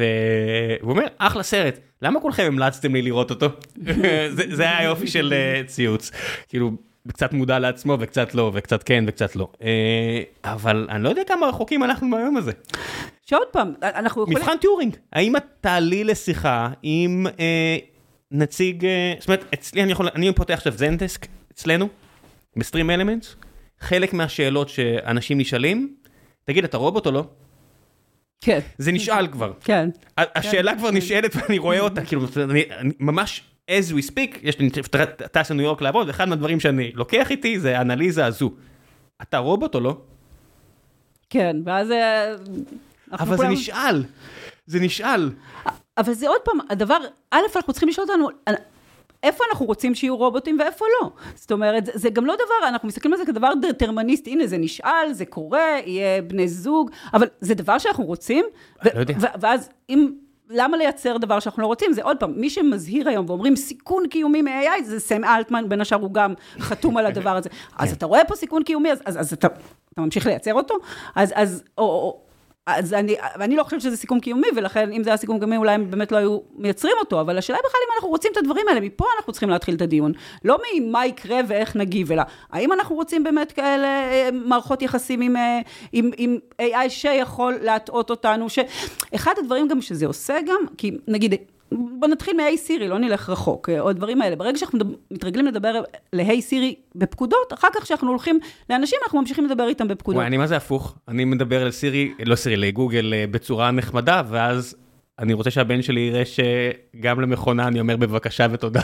אומר, 0.91 1.07
אחלה 1.19 1.43
סרט, 1.43 1.79
למה 2.03 2.21
כולכם 2.21 2.45
המלצתם 2.47 2.95
לי 2.95 3.03
לראות 3.03 3.31
אותו? 3.31 3.47
זה, 4.37 4.43
זה 4.51 4.63
היה 4.63 4.79
היופי 4.79 5.07
של 5.07 5.33
אה, 5.33 5.63
ציוץ. 5.67 6.11
כאילו, 6.49 6.71
קצת 7.09 7.33
מודע 7.33 7.59
לעצמו 7.59 7.97
וקצת 8.01 8.35
לא, 8.35 8.51
וקצת 8.55 8.83
כן 8.83 9.05
וקצת 9.07 9.37
לא. 9.37 9.49
אה, 9.63 10.23
אבל 10.45 10.87
אני 10.91 11.03
לא 11.03 11.09
יודע 11.09 11.23
כמה 11.25 11.47
רחוקים 11.47 11.85
אנחנו 11.85 12.09
מהיום 12.09 12.37
הזה. 12.37 12.53
שעוד 13.27 13.49
פעם, 13.51 13.75
אנחנו 13.83 14.23
יכולים... 14.23 14.39
מבחן 14.39 14.57
טיורינג, 14.61 14.97
האם 15.13 15.37
את 15.37 15.45
תעלי 15.61 16.05
לשיחה 16.05 16.71
עם 16.83 17.27
אה, 17.41 17.79
נציג, 18.31 18.85
אה, 18.85 19.15
זאת 19.19 19.29
אומרת, 19.29 19.45
אצלי 19.55 19.83
אני 19.83 19.93
יכול, 19.93 20.09
אני 20.15 20.33
פותח 20.35 20.55
עכשיו 20.55 20.73
זנדסק 20.73 21.27
אצלנו, 21.53 21.89
בסטרים 22.57 22.91
אלמנטס, 22.91 23.37
חלק 23.81 24.13
מהשאלות 24.13 24.69
שאנשים 24.69 25.39
נשאלים, 25.39 25.95
תגיד, 26.45 26.65
אתה 26.65 26.77
רובוט 26.77 27.07
או 27.07 27.11
לא? 27.11 27.25
כן, 28.41 28.61
זה 28.79 28.93
נשאל 28.93 29.27
כבר. 29.27 29.53
כן. 29.65 29.91
השאלה 30.17 30.77
כבר 30.79 30.91
נשאלת 30.91 31.37
ואני 31.37 31.59
רואה 31.59 31.81
אותה, 31.81 32.05
כאילו, 32.05 32.27
אני, 32.37 32.65
אני 32.79 32.93
ממש, 33.01 33.43
as 33.71 33.93
we 33.93 34.11
speak, 34.11 34.39
יש 34.43 34.59
לי, 34.59 34.71
טס 35.33 35.51
לניו 35.51 35.65
יורק 35.65 35.83
לעבוד, 35.83 36.07
ואחד 36.07 36.29
מהדברים 36.29 36.61
שאני 36.61 36.93
לוקח 36.95 37.31
איתי 37.31 37.61
זה 37.61 37.79
האנליזה 37.79 38.27
הזו. 38.27 38.51
אתה 39.23 39.39
רובוט 39.39 39.75
או 39.75 39.81
לא? 39.81 39.97
כן, 41.31 41.57
ואז... 41.65 41.91
אה, 41.91 42.35
אבל 43.13 43.37
זה 43.37 43.49
נשאל, 43.49 44.05
זה 44.67 44.81
נשאל. 44.81 45.31
אבל 45.99 46.13
זה 46.13 46.29
עוד 46.29 46.41
פעם, 46.45 46.59
הדבר, 46.71 46.99
א', 47.31 47.41
אנחנו 47.57 47.73
צריכים 47.73 47.89
לשאול 47.89 48.07
אותנו, 48.11 48.29
איפה 49.23 49.45
אנחנו 49.51 49.67
רוצים 49.67 49.95
שיהיו 49.95 50.17
רובוטים 50.17 50.59
ואיפה 50.61 50.85
לא. 51.03 51.11
זאת 51.35 51.53
אומרת, 51.53 51.87
זה, 51.87 51.93
זה 51.95 52.11
גם 52.11 52.27
לא 52.27 52.35
דבר, 52.35 52.69
אנחנו 52.69 52.89
מסתכלים 52.89 53.13
על 53.13 53.19
זה 53.19 53.27
כדבר 53.27 53.53
דטרמיניסטי, 53.63 54.31
הנה 54.31 54.47
זה 54.47 54.59
נשאל, 54.59 55.13
זה 55.13 55.27
קורה, 55.27 55.77
יהיה 55.87 56.23
בני 56.23 56.49
זוג, 56.49 56.91
אבל 57.15 57.27
זה 57.41 57.55
דבר 57.55 57.79
שאנחנו 57.79 58.05
רוצים, 58.05 58.45
ו- 58.85 58.89
לא 58.95 59.01
יודע. 59.01 59.15
ו- 59.21 59.41
ואז 59.41 59.69
אם... 59.91 60.13
למה 60.53 60.77
לייצר 60.77 61.17
דבר 61.17 61.41
שאנחנו 61.41 61.63
לא 61.63 61.67
רוצים? 61.67 61.93
זה 61.93 62.03
עוד 62.03 62.17
פעם, 62.17 62.33
מי 62.37 62.51
שמזהיר 62.51 63.09
היום 63.09 63.27
ואומרים 63.29 63.57
סיכון 63.57 64.09
קיומי 64.09 64.43
מ-AI, 64.43 64.85
זה 64.85 65.01
סם 65.01 65.25
אלטמן, 65.25 65.69
בין 65.69 65.81
השאר 65.81 65.99
הוא 65.99 66.15
גם 66.15 66.35
חתום 66.59 66.97
על 66.97 67.07
הדבר 67.07 67.37
הזה. 67.37 67.49
אז 67.79 67.93
אתה 67.93 68.07
רואה 68.07 68.25
פה 68.25 68.37
סיכון 68.37 68.63
קיומי, 68.63 68.93
אז, 68.93 69.03
אז, 69.05 69.21
אז 69.21 69.33
אתה, 69.33 69.49
אתה 69.93 70.01
ממשיך 70.01 70.27
לייצר 70.27 70.55
אותו? 70.55 70.75
אז, 71.15 71.33
אז, 71.35 71.63
או, 71.79 71.85
או, 71.85 72.21
אז 72.79 72.95
אני, 72.95 73.17
אני 73.41 73.57
לא 73.57 73.63
חושבת 73.63 73.81
שזה 73.81 73.97
סיכום 73.97 74.21
קיומי, 74.21 74.47
ולכן 74.57 74.93
אם 74.93 75.05
זה 75.05 75.11
היה 75.11 75.17
סיכום 75.17 75.39
קיומי, 75.39 75.57
אולי 75.57 75.73
הם 75.73 75.91
באמת 75.91 76.13
לא 76.13 76.17
היו 76.17 76.39
מייצרים 76.57 76.95
אותו, 77.01 77.21
אבל 77.21 77.39
השאלה 77.39 77.59
היא 77.59 77.69
בכלל 77.69 77.81
אם 77.87 77.93
אנחנו 77.95 78.09
רוצים 78.09 78.33
את 78.33 78.37
הדברים 78.37 78.69
האלה, 78.69 78.81
מפה 78.81 79.05
אנחנו 79.17 79.33
צריכים 79.33 79.51
להתחיל 79.51 79.75
את 79.75 79.83
הדיון. 79.83 80.13
לא 80.45 80.59
ממה 80.75 81.07
יקרה 81.07 81.41
ואיך 81.49 81.77
נגיב, 81.77 82.13
אלא 82.13 82.23
האם 82.53 82.73
אנחנו 82.73 82.97
רוצים 82.97 83.25
באמת 83.25 83.53
כאלה 83.53 83.87
אה, 83.87 84.29
מערכות 84.33 84.83
יחסים 84.83 85.21
עם, 85.21 85.37
אה, 85.37 85.61
עם, 85.93 86.11
עם 86.17 86.39
AI 86.63 86.89
שיכול 86.89 87.59
להטעות 87.63 88.11
אותנו, 88.11 88.47
שאחד 88.51 89.35
הדברים 89.39 89.69
גם 89.69 89.83
שזה 89.83 90.07
עושה 90.07 90.39
גם, 90.47 90.61
כי 90.79 90.99
נגיד, 91.09 91.35
בוא 91.73 92.09
נתחיל 92.09 92.37
מ-היי 92.37 92.59
סירי, 92.59 92.89
לא 92.89 92.99
נלך 92.99 93.29
רחוק, 93.31 93.69
אה, 93.69 93.81
או 93.81 93.89
הדברים 93.91 94.23
האלה. 94.23 94.37
ברגע 94.37 94.59
שאנחנו 94.59 94.79
מתרגלים 95.11 95.47
לדבר 95.47 95.83
ל-היי 96.13 96.43
סירי 96.43 96.75
בפקודות, 96.95 97.53
אחר 97.53 97.69
כך 97.75 97.83
כשאנחנו 97.83 98.09
הולכים 98.09 98.39
לאנשים, 98.71 98.99
אנחנו 99.05 99.21
ממשיכים 99.21 99.45
לדבר 99.47 99.69
איתם 99.69 99.89
בפקודות. 99.89 100.17
וואי, 100.17 100.27
אני 100.27 100.37
מה 100.37 100.47
זה 100.47 100.57
הפוך, 100.57 100.95
אני 101.09 101.25
מדבר 101.25 101.65
לסירי, 101.65 102.13
לא 102.27 102.37
סירי, 102.37 102.57
לגוגל 102.57 103.13
אה, 103.17 103.25
בצורה 103.31 103.71
נחמדה, 103.71 104.23
ואז 104.29 104.77
אני 105.19 105.33
רוצה 105.33 105.51
שהבן 105.51 105.83
שלי 105.83 106.01
יראה 106.01 106.23
שגם 106.25 107.21
למכונה 107.21 107.69
אני 107.69 107.81
אומר 107.81 107.97
בבקשה 107.97 108.47
ותודה. 108.51 108.81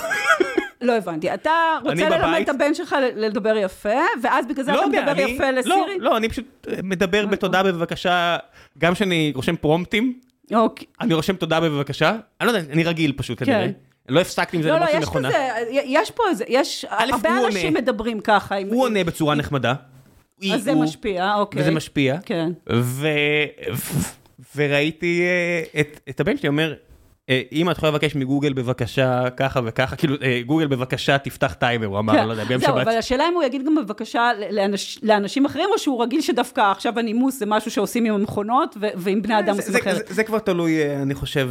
לא 0.80 0.92
הבנתי. 0.96 1.34
אתה 1.34 1.50
רוצה 1.82 1.94
ללמד 2.08 2.18
בבית- 2.18 2.48
את 2.48 2.54
הבן 2.54 2.74
שלך 2.74 2.96
לדבר 3.16 3.56
יפה, 3.56 3.88
ואז 4.22 4.46
בגלל 4.46 4.64
זה 4.64 4.74
אתה 4.74 4.86
מדבר 4.86 5.10
אני- 5.12 5.20
יפה 5.22 5.44
לא, 5.50 5.58
לסירי? 5.58 5.98
לא, 5.98 6.16
אני 6.16 6.28
פשוט 6.28 6.44
מדבר 6.82 7.26
בתודה 7.26 7.62
בבקשה, 7.62 8.36
גם 8.78 8.94
כשאני 8.94 9.32
רושם 9.34 9.56
פרומפטים, 9.56 10.18
אוקיי. 10.54 10.86
אני 11.00 11.14
רושם 11.14 11.36
תודה 11.36 11.60
בבקשה, 11.60 12.16
אני 12.40 12.46
לא 12.46 12.52
יודע, 12.52 12.72
אני 12.72 12.84
רגיל 12.84 13.12
פשוט 13.16 13.38
כנראה. 13.38 13.66
כן. 13.66 13.72
לא 14.08 14.20
הפסקתי 14.20 14.56
עם 14.56 14.62
זה 14.62 14.68
לא, 14.70 14.78
לא, 14.78 14.84
יש. 14.92 15.04
כזה, 15.14 15.28
יש 15.70 16.10
פה 16.10 16.22
איזה, 16.30 16.44
יש, 16.48 16.84
הרבה 16.90 17.46
אנשים. 17.46 17.74
מדברים 17.74 18.20
ככה. 18.20 18.54
הוא 18.70 18.82
עונה 18.82 19.04
בצורה 19.04 19.34
נחמדה. 19.34 19.74
אז 20.52 20.62
זה 20.62 20.74
משפיע, 20.74 21.34
אוקיי. 21.34 21.62
וזה 21.62 21.70
משפיע. 21.70 22.16
כן. 22.24 22.50
וראיתי 24.56 25.22
אה, 25.74 25.80
את 26.08 26.20
הבן 26.20 26.36
שלי 26.36 26.48
אומר, 26.48 26.74
אה, 27.30 27.42
אמא, 27.52 27.70
את 27.70 27.76
יכולה 27.76 27.92
לבקש 27.92 28.16
מגוגל 28.16 28.52
בבקשה 28.52 29.30
ככה 29.36 29.60
וככה, 29.64 29.96
כאילו, 29.96 30.14
אה, 30.22 30.40
גוגל 30.46 30.66
בבקשה 30.66 31.18
תפתח 31.18 31.52
טיימר, 31.52 31.86
הוא 31.86 31.98
אמר, 31.98 32.12
כן. 32.12 32.26
לא 32.26 32.32
יודע, 32.32 32.44
ביום 32.44 32.60
זהו, 32.60 32.74
שבת. 32.74 32.82
אבל 32.82 32.96
השאלה 32.98 33.28
אם 33.28 33.34
הוא 33.34 33.42
יגיד 33.42 33.66
גם 33.66 33.74
בבקשה 33.74 34.30
לאנש, 34.50 34.98
לאנשים 35.02 35.46
אחרים, 35.46 35.68
או 35.72 35.78
שהוא 35.78 36.02
רגיל 36.02 36.20
שדווקא 36.20 36.60
עכשיו 36.60 36.98
הנימוס 36.98 37.38
זה 37.38 37.46
משהו 37.46 37.70
שעושים 37.70 38.04
עם 38.04 38.14
המכונות, 38.14 38.76
ועם 38.80 39.22
בני 39.22 39.38
אדם 39.38 39.56
עושים 39.56 39.76
אחרת. 39.76 40.06
זה, 40.08 40.24
כבר 40.24 40.38
תלוי, 40.38 40.82
אה, 40.82 41.02
אני 41.02 41.14
חושב, 41.14 41.50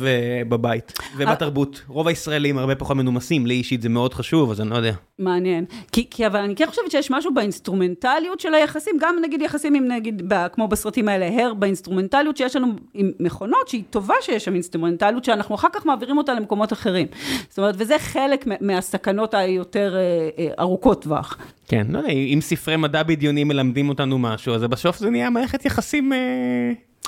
בבית 0.49 0.93
ובתרבות. 1.17 1.82
רוב 1.88 2.07
הישראלים 2.07 2.57
הרבה 2.57 2.76
פחות 2.76 2.97
מנומסים, 2.97 3.45
לי 3.45 3.53
אישית 3.53 3.82
זה 3.82 3.89
מאוד 3.89 4.13
חשוב, 4.13 4.51
אז 4.51 4.61
אני 4.61 4.69
לא 4.69 4.76
יודע. 4.76 4.93
מעניין. 5.19 5.65
כי, 5.91 6.28
אבל 6.28 6.39
אני 6.39 6.55
כן 6.55 6.65
חושבת 6.69 6.91
שיש 6.91 7.11
משהו 7.11 7.34
באינסטרומנטליות 7.34 8.39
של 8.39 8.53
היחסים, 8.53 8.95
גם 8.99 9.15
נגיד 9.21 9.41
יחסים 9.41 9.73
עם 9.73 9.88
נגיד, 9.88 10.34
כמו 10.53 10.67
בסרטים 10.67 11.07
האלה, 11.07 11.43
הר, 11.43 11.53
באינסטרומנטליות 11.53 12.38
שיש 12.38 12.55
לנו 12.55 12.67
עם 12.93 13.11
מכונות, 13.19 13.67
שהיא 13.67 13.84
טובה 13.89 14.15
שיש 14.21 14.45
שם 14.45 14.53
אינסטרומנטליות, 14.53 15.23
שאנחנו 15.23 15.55
אחר 15.68 15.80
כך 15.80 15.86
מעבירים 15.86 16.18
אותה 16.18 16.34
למקומות 16.34 16.74
אחרים. 16.74 17.07
זאת 17.49 17.57
אומרת, 17.59 17.76
וזה 17.78 17.99
חלק 17.99 18.47
מה- 18.47 18.55
מהסכנות 18.61 19.34
היותר 19.34 19.95
אה, 19.95 19.99
אה, 20.45 20.51
ארוכות 20.59 21.01
טווח. 21.01 21.38
כן, 21.68 21.88
לא 21.89 21.97
יודע, 21.97 22.09
אם 22.09 22.39
ספרי 22.41 22.78
מדע 22.78 23.03
בדיוני 23.03 23.43
מלמדים 23.43 23.89
אותנו 23.89 24.18
משהו, 24.20 24.53
אז 24.55 24.63
בסוף 24.63 24.97
זה 24.97 25.09
נהיה 25.09 25.30
מערכת 25.30 25.66
יחסים... 25.66 26.11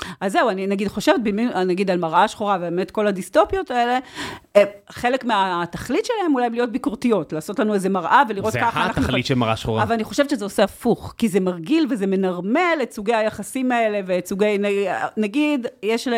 אה, 0.04 0.08
אז 0.20 0.32
זהו, 0.32 0.50
אני 0.50 0.66
נגיד 0.66 0.88
חושבת, 0.88 1.20
נגיד 1.66 1.90
על 1.90 1.98
מראה 1.98 2.28
שחורה 2.28 2.56
ובאמת 2.58 2.90
כל 2.90 3.06
הדיסטופיות 3.06 3.70
האלה, 3.70 3.98
אה, 4.56 4.64
חלק 4.88 5.24
מהתכלית 5.24 6.04
שלהם 6.04 6.34
אולי 6.34 6.50
להיות 6.50 6.72
ביקורתיות, 6.72 7.32
לעשות 7.32 7.58
לנו 7.58 7.74
איזה 7.74 7.88
מראה 7.88 8.22
ולראות 8.28 8.52
זה 8.52 8.60
ככה 8.60 8.86
אנחנו... 8.86 9.02
התכלית 9.02 9.26
של 9.26 9.34
מראה 9.34 9.56
שחורה. 9.56 9.82
אבל 9.82 9.94
אני 9.94 10.04
חושבת 10.04 10.30
שזה 10.30 10.44
עושה 10.44 10.64
הפוך, 10.64 11.14
כי 11.18 11.28
זה 11.28 11.40
מרגיל 11.40 11.86
וזה 11.90 12.06
מנרמל 12.06 12.78
את 12.82 12.92
סוגי 12.92 13.14
היחסים 13.14 13.72
האלה 13.72 14.00
ואת 14.06 14.26
סוגי, 14.26 14.58
נגיד, 15.16 15.66
יש, 15.82 16.08
ל, 16.08 16.14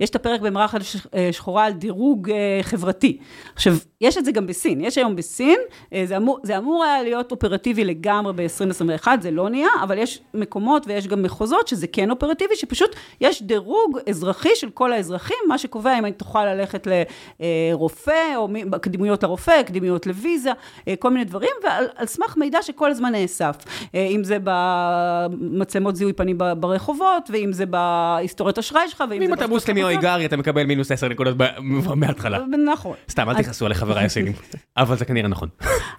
יש 0.00 0.10
את 0.10 0.16
הפרק 0.16 0.40
במראה 0.40 0.66
אה, 1.14 1.28
שחורה 1.32 1.64
על 1.64 1.72
דירוג 1.72 2.30
אה, 2.30 2.58
חברתי. 2.62 3.18
עכשיו, 3.54 3.76
יש 4.00 4.18
את 4.18 4.24
זה 4.24 4.32
גם 4.32 4.46
בסין, 4.46 4.80
יש 4.80 4.98
היום 4.98 5.16
בסין, 5.16 5.58
אה, 5.92 6.02
זה 6.06 6.16
אמור, 6.16 6.38
זה 6.42 6.58
אמור 6.58 6.84
היה 6.84 7.02
להיות 7.02 7.32
אופרטיבי 7.32 7.84
לגמרי 7.84 8.32
ב-2021, 8.32 9.08
זה 9.20 9.30
לא 9.30 9.48
נהיה, 9.48 9.68
אבל 9.82 9.98
יש 9.98 10.20
מקומות 10.34 10.86
ויש 10.86 11.06
גם 11.06 11.22
מחוזות 11.22 11.68
שזה 11.68 11.86
כן 11.86 12.10
אופרטיבי, 12.10 12.56
שפשוט 12.56 12.86
פשוט 12.86 12.96
יש 13.20 13.42
דירוג 13.42 13.98
אזרחי 14.08 14.48
של 14.54 14.70
כל 14.70 14.92
האזרחים, 14.92 15.36
מה 15.48 15.58
שקובע 15.58 15.98
אם 15.98 16.10
תוכל 16.10 16.44
ללכת 16.44 16.88
לרופא, 17.40 18.36
או 18.36 18.48
קדימויות 18.80 19.22
לרופא, 19.22 19.62
קדימויות 19.62 20.06
לוויזה, 20.06 20.50
כל 20.98 21.10
מיני 21.10 21.24
דברים, 21.24 21.50
ועל 21.64 22.06
סמך 22.06 22.36
מידע 22.36 22.62
שכל 22.62 22.90
הזמן 22.90 23.12
נאסף. 23.12 23.56
אם 23.94 24.20
זה 24.24 24.38
במצלמות 24.44 25.96
זיהוי 25.96 26.12
פנים 26.12 26.38
ברחובות, 26.38 27.30
ואם 27.32 27.52
זה 27.52 27.66
בהיסטוריית 27.66 28.58
אשראי 28.58 28.88
שלך, 28.88 29.04
ואם 29.10 29.18
זה... 29.18 29.26
אם 29.26 29.34
אתה 29.34 29.46
מוסלמי 29.46 29.82
או 29.82 29.88
איגרי, 29.88 30.26
אתה 30.26 30.36
מקבל 30.36 30.64
מינוס 30.64 30.92
10 30.92 31.08
נקודות 31.08 31.36
מההתחלה. 31.96 32.38
נכון. 32.66 32.94
סתם, 33.10 33.28
אל 33.28 33.42
תכעסו 33.42 33.64
עליי 33.66 33.78
חבריי 33.86 34.04
הסינים, 34.04 34.32
אבל 34.76 34.96
זה 34.96 35.04
כנראה 35.04 35.28
נכון. 35.28 35.48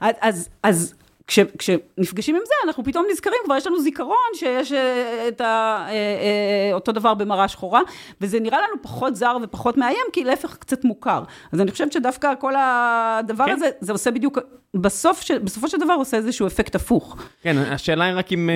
אז, 0.01 0.49
אז 0.63 0.93
כש, 1.27 1.39
כשנפגשים 1.57 2.35
עם 2.35 2.41
זה, 2.45 2.53
אנחנו 2.67 2.83
פתאום 2.83 3.05
נזכרים, 3.11 3.37
כבר 3.45 3.55
יש 3.55 3.67
לנו 3.67 3.81
זיכרון 3.81 4.31
שיש 4.33 4.71
אה, 4.71 5.27
את 5.27 5.41
ה, 5.41 5.45
אה, 5.45 5.91
אה, 5.91 6.73
אותו 6.73 6.91
דבר 6.91 7.13
במראה 7.13 7.47
שחורה, 7.47 7.81
וזה 8.21 8.39
נראה 8.39 8.57
לנו 8.57 8.81
פחות 8.81 9.15
זר 9.15 9.37
ופחות 9.43 9.77
מאיים, 9.77 10.05
כי 10.13 10.23
להפך 10.23 10.57
קצת 10.57 10.85
מוכר. 10.85 11.23
אז 11.51 11.61
אני 11.61 11.71
חושבת 11.71 11.91
שדווקא 11.91 12.33
כל 12.39 12.53
הדבר 12.57 13.45
כן. 13.45 13.51
הזה, 13.51 13.69
זה 13.79 13.91
עושה 13.91 14.11
בדיוק, 14.11 14.37
בסוף, 14.73 15.23
בסופו 15.43 15.67
של 15.67 15.77
דבר 15.77 15.93
עושה 15.93 16.17
איזשהו 16.17 16.47
אפקט 16.47 16.75
הפוך. 16.75 17.17
כן, 17.41 17.57
השאלה 17.57 18.05
היא 18.05 18.13
רק 18.15 18.33
אם, 18.33 18.49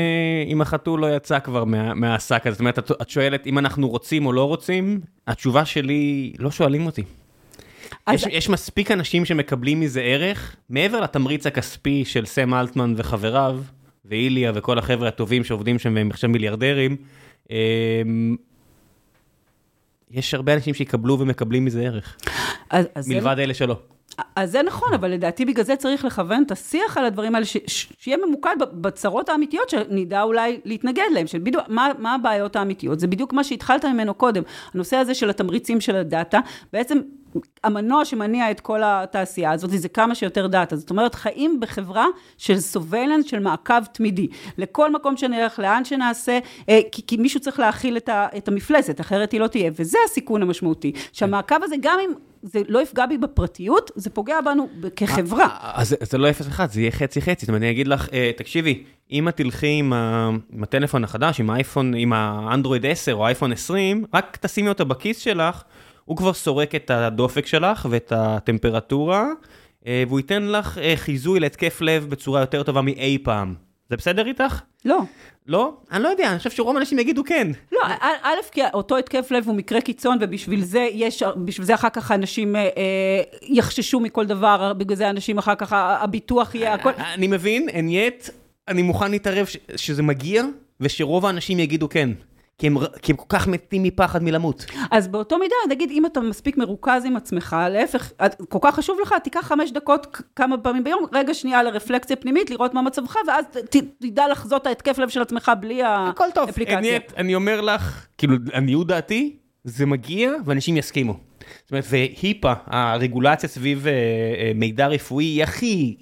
אם 0.48 0.62
החתול 0.62 1.02
לא 1.02 1.16
יצא 1.16 1.40
כבר 1.40 1.64
מה, 1.64 1.94
מהשק 1.94 2.48
הזה. 2.48 2.53
זאת 2.53 2.60
אומרת, 2.60 2.80
את, 2.80 2.91
את 3.02 3.10
שואלת 3.10 3.48
אם 3.48 3.58
אנחנו 3.58 3.90
רוצים 3.90 4.26
או 4.26 4.34
לא 4.34 4.48
רוצים, 4.48 5.02
התשובה 5.28 5.66
שלי, 5.66 6.34
לא 6.40 6.52
שואלים 6.52 6.86
אותי. 6.86 7.03
יש, 8.10 8.26
יש 8.30 8.49
מספיק 8.49 8.91
אנשים 8.91 9.26
שמקבלים 9.26 9.80
מזה 9.80 10.02
ערך, 10.02 10.56
מעבר 10.69 11.02
לתמריץ 11.02 11.48
הכספי 11.48 12.06
של 12.06 12.26
סם 12.26 12.53
אלטמן 12.53 12.94
וחבריו, 12.98 13.60
ואיליה 14.06 14.52
וכל 14.56 14.80
החבר'ה 14.80 15.07
הטובים 15.07 15.44
שעובדים 15.44 15.80
שם 15.80 15.95
והם 15.95 16.10
עכשיו 16.10 16.30
מיליארדרים, 16.30 16.98
אמ, 17.49 18.36
יש 20.11 20.34
הרבה 20.34 20.53
אנשים 20.53 20.73
שיקבלו 20.73 21.19
ומקבלים 21.19 21.65
מזה 21.65 21.82
ערך, 21.82 22.18
אז, 22.69 22.86
אז 22.95 23.07
מלבד 23.07 23.36
זה... 23.36 23.44
אלה 23.44 23.53
שלא. 23.53 23.76
אז 24.36 24.52
זה 24.52 24.64
נכון, 24.64 24.94
אבל 24.94 25.11
לדעתי 25.11 25.45
בגלל 25.45 25.65
זה 25.65 25.76
צריך 25.76 26.06
לכוון 26.06 26.44
את 26.44 26.52
השיח 26.52 26.98
על 26.98 27.06
הדברים 27.06 27.36
האלה, 27.36 27.45
ש, 27.45 27.57
ש, 27.68 27.88
שיהיה 27.99 28.18
ממוקד 28.28 28.56
בצרות 28.73 29.30
האמיתיות, 29.30 29.69
שנדע 29.69 30.22
אולי 30.22 30.60
להתנגד 30.65 31.03
להם, 31.14 31.28
של 31.28 31.40
בדיוק, 31.40 31.64
מה, 31.68 31.91
מה 31.99 32.15
הבעיות 32.15 32.56
האמיתיות, 32.56 32.99
זה 32.99 33.07
בדיוק 33.07 33.34
מה 33.34 33.44
שהתחלת 33.44 33.86
ממנו 33.86 34.14
קודם, 34.14 34.44
הנושא 34.73 34.95
הזה 34.95 35.14
של 35.14 35.30
התמריצים 35.30 35.82
של 35.82 35.95
הדאטה, 35.95 36.40
בעצם 36.73 36.99
המנוע 37.64 38.06
שמניע 38.06 38.52
את 38.52 38.60
כל 38.60 38.82
התעשייה 38.84 39.52
הזאת 39.52 39.72
זה 39.72 39.90
כמה 39.90 40.16
שיותר 40.16 40.48
דאטה. 40.48 40.76
זאת 40.76 40.90
אומרת, 40.90 41.16
חיים 41.16 41.60
בחברה 41.60 42.06
של 42.38 42.60
סובלנס, 42.60 43.26
של 43.26 43.40
מעקב 43.40 43.84
תמידי. 43.91 44.28
לכל 44.58 44.91
מקום 44.91 45.18
שנלך, 45.18 45.60
לאן 45.60 45.86
שנעשה, 45.86 46.40
אה, 46.70 46.80
כי, 46.91 47.02
כי 47.08 47.18
מישהו 47.18 47.40
צריך 47.40 47.60
להכיל 47.60 47.98
את, 47.98 48.10
ה, 48.10 48.28
את 48.38 48.48
המפלסת, 48.48 49.02
אחרת 49.02 49.32
היא 49.32 49.40
לא 49.40 49.48
תהיה. 49.48 49.72
וזה 49.76 49.98
הסיכון 50.06 50.41
המשמעותי. 50.41 50.91
שהמעקב 51.14 51.56
הזה, 51.64 51.76
גם 51.82 51.99
אם 52.06 52.14
זה 52.44 52.62
לא 52.68 52.82
יפגע 52.82 53.06
בי 53.06 53.18
בפרטיות, 53.18 53.91
זה 53.95 54.10
פוגע 54.10 54.41
בנו 54.41 54.70
כחברה. 54.95 55.45
אה, 55.45 55.72
אז 55.76 55.95
זה 56.02 56.18
לא 56.18 56.30
אפס 56.30 56.48
אחד, 56.48 56.72
זה 56.72 56.82
יהיה 56.82 56.91
חצי 56.91 57.22
חצי. 57.22 57.45
זאת 57.45 57.49
אומרת, 57.49 57.62
אני 57.62 57.72
אגיד 57.72 57.88
לך, 57.88 58.10
אה, 58.14 58.32
תקשיבי, 58.38 58.84
אם 59.12 59.28
את 59.28 59.38
תלכי 59.38 59.68
עם, 59.68 59.94
עם 60.53 60.64
הטלפון 60.64 61.03
החדש, 61.03 61.40
עם 61.40 61.49
האייפון, 61.49 61.94
עם 61.94 62.14
האנדרואיד 62.14 62.86
10 62.86 63.14
או 63.14 63.26
אייפון 63.26 63.52
20, 63.52 64.06
רק 64.14 64.38
תשימי 64.41 64.70
אותו 64.70 64.86
בכיס 64.86 65.18
שלך. 65.18 65.64
הוא 66.12 66.18
כבר 66.18 66.34
סורק 66.34 66.76
את 66.76 66.92
הדופק 66.92 67.46
שלך 67.46 67.88
ואת 67.90 68.14
הטמפרטורה, 68.16 69.26
אה, 69.88 70.04
והוא 70.08 70.20
ייתן 70.20 70.44
לך 70.44 70.78
אה, 70.78 70.94
חיזוי 70.96 71.40
להתקף 71.40 71.82
לב 71.82 72.10
בצורה 72.10 72.42
יותר 72.42 72.64
טובה 72.64 72.82
מאי 72.82 73.18
פעם. 73.24 73.56
זה 73.90 73.98
בסדר 73.98 74.28
איתך? 74.28 74.62
לא. 74.86 75.00
לא? 75.48 75.74
אני 75.92 76.04
לא 76.04 76.08
יודע, 76.08 76.30
אני 76.30 76.38
חושב 76.38 76.50
שרוב 76.50 76.76
האנשים 76.76 77.00
יגידו 77.00 77.24
כן. 77.24 77.48
לא, 77.72 77.80
א', 78.24 78.36
כי 78.52 78.62
אותו 78.74 78.98
התקף 78.98 79.32
לב 79.32 79.48
הוא 79.48 79.56
מקרה 79.56 79.82
קיצון, 79.82 80.18
ובשביל 80.22 80.64
זה 80.64 80.88
יש, 80.92 81.24
בשביל 81.46 81.66
זה 81.66 81.76
אחר 81.76 81.90
כך 81.90 82.12
אנשים 82.12 82.56
אה, 82.56 82.62
אה 82.62 83.22
יחששו 83.42 84.00
מכל 84.00 84.26
דבר, 84.26 84.74
בגלל 84.74 84.96
זה 84.96 85.10
אנשים 85.10 85.38
אחר 85.38 85.56
כך, 85.56 85.74
הביטוח 85.74 86.56
יהיה 86.56 86.74
הכל. 86.74 86.92
אני 86.98 87.28
מבין, 87.28 87.70
and 87.70 88.22
yet, 88.24 88.32
אני 88.68 88.82
מוכן 88.82 89.12
להתערב 89.12 89.48
שזה 89.76 90.04
מגיע, 90.04 90.44
ושרוב 90.82 91.26
האנשים 91.26 91.60
יגידו 91.60 91.90
כן. 91.90 92.10
כי 92.57 92.68
הם, 92.68 92.78
כי 93.02 93.11
הם 93.11 93.18
כל 93.18 93.26
כך 93.30 93.48
מתים 93.48 93.84
מפחד 93.84 94.23
מלמות. 94.23 94.65
אז 94.91 95.07
באותו 95.07 95.40
מידה, 95.40 95.56
נגיד, 95.69 95.91
אם 95.91 96.06
אתה 96.06 96.19
מספיק 96.19 96.57
מרוכז 96.57 97.06
עם 97.06 97.15
עצמך, 97.15 97.56
להפך, 97.69 98.11
כל 98.49 98.60
כך 98.61 98.76
חשוב 98.76 98.98
לך, 99.02 99.15
תיקח 99.23 99.40
חמש 99.41 99.72
דקות 99.72 100.22
כמה 100.36 100.57
פעמים 100.57 100.84
ביום, 100.84 101.06
רגע 101.14 101.34
שנייה 101.34 101.64
לרפלקציה 101.64 102.15
פנימית, 102.15 102.49
לראות 102.49 102.73
מה 102.73 102.82
מצבך, 102.82 103.15
ואז 103.28 103.45
ת, 103.45 103.76
תדע 103.99 104.28
לחזות 104.28 104.68
ההתקף 104.68 104.98
לב 104.98 105.10
של 105.10 105.22
עצמך 105.22 105.52
בלי 105.60 105.84
האפליקציה. 105.84 106.10
הכל 106.10 106.26
טוב, 106.34 106.49
אני, 106.78 106.99
אני 107.18 107.36
אומר 107.36 107.61
לך, 107.61 108.06
כאילו, 108.18 108.36
עניות 108.53 108.88
דעתי, 108.88 109.36
זה 109.64 109.86
מגיע 109.86 110.32
ואנשים 110.45 110.78
יסכימו. 110.78 111.14
זאת 111.61 111.72
אומרת, 111.72 111.86
והיפה, 111.90 112.53
הרגולציה 112.65 113.49
סביב 113.49 113.88
אה, 113.88 113.94
אה, 113.94 114.52
מידע 114.56 114.88
רפואי 114.88 115.26
היא 115.26 115.44
הכי 115.44 115.95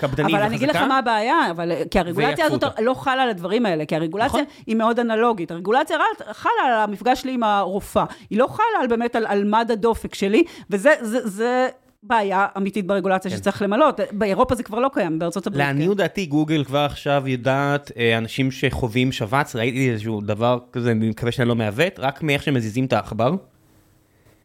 קפדנית 0.00 0.26
וחזקה. 0.26 0.36
אבל 0.36 0.46
אני 0.46 0.56
אגיד 0.56 0.68
לך 0.68 0.76
מה 0.76 0.98
הבעיה, 0.98 1.50
אבל, 1.50 1.72
כי 1.90 1.98
הרגולציה 1.98 2.44
הזאת 2.46 2.64
לא 2.78 2.94
חלה 2.94 3.22
על 3.22 3.30
הדברים 3.30 3.66
האלה, 3.66 3.84
כי 3.84 3.96
הרגולציה 3.96 4.28
נכון. 4.28 4.44
היא 4.66 4.76
מאוד 4.76 4.98
אנלוגית. 4.98 5.50
הרגולציה 5.50 5.96
חלה 6.32 6.52
על 6.66 6.72
המפגש 6.72 7.20
שלי 7.20 7.32
עם 7.32 7.42
הרופאה, 7.42 8.04
היא 8.30 8.38
לא 8.38 8.46
חלה 8.46 8.80
על 8.80 8.86
באמת 8.86 9.16
על, 9.16 9.26
על 9.26 9.44
מד 9.44 9.70
הדופק 9.72 10.14
שלי, 10.14 10.44
וזה 10.70 10.90
זה, 11.00 11.28
זה 11.28 11.68
בעיה 12.02 12.46
אמיתית 12.56 12.86
ברגולציה 12.86 13.30
כן. 13.30 13.36
שצריך 13.36 13.62
למלות. 13.62 14.00
באירופה 14.12 14.54
זה 14.54 14.62
כבר 14.62 14.78
לא 14.78 14.90
קיים, 14.92 15.18
בארצות 15.18 15.46
הברית. 15.46 15.66
לעניות 15.66 15.96
כן. 15.96 16.02
דעתי, 16.02 16.26
גוגל 16.26 16.64
כבר 16.64 16.78
עכשיו 16.78 17.22
יודעת, 17.26 17.92
אה, 17.96 18.18
אנשים 18.18 18.50
שחווים 18.50 19.12
שבץ, 19.12 19.56
ראיתי 19.56 19.90
איזשהו 19.90 20.20
דבר 20.20 20.58
כזה, 20.72 20.90
אני 20.90 21.08
מקווה 21.08 21.32
שאני 21.32 21.48
לא 21.48 21.54
מעוות, 21.54 21.98
רק 21.98 22.22
מאיך 22.22 22.42
שמזיזים 22.42 22.84
את 22.84 22.92
העכבר. 22.92 23.34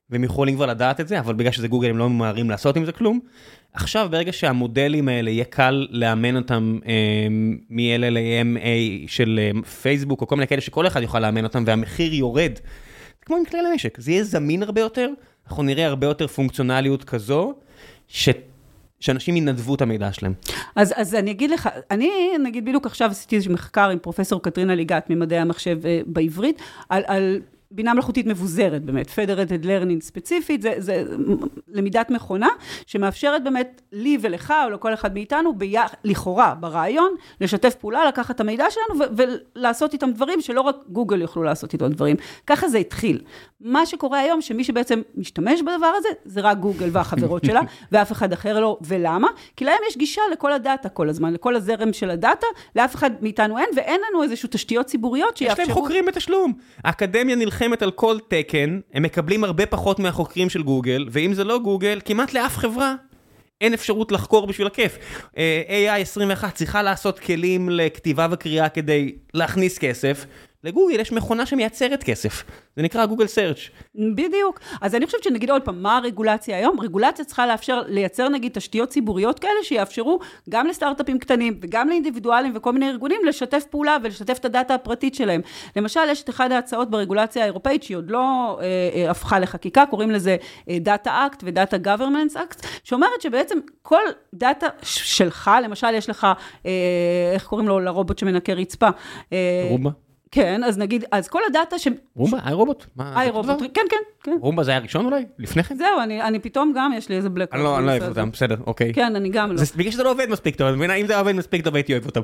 והם 0.09 0.23
יכולים 0.23 0.55
כבר 0.55 0.65
לדעת 0.65 0.99
את 0.99 1.07
זה, 1.07 1.19
אבל 1.19 1.33
בגלל 1.33 1.51
שזה 1.51 1.67
גוגל 1.67 1.89
הם 1.89 1.97
לא 1.97 2.09
ממהרים 2.09 2.49
לעשות 2.49 2.77
עם 2.77 2.85
זה 2.85 2.91
כלום. 2.91 3.19
עכשיו, 3.73 4.07
ברגע 4.11 4.33
שהמודלים 4.33 5.07
האלה, 5.07 5.29
יהיה 5.29 5.45
קל 5.45 5.87
לאמן 5.91 6.35
אותם 6.35 6.79
אה, 6.87 7.27
מ-LLAMA 7.69 8.67
של 9.07 9.39
אה, 9.41 9.61
פייסבוק, 9.63 10.21
או 10.21 10.27
כל 10.27 10.35
מיני 10.35 10.47
כאלה 10.47 10.61
שכל 10.61 10.87
אחד 10.87 11.01
יוכל 11.01 11.19
לאמן 11.19 11.43
אותם, 11.43 11.63
והמחיר 11.67 12.13
יורד, 12.13 12.51
כמו 13.21 13.35
עם 13.35 13.45
כלי 13.45 13.59
למשק, 13.61 13.99
זה 13.99 14.11
יהיה 14.11 14.23
זמין 14.23 14.63
הרבה 14.63 14.81
יותר, 14.81 15.09
אנחנו 15.47 15.63
נראה 15.63 15.85
הרבה 15.85 16.07
יותר 16.07 16.27
פונקציונליות 16.27 17.03
כזו, 17.03 17.53
ש... 18.07 18.29
שאנשים 18.99 19.37
ינדבו 19.37 19.75
את 19.75 19.81
המידע 19.81 20.13
שלהם. 20.13 20.33
אז, 20.75 20.93
אז 20.95 21.15
אני 21.15 21.31
אגיד 21.31 21.51
לך, 21.51 21.69
אני 21.91 22.11
נגיד 22.43 22.65
בדיוק 22.65 22.85
עכשיו 22.85 23.11
עשיתי 23.11 23.35
איזשהו 23.35 23.53
מחקר 23.53 23.89
עם 23.89 23.99
פרופסור 23.99 24.41
קטרינה 24.41 24.75
ליגת 24.75 25.09
ממדעי 25.09 25.39
המחשב 25.39 25.85
אה, 25.85 26.01
בעברית, 26.05 26.61
על, 26.89 27.03
על 27.07 27.39
בינה 27.71 27.93
מלאכותית 27.93 28.25
מבוזרת 28.25 28.81
באמת, 28.81 29.07
Federated 29.07 29.65
Learning 29.65 30.01
ספציפית, 30.01 30.61
זה, 30.61 30.73
זה 30.77 31.03
למידת 31.67 32.09
מכונה, 32.09 32.49
שמאפשרת 32.87 33.43
באמת 33.43 33.81
לי 33.91 34.17
ולך, 34.21 34.53
או 34.65 34.69
לכל 34.69 34.93
אחד 34.93 35.13
מאיתנו, 35.13 35.55
בי... 35.55 35.75
לכאורה, 36.03 36.55
ברעיון, 36.59 37.15
לשתף 37.41 37.75
פעולה, 37.75 38.05
לקחת 38.05 38.35
את 38.35 38.39
המידע 38.39 38.65
שלנו 38.69 38.99
ו- 38.99 39.23
ולעשות 39.55 39.93
איתם 39.93 40.11
דברים 40.11 40.41
שלא 40.41 40.61
רק 40.61 40.75
גוגל 40.89 41.21
יוכלו 41.21 41.43
לעשות 41.43 41.73
איתו 41.73 41.89
דברים. 41.89 42.15
ככה 42.47 42.67
זה 42.67 42.77
התחיל. 42.77 43.21
מה 43.61 43.85
שקורה 43.85 44.19
היום, 44.19 44.41
שמי 44.41 44.63
שבעצם 44.63 45.01
משתמש 45.15 45.61
בדבר 45.61 45.91
הזה, 45.97 46.09
זה 46.25 46.41
רק 46.41 46.57
גוגל 46.57 46.89
והחברות 46.91 47.45
שלה, 47.45 47.61
ואף 47.91 48.11
אחד 48.11 48.33
אחר 48.33 48.59
לא. 48.59 48.77
ולמה? 48.81 49.27
כי 49.55 49.65
להם 49.65 49.79
יש 49.89 49.97
גישה 49.97 50.21
לכל 50.31 50.53
הדאטה 50.53 50.89
כל 50.89 51.09
הזמן, 51.09 51.33
לכל 51.33 51.55
הזרם 51.55 51.93
של 51.93 52.09
הדאטה, 52.09 52.47
לאף 52.75 52.95
אחד 52.95 53.11
מאיתנו 53.21 53.57
אין, 53.57 53.69
ואין 53.75 54.01
לנו 54.09 54.23
איזשהו 54.23 54.49
תשתיות 54.51 54.85
ציבוריות 54.85 55.37
שיאפשרו... 55.37 55.61
יש 55.63 55.69
להם 55.69 55.77
חוקרים 55.77 56.05
בתשלום. 56.05 56.53
האקדמיה 56.83 57.35
נלחמת 57.35 57.54
על 57.81 57.91
כל 57.91 58.17
תקן, 58.27 58.79
הם 58.93 59.03
מקבלים 59.03 59.43
הרבה 59.43 59.65
פחות 59.65 59.99
מהחוקרים 59.99 60.49
של 60.49 60.63
גוגל, 60.63 61.07
ואם 61.11 61.33
זה 61.33 61.43
לא 61.43 61.59
גוגל, 61.59 62.01
כמעט 62.05 62.33
לאף 62.33 62.57
חברה 62.57 62.95
אין 63.61 63.73
אפשרות 63.73 64.11
לחקור 64.11 64.47
בשביל 64.47 64.67
הכיף. 64.67 64.97
AI 65.67 66.01
21 66.01 66.55
צריכה 66.55 66.83
לעשות 66.83 67.19
כלים 67.19 67.69
לכתיבה 67.69 68.27
וקריאה 68.31 68.69
כדי 68.69 69.15
להכניס 69.33 69.77
כסף, 69.77 70.25
לגוגל 70.65 70.99
יש 70.99 71.11
מכונה 71.11 71.45
שמייצרת 71.45 72.03
כסף, 72.03 72.43
זה 72.75 72.81
נקרא 72.83 73.05
גוגל 73.05 73.27
סרצ'. 73.27 73.57
בדיוק. 74.15 74.59
אז 74.81 74.95
אני 74.95 75.05
חושבת 75.05 75.23
שנגיד 75.23 75.49
עוד 75.49 75.61
פעם, 75.61 75.83
מה 75.83 75.97
הרגולציה 75.97 76.57
היום? 76.57 76.79
רגולציה 76.79 77.25
צריכה 77.25 77.47
לאפשר, 77.47 77.81
לייצר 77.87 78.29
נגיד 78.29 78.51
תשתיות 78.51 78.89
ציבוריות 78.89 79.39
כאלה, 79.39 79.63
שיאפשרו 79.63 80.19
גם 80.49 80.67
לסטארט-אפים 80.67 81.19
קטנים 81.19 81.59
וגם 81.61 81.89
לאינדיבידואלים 81.89 82.51
וכל 82.55 82.71
מיני 82.71 82.89
ארגונים, 82.89 83.21
לשתף 83.25 83.63
פעולה 83.69 83.97
ולשתף 84.03 84.37
את 84.39 84.45
הדאטה 84.45 84.75
הפרטית 84.75 85.15
שלהם. 85.15 85.41
למשל, 85.75 85.99
יש 86.09 86.23
את 86.23 86.29
אחת 86.29 86.51
ההצעות 86.51 86.89
ברגולציה 86.89 87.43
האירופאית, 87.43 87.83
שהיא 87.83 87.97
עוד 87.97 88.11
לא 88.11 88.57
אה, 88.61 88.65
אה, 88.95 89.11
הפכה 89.11 89.39
לחקיקה, 89.39 89.85
קוראים 89.89 90.11
לזה 90.11 90.37
אה, 90.69 90.77
Data 90.85 91.07
Act 91.07 91.43
ו-Data 91.43 91.85
Governance 91.85 92.35
Act, 92.35 92.67
שאומרת 92.83 93.21
שבעצם 93.21 93.57
כל 93.81 94.01
דאטה 94.33 94.67
שלך, 94.83 95.51
למשל, 95.63 95.93
יש 95.93 96.09
לך, 96.09 96.27
אה, 96.65 96.71
איך 97.33 97.45
קוראים 97.45 97.67
לו, 97.67 97.79
לרובוט 97.79 98.17
שמנקה 98.17 98.53
רצפה? 98.53 98.89
אה, 99.33 99.67
רובה. 99.69 100.04
כן, 100.31 100.63
אז 100.63 100.77
נגיד, 100.77 101.05
אז 101.11 101.27
כל 101.27 101.39
הדאטה 101.49 101.79
ש... 101.79 101.87
רומבה, 102.15 102.37
איי 102.45 102.53
רובוט? 102.53 102.85
איי 102.99 103.29
רובוט, 103.29 103.59
כן, 103.59 103.81
כן, 103.89 103.97
כן. 104.23 104.37
רומבה 104.41 104.63
זה 104.63 104.71
היה 104.71 104.79
ראשון 104.79 105.05
אולי? 105.05 105.25
לפני 105.39 105.63
כן? 105.63 105.75
זהו, 105.75 105.99
אני, 106.03 106.21
אני 106.21 106.39
פתאום 106.39 106.73
גם, 106.75 106.91
יש 106.97 107.09
לי 107.09 107.15
איזה 107.15 107.29
בלק. 107.29 107.53
אני 107.53 107.63
לא, 107.63 107.77
אני 107.77 107.85
לא 107.85 107.91
אוהב 107.91 108.03
אותם, 108.03 108.31
בסדר, 108.31 108.55
אוקיי. 108.67 108.93
כן, 108.93 109.15
אני 109.15 109.29
גם 109.29 109.51
לא. 109.51 109.57
זה 109.57 109.65
בגלל 109.77 109.91
שזה 109.91 110.03
לא 110.03 110.11
עובד 110.11 110.29
מספיק 110.29 110.55
טוב, 110.55 110.67
אני 110.67 110.75
מבינה, 110.77 110.93
אם 110.93 111.07
זה 111.07 111.19
עובד 111.19 111.35
מספיק 111.35 111.63
טוב 111.63 111.75
הייתי 111.75 111.93
אוהב 111.93 112.05
אותם. 112.05 112.21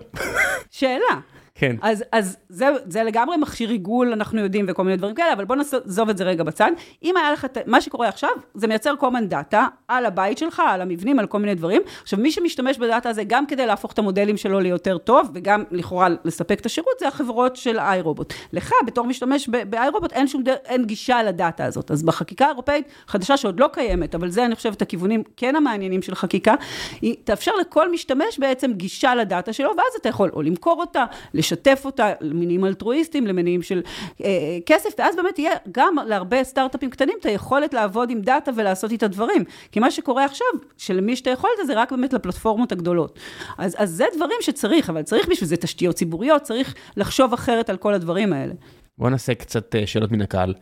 שאלה. 0.71 1.19
כן. 1.55 1.75
אז, 1.81 2.03
אז 2.11 2.37
זה, 2.49 2.65
זה 2.85 3.03
לגמרי 3.03 3.37
מכשיר 3.37 3.69
ריגול, 3.69 4.13
אנחנו 4.13 4.41
יודעים, 4.41 4.65
וכל 4.69 4.83
מיני 4.83 4.97
דברים 4.97 5.15
כאלה, 5.15 5.33
אבל 5.33 5.45
בוא 5.45 5.55
נעזוב 5.55 6.09
את 6.09 6.17
זה 6.17 6.23
רגע 6.23 6.43
בצד. 6.43 6.71
אם 7.03 7.17
היה 7.17 7.31
לך, 7.31 7.47
מה 7.65 7.81
שקורה 7.81 8.07
עכשיו, 8.07 8.29
זה 8.53 8.67
מייצר 8.67 8.93
common 8.99 9.33
data 9.33 9.57
על 9.87 10.05
הבית 10.05 10.37
שלך, 10.37 10.61
על 10.67 10.81
המבנים, 10.81 11.19
על 11.19 11.27
כל 11.27 11.39
מיני 11.39 11.55
דברים. 11.55 11.81
עכשיו, 12.01 12.19
מי 12.19 12.31
שמשתמש 12.31 12.77
בדאטה 12.77 13.09
הזה 13.09 13.23
גם 13.27 13.45
כדי 13.45 13.65
להפוך 13.65 13.91
את 13.91 13.99
המודלים 13.99 14.37
שלו 14.37 14.59
ליותר 14.59 14.97
טוב, 14.97 15.29
וגם 15.33 15.63
לכאורה 15.71 16.07
לספק 16.25 16.59
את 16.59 16.65
השירות, 16.65 16.93
זה 16.99 17.07
החברות 17.07 17.55
של 17.55 17.79
איי-רובוט. 17.79 18.33
לך, 18.53 18.71
בתור 18.85 19.05
משתמש 19.05 19.47
באיי-רובוט, 19.47 20.13
אין 20.13 20.27
שום, 20.27 20.43
אין 20.65 20.85
גישה 20.85 21.23
לדאטה 21.23 21.65
הזאת. 21.65 21.91
אז 21.91 22.03
בחקיקה 22.03 22.45
האירופאית, 22.45 22.87
חדשה 23.07 23.37
שעוד 23.37 23.59
לא 23.59 23.67
קיימת, 23.73 24.15
אבל 24.15 24.29
זה, 24.29 24.45
אני 24.45 24.55
חושבת, 24.55 24.81
הכיוונים 24.81 25.23
כן 25.37 25.55
המעניינים 25.55 26.01
של 26.01 26.15
חקיקה, 26.15 26.53
היא 27.01 27.15
תאפשר 27.23 27.51
לכל 27.61 27.91
משתמש 27.91 28.39
בעצם 28.39 28.73
גישה 28.73 29.15
לדאטה 29.15 29.53
שלו, 29.53 29.69
ואז 29.77 29.93
אתה 30.01 30.09
יכול 30.09 30.29
או 30.33 30.41
למכור 30.41 30.79
אותה, 30.79 31.05
לשתף 31.51 31.81
אותה 31.85 32.13
למניעים 32.21 32.65
אלטרואיסטיים, 32.65 33.27
למניעים 33.27 33.61
של 33.61 33.81
אה, 34.23 34.57
כסף, 34.65 34.89
ואז 34.99 35.15
באמת 35.15 35.39
יהיה 35.39 35.53
גם 35.71 35.95
להרבה 36.07 36.43
סטארט-אפים 36.43 36.89
קטנים 36.89 37.17
את 37.19 37.25
היכולת 37.25 37.73
לעבוד 37.73 38.09
עם 38.09 38.21
דאטה 38.21 38.51
ולעשות 38.55 38.91
איתה 38.91 39.07
דברים. 39.07 39.43
כי 39.71 39.79
מה 39.79 39.91
שקורה 39.91 40.25
עכשיו, 40.25 40.47
שלמי 40.77 41.11
יש 41.11 41.21
את 41.21 41.27
היכולת 41.27 41.53
הזה, 41.59 41.73
רק 41.75 41.91
באמת 41.91 42.13
לפלטפורמות 42.13 42.71
הגדולות. 42.71 43.19
אז, 43.57 43.75
אז 43.77 43.89
זה 43.89 44.05
דברים 44.15 44.37
שצריך, 44.41 44.89
אבל 44.89 45.01
צריך 45.01 45.27
בשביל 45.27 45.49
זה 45.49 45.57
תשתיות 45.57 45.95
ציבוריות, 45.95 46.41
צריך 46.41 46.75
לחשוב 46.97 47.33
אחרת 47.33 47.69
על 47.69 47.77
כל 47.77 47.93
הדברים 47.93 48.33
האלה. 48.33 48.53
בוא 48.97 49.09
נעשה 49.09 49.35
קצת 49.35 49.75
אה, 49.75 49.87
שאלות 49.87 50.11
מן 50.11 50.21
הקהל. 50.21 50.53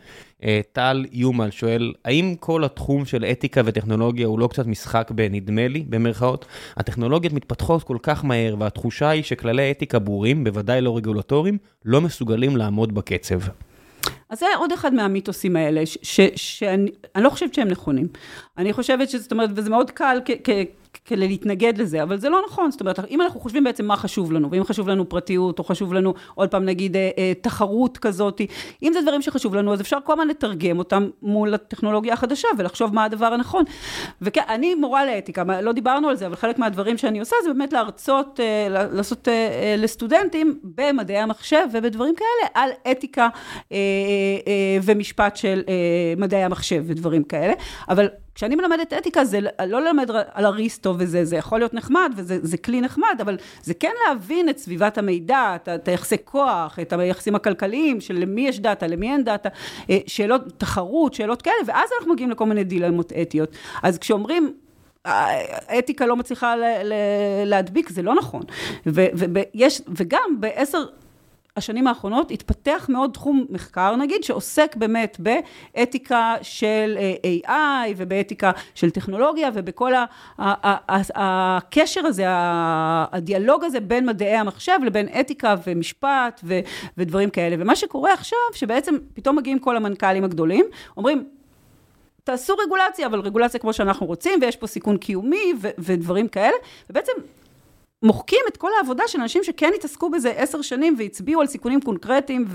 אה, 0.44 0.62
טל 0.72 1.06
יומל 1.12 1.52
שואל, 1.52 1.94
האם 2.06 2.36
כל 2.40 2.64
התחום 2.64 3.06
של 3.06 3.26
אתיקה 3.26 3.62
וטכנולוגיה 3.66 4.28
הוא 4.28 4.40
לא 4.40 4.48
קצת 4.48 4.66
משחק 4.68 5.12
בנדמה 5.12 5.68
לי, 5.68 5.86
במרכאות? 5.90 6.46
הטכנולוגיות 6.78 7.34
מתפתחות 7.34 7.84
כל 7.84 7.98
כך 8.04 8.26
מהר, 8.26 8.56
והתחושה 8.60 9.10
היא 9.10 9.24
שכללי 9.24 9.72
אתיקה 9.72 10.00
ברורים, 10.00 10.44
בוודאי 10.44 10.82
לא 10.82 10.98
רגולטוריים, 10.98 11.58
לא 11.86 12.02
מסוגלים 12.02 12.58
לעמוד 12.58 12.96
בקצב. 12.96 13.40
אז 14.30 14.40
זה 14.40 14.46
עוד 14.58 14.72
אחד 14.72 14.94
מהמיתוסים 14.94 15.56
האלה, 15.56 15.82
שאני 16.36 16.92
לא 17.18 17.30
חושבת 17.30 17.54
שהם 17.54 17.68
נכונים. 17.68 18.08
אני 18.58 18.74
חושבת 18.74 19.10
שזאת 19.10 19.32
אומרת, 19.32 19.50
וזה 19.56 19.70
מאוד 19.70 19.92
קל 19.92 20.18
כדי 21.06 21.28
להתנגד 21.28 21.78
לזה, 21.78 22.04
אבל 22.04 22.18
זה 22.18 22.30
לא 22.30 22.42
נכון, 22.48 22.72
זאת 22.72 22.82
אומרת, 22.82 23.00
אם 23.10 23.22
אנחנו 23.22 23.40
חושבים 23.40 23.64
בעצם 23.64 23.86
מה 23.86 23.98
חשוב 23.98 24.32
לנו, 24.32 24.52
ואם 24.52 24.64
חשוב 24.64 24.90
לנו 24.90 25.10
פרטיות, 25.10 25.60
או 25.60 25.64
חשוב 25.64 25.94
לנו, 25.94 26.14
עוד 26.36 26.52
פעם 26.52 26.66
נגיד, 26.66 26.96
אה, 26.96 27.10
אה, 27.18 27.34
תחרות 27.42 27.98
כזאת, 27.98 28.42
אם 28.84 28.92
זה 28.94 29.02
דברים 29.02 29.22
שחשוב 29.22 29.56
לנו, 29.56 29.74
אז 29.74 29.82
אפשר 29.82 29.98
כל 30.04 30.14
הזמן 30.14 30.28
לתרגם 30.28 30.80
אותם 30.80 31.10
מול 31.22 31.54
הטכנולוגיה 31.54 32.14
החדשה, 32.14 32.48
ולחשוב 32.58 32.96
מה 32.96 33.04
הדבר 33.04 33.26
הנכון. 33.26 33.64
ואני 34.22 34.76
מורה 34.76 35.06
לאתיקה, 35.06 35.44
לא 35.62 35.72
דיברנו 35.72 36.10
על 36.10 36.16
זה, 36.16 36.28
אבל 36.28 36.36
חלק 36.36 36.60
מהדברים 36.60 36.98
שאני 36.98 37.20
עושה, 37.20 37.36
זה 37.44 37.54
באמת 37.54 37.74
להרצות, 37.74 38.40
אה, 38.40 38.68
לעשות 38.70 39.28
לסטודנטים 39.78 40.60
במדעי 40.64 41.18
המחשב 41.18 41.66
ובדברים 41.74 42.16
כאלה, 42.16 42.50
על 42.54 42.70
אתיקה 42.92 43.28
ומשפט 44.84 45.36
של 45.38 45.62
מדעי 46.18 46.44
המחשב 46.44 46.84
ודברים 46.88 47.24
כאלה, 47.24 47.54
אבל 47.90 48.08
כשאני 48.40 48.56
מלמדת 48.56 48.94
אתיקה, 48.94 49.26
זה 49.26 49.40
לא 49.68 49.82
ללמד 49.82 50.12
על 50.34 50.46
אריסטו 50.46 50.96
וזה, 50.98 51.26
זה 51.26 51.36
יכול 51.36 51.60
להיות 51.60 51.74
נחמד, 51.74 52.14
וזה 52.16 52.58
כלי 52.58 52.82
נחמד, 52.82 53.18
אבל 53.22 53.38
זה 53.62 53.74
כן 53.74 53.92
להבין 54.08 54.50
את 54.50 54.58
סביבת 54.58 54.98
המידע, 54.98 55.56
את, 55.56 55.88
היחסי 55.88 56.16
כוח, 56.26 56.80
את 56.80 56.94
היחסים 56.94 57.36
הכלכליים, 57.36 58.02
של 58.02 58.14
למי 58.14 58.48
יש 58.48 58.60
דאטה, 58.60 58.88
למי 58.88 59.12
אין 59.12 59.24
דאטה, 59.24 59.50
אה, 59.90 59.98
שאלות 60.08 60.42
תחרות, 60.58 61.14
שאלות 61.14 61.42
כאלה, 61.42 61.56
ואז 61.66 61.90
אנחנו 62.00 62.14
מגיעים 62.14 62.32
לכל 62.32 62.46
מיני 62.46 62.64
דילמות 62.64 63.14
אתיות. 63.22 63.56
אז 63.84 63.98
כשאומרים, 63.98 64.54
האתיקה 65.06 66.06
לא 66.06 66.16
מצליחה 66.16 66.56
להדביק, 67.46 67.90
זה 67.90 68.02
לא 68.02 68.16
נכון. 68.16 68.42
ויש, 68.86 69.82
וגם 69.88 70.36
בעשר... 70.40 70.84
השנים 71.60 71.88
האחרונות 71.88 72.32
התפתח 72.32 72.86
מאוד 72.90 73.12
תחום 73.14 73.46
מחקר 73.50 73.96
נגיד, 73.96 74.24
שעוסק 74.24 74.76
באמת 74.76 75.18
באתיקה 75.20 76.36
של 76.42 76.98
אה, 76.98 77.42
AI 77.46 77.94
ובאתיקה 77.98 78.52
של 78.76 78.90
טכנולוגיה 78.90 79.50
ובכל 79.54 79.94
הקשר 81.16 82.06
הזה, 82.06 82.24
הדיאלוג 83.12 83.64
הזה 83.64 83.80
בין 83.80 84.06
מדעי 84.06 84.36
המחשב 84.36 84.80
לבין 84.86 85.08
אתיקה 85.20 85.56
ומשפט 85.68 86.42
ודברים 86.98 87.30
כאלה. 87.30 87.56
ומה 87.60 87.76
שקורה 87.76 88.14
עכשיו, 88.14 88.40
שבעצם 88.54 88.96
פתאום 89.14 89.36
מגיעים 89.36 89.60
כל 89.60 89.78
המנכ"לים 89.78 90.24
הגדולים, 90.24 90.66
אומרים, 90.98 91.24
תעשו 92.24 92.56
רגולציה, 92.56 93.08
אבל 93.08 93.20
רגולציה 93.20 93.60
כמו 93.60 93.74
שאנחנו 93.74 94.06
רוצים, 94.06 94.40
ויש 94.42 94.56
פה 94.56 94.68
סיכון 94.68 94.98
קיומי 94.98 95.54
ודברים 95.78 96.28
כאלה, 96.28 96.56
ובעצם 96.90 97.12
מוחקים 98.04 98.40
את 98.48 98.58
כל 98.58 98.70
העבודה 98.78 99.04
של 99.08 99.22
אנשים 99.22 99.44
שכן 99.44 99.72
התעסקו 99.76 100.10
בזה 100.10 100.32
עשר 100.32 100.62
שנים 100.62 100.96
והצביעו 100.98 101.42
על 101.42 101.48
סיכונים 101.48 101.82
קונקרטיים 101.82 102.46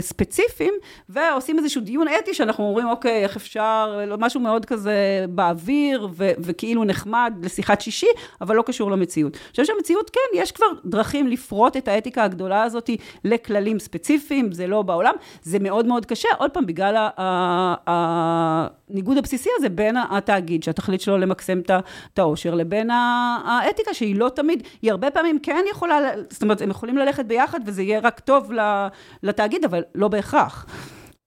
וספציפיים, 0.00 0.74
אה, 0.74 1.18
אה, 1.18 1.32
ועושים 1.32 1.58
איזשהו 1.58 1.80
דיון 1.80 2.06
אתי 2.08 2.34
שאנחנו 2.34 2.64
אומרים, 2.64 2.88
אוקיי, 2.88 3.22
איך 3.22 3.36
אפשר, 3.36 4.00
משהו 4.18 4.40
מאוד 4.40 4.64
כזה 4.64 5.24
באוויר 5.28 6.08
וכאילו 6.16 6.84
נחמד 6.84 7.34
לשיחת 7.42 7.80
שישי, 7.80 8.06
אבל 8.40 8.56
לא 8.56 8.62
קשור 8.62 8.90
למציאות. 8.90 9.32
אני 9.32 9.50
חושבת 9.50 9.66
שהמציאות, 9.66 10.10
כן, 10.10 10.38
יש 10.38 10.52
כבר 10.52 10.66
דרכים 10.84 11.26
לפרוט 11.26 11.76
את 11.76 11.88
האתיקה 11.88 12.24
הגדולה 12.24 12.62
הזאת 12.62 12.90
לכללים 13.24 13.78
ספציפיים, 13.78 14.52
זה 14.52 14.66
לא 14.66 14.82
בעולם, 14.82 15.14
זה 15.42 15.58
מאוד 15.58 15.86
מאוד 15.86 16.06
קשה, 16.06 16.28
עוד 16.38 16.50
פעם, 16.50 16.66
בגלל 16.66 17.08
הניגוד 17.86 19.18
הבסיסי 19.18 19.48
הזה 19.58 19.68
בין 19.68 19.96
התאגיד, 20.10 20.62
שהתכלית 20.62 21.00
שלו 21.00 21.18
למקסם 21.18 21.60
את 22.12 22.18
העושר, 22.18 22.54
לבין 22.54 22.83
לבין 22.84 22.90
האתיקה, 23.46 23.94
שהיא 23.94 24.16
לא 24.16 24.30
תמיד, 24.34 24.62
היא 24.82 24.90
הרבה 24.90 25.10
פעמים 25.10 25.38
כן 25.42 25.64
יכולה, 25.70 25.98
זאת 26.30 26.42
אומרת, 26.42 26.60
הם 26.60 26.70
יכולים 26.70 26.96
ללכת 26.98 27.24
ביחד 27.24 27.60
וזה 27.66 27.82
יהיה 27.82 28.00
רק 28.00 28.20
טוב 28.20 28.50
לתאגיד, 29.22 29.64
אבל 29.64 29.82
לא 29.94 30.08
בהכרח. 30.08 30.66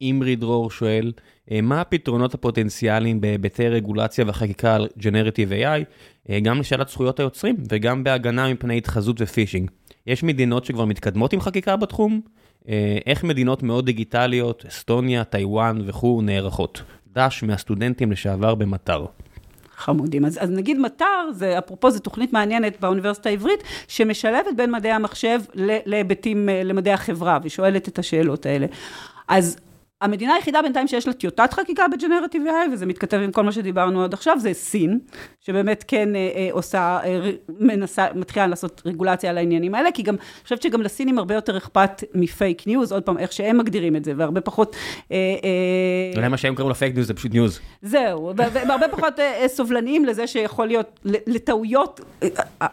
אימרי 0.02 0.36
דרור 0.36 0.72
שואל, 0.72 1.12
אה, 1.52 1.62
מה 1.62 1.82
הפתרונות 1.82 2.34
הפוטנציאליים 2.34 3.22
בהיבטי 3.22 3.68
רגולציה 3.70 4.26
וחקיקה 4.28 4.76
על 4.76 4.88
ג'נרטיב 4.98 5.52
AI, 5.52 5.84
אה, 6.30 6.40
גם 6.40 6.60
לשאלת 6.60 6.90
זכויות 6.90 7.20
היוצרים 7.20 7.56
וגם 7.72 8.04
בהגנה 8.04 8.54
מפני 8.54 8.78
התחזות 8.78 9.22
ופישינג? 9.22 9.72
יש 10.08 10.24
מדינות 10.24 10.66
שכבר 10.66 10.86
מתקדמות 10.86 11.34
עם 11.34 11.42
חקיקה 11.42 11.76
בתחום? 11.76 12.22
אה, 12.70 12.98
איך 13.06 13.24
מדינות 13.24 13.64
מאוד 13.64 13.86
דיגיטליות, 13.86 14.66
אסטוניה, 14.68 15.24
טיוואן 15.24 15.82
וכו' 15.86 16.22
נערכות? 16.22 16.82
דש 17.14 17.44
מהסטודנטים 17.44 18.12
לשעבר 18.12 18.56
במטר. 18.56 19.06
חמודים. 19.78 20.26
אז, 20.26 20.38
אז 20.41 20.49
נגיד 20.49 20.80
מט"ר, 20.80 21.32
זה, 21.32 21.58
אפרופו, 21.58 21.91
זו 21.91 21.99
תוכנית 21.99 22.34
מעניינת 22.34 22.80
באוניברסיטה 22.80 23.30
העברית, 23.30 23.64
שמשלבת 23.88 24.56
בין 24.56 24.72
מדעי 24.72 24.91
המחשב 24.91 25.41
להיבטים, 25.86 26.49
אה, 26.49 26.64
למדעי 26.64 26.94
החברה, 26.94 27.40
ושואלת 27.44 27.88
את 27.88 27.99
השאלות 27.99 28.45
האלה. 28.45 28.66
אז 29.28 29.58
המדינה 30.02 30.34
היחידה 30.34 30.61
בינתיים 30.61 30.88
שיש 30.88 31.07
לה 31.07 31.14
טיוטת 31.14 31.53
חקיקה 31.53 31.86
בג'נרטיב 31.88 32.44
AI, 32.48 32.74
וזה 32.74 32.86
מתכתב 32.86 33.18
עם 33.18 33.32
כל 33.32 33.44
מה 33.44 33.52
שדיברנו 33.52 34.03
עד 34.03 34.14
עכשיו, 34.14 34.38
זה 34.40 34.53
סין, 34.53 34.99
שבאמת 35.40 35.84
כן 35.88 36.15
אה, 36.15 36.32
אה, 36.36 36.49
עושה, 36.52 36.99
אה, 37.03 37.32
מנסה, 37.60 38.07
מתחילה 38.15 38.48
לעשות 38.48 38.82
רגולציה 38.86 39.30
על 39.30 39.38
העניינים 39.38 39.76
האלה, 39.76 39.91
כי 39.91 40.03
גם, 40.03 40.15
אני 40.15 40.44
חושבת 40.44 40.61
שגם 40.61 40.82
לסינים 40.82 41.18
הרבה 41.18 41.36
יותר 41.36 41.57
אכפת 41.57 42.03
מפייק 42.14 42.68
ניוז, 42.68 42.91
עוד 42.91 43.03
פעם, 43.03 43.18
איך 43.18 43.32
שהם 43.32 43.57
מגדירים 43.57 43.95
את 43.95 44.06
זה, 44.06 44.14
והרבה 44.18 44.41
פחות... 44.41 44.76
אה, 45.11 45.18
אה, 45.18 46.18
יודע 46.18 46.30
מה 46.30 46.38
שהם 46.38 46.56
קוראים 46.56 46.72
לפייק 46.72 46.95
ניוז, 46.95 47.07
זה 47.07 47.14
פשוט 47.14 47.34
news. 47.34 47.60
זהו, 47.82 48.34
והרבה 48.36 48.88
פחות 48.88 49.19
אה, 49.19 49.41
אה, 49.41 49.48
סובלניים 49.48 50.06
לזה 50.06 50.28
שיכול 50.28 50.68
להיות, 50.68 50.99
לטעויות, 51.06 52.02
אה, 52.24 52.30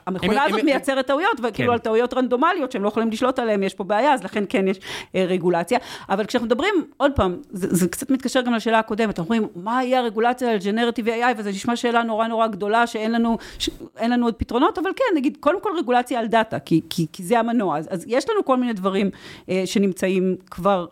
המכונה 0.06 0.42
הם, 0.42 0.48
הזאת 0.48 0.60
הם, 0.60 0.66
מייצרת 0.66 0.98
הם, 0.98 1.02
טעויות, 1.02 1.40
וכאילו 1.42 1.68
כן. 1.68 1.72
על 1.72 1.78
טעויות 1.78 2.14
רנדומליות 2.14 2.72
שהם 2.72 2.82
לא 2.82 2.88
יכולים 2.88 3.10
לשלוט 3.10 3.38
עליהן, 3.38 3.62
יש 3.62 3.74
פה 3.74 3.84
בעיה, 3.84 4.14
אז 4.14 4.24
לכן 4.24 4.44
כן 4.48 4.68
יש 4.68 4.80
אה, 5.14 5.24
רגולציה. 5.28 5.78
אבל 6.08 6.24
כשאנחנו 6.24 6.46
מדברים, 6.46 6.74
עוד 6.96 7.13
פעם, 7.16 7.36
זה, 7.50 7.74
זה 7.74 7.88
קצת 7.88 8.10
מתקשר 8.10 8.40
גם 8.40 8.54
לשאלה 8.54 8.78
הקודמת, 8.78 9.18
אומרים, 9.18 9.48
מה 9.56 9.84
יהיה 9.84 10.00
הרגולציה 10.00 10.50
על 10.50 10.58
generative 10.58 11.08
AI, 11.08 11.34
וזה 11.36 11.50
נשמע 11.50 11.76
שאלה 11.76 12.02
נורא 12.02 12.26
נורא 12.26 12.46
גדולה, 12.46 12.86
שאין 12.86 13.12
לנו, 13.12 13.38
ש... 13.58 13.70
לנו 14.02 14.26
עוד 14.26 14.34
פתרונות, 14.34 14.78
אבל 14.78 14.90
כן, 14.96 15.16
נגיד, 15.16 15.36
קודם 15.40 15.60
כל 15.60 15.70
רגולציה 15.78 16.20
על 16.20 16.26
דאטה, 16.26 16.58
כי, 16.58 16.80
כי, 16.90 17.06
כי 17.12 17.22
זה 17.22 17.38
המנוע, 17.38 17.78
אז, 17.78 17.88
אז 17.90 18.04
יש 18.08 18.30
לנו 18.30 18.44
כל 18.44 18.56
מיני 18.56 18.72
דברים 18.72 19.10
אה, 19.48 19.62
שנמצאים 19.64 20.36
כבר, 20.50 20.86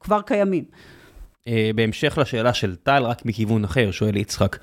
כבר 0.00 0.22
קיימים. 0.22 0.64
אה, 1.48 1.70
בהמשך 1.74 2.18
לשאלה 2.20 2.54
של 2.54 2.74
טל, 2.74 3.02
רק 3.02 3.26
מכיוון 3.26 3.64
אחר, 3.64 3.90
שואל 3.90 4.16
יצחק. 4.16 4.56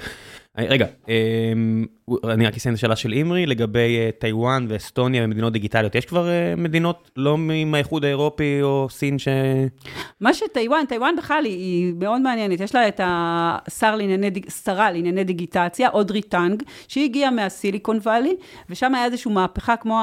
רגע, 0.57 0.85
אמ, 1.07 1.85
אני 2.23 2.47
רק 2.47 2.55
אסיים 2.55 2.73
את 2.73 2.77
השאלה 2.77 2.95
של 2.95 3.13
אימרי, 3.13 3.45
לגבי 3.45 3.97
אה, 3.97 4.09
טיוואן 4.19 4.65
ואסטוניה 4.69 5.23
ומדינות 5.23 5.53
דיגיטליות, 5.53 5.95
יש 5.95 6.05
כבר 6.05 6.29
אה, 6.29 6.53
מדינות 6.57 7.11
לא 7.17 7.37
עם 7.53 7.73
האיחוד 7.73 8.05
האירופי 8.05 8.59
או 8.61 8.87
סין 8.89 9.19
ש... 9.19 9.27
מה 10.21 10.33
שטיוואן, 10.33 10.85
טיוואן 10.89 11.15
בכלל 11.15 11.45
היא 11.45 11.93
מאוד 11.99 12.21
מעניינת, 12.21 12.59
יש 12.59 12.75
לה 12.75 12.87
את 12.87 13.01
השר 13.03 13.95
לענייני, 13.95 14.29
שרה 14.63 14.91
לענייני 14.91 15.23
דיגיטציה, 15.23 15.89
אודרי 15.89 16.21
טאנג, 16.21 16.63
שהיא 16.87 17.03
הגיעה 17.03 17.31
מהסיליקון 17.31 17.97
וואלי, 17.97 18.35
ושם 18.69 18.95
היה 18.95 19.05
איזושהי 19.05 19.31
מהפכה 19.31 19.75
כמו 19.75 19.99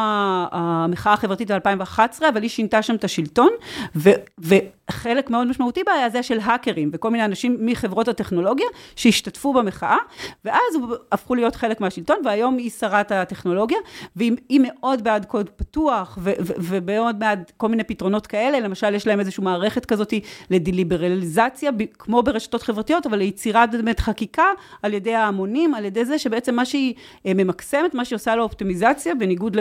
המחאה 0.53 1.13
החברתית 1.13 1.51
ב-2011, 1.51 2.01
אבל 2.29 2.43
היא 2.43 2.51
שינתה 2.51 2.83
שם 2.83 2.95
את 2.95 3.05
השלטון, 3.05 3.51
ו... 3.97 4.11
וחלק 4.39 5.31
מאוד 5.31 5.47
משמעותי 5.47 5.85
בה 5.87 5.93
היה 5.93 6.11
זה 6.11 6.23
של 6.23 6.39
האקרים, 6.43 6.91
וכל 6.93 7.11
מיני 7.11 7.25
אנשים 7.25 7.57
מחברות 7.61 8.09
הטכנולוגיה 8.09 8.67
שהשתתפו 8.97 9.53
במחאה, 9.53 9.97
ואז 10.45 10.75
הפכו 11.13 11.35
להיות 11.35 11.57
חלק 11.57 11.81
מהשלטון, 11.81 12.17
והיום 12.25 12.57
היא 12.57 12.71
שרת 12.71 13.13
הטכנולוגיה, 13.13 13.79
והיא 14.17 14.61
מאוד 14.63 15.05
בעד 15.05 15.25
קוד 15.25 15.51
פתוח, 15.51 16.19
ומאוד 16.59 17.19
בעד 17.19 17.53
כל 17.57 17.69
מיני 17.69 17.85
פתרונות 17.85 18.27
כאלה, 18.27 18.61
למשל 18.61 18.95
יש 18.95 19.07
להם 19.07 19.21
איזושהי 19.21 19.45
מערכת 19.45 19.87
כזאת 19.87 20.15
לדליברליזציה, 20.51 21.71
כמו 21.99 22.23
ברשתות 22.23 22.63
חברתיות, 22.63 23.07
אבל 23.07 23.19
ליצירת 23.19 23.71
באמת 23.71 24.01
חקיקה 24.01 24.47
על 24.83 24.95
ידי 24.95 25.15
ההמונים, 25.15 25.75
על 25.75 25.85
ידי 25.85 26.05
זה 26.05 26.19
שבעצם 26.19 26.55
מה 26.55 26.65
שהיא 26.65 26.95
אה, 27.27 27.35
ממקסמת, 27.35 27.95
מה 27.95 28.05
שהיא 28.05 28.17
עושה 28.17 28.37
לאופטימיזציה, 28.37 29.15
בניגוד 29.15 29.57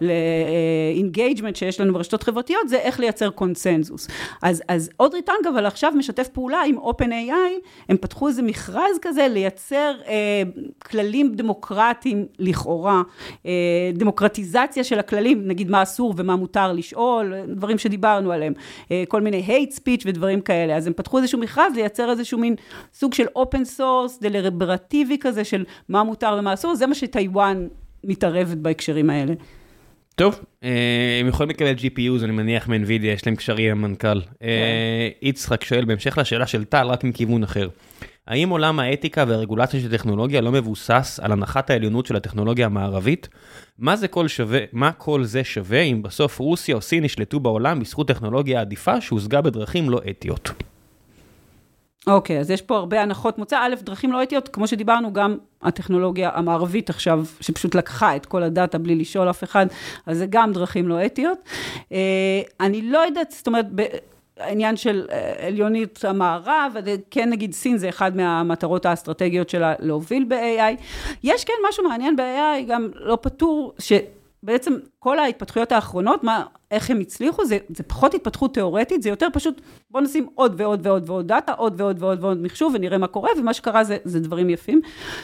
ל 0.00 0.14
engagement 0.14 1.54
אה, 1.54 1.58
שיש 1.58 1.80
לנו 1.80 1.92
ברשתות 1.92 2.22
חברתיות, 2.22 2.68
זה 2.68 2.76
איך 2.76 3.00
לייצר 3.00 3.30
קונסנזוס. 3.30 4.08
אז, 4.42 4.90
אודרי 4.96 5.14
טאנג, 5.14 5.46
אבל 5.54 5.66
עכשיו 5.66 5.92
משתף 5.96 6.28
פעולה 6.28 6.62
עם 6.66 6.78
OpenAI, 6.78 7.66
הם 7.88 7.96
פתחו 7.96 8.28
איזה 8.28 8.42
מכרז 8.42 8.69
כזה 9.02 9.28
לייצר 9.30 9.94
אה, 10.06 10.42
כללים 10.78 11.34
דמוקרטיים 11.34 12.26
לכאורה, 12.38 13.02
אה, 13.46 13.90
דמוקרטיזציה 13.94 14.84
של 14.84 14.98
הכללים, 14.98 15.48
נגיד 15.48 15.70
מה 15.70 15.82
אסור 15.82 16.14
ומה 16.16 16.36
מותר 16.36 16.72
לשאול, 16.72 17.34
דברים 17.48 17.78
שדיברנו 17.78 18.32
עליהם, 18.32 18.52
אה, 18.90 19.04
כל 19.08 19.20
מיני 19.20 19.44
hate 19.46 19.74
speech 19.74 20.02
ודברים 20.06 20.40
כאלה, 20.40 20.76
אז 20.76 20.86
הם 20.86 20.92
פתחו 20.92 21.18
איזשהו 21.18 21.38
מכרז 21.38 21.72
לייצר 21.74 22.10
איזשהו 22.10 22.38
מין 22.38 22.54
סוג 22.94 23.14
של 23.14 23.26
open 23.38 23.78
source, 23.78 24.22
דלברטיבי 24.22 25.16
כזה 25.20 25.44
של 25.44 25.64
מה 25.88 26.02
מותר 26.02 26.36
ומה 26.38 26.54
אסור, 26.54 26.74
זה 26.74 26.86
מה 26.86 26.94
שטיוואן 26.94 27.68
מתערבת 28.04 28.56
בהקשרים 28.56 29.10
האלה. 29.10 29.34
טוב, 30.14 30.40
אה, 30.64 31.18
הם 31.20 31.28
יכולים 31.28 31.50
לקבל 31.50 31.74
GPUs, 31.74 32.24
אני 32.24 32.32
מניח 32.32 32.68
מ-NVIDIA, 32.68 33.06
יש 33.06 33.26
להם 33.26 33.36
קשרים 33.36 33.70
עם 33.70 33.84
המנכ"ל. 33.84 34.20
כן. 34.20 34.46
יצחק 35.22 35.64
שואל, 35.64 35.84
בהמשך 35.84 36.18
לשאלה 36.18 36.46
של 36.46 36.64
טל, 36.64 36.86
רק 36.86 37.04
מכיוון 37.04 37.42
אחר. 37.42 37.68
האם 38.30 38.48
עולם 38.48 38.80
האתיקה 38.80 39.24
והרגולציה 39.28 39.80
של 39.80 39.90
טכנולוגיה 39.90 40.40
לא 40.40 40.52
מבוסס 40.52 41.20
על 41.22 41.32
הנחת 41.32 41.70
העליונות 41.70 42.06
של 42.06 42.16
הטכנולוגיה 42.16 42.66
המערבית? 42.66 43.28
מה 43.78 43.96
זה 43.96 44.08
כל 44.08 44.28
שווה, 44.28 44.58
מה 44.72 44.92
כל 44.92 45.24
זה 45.24 45.44
שווה 45.44 45.80
אם 45.80 46.02
בסוף 46.02 46.38
רוסיה 46.38 46.76
או 46.76 46.80
סין 46.80 47.04
ישלטו 47.04 47.40
בעולם 47.40 47.80
בזכות 47.80 48.08
טכנולוגיה 48.08 48.60
עדיפה 48.60 49.00
שהושגה 49.00 49.40
בדרכים 49.40 49.90
לא 49.90 50.00
אתיות? 50.10 50.50
אוקיי, 52.06 52.36
okay, 52.36 52.40
אז 52.40 52.50
יש 52.50 52.62
פה 52.62 52.76
הרבה 52.76 53.02
הנחות 53.02 53.38
מוצא. 53.38 53.58
א', 53.58 53.74
דרכים 53.82 54.12
לא 54.12 54.22
אתיות, 54.22 54.48
כמו 54.48 54.66
שדיברנו, 54.66 55.12
גם 55.12 55.36
הטכנולוגיה 55.62 56.30
המערבית 56.34 56.90
עכשיו, 56.90 57.24
שפשוט 57.40 57.74
לקחה 57.74 58.16
את 58.16 58.26
כל 58.26 58.42
הדאטה 58.42 58.78
בלי 58.78 58.94
לשאול 58.94 59.30
אף 59.30 59.44
אחד, 59.44 59.66
אז 60.06 60.18
זה 60.18 60.26
גם 60.30 60.52
דרכים 60.52 60.88
לא 60.88 61.06
אתיות. 61.06 61.38
Uh, 61.74 61.92
אני 62.60 62.82
לא 62.82 62.98
יודעת, 62.98 63.30
זאת 63.30 63.46
אומרת, 63.46 63.66
העניין 64.40 64.76
של 64.76 65.06
אה, 65.10 65.46
עליונית 65.46 66.04
המערב, 66.04 66.76
כן 67.10 67.30
נגיד 67.30 67.52
סין 67.52 67.76
זה 67.76 67.88
אחד 67.88 68.16
מהמטרות 68.16 68.86
האסטרטגיות 68.86 69.48
שלה 69.48 69.74
להוביל 69.78 70.24
ב-AI. 70.28 70.82
יש 71.24 71.44
כן 71.44 71.52
משהו 71.68 71.88
מעניין 71.88 72.16
ב-AI, 72.16 72.62
גם 72.68 72.88
לא 72.94 73.18
פתור, 73.22 73.72
ש... 73.78 73.92
בעצם 74.42 74.74
כל 74.98 75.18
ההתפתחויות 75.18 75.72
האחרונות, 75.72 76.24
מה, 76.24 76.44
איך 76.70 76.90
הם 76.90 77.00
הצליחו, 77.00 77.44
זה, 77.44 77.58
זה 77.68 77.82
פחות 77.82 78.14
התפתחות 78.14 78.54
תיאורטית, 78.54 79.02
זה 79.02 79.08
יותר 79.08 79.26
פשוט, 79.32 79.60
בוא 79.90 80.00
נשים 80.00 80.26
עוד 80.34 80.54
ועוד 80.56 80.86
ועוד 80.86 81.10
ועוד 81.10 81.28
דאטה, 81.28 81.52
עוד 81.52 81.80
ועוד 81.80 82.02
ועוד 82.02 82.24
ועוד 82.24 82.42
מחשוב 82.42 82.72
ונראה 82.74 82.98
מה 82.98 83.06
קורה, 83.06 83.30
ומה 83.38 83.54
שקרה 83.54 83.84
זה, 83.84 83.96
זה 84.04 84.20
דברים 84.20 84.50
יפים, 84.50 84.80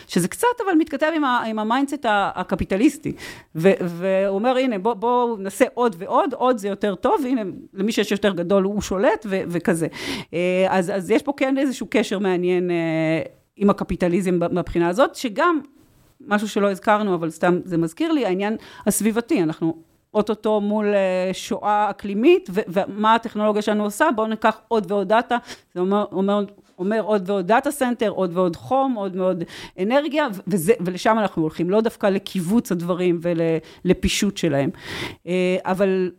שזה 0.07 0.29
קצת 0.29 0.49
אבל 0.65 0.75
מתכתב 0.79 1.13
עם, 1.17 1.25
עם 1.25 1.59
ה 1.59 1.65
mindset 1.65 2.07
הקפיטליסטי, 2.09 3.13
והוא 3.55 4.29
אומר, 4.29 4.57
הנה, 4.57 4.79
בואו 4.79 4.95
בוא 4.95 5.39
נעשה 5.39 5.65
עוד 5.75 5.97
ועוד, 5.99 6.35
עוד 6.35 6.59
זה 6.59 6.69
יותר 6.69 6.95
טוב, 6.95 7.27
הנה, 7.27 7.43
למי 7.75 7.93
שיש 7.93 8.11
יותר 8.11 8.33
גדול 8.33 8.63
הוא 8.63 8.81
שולט 8.81 9.27
ו, 9.29 9.41
וכזה. 9.49 9.87
אה, 10.35 10.67
אז, 10.69 10.91
אז 10.91 11.11
יש 11.11 11.23
פה 11.23 11.33
כן 11.37 11.59
איזשהו 11.59 11.87
קשר 11.91 12.19
מעניין. 12.19 12.71
אה, 12.71 13.23
עם 13.57 13.71
הקפיטליזם 13.71 14.39
מבחינה 14.53 14.89
הזאת, 14.89 15.15
שגם 15.15 15.61
משהו 16.21 16.49
שלא 16.49 16.71
הזכרנו, 16.71 17.15
אבל 17.15 17.31
סתם 17.31 17.59
זה 17.65 17.79
מזכיר 17.79 18.13
לי, 18.13 18.27
העניין 18.27 18.57
הסביבתי, 18.87 19.43
אנחנו 19.43 19.77
אוטוטו 20.15 20.61
מול 20.61 20.95
אה, 20.95 21.31
שואה 21.33 21.91
אקלימית, 21.91 22.51
ומה 22.53 23.15
הטכנולוגיה 23.15 23.63
שלנו 23.63 23.85
עושה, 23.85 24.09
בואו 24.17 24.27
ניקח 24.27 24.61
עוד 24.69 24.93
ועוד 24.93 25.09
דאטה, 25.09 25.37
זה 25.75 25.81
אומר, 25.81 26.05
אומר, 26.13 26.45
אומר 26.79 27.01
עוד 27.01 27.31
ועוד 27.31 27.47
data 27.47 27.71
center, 27.71 28.09
עוד 28.09 28.37
ועוד 28.37 28.57
חום, 28.57 28.95
עוד 28.95 29.17
ועוד 29.17 29.45
אנרגיה, 29.83 30.29
וזה, 30.47 30.73
ולשם 30.81 31.19
אנחנו 31.19 31.43
הולכים, 31.43 31.71
לא 31.71 31.81
דווקא 31.81 32.07
לקיבוץ 32.07 32.73
הדברים 32.73 33.21
ולפישוט 33.23 34.37
שלהם. 34.37 34.71
אה, 35.27 35.57
אבל 35.65 36.11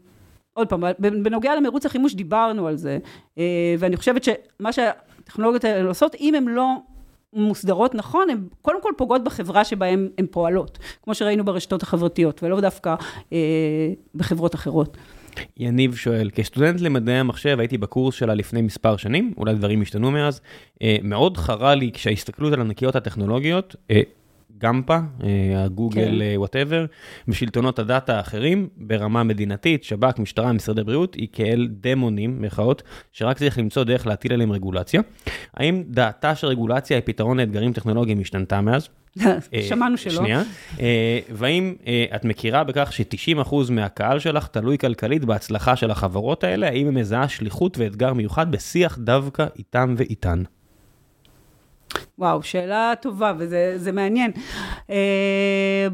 עוד 0.53 0.69
פעם, 0.69 0.83
בנוגע 0.99 1.55
למרוץ 1.55 1.85
החימוש 1.85 2.15
דיברנו 2.15 2.67
על 2.67 2.75
זה, 2.77 2.97
אה, 3.37 3.75
ואני 3.79 3.97
חושבת 3.97 4.23
שמה 4.23 4.71
שהטכנולוגיות 4.71 5.63
האלה 5.63 5.87
עושות, 5.87 6.15
אם 6.15 6.35
הן 6.35 6.45
לא 6.45 6.75
מוסדרות 7.33 7.95
נכון, 7.95 8.29
הן 8.29 8.47
קודם 8.61 8.81
כל 8.81 8.91
פוגעות 8.97 9.23
בחברה 9.23 9.65
שבהן 9.65 10.09
הן 10.17 10.25
פועלות, 10.31 10.79
כמו 11.03 11.15
שראינו 11.15 11.45
ברשתות 11.45 11.83
החברתיות, 11.83 12.43
ולא 12.43 12.61
דווקא 12.61 12.95
אה, 13.33 13.37
בחברות 14.15 14.55
אחרות. 14.55 14.97
יניב 15.57 15.95
שואל, 15.95 16.29
כסטודנט 16.33 16.81
למדעי 16.81 17.15
המחשב 17.15 17.59
הייתי 17.59 17.77
בקורס 17.77 18.15
שלה 18.15 18.33
לפני 18.33 18.61
מספר 18.61 18.97
שנים, 18.97 19.33
אולי 19.37 19.53
דברים 19.53 19.81
השתנו 19.81 20.11
מאז, 20.11 20.41
אה, 20.81 20.97
מאוד 21.03 21.37
חרה 21.37 21.75
לי 21.75 21.91
כשההסתכלות 21.93 22.53
על 22.53 22.61
ענקיות 22.61 22.95
הטכנולוגיות, 22.95 23.75
אה, 23.91 24.01
גמפה, 24.57 24.97
אה, 25.23 25.63
הגוגל, 25.63 26.21
whatever, 26.35 26.85
כן. 26.87 27.31
ושלטונות 27.31 27.79
הדאטה 27.79 28.17
האחרים, 28.17 28.67
ברמה 28.77 29.23
מדינתית, 29.23 29.83
שב"כ, 29.83 30.19
משטרה, 30.19 30.53
משרדי 30.53 30.83
בריאות, 30.83 31.15
היא 31.15 31.27
כאל 31.33 31.67
דמונים, 31.71 32.41
מירכאות, 32.41 32.83
שרק 33.11 33.37
צריך 33.37 33.57
למצוא 33.57 33.83
דרך 33.83 34.07
להטיל 34.07 34.33
עליהם 34.33 34.51
רגולציה. 34.51 35.01
האם 35.53 35.83
דעתה 35.87 36.35
של 36.35 36.47
רגולציה 36.47 36.97
היא 36.97 37.03
פתרון 37.05 37.39
לאתגרים 37.39 37.73
טכנולוגיים 37.73 38.19
השתנתה 38.21 38.61
מאז? 38.61 38.89
אה, 39.25 39.61
שמענו 39.69 39.97
שלא. 39.97 40.11
שנייה. 40.11 40.43
אה, 40.79 41.19
והאם 41.29 41.75
את 42.15 42.25
מכירה 42.25 42.63
בכך 42.63 42.93
ש-90% 42.93 43.55
מהקהל 43.71 44.19
שלך 44.19 44.47
תלוי 44.47 44.77
כלכלית 44.77 45.25
בהצלחה 45.25 45.75
של 45.75 45.91
החברות 45.91 46.43
האלה? 46.43 46.67
האם 46.67 46.85
היא 46.85 46.95
מזהה 46.95 47.27
שליחות 47.27 47.77
ואתגר 47.77 48.13
מיוחד 48.13 48.51
בשיח 48.51 48.97
דווקא 49.01 49.45
איתם 49.57 49.95
ואיתן? 49.97 50.43
וואו, 52.19 52.43
שאלה 52.43 52.93
טובה 53.01 53.33
וזה 53.37 53.91
מעניין. 53.91 54.31
אה, 54.89 55.87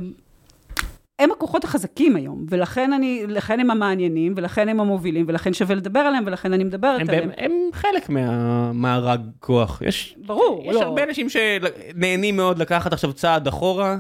הם 1.19 1.31
הכוחות 1.31 1.63
החזקים 1.63 2.15
היום, 2.15 2.45
ולכן 2.49 2.93
אני, 2.93 3.23
לכן 3.27 3.59
הם 3.59 3.71
המעניינים, 3.71 4.33
ולכן 4.37 4.69
הם 4.69 4.79
המובילים, 4.79 5.25
ולכן 5.27 5.53
שווה 5.53 5.75
לדבר 5.75 5.99
עליהם, 5.99 6.23
ולכן 6.27 6.53
אני 6.53 6.63
מדברת 6.63 7.01
הם 7.01 7.09
עליהם. 7.09 7.29
הם 7.37 7.51
חלק 7.73 8.09
מהמארג 8.09 9.21
כוח. 9.39 9.81
יש, 9.85 10.15
ברור, 10.25 10.63
יש 10.65 10.75
לא. 10.75 10.81
הרבה 10.83 11.03
אנשים 11.03 11.27
שנהנים 11.29 12.35
מאוד 12.35 12.59
לקחת 12.59 12.93
עכשיו 12.93 13.13
צעד 13.13 13.47
אחורה, 13.47 13.97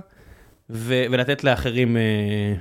ו- 0.69 1.05
ולתת 1.11 1.43
לאחרים... 1.43 1.97
אה, 1.97 2.53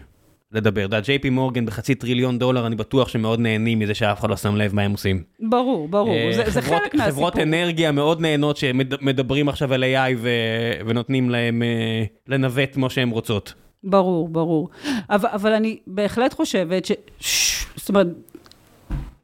לדבר. 0.52 0.80
אתה 0.80 0.96
יודע, 0.96 1.00
ג'יי 1.00 1.18
פי 1.18 1.30
מורגן 1.30 1.66
בחצי 1.66 1.94
טריליון 1.94 2.38
דולר, 2.38 2.66
אני 2.66 2.76
בטוח 2.76 3.08
שמאוד 3.08 3.40
נהנים 3.40 3.78
מזה 3.78 3.94
שאף 3.94 4.20
אחד 4.20 4.30
לא 4.30 4.36
שם 4.36 4.56
לב 4.56 4.74
מה 4.74 4.82
הם 4.82 4.92
עושים. 4.92 5.22
ברור, 5.40 5.88
ברור, 5.88 6.14
אה, 6.14 6.32
זה, 6.32 6.50
זה 6.50 6.62
חלק 6.62 6.94
מהסיפור. 6.94 7.10
חברות 7.10 7.38
אנרגיה 7.38 7.92
מאוד 7.92 8.20
נהנות 8.20 8.56
שמדברים 8.56 9.48
עכשיו 9.48 9.74
על 9.74 9.84
AI 9.84 10.16
ו, 10.18 10.28
ונותנים 10.86 11.30
להם 11.30 11.62
אה, 11.62 12.04
לנווט 12.28 12.74
כמו 12.74 12.90
שהן 12.90 13.10
רוצות. 13.10 13.54
ברור, 13.84 14.28
ברור. 14.28 14.68
אבל, 15.10 15.28
אבל 15.32 15.52
אני 15.52 15.78
בהחלט 15.86 16.34
חושבת 16.34 16.84
ש... 16.84 16.92
זאת 17.76 17.88
אומרת, 17.88 18.06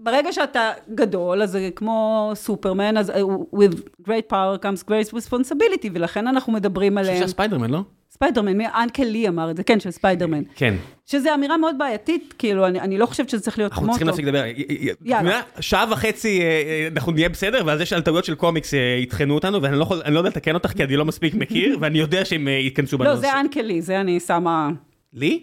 ברגע 0.00 0.32
שאתה 0.32 0.70
גדול, 0.94 1.42
אז 1.42 1.50
זה 1.50 1.68
כמו 1.76 2.30
סופרמן, 2.34 2.96
אז 2.96 3.10
uh, 3.10 3.14
with 3.54 3.74
great 4.02 4.32
power 4.32 4.62
comes 4.62 4.90
great 4.90 5.14
responsibility, 5.14 5.88
ולכן 5.92 6.26
אנחנו 6.26 6.52
מדברים 6.52 6.98
עליהם. 6.98 7.16
אני 7.16 7.22
חושב 7.24 7.32
ספיידרמן, 7.34 7.70
לא? 7.70 7.82
ספיידרמן, 8.18 8.60
אנקל 8.60 9.04
לי 9.04 9.28
אמר 9.28 9.50
את 9.50 9.56
זה, 9.56 9.62
כן, 9.62 9.80
של 9.80 9.90
ספיידרמן. 9.90 10.42
כן. 10.54 10.74
שזו 11.06 11.34
אמירה 11.34 11.56
מאוד 11.56 11.78
בעייתית, 11.78 12.34
כאילו, 12.38 12.66
אני, 12.66 12.80
אני 12.80 12.98
לא 12.98 13.06
חושבת 13.06 13.28
שזה 13.28 13.42
צריך 13.42 13.58
להיות 13.58 13.72
מוטו. 13.72 13.84
אנחנו 13.84 13.92
צריכים 13.92 14.06
להפסיק 14.06 14.26
לדבר. 14.26 15.04
יאללה. 15.04 15.40
שעה 15.60 15.84
וחצי 15.90 16.40
אה, 16.40 16.44
אה, 16.44 16.88
אנחנו 16.92 17.12
נהיה 17.12 17.28
בסדר, 17.28 17.62
ואז 17.66 17.80
יש 17.80 17.92
על 17.92 18.02
טעויות 18.02 18.24
של 18.24 18.34
קומיקס 18.34 18.74
אה, 18.74 18.78
יטחנו 19.02 19.34
אותנו, 19.34 19.62
ואני 19.62 19.76
לא, 19.76 19.82
יכול, 19.82 20.02
לא 20.08 20.18
יודע 20.18 20.30
לתקן 20.30 20.54
אותך, 20.54 20.72
כי 20.72 20.84
אני 20.84 20.96
לא 20.96 21.04
מספיק 21.04 21.34
מכיר, 21.34 21.76
ואני 21.80 21.98
יודע 21.98 22.24
שהם 22.24 22.48
ייכנסו 22.48 22.98
בנושא. 22.98 23.14
לא, 23.14 23.20
זה 23.20 23.40
אנקל 23.40 23.62
לי, 23.62 23.82
זה 23.82 24.00
אני 24.00 24.20
שמה... 24.20 24.70
לי? 25.12 25.40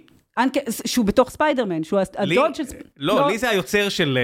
שהוא 0.86 1.06
בתוך 1.06 1.30
ספיידרמן, 1.30 1.84
שהוא 1.84 2.00
הדוד 2.18 2.56
של... 2.56 2.64
לא, 2.98 3.16
לא, 3.16 3.28
לי 3.28 3.38
זה 3.38 3.50
היוצר 3.50 3.90
של... 3.90 4.18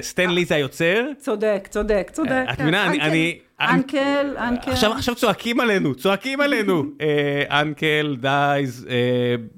סטן 0.00 0.30
לי 0.30 0.44
זה 0.44 0.54
היוצר. 0.54 1.06
צודק, 1.18 1.68
צודק, 1.70 2.10
צודק. 2.12 2.44
את 2.52 2.60
מבינה, 2.60 2.86
אני... 2.86 3.38
uncle, 3.60 4.36
uncle. 4.38 4.70
עכשיו 4.70 5.14
צועקים 5.14 5.60
עלינו, 5.60 5.94
צועקים 5.94 6.40
עלינו. 6.40 6.84
uncle, 7.60 8.16
דייז, 8.20 8.86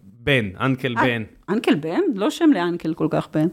בן, 0.01 0.51
uncle 0.61 0.95
בן. 0.95 1.23
uncle 1.49 1.75
בן? 1.75 2.01
לא 2.15 2.31
שם 2.31 2.51
ל 2.55 2.61
uncle 2.61 2.95
כל 2.95 3.09
כך 3.11 3.29
בן. 3.35 3.49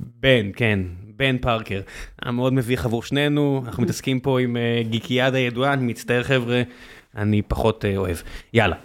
בן, 0.00 0.50
כן. 0.56 0.80
בן 1.16 1.38
פארקר. 1.38 1.80
היה 2.22 2.32
מאוד 2.32 2.52
מביך 2.52 2.84
עבור 2.84 3.02
שנינו, 3.02 3.62
אנחנו 3.66 3.82
מתעסקים 3.82 4.20
פה 4.20 4.40
עם 4.40 4.56
גיקיאדה 4.82 5.38
ידועה, 5.38 5.72
אני 5.72 5.84
מצטער 5.84 6.22
חבר'ה, 6.22 6.62
אני 7.16 7.42
פחות 7.42 7.84
אוהב. 7.96 8.16
יאללה, 8.52 8.76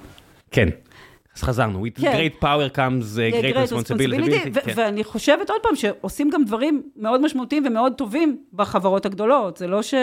כן. 0.52 0.70
אז 1.36 1.44
חזרנו, 1.44 1.86
with 1.86 2.02
כן. 2.02 2.18
great 2.18 2.44
power 2.44 2.76
comes 2.76 3.18
uh, 3.18 3.42
great 3.42 3.56
responsibility. 3.56 4.50
ו- 4.54 4.62
כן. 4.62 4.72
ואני 4.76 5.04
חושבת 5.04 5.50
עוד 5.50 5.60
פעם 5.64 5.76
שעושים 5.76 6.30
גם 6.30 6.44
דברים 6.44 6.84
מאוד 6.96 7.22
משמעותיים 7.22 7.66
ומאוד 7.68 7.94
טובים 7.98 8.38
בחברות 8.54 9.06
הגדולות, 9.06 9.58
זה 9.58 9.68
לא 9.68 9.82
ש... 9.82 9.94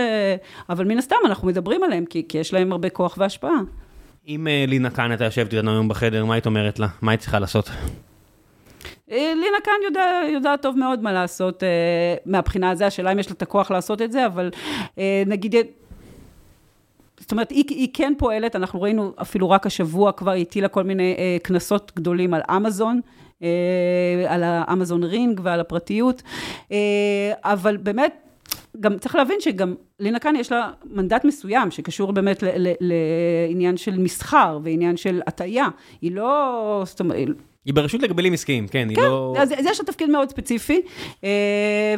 אבל 0.69 0.85
מן 0.85 0.99
הסתם 0.99 1.17
אנחנו 1.25 1.49
מדברים 1.49 1.83
עליהם, 1.83 2.05
כי, 2.05 2.25
כי 2.29 2.39
יש 2.39 2.53
להם 2.53 2.73
הרבה 2.73 2.89
כוח 2.89 3.15
והשפעה. 3.19 3.61
אם 4.29 4.49
אה, 4.49 4.65
לינה 4.69 4.91
כאן 4.91 5.11
הייתה 5.11 5.25
יושבת 5.25 5.55
איתנו 5.55 5.71
היום 5.71 5.89
בחדר, 5.89 6.25
מה 6.25 6.35
היית 6.35 6.47
אומרת 6.47 6.79
לה? 6.79 6.87
מה 7.03 7.13
היא 7.13 7.19
צריכה 7.19 7.39
לעשות? 7.39 7.71
אה, 9.11 9.33
לינה 9.37 9.57
כאן 9.65 9.73
יודע, 9.85 10.21
יודעת 10.33 10.63
טוב 10.63 10.79
מאוד 10.79 11.03
מה 11.03 11.13
לעשות 11.13 11.63
אה, 11.63 11.69
מהבחינה 12.27 12.71
הזו, 12.71 12.85
השאלה 12.85 13.13
אם 13.13 13.19
יש 13.19 13.29
לה 13.29 13.33
את 13.33 13.43
הכוח 13.43 13.71
לעשות 13.71 14.03
את 14.03 14.13
זה, 14.13 14.27
אבל 14.27 14.51
אה, 14.99 15.23
נגיד, 15.27 15.55
זאת 17.31 17.33
אומרת, 17.33 17.51
היא, 17.51 17.65
היא 17.69 17.89
כן 17.93 18.13
פועלת, 18.19 18.57
אנחנו 18.57 18.83
ראינו 18.83 19.13
אפילו 19.23 19.51
רק 19.51 19.67
השבוע 19.67 20.13
כבר, 20.13 20.31
היא 20.31 20.43
הטילה 20.43 20.69
כל 20.69 20.83
מיני 20.83 21.15
אה, 21.19 21.37
קנסות 21.43 21.93
גדולים 21.97 22.35
על 22.35 22.41
אמזון. 22.57 23.01
אה, 23.43 23.49
על 24.29 24.43
האמזון 24.45 25.05
רינג 25.05 25.41
ועל 25.43 25.61
הפרטיות, 25.61 26.23
אה, 26.73 26.77
אבל 27.45 27.77
באמת, 27.77 28.15
גם 28.81 28.99
צריך 28.99 29.15
להבין 29.15 29.37
שגם 29.41 29.75
לינה 30.01 30.19
כאן 30.19 30.37
יש 30.37 30.53
לה 30.53 30.71
מנדט 30.85 31.25
מסוים 31.25 31.71
שקשור 31.71 32.13
באמת 32.13 32.43
ל- 32.43 32.69
ל- 32.69 32.75
לעניין 32.81 33.77
של 33.77 33.99
מסחר 33.99 34.59
ועניין 34.63 34.97
של 34.97 35.21
הטעיה. 35.27 35.67
היא 36.03 36.13
לא, 36.13 36.83
זאת 36.87 37.01
אומרת, 37.01 37.29
היא 37.65 37.75
ברשות 37.75 38.03
לגבלים 38.03 38.33
עסקיים, 38.33 38.69
כן, 38.69 38.87
היא 38.89 38.97
כן, 38.97 39.03
לא... 39.03 39.35
אז, 39.39 39.53
אז 39.53 39.67
יש 39.67 39.81
לה 39.81 39.87
תפקיד 39.87 40.11
מאוד 40.11 40.31
ספציפי, 40.31 40.81
אה, 41.25 41.31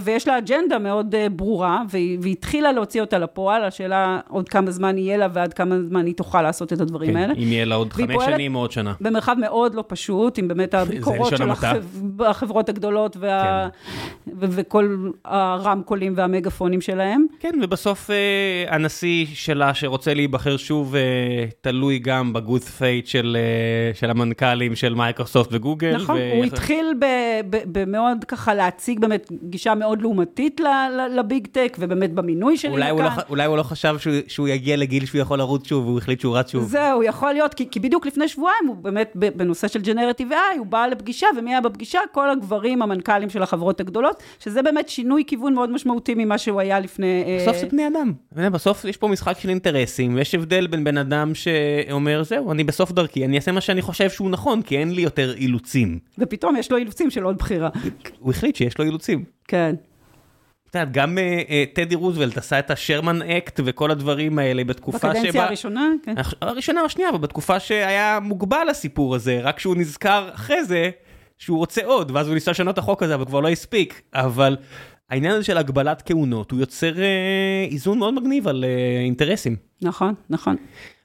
ויש 0.01 0.29
לה 0.29 0.39
אג'נדה 0.39 0.79
מאוד 0.79 1.15
אה, 1.15 1.29
ברורה, 1.29 1.83
והיא, 1.91 2.19
והיא 2.23 2.33
התחילה 2.33 2.73
להוציא 2.73 3.01
אותה 3.01 3.19
לפועל, 3.19 3.65
השאלה 3.65 4.21
עוד 4.29 4.49
כמה 4.49 4.71
זמן 4.71 4.99
יהיה 4.99 5.17
לה 5.17 5.29
ועד 5.33 5.53
כמה 5.55 5.81
זמן 5.83 6.07
היא 6.07 6.15
תוכל 6.15 6.43
לעשות 6.43 6.73
את 6.73 6.81
הדברים 6.81 7.11
כן, 7.11 7.17
האלה. 7.17 7.35
אם 7.35 7.53
יהיה 7.53 7.65
לה 7.65 7.75
עוד 7.75 7.93
חמש 7.93 8.15
פועלת- 8.15 8.31
שנים 8.35 8.55
או 8.55 8.61
עוד 8.61 8.73
שנה. 8.73 8.93
במרחב 9.01 9.37
מאוד 9.41 9.75
לא 9.75 9.85
פשוט, 9.87 10.39
עם 10.39 10.49
באמת 10.49 10.75
הביקורות 10.79 11.37
של 11.37 11.43
המעטה. 11.43 11.71
החב... 11.71 11.85
החברות 12.23 12.69
הגדולות 12.69 13.17
וה... 13.21 13.69
ו- 14.27 14.47
וכל 14.51 14.97
הרמקולים 15.25 16.13
והמגפונים 16.17 16.81
שלהם. 16.81 17.27
כן, 17.41 17.53
ובסוף 17.63 18.11
אה, 18.11 18.17
הנשיא 18.75 19.27
שלה 19.35 19.75
שרוצה 19.75 20.15
להיבחר 20.15 20.57
שוב, 20.57 20.95
אה, 20.95 21.01
תלוי 21.61 21.99
גם 21.99 22.33
ב 22.33 22.39
good 22.39 22.63
faith 22.63 23.07
של, 23.07 23.37
אה, 23.41 23.95
של 23.95 24.11
המנכ"לים 24.11 24.77
של 24.77 24.95
מייקרוסופט 24.95 25.52
וגוגל. 25.53 25.97
נכון, 25.97 26.17
ו- 26.17 26.33
הוא 26.37 26.45
התחיל 26.45 26.95
ב- 26.99 27.41
ב- 27.51 27.63
במאוד 27.79 28.25
ככה 28.29 28.55
להציג 28.55 29.01
באמת 29.01 29.33
גישה 29.43 29.75
מאוד 29.75 30.03
לעומתית 30.03 30.61
ל 31.11 31.20
big 31.20 31.47
tech, 31.47 31.77
ובאמת 31.81 32.13
במינוי 32.13 32.57
של 32.57 32.71
אולי 32.71 32.91
הוא, 32.91 33.03
לא, 33.03 33.09
אולי 33.29 33.45
הוא 33.45 33.57
לא 33.57 33.63
חשב 33.63 33.97
שהוא, 33.99 34.15
שהוא 34.29 34.49
יגיע 34.49 34.77
לגיל 34.77 35.07
שהוא 35.07 35.21
יכול 35.21 35.39
לרוץ 35.39 35.67
שוב, 35.67 35.87
והוא 35.87 35.99
החליט 35.99 36.21
שהוא 36.21 36.37
רץ 36.39 36.51
שוב. 36.53 36.65
זהו, 36.65 37.03
יכול 37.03 37.33
להיות, 37.33 37.55
כי, 37.55 37.69
כי 37.71 37.81
בדיוק 37.81 38.07
לפני 38.07 38.29
שבועיים, 38.29 38.67
הוא 38.67 38.77
באמת, 38.77 39.13
ב- 39.15 39.29
בנושא 39.39 39.69
של 39.69 39.81
generative 39.81 40.33
AI, 40.33 40.59
הוא 40.59 40.67
בא 40.67 40.87
לפגישה, 40.87 41.27
ומי 41.39 41.51
היה 41.51 41.61
בפגישה? 41.61 41.99
כל 42.13 42.31
הגברים 42.31 42.83
המנכ"לים 42.83 43.31
של 43.31 43.43
החברות 43.43 43.81
הגדולות, 43.81 44.23
שזה 44.39 44.63
באמת 44.63 44.89
שינוי 44.89 45.25
כיוון 45.27 45.55
מאוד 45.55 45.71
משמעותי 45.71 46.15
ממה 46.15 46.39
שהוא 46.39 46.61
היה 46.61 46.81
לפני... 46.81 47.25
אה, 47.27 47.39
בסוף 47.43 47.57
זה 47.57 47.67
בני 47.67 47.83
אדם. 47.89 48.13
בסוף 48.53 48.85
יש 48.85 48.97
פה 48.97 49.09
משחק 49.09 49.39
של 49.39 49.49
אינטרסים, 49.49 50.15
ויש 50.15 50.35
הבדל 50.35 50.67
בין 50.67 50.85
בן 50.85 50.99
אדם 50.99 51.33
שאומר, 51.35 52.23
זהו, 52.23 52.53
אני 52.53 52.65
בסוף 52.65 52.93
דרכי, 52.93 53.25
אני 53.25 53.37
אעשה 53.37 53.53
מה 53.53 53.61
שאני 53.61 53.83
חושב 53.83 54.11
שהוא 54.11 54.31
נכון, 54.31 54.63
כי 54.63 54.79
אין 54.79 54.91
לי 54.95 55.03
יותר 55.03 55.35
אילוצים. 55.43 55.99
ופתאום 56.19 56.57
יש 56.57 56.71
לו 56.71 56.77
אילוצים 56.77 57.11
של 57.11 57.23
עוד 57.23 57.39
בחירה. 57.39 57.71
הוא 58.19 58.31
החליט 58.31 58.57
שיש 58.57 58.79
לו 58.79 58.85
אילוצים. 58.85 59.25
כן. 59.49 59.75
את 60.71 60.75
יודעת, 60.75 60.93
גם 60.93 61.19
אה, 61.19 61.43
אה, 61.49 61.65
טדי 61.73 61.95
רוזוולט 61.95 62.39
עשה 62.39 62.59
את 62.59 62.71
השרמן 62.71 63.23
אקט 63.23 63.61
וכל 63.65 63.91
הדברים 63.91 64.39
האלה 64.39 64.65
בתקופה 64.65 64.99
שבה... 64.99 65.13
בקדנציה 65.13 65.45
הראשונה, 65.45 65.89
כן. 66.05 66.15
הראשונה 66.43 66.81
או 66.81 66.87
השנייה, 66.87 67.11
אבל 67.11 67.19
בתקופה 67.19 67.61
שהיה 67.61 68.19
מוגבל 68.23 68.67
הסיפור 68.71 69.15
הזה, 69.15 69.41
רק 69.43 69.59
שהוא 69.59 69.77
נזכר 69.77 70.31
אחרי 70.35 70.65
זה 70.65 70.91
שהוא 71.39 71.59
רוצה 71.59 71.85
עוד, 71.85 72.11
ואז 72.11 72.27
הוא 72.27 72.35
ניסה 72.35 72.51
לשנות 72.51 72.75
את 72.75 72.79
החוק 72.79 73.03
הזה, 73.03 73.15
אבל 73.15 73.25
כבר 73.25 73.41
לא 73.41 73.49
הספיק. 73.49 74.03
אבל 74.15 74.57
העניין 75.13 75.33
הזה 75.35 75.45
של 75.45 75.59
הגבלת 75.59 76.03
כהונות, 76.07 76.51
הוא 76.51 76.61
יוצר 76.61 76.99
אה, 77.03 77.05
איזון 77.71 77.99
מאוד 77.99 78.15
מגניב 78.15 78.49
על 78.49 78.65
אה, 78.65 79.01
אינטרסים. 79.05 79.57
נכון, 79.83 80.15
נכון. 80.31 80.57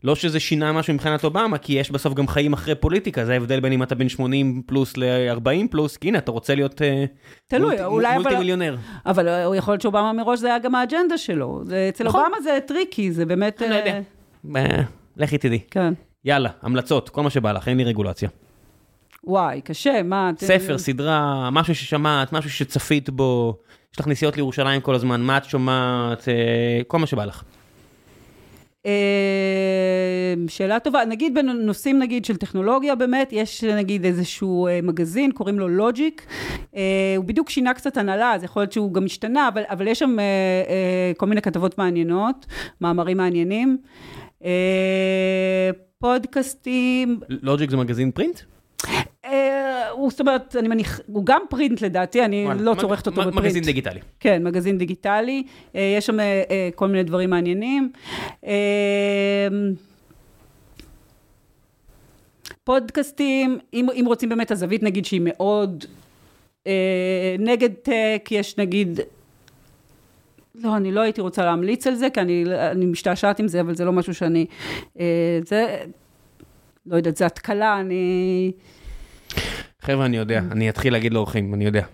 לא 0.04 0.16
שזה 0.16 0.40
שינה 0.40 0.74
משהו 0.74 0.94
מבחינת 0.94 1.24
אובמה, 1.24 1.58
כי 1.58 1.74
יש 1.74 1.92
בסוף 1.92 2.14
גם 2.14 2.28
חיים 2.28 2.54
אחרי 2.54 2.76
פוליטיקה, 2.76 3.26
זה 3.26 3.34
ההבדל 3.34 3.60
בין 3.60 3.72
אם 3.74 3.84
אתה 3.84 3.96
בן 3.96 4.10
80 4.10 4.62
פלוס 4.66 4.98
ל-40 4.98 5.68
פלוס, 5.72 5.98
כי 5.98 6.08
הנה, 6.08 6.18
אתה 6.18 6.32
רוצה 6.32 6.56
להיות 6.56 6.82
אה, 6.82 7.06
תלוי, 7.48 7.76
מולטי- 7.76 7.84
אולי 7.84 8.16
אבל- 8.16 8.22
מולטי 8.24 8.38
מיליונר. 8.40 8.78
אבל 9.06 9.28
יכול 9.58 9.72
להיות 9.72 9.82
שאובמה 9.82 10.14
מראש 10.14 10.40
זה 10.40 10.48
היה 10.48 10.60
גם 10.60 10.76
האג'נדה 10.76 11.18
שלו. 11.18 11.62
זה, 11.66 11.86
אצל 11.90 12.04
נכון. 12.04 12.22
אובמה 12.22 12.42
זה 12.42 12.60
tricky, 12.68 13.12
זה 13.12 13.26
באמת... 13.26 13.62
אני 13.62 13.70
לא 13.70 13.76
יודע. 13.76 14.82
לכי 15.18 15.38
תדעי. 15.38 15.60
כן. 15.72 15.94
יאללה, 16.26 16.50
המלצות, 16.62 17.10
כל 17.10 17.24
מה 17.24 17.30
שבא 17.30 17.52
לך, 17.52 17.68
אין 17.68 17.78
לי 17.78 17.84
רגולציה. 17.84 18.30
וואי, 19.24 19.62
קשה, 19.62 20.04
מה... 20.04 20.32
ספר, 20.38 20.78
סדרה, 20.78 21.50
משהו 21.52 21.76
ששמעת, 21.76 22.34
משהו 22.34 22.50
שצפית 22.50 23.10
בו, 23.10 23.58
יש 23.94 24.00
לך 24.00 24.08
נסיעות 24.08 24.36
לירושלים 24.36 24.82
כל 24.82 24.96
הזמן, 24.96 25.22
מה 25.22 25.38
את 25.38 25.46
שומעת, 25.46 26.28
אה, 26.30 26.82
כל 26.88 27.00
מה 27.00 27.06
שבא 27.06 27.26
לך. 27.26 27.44
אה, 28.86 30.34
שאלה 30.48 30.80
טובה, 30.80 31.06
נגיד 31.06 31.34
בנושאים 31.34 32.00
נגיד 32.00 32.26
של 32.26 32.38
טכנולוגיה 32.38 32.96
באמת, 32.96 33.30
יש 33.32 33.64
נגיד 33.64 34.06
איזשהו 34.06 34.68
אה, 34.68 34.80
מגזין, 34.84 35.32
קוראים 35.32 35.60
לו 35.60 35.68
לוג'יק, 35.68 36.26
הוא 37.18 37.26
בדיוק 37.26 37.50
שינה 37.50 37.74
קצת 37.74 37.98
הנהלה, 37.98 38.34
אז 38.34 38.44
יכול 38.44 38.62
להיות 38.62 38.72
שהוא 38.72 38.94
גם 38.94 39.06
השתנה, 39.06 39.48
אבל, 39.48 39.64
אבל 39.70 39.88
יש 39.88 40.00
שם 40.00 40.18
כל 41.18 41.26
מיני 41.26 41.42
כתבות 41.42 41.78
מעניינות, 41.78 42.46
מאמרים 42.82 43.18
מעניינים. 43.18 43.78
פודקאסטים, 46.00 47.20
לוג'יק 47.30 47.70
זה 47.70 47.78
מגזין 47.78 48.12
פרינט? 48.12 48.40
הוא 49.92 50.12
זאת 50.12 50.20
אומרת, 50.20 50.56
אני 50.56 50.68
מניח, 50.68 51.00
הוא 51.08 51.26
גם 51.26 51.42
פרינט 51.50 51.82
לדעתי, 51.82 52.26
אני 52.26 52.46
וואלה, 52.46 52.62
לא 52.62 52.74
מג- 52.74 52.80
צורכת 52.82 53.08
אותו 53.08 53.22
מג- 53.22 53.28
בפרינט. 53.28 53.46
מגזין 53.46 53.64
דיגיטלי. 53.64 54.00
כן, 54.20 54.44
מגזין 54.44 54.78
דיגיטלי, 54.78 55.44
אה, 55.76 55.96
יש 55.98 56.06
שם 56.06 56.20
אה, 56.20 56.44
אה, 56.50 56.70
כל 56.76 56.88
מיני 56.88 57.04
דברים 57.04 57.30
מעניינים. 57.30 57.92
פודקאסטים, 62.64 63.60
אם, 63.74 63.88
אם 63.94 64.04
רוצים 64.08 64.30
באמת 64.30 64.52
הזווית 64.52 64.84
נגיד 64.84 65.06
שהיא 65.06 65.22
מאוד 65.24 65.86
אה, 66.68 67.36
נגד 67.40 67.70
טק, 67.74 68.28
יש 68.32 68.58
נגיד, 68.58 69.00
לא, 70.56 70.78
אני 70.78 70.92
לא 70.92 71.02
הייתי 71.02 71.22
רוצה 71.22 71.46
להמליץ 71.46 71.88
על 71.88 71.96
זה, 71.96 72.10
כי 72.10 72.22
אני, 72.22 72.44
אני 72.72 72.86
משתעשעת 72.86 73.40
עם 73.40 73.48
זה, 73.48 73.62
אבל 73.62 73.76
זה 73.76 73.86
לא 73.86 73.92
משהו 73.94 74.14
שאני, 74.14 74.46
אה, 75.00 75.06
זה, 75.46 75.78
לא 76.86 76.96
יודעת, 76.96 77.18
זה 77.18 77.26
התקלה, 77.26 77.80
אני... 77.80 78.52
חבר'ה, 79.82 80.06
אני 80.06 80.18
יודע, 80.18 80.40
אני 80.52 80.70
אתחיל 80.70 80.94
להגיד 80.94 81.14
לאורחים, 81.14 81.54
אני 81.54 81.66
יודע. 81.66 81.86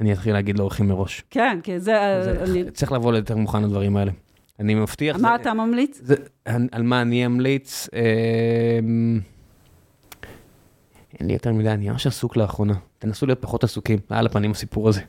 אני 0.00 0.12
אתחיל 0.12 0.32
להגיד 0.32 0.58
לאורחים 0.58 0.88
מראש. 0.88 1.22
כן, 1.30 1.58
כי 1.62 1.80
זה, 1.80 1.92
זה- 2.24 2.44
אני, 2.50 2.70
צריך 2.70 2.92
לבוא 2.92 3.12
ליותר 3.12 3.36
מוכן 3.36 3.62
לדברים 3.62 3.96
האלה. 3.96 4.12
אני 4.60 4.74
מבטיח. 4.74 5.16
מה 5.16 5.28
זה- 5.36 5.42
אתה 5.42 5.54
ממליץ? 5.54 6.00
זה, 6.02 6.14
על 6.72 6.82
מה 6.82 7.02
אני 7.02 7.26
אמליץ? 7.26 7.88
אמ, 8.82 9.20
אין 11.20 11.26
לי 11.26 11.32
יותר 11.32 11.52
מדי, 11.52 11.70
אני 11.70 11.90
ממש 11.90 12.06
עסוק 12.06 12.36
לאחרונה. 12.36 12.74
תנסו 12.98 13.26
להיות 13.26 13.42
פחות 13.42 13.64
עסוקים, 13.64 13.98
על 14.10 14.26
הפנים 14.26 14.50
הסיפור 14.50 14.88
הזה. 14.88 15.00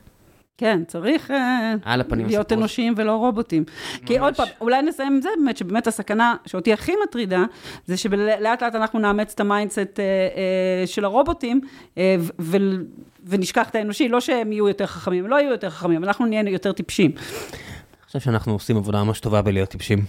כן, 0.60 0.82
צריך 0.86 1.30
אה, 1.30 1.74
להיות. 2.10 2.52
אנושיים 2.52 2.94
ולא 2.96 3.16
רובוטים. 3.16 3.64
כי 4.06 4.18
עוד 4.18 4.36
פעם, 4.36 4.48
אולי 4.60 4.82
נסיים 4.82 5.12
עם 5.12 5.20
זה 5.20 5.28
באמת, 5.38 5.56
שבאמת 5.56 5.86
הסכנה 5.86 6.34
שאותי 6.46 6.72
הכי 6.72 6.92
מטרידה, 7.04 7.44
זה 7.86 7.96
שלאט 7.96 8.62
לאט 8.62 8.74
אנחנו 8.74 8.98
נאמץ 8.98 9.32
את 9.34 9.40
ה 9.40 9.45
mindset 9.45 9.78
אה, 9.78 10.04
אה, 10.04 10.86
של 10.86 11.04
הרובוטים, 11.04 11.60
ו- 12.40 12.56
ונשכח 13.26 13.68
את 13.68 13.74
האנושי, 13.74 14.08
לא 14.08 14.20
שהם 14.20 14.52
יהיו 14.52 14.68
יותר 14.68 14.86
חכמים, 14.86 15.26
לא 15.26 15.36
יהיו 15.36 15.50
יותר 15.50 15.70
חכמים, 15.70 16.04
אנחנו 16.04 16.26
נהיה 16.26 16.42
יותר 16.50 16.72
טיפשים. 16.72 17.10
אני 17.10 18.06
חושב 18.06 18.20
שאנחנו 18.20 18.52
עושים 18.52 18.76
עבודה 18.76 19.04
ממש 19.04 19.20
טובה 19.20 19.42
בלהיות 19.42 19.68
טיפשים. 19.68 20.04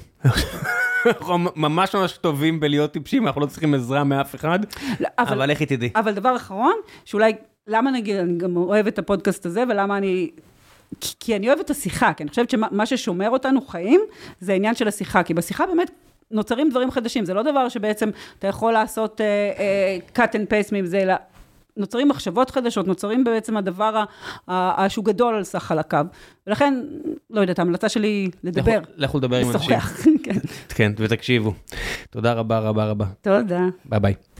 אנחנו 1.06 1.38
ממש 1.56 1.95
ממש 1.95 2.18
טובים 2.18 2.60
בלהיות 2.60 2.91
טיפשים, 2.91 3.28
אנחנו 3.28 3.41
לא 3.41 3.45
צריכים 3.45 3.73
עזרה 3.73 4.03
מאף 4.03 4.36
אחד, 4.36 4.60
לא, 4.99 5.07
אבל 5.19 5.52
לכי 5.52 5.65
תדעי. 5.65 5.90
אבל 5.95 6.11
דבר 6.11 6.36
אחרון, 6.36 6.73
שאולי, 7.06 7.34
למה 7.72 7.91
נגיד, 7.91 8.15
אני 8.15 8.38
גם 8.38 8.57
אוהבת 8.57 8.93
את 8.93 8.99
הפודקאסט 8.99 9.45
הזה, 9.45 9.64
ולמה 9.69 9.98
אני... 9.98 10.30
כי, 11.02 11.14
כי 11.19 11.35
אני 11.35 11.48
אוהבת 11.48 11.65
את 11.65 11.69
השיחה, 11.69 12.14
כי 12.14 12.23
אני 12.23 12.30
חושבת 12.30 12.49
שמה 12.49 12.68
מה 12.72 12.85
ששומר 12.85 13.30
אותנו 13.30 13.61
חיים, 13.61 14.02
זה 14.39 14.52
העניין 14.52 14.76
של 14.76 14.88
השיחה, 14.88 15.23
כי 15.23 15.34
בשיחה 15.34 15.65
באמת... 15.65 15.91
נוצרים 16.34 16.69
דברים 16.69 16.91
חדשים, 16.91 17.26
זה 17.26 17.34
לא 17.34 17.41
דבר 17.43 17.69
שבעצם 17.69 18.10
אתה 18.39 18.48
יכול 18.48 18.73
לעשות 18.73 19.22
uh, 19.22 19.57
uh, 20.15 20.18
cut 20.18 20.31
and 20.34 20.52
paste 20.52 20.73
מזה, 20.73 20.99
אלא 20.99 21.14
נוצרים 21.77 22.07
מחשבות 22.10 22.49
חדשות, 22.49 22.88
נוצרים 22.88 23.23
בעצם 23.23 23.57
הדבר 23.57 23.98
ה- 23.98 24.06
ה- 24.48 24.84
ה- 24.84 24.89
שהוא 24.89 25.06
גדול 25.06 25.35
על 25.35 25.43
סך 25.43 25.64
חלקיו. 25.64 26.06
ולכן, 26.48 26.73
לא 27.30 27.41
יודעת, 27.41 27.60
ההמלצה 27.60 27.89
שלי 27.89 28.07
היא 28.07 28.30
לדבר, 28.43 28.80
לכו 28.98 29.18
לדבר 29.18 29.38
עם 29.38 29.52
אנשים. 29.52 29.72
לשוחח. 29.77 29.98
כן. 30.23 30.39
כן, 30.69 30.91
ותקשיבו. 30.98 31.53
תודה 32.10 32.34
רבה 32.34 32.60
רבה 32.60 32.85
רבה. 32.85 33.06
תודה. 33.22 33.61
ביי 33.85 33.99
ביי. 33.99 34.14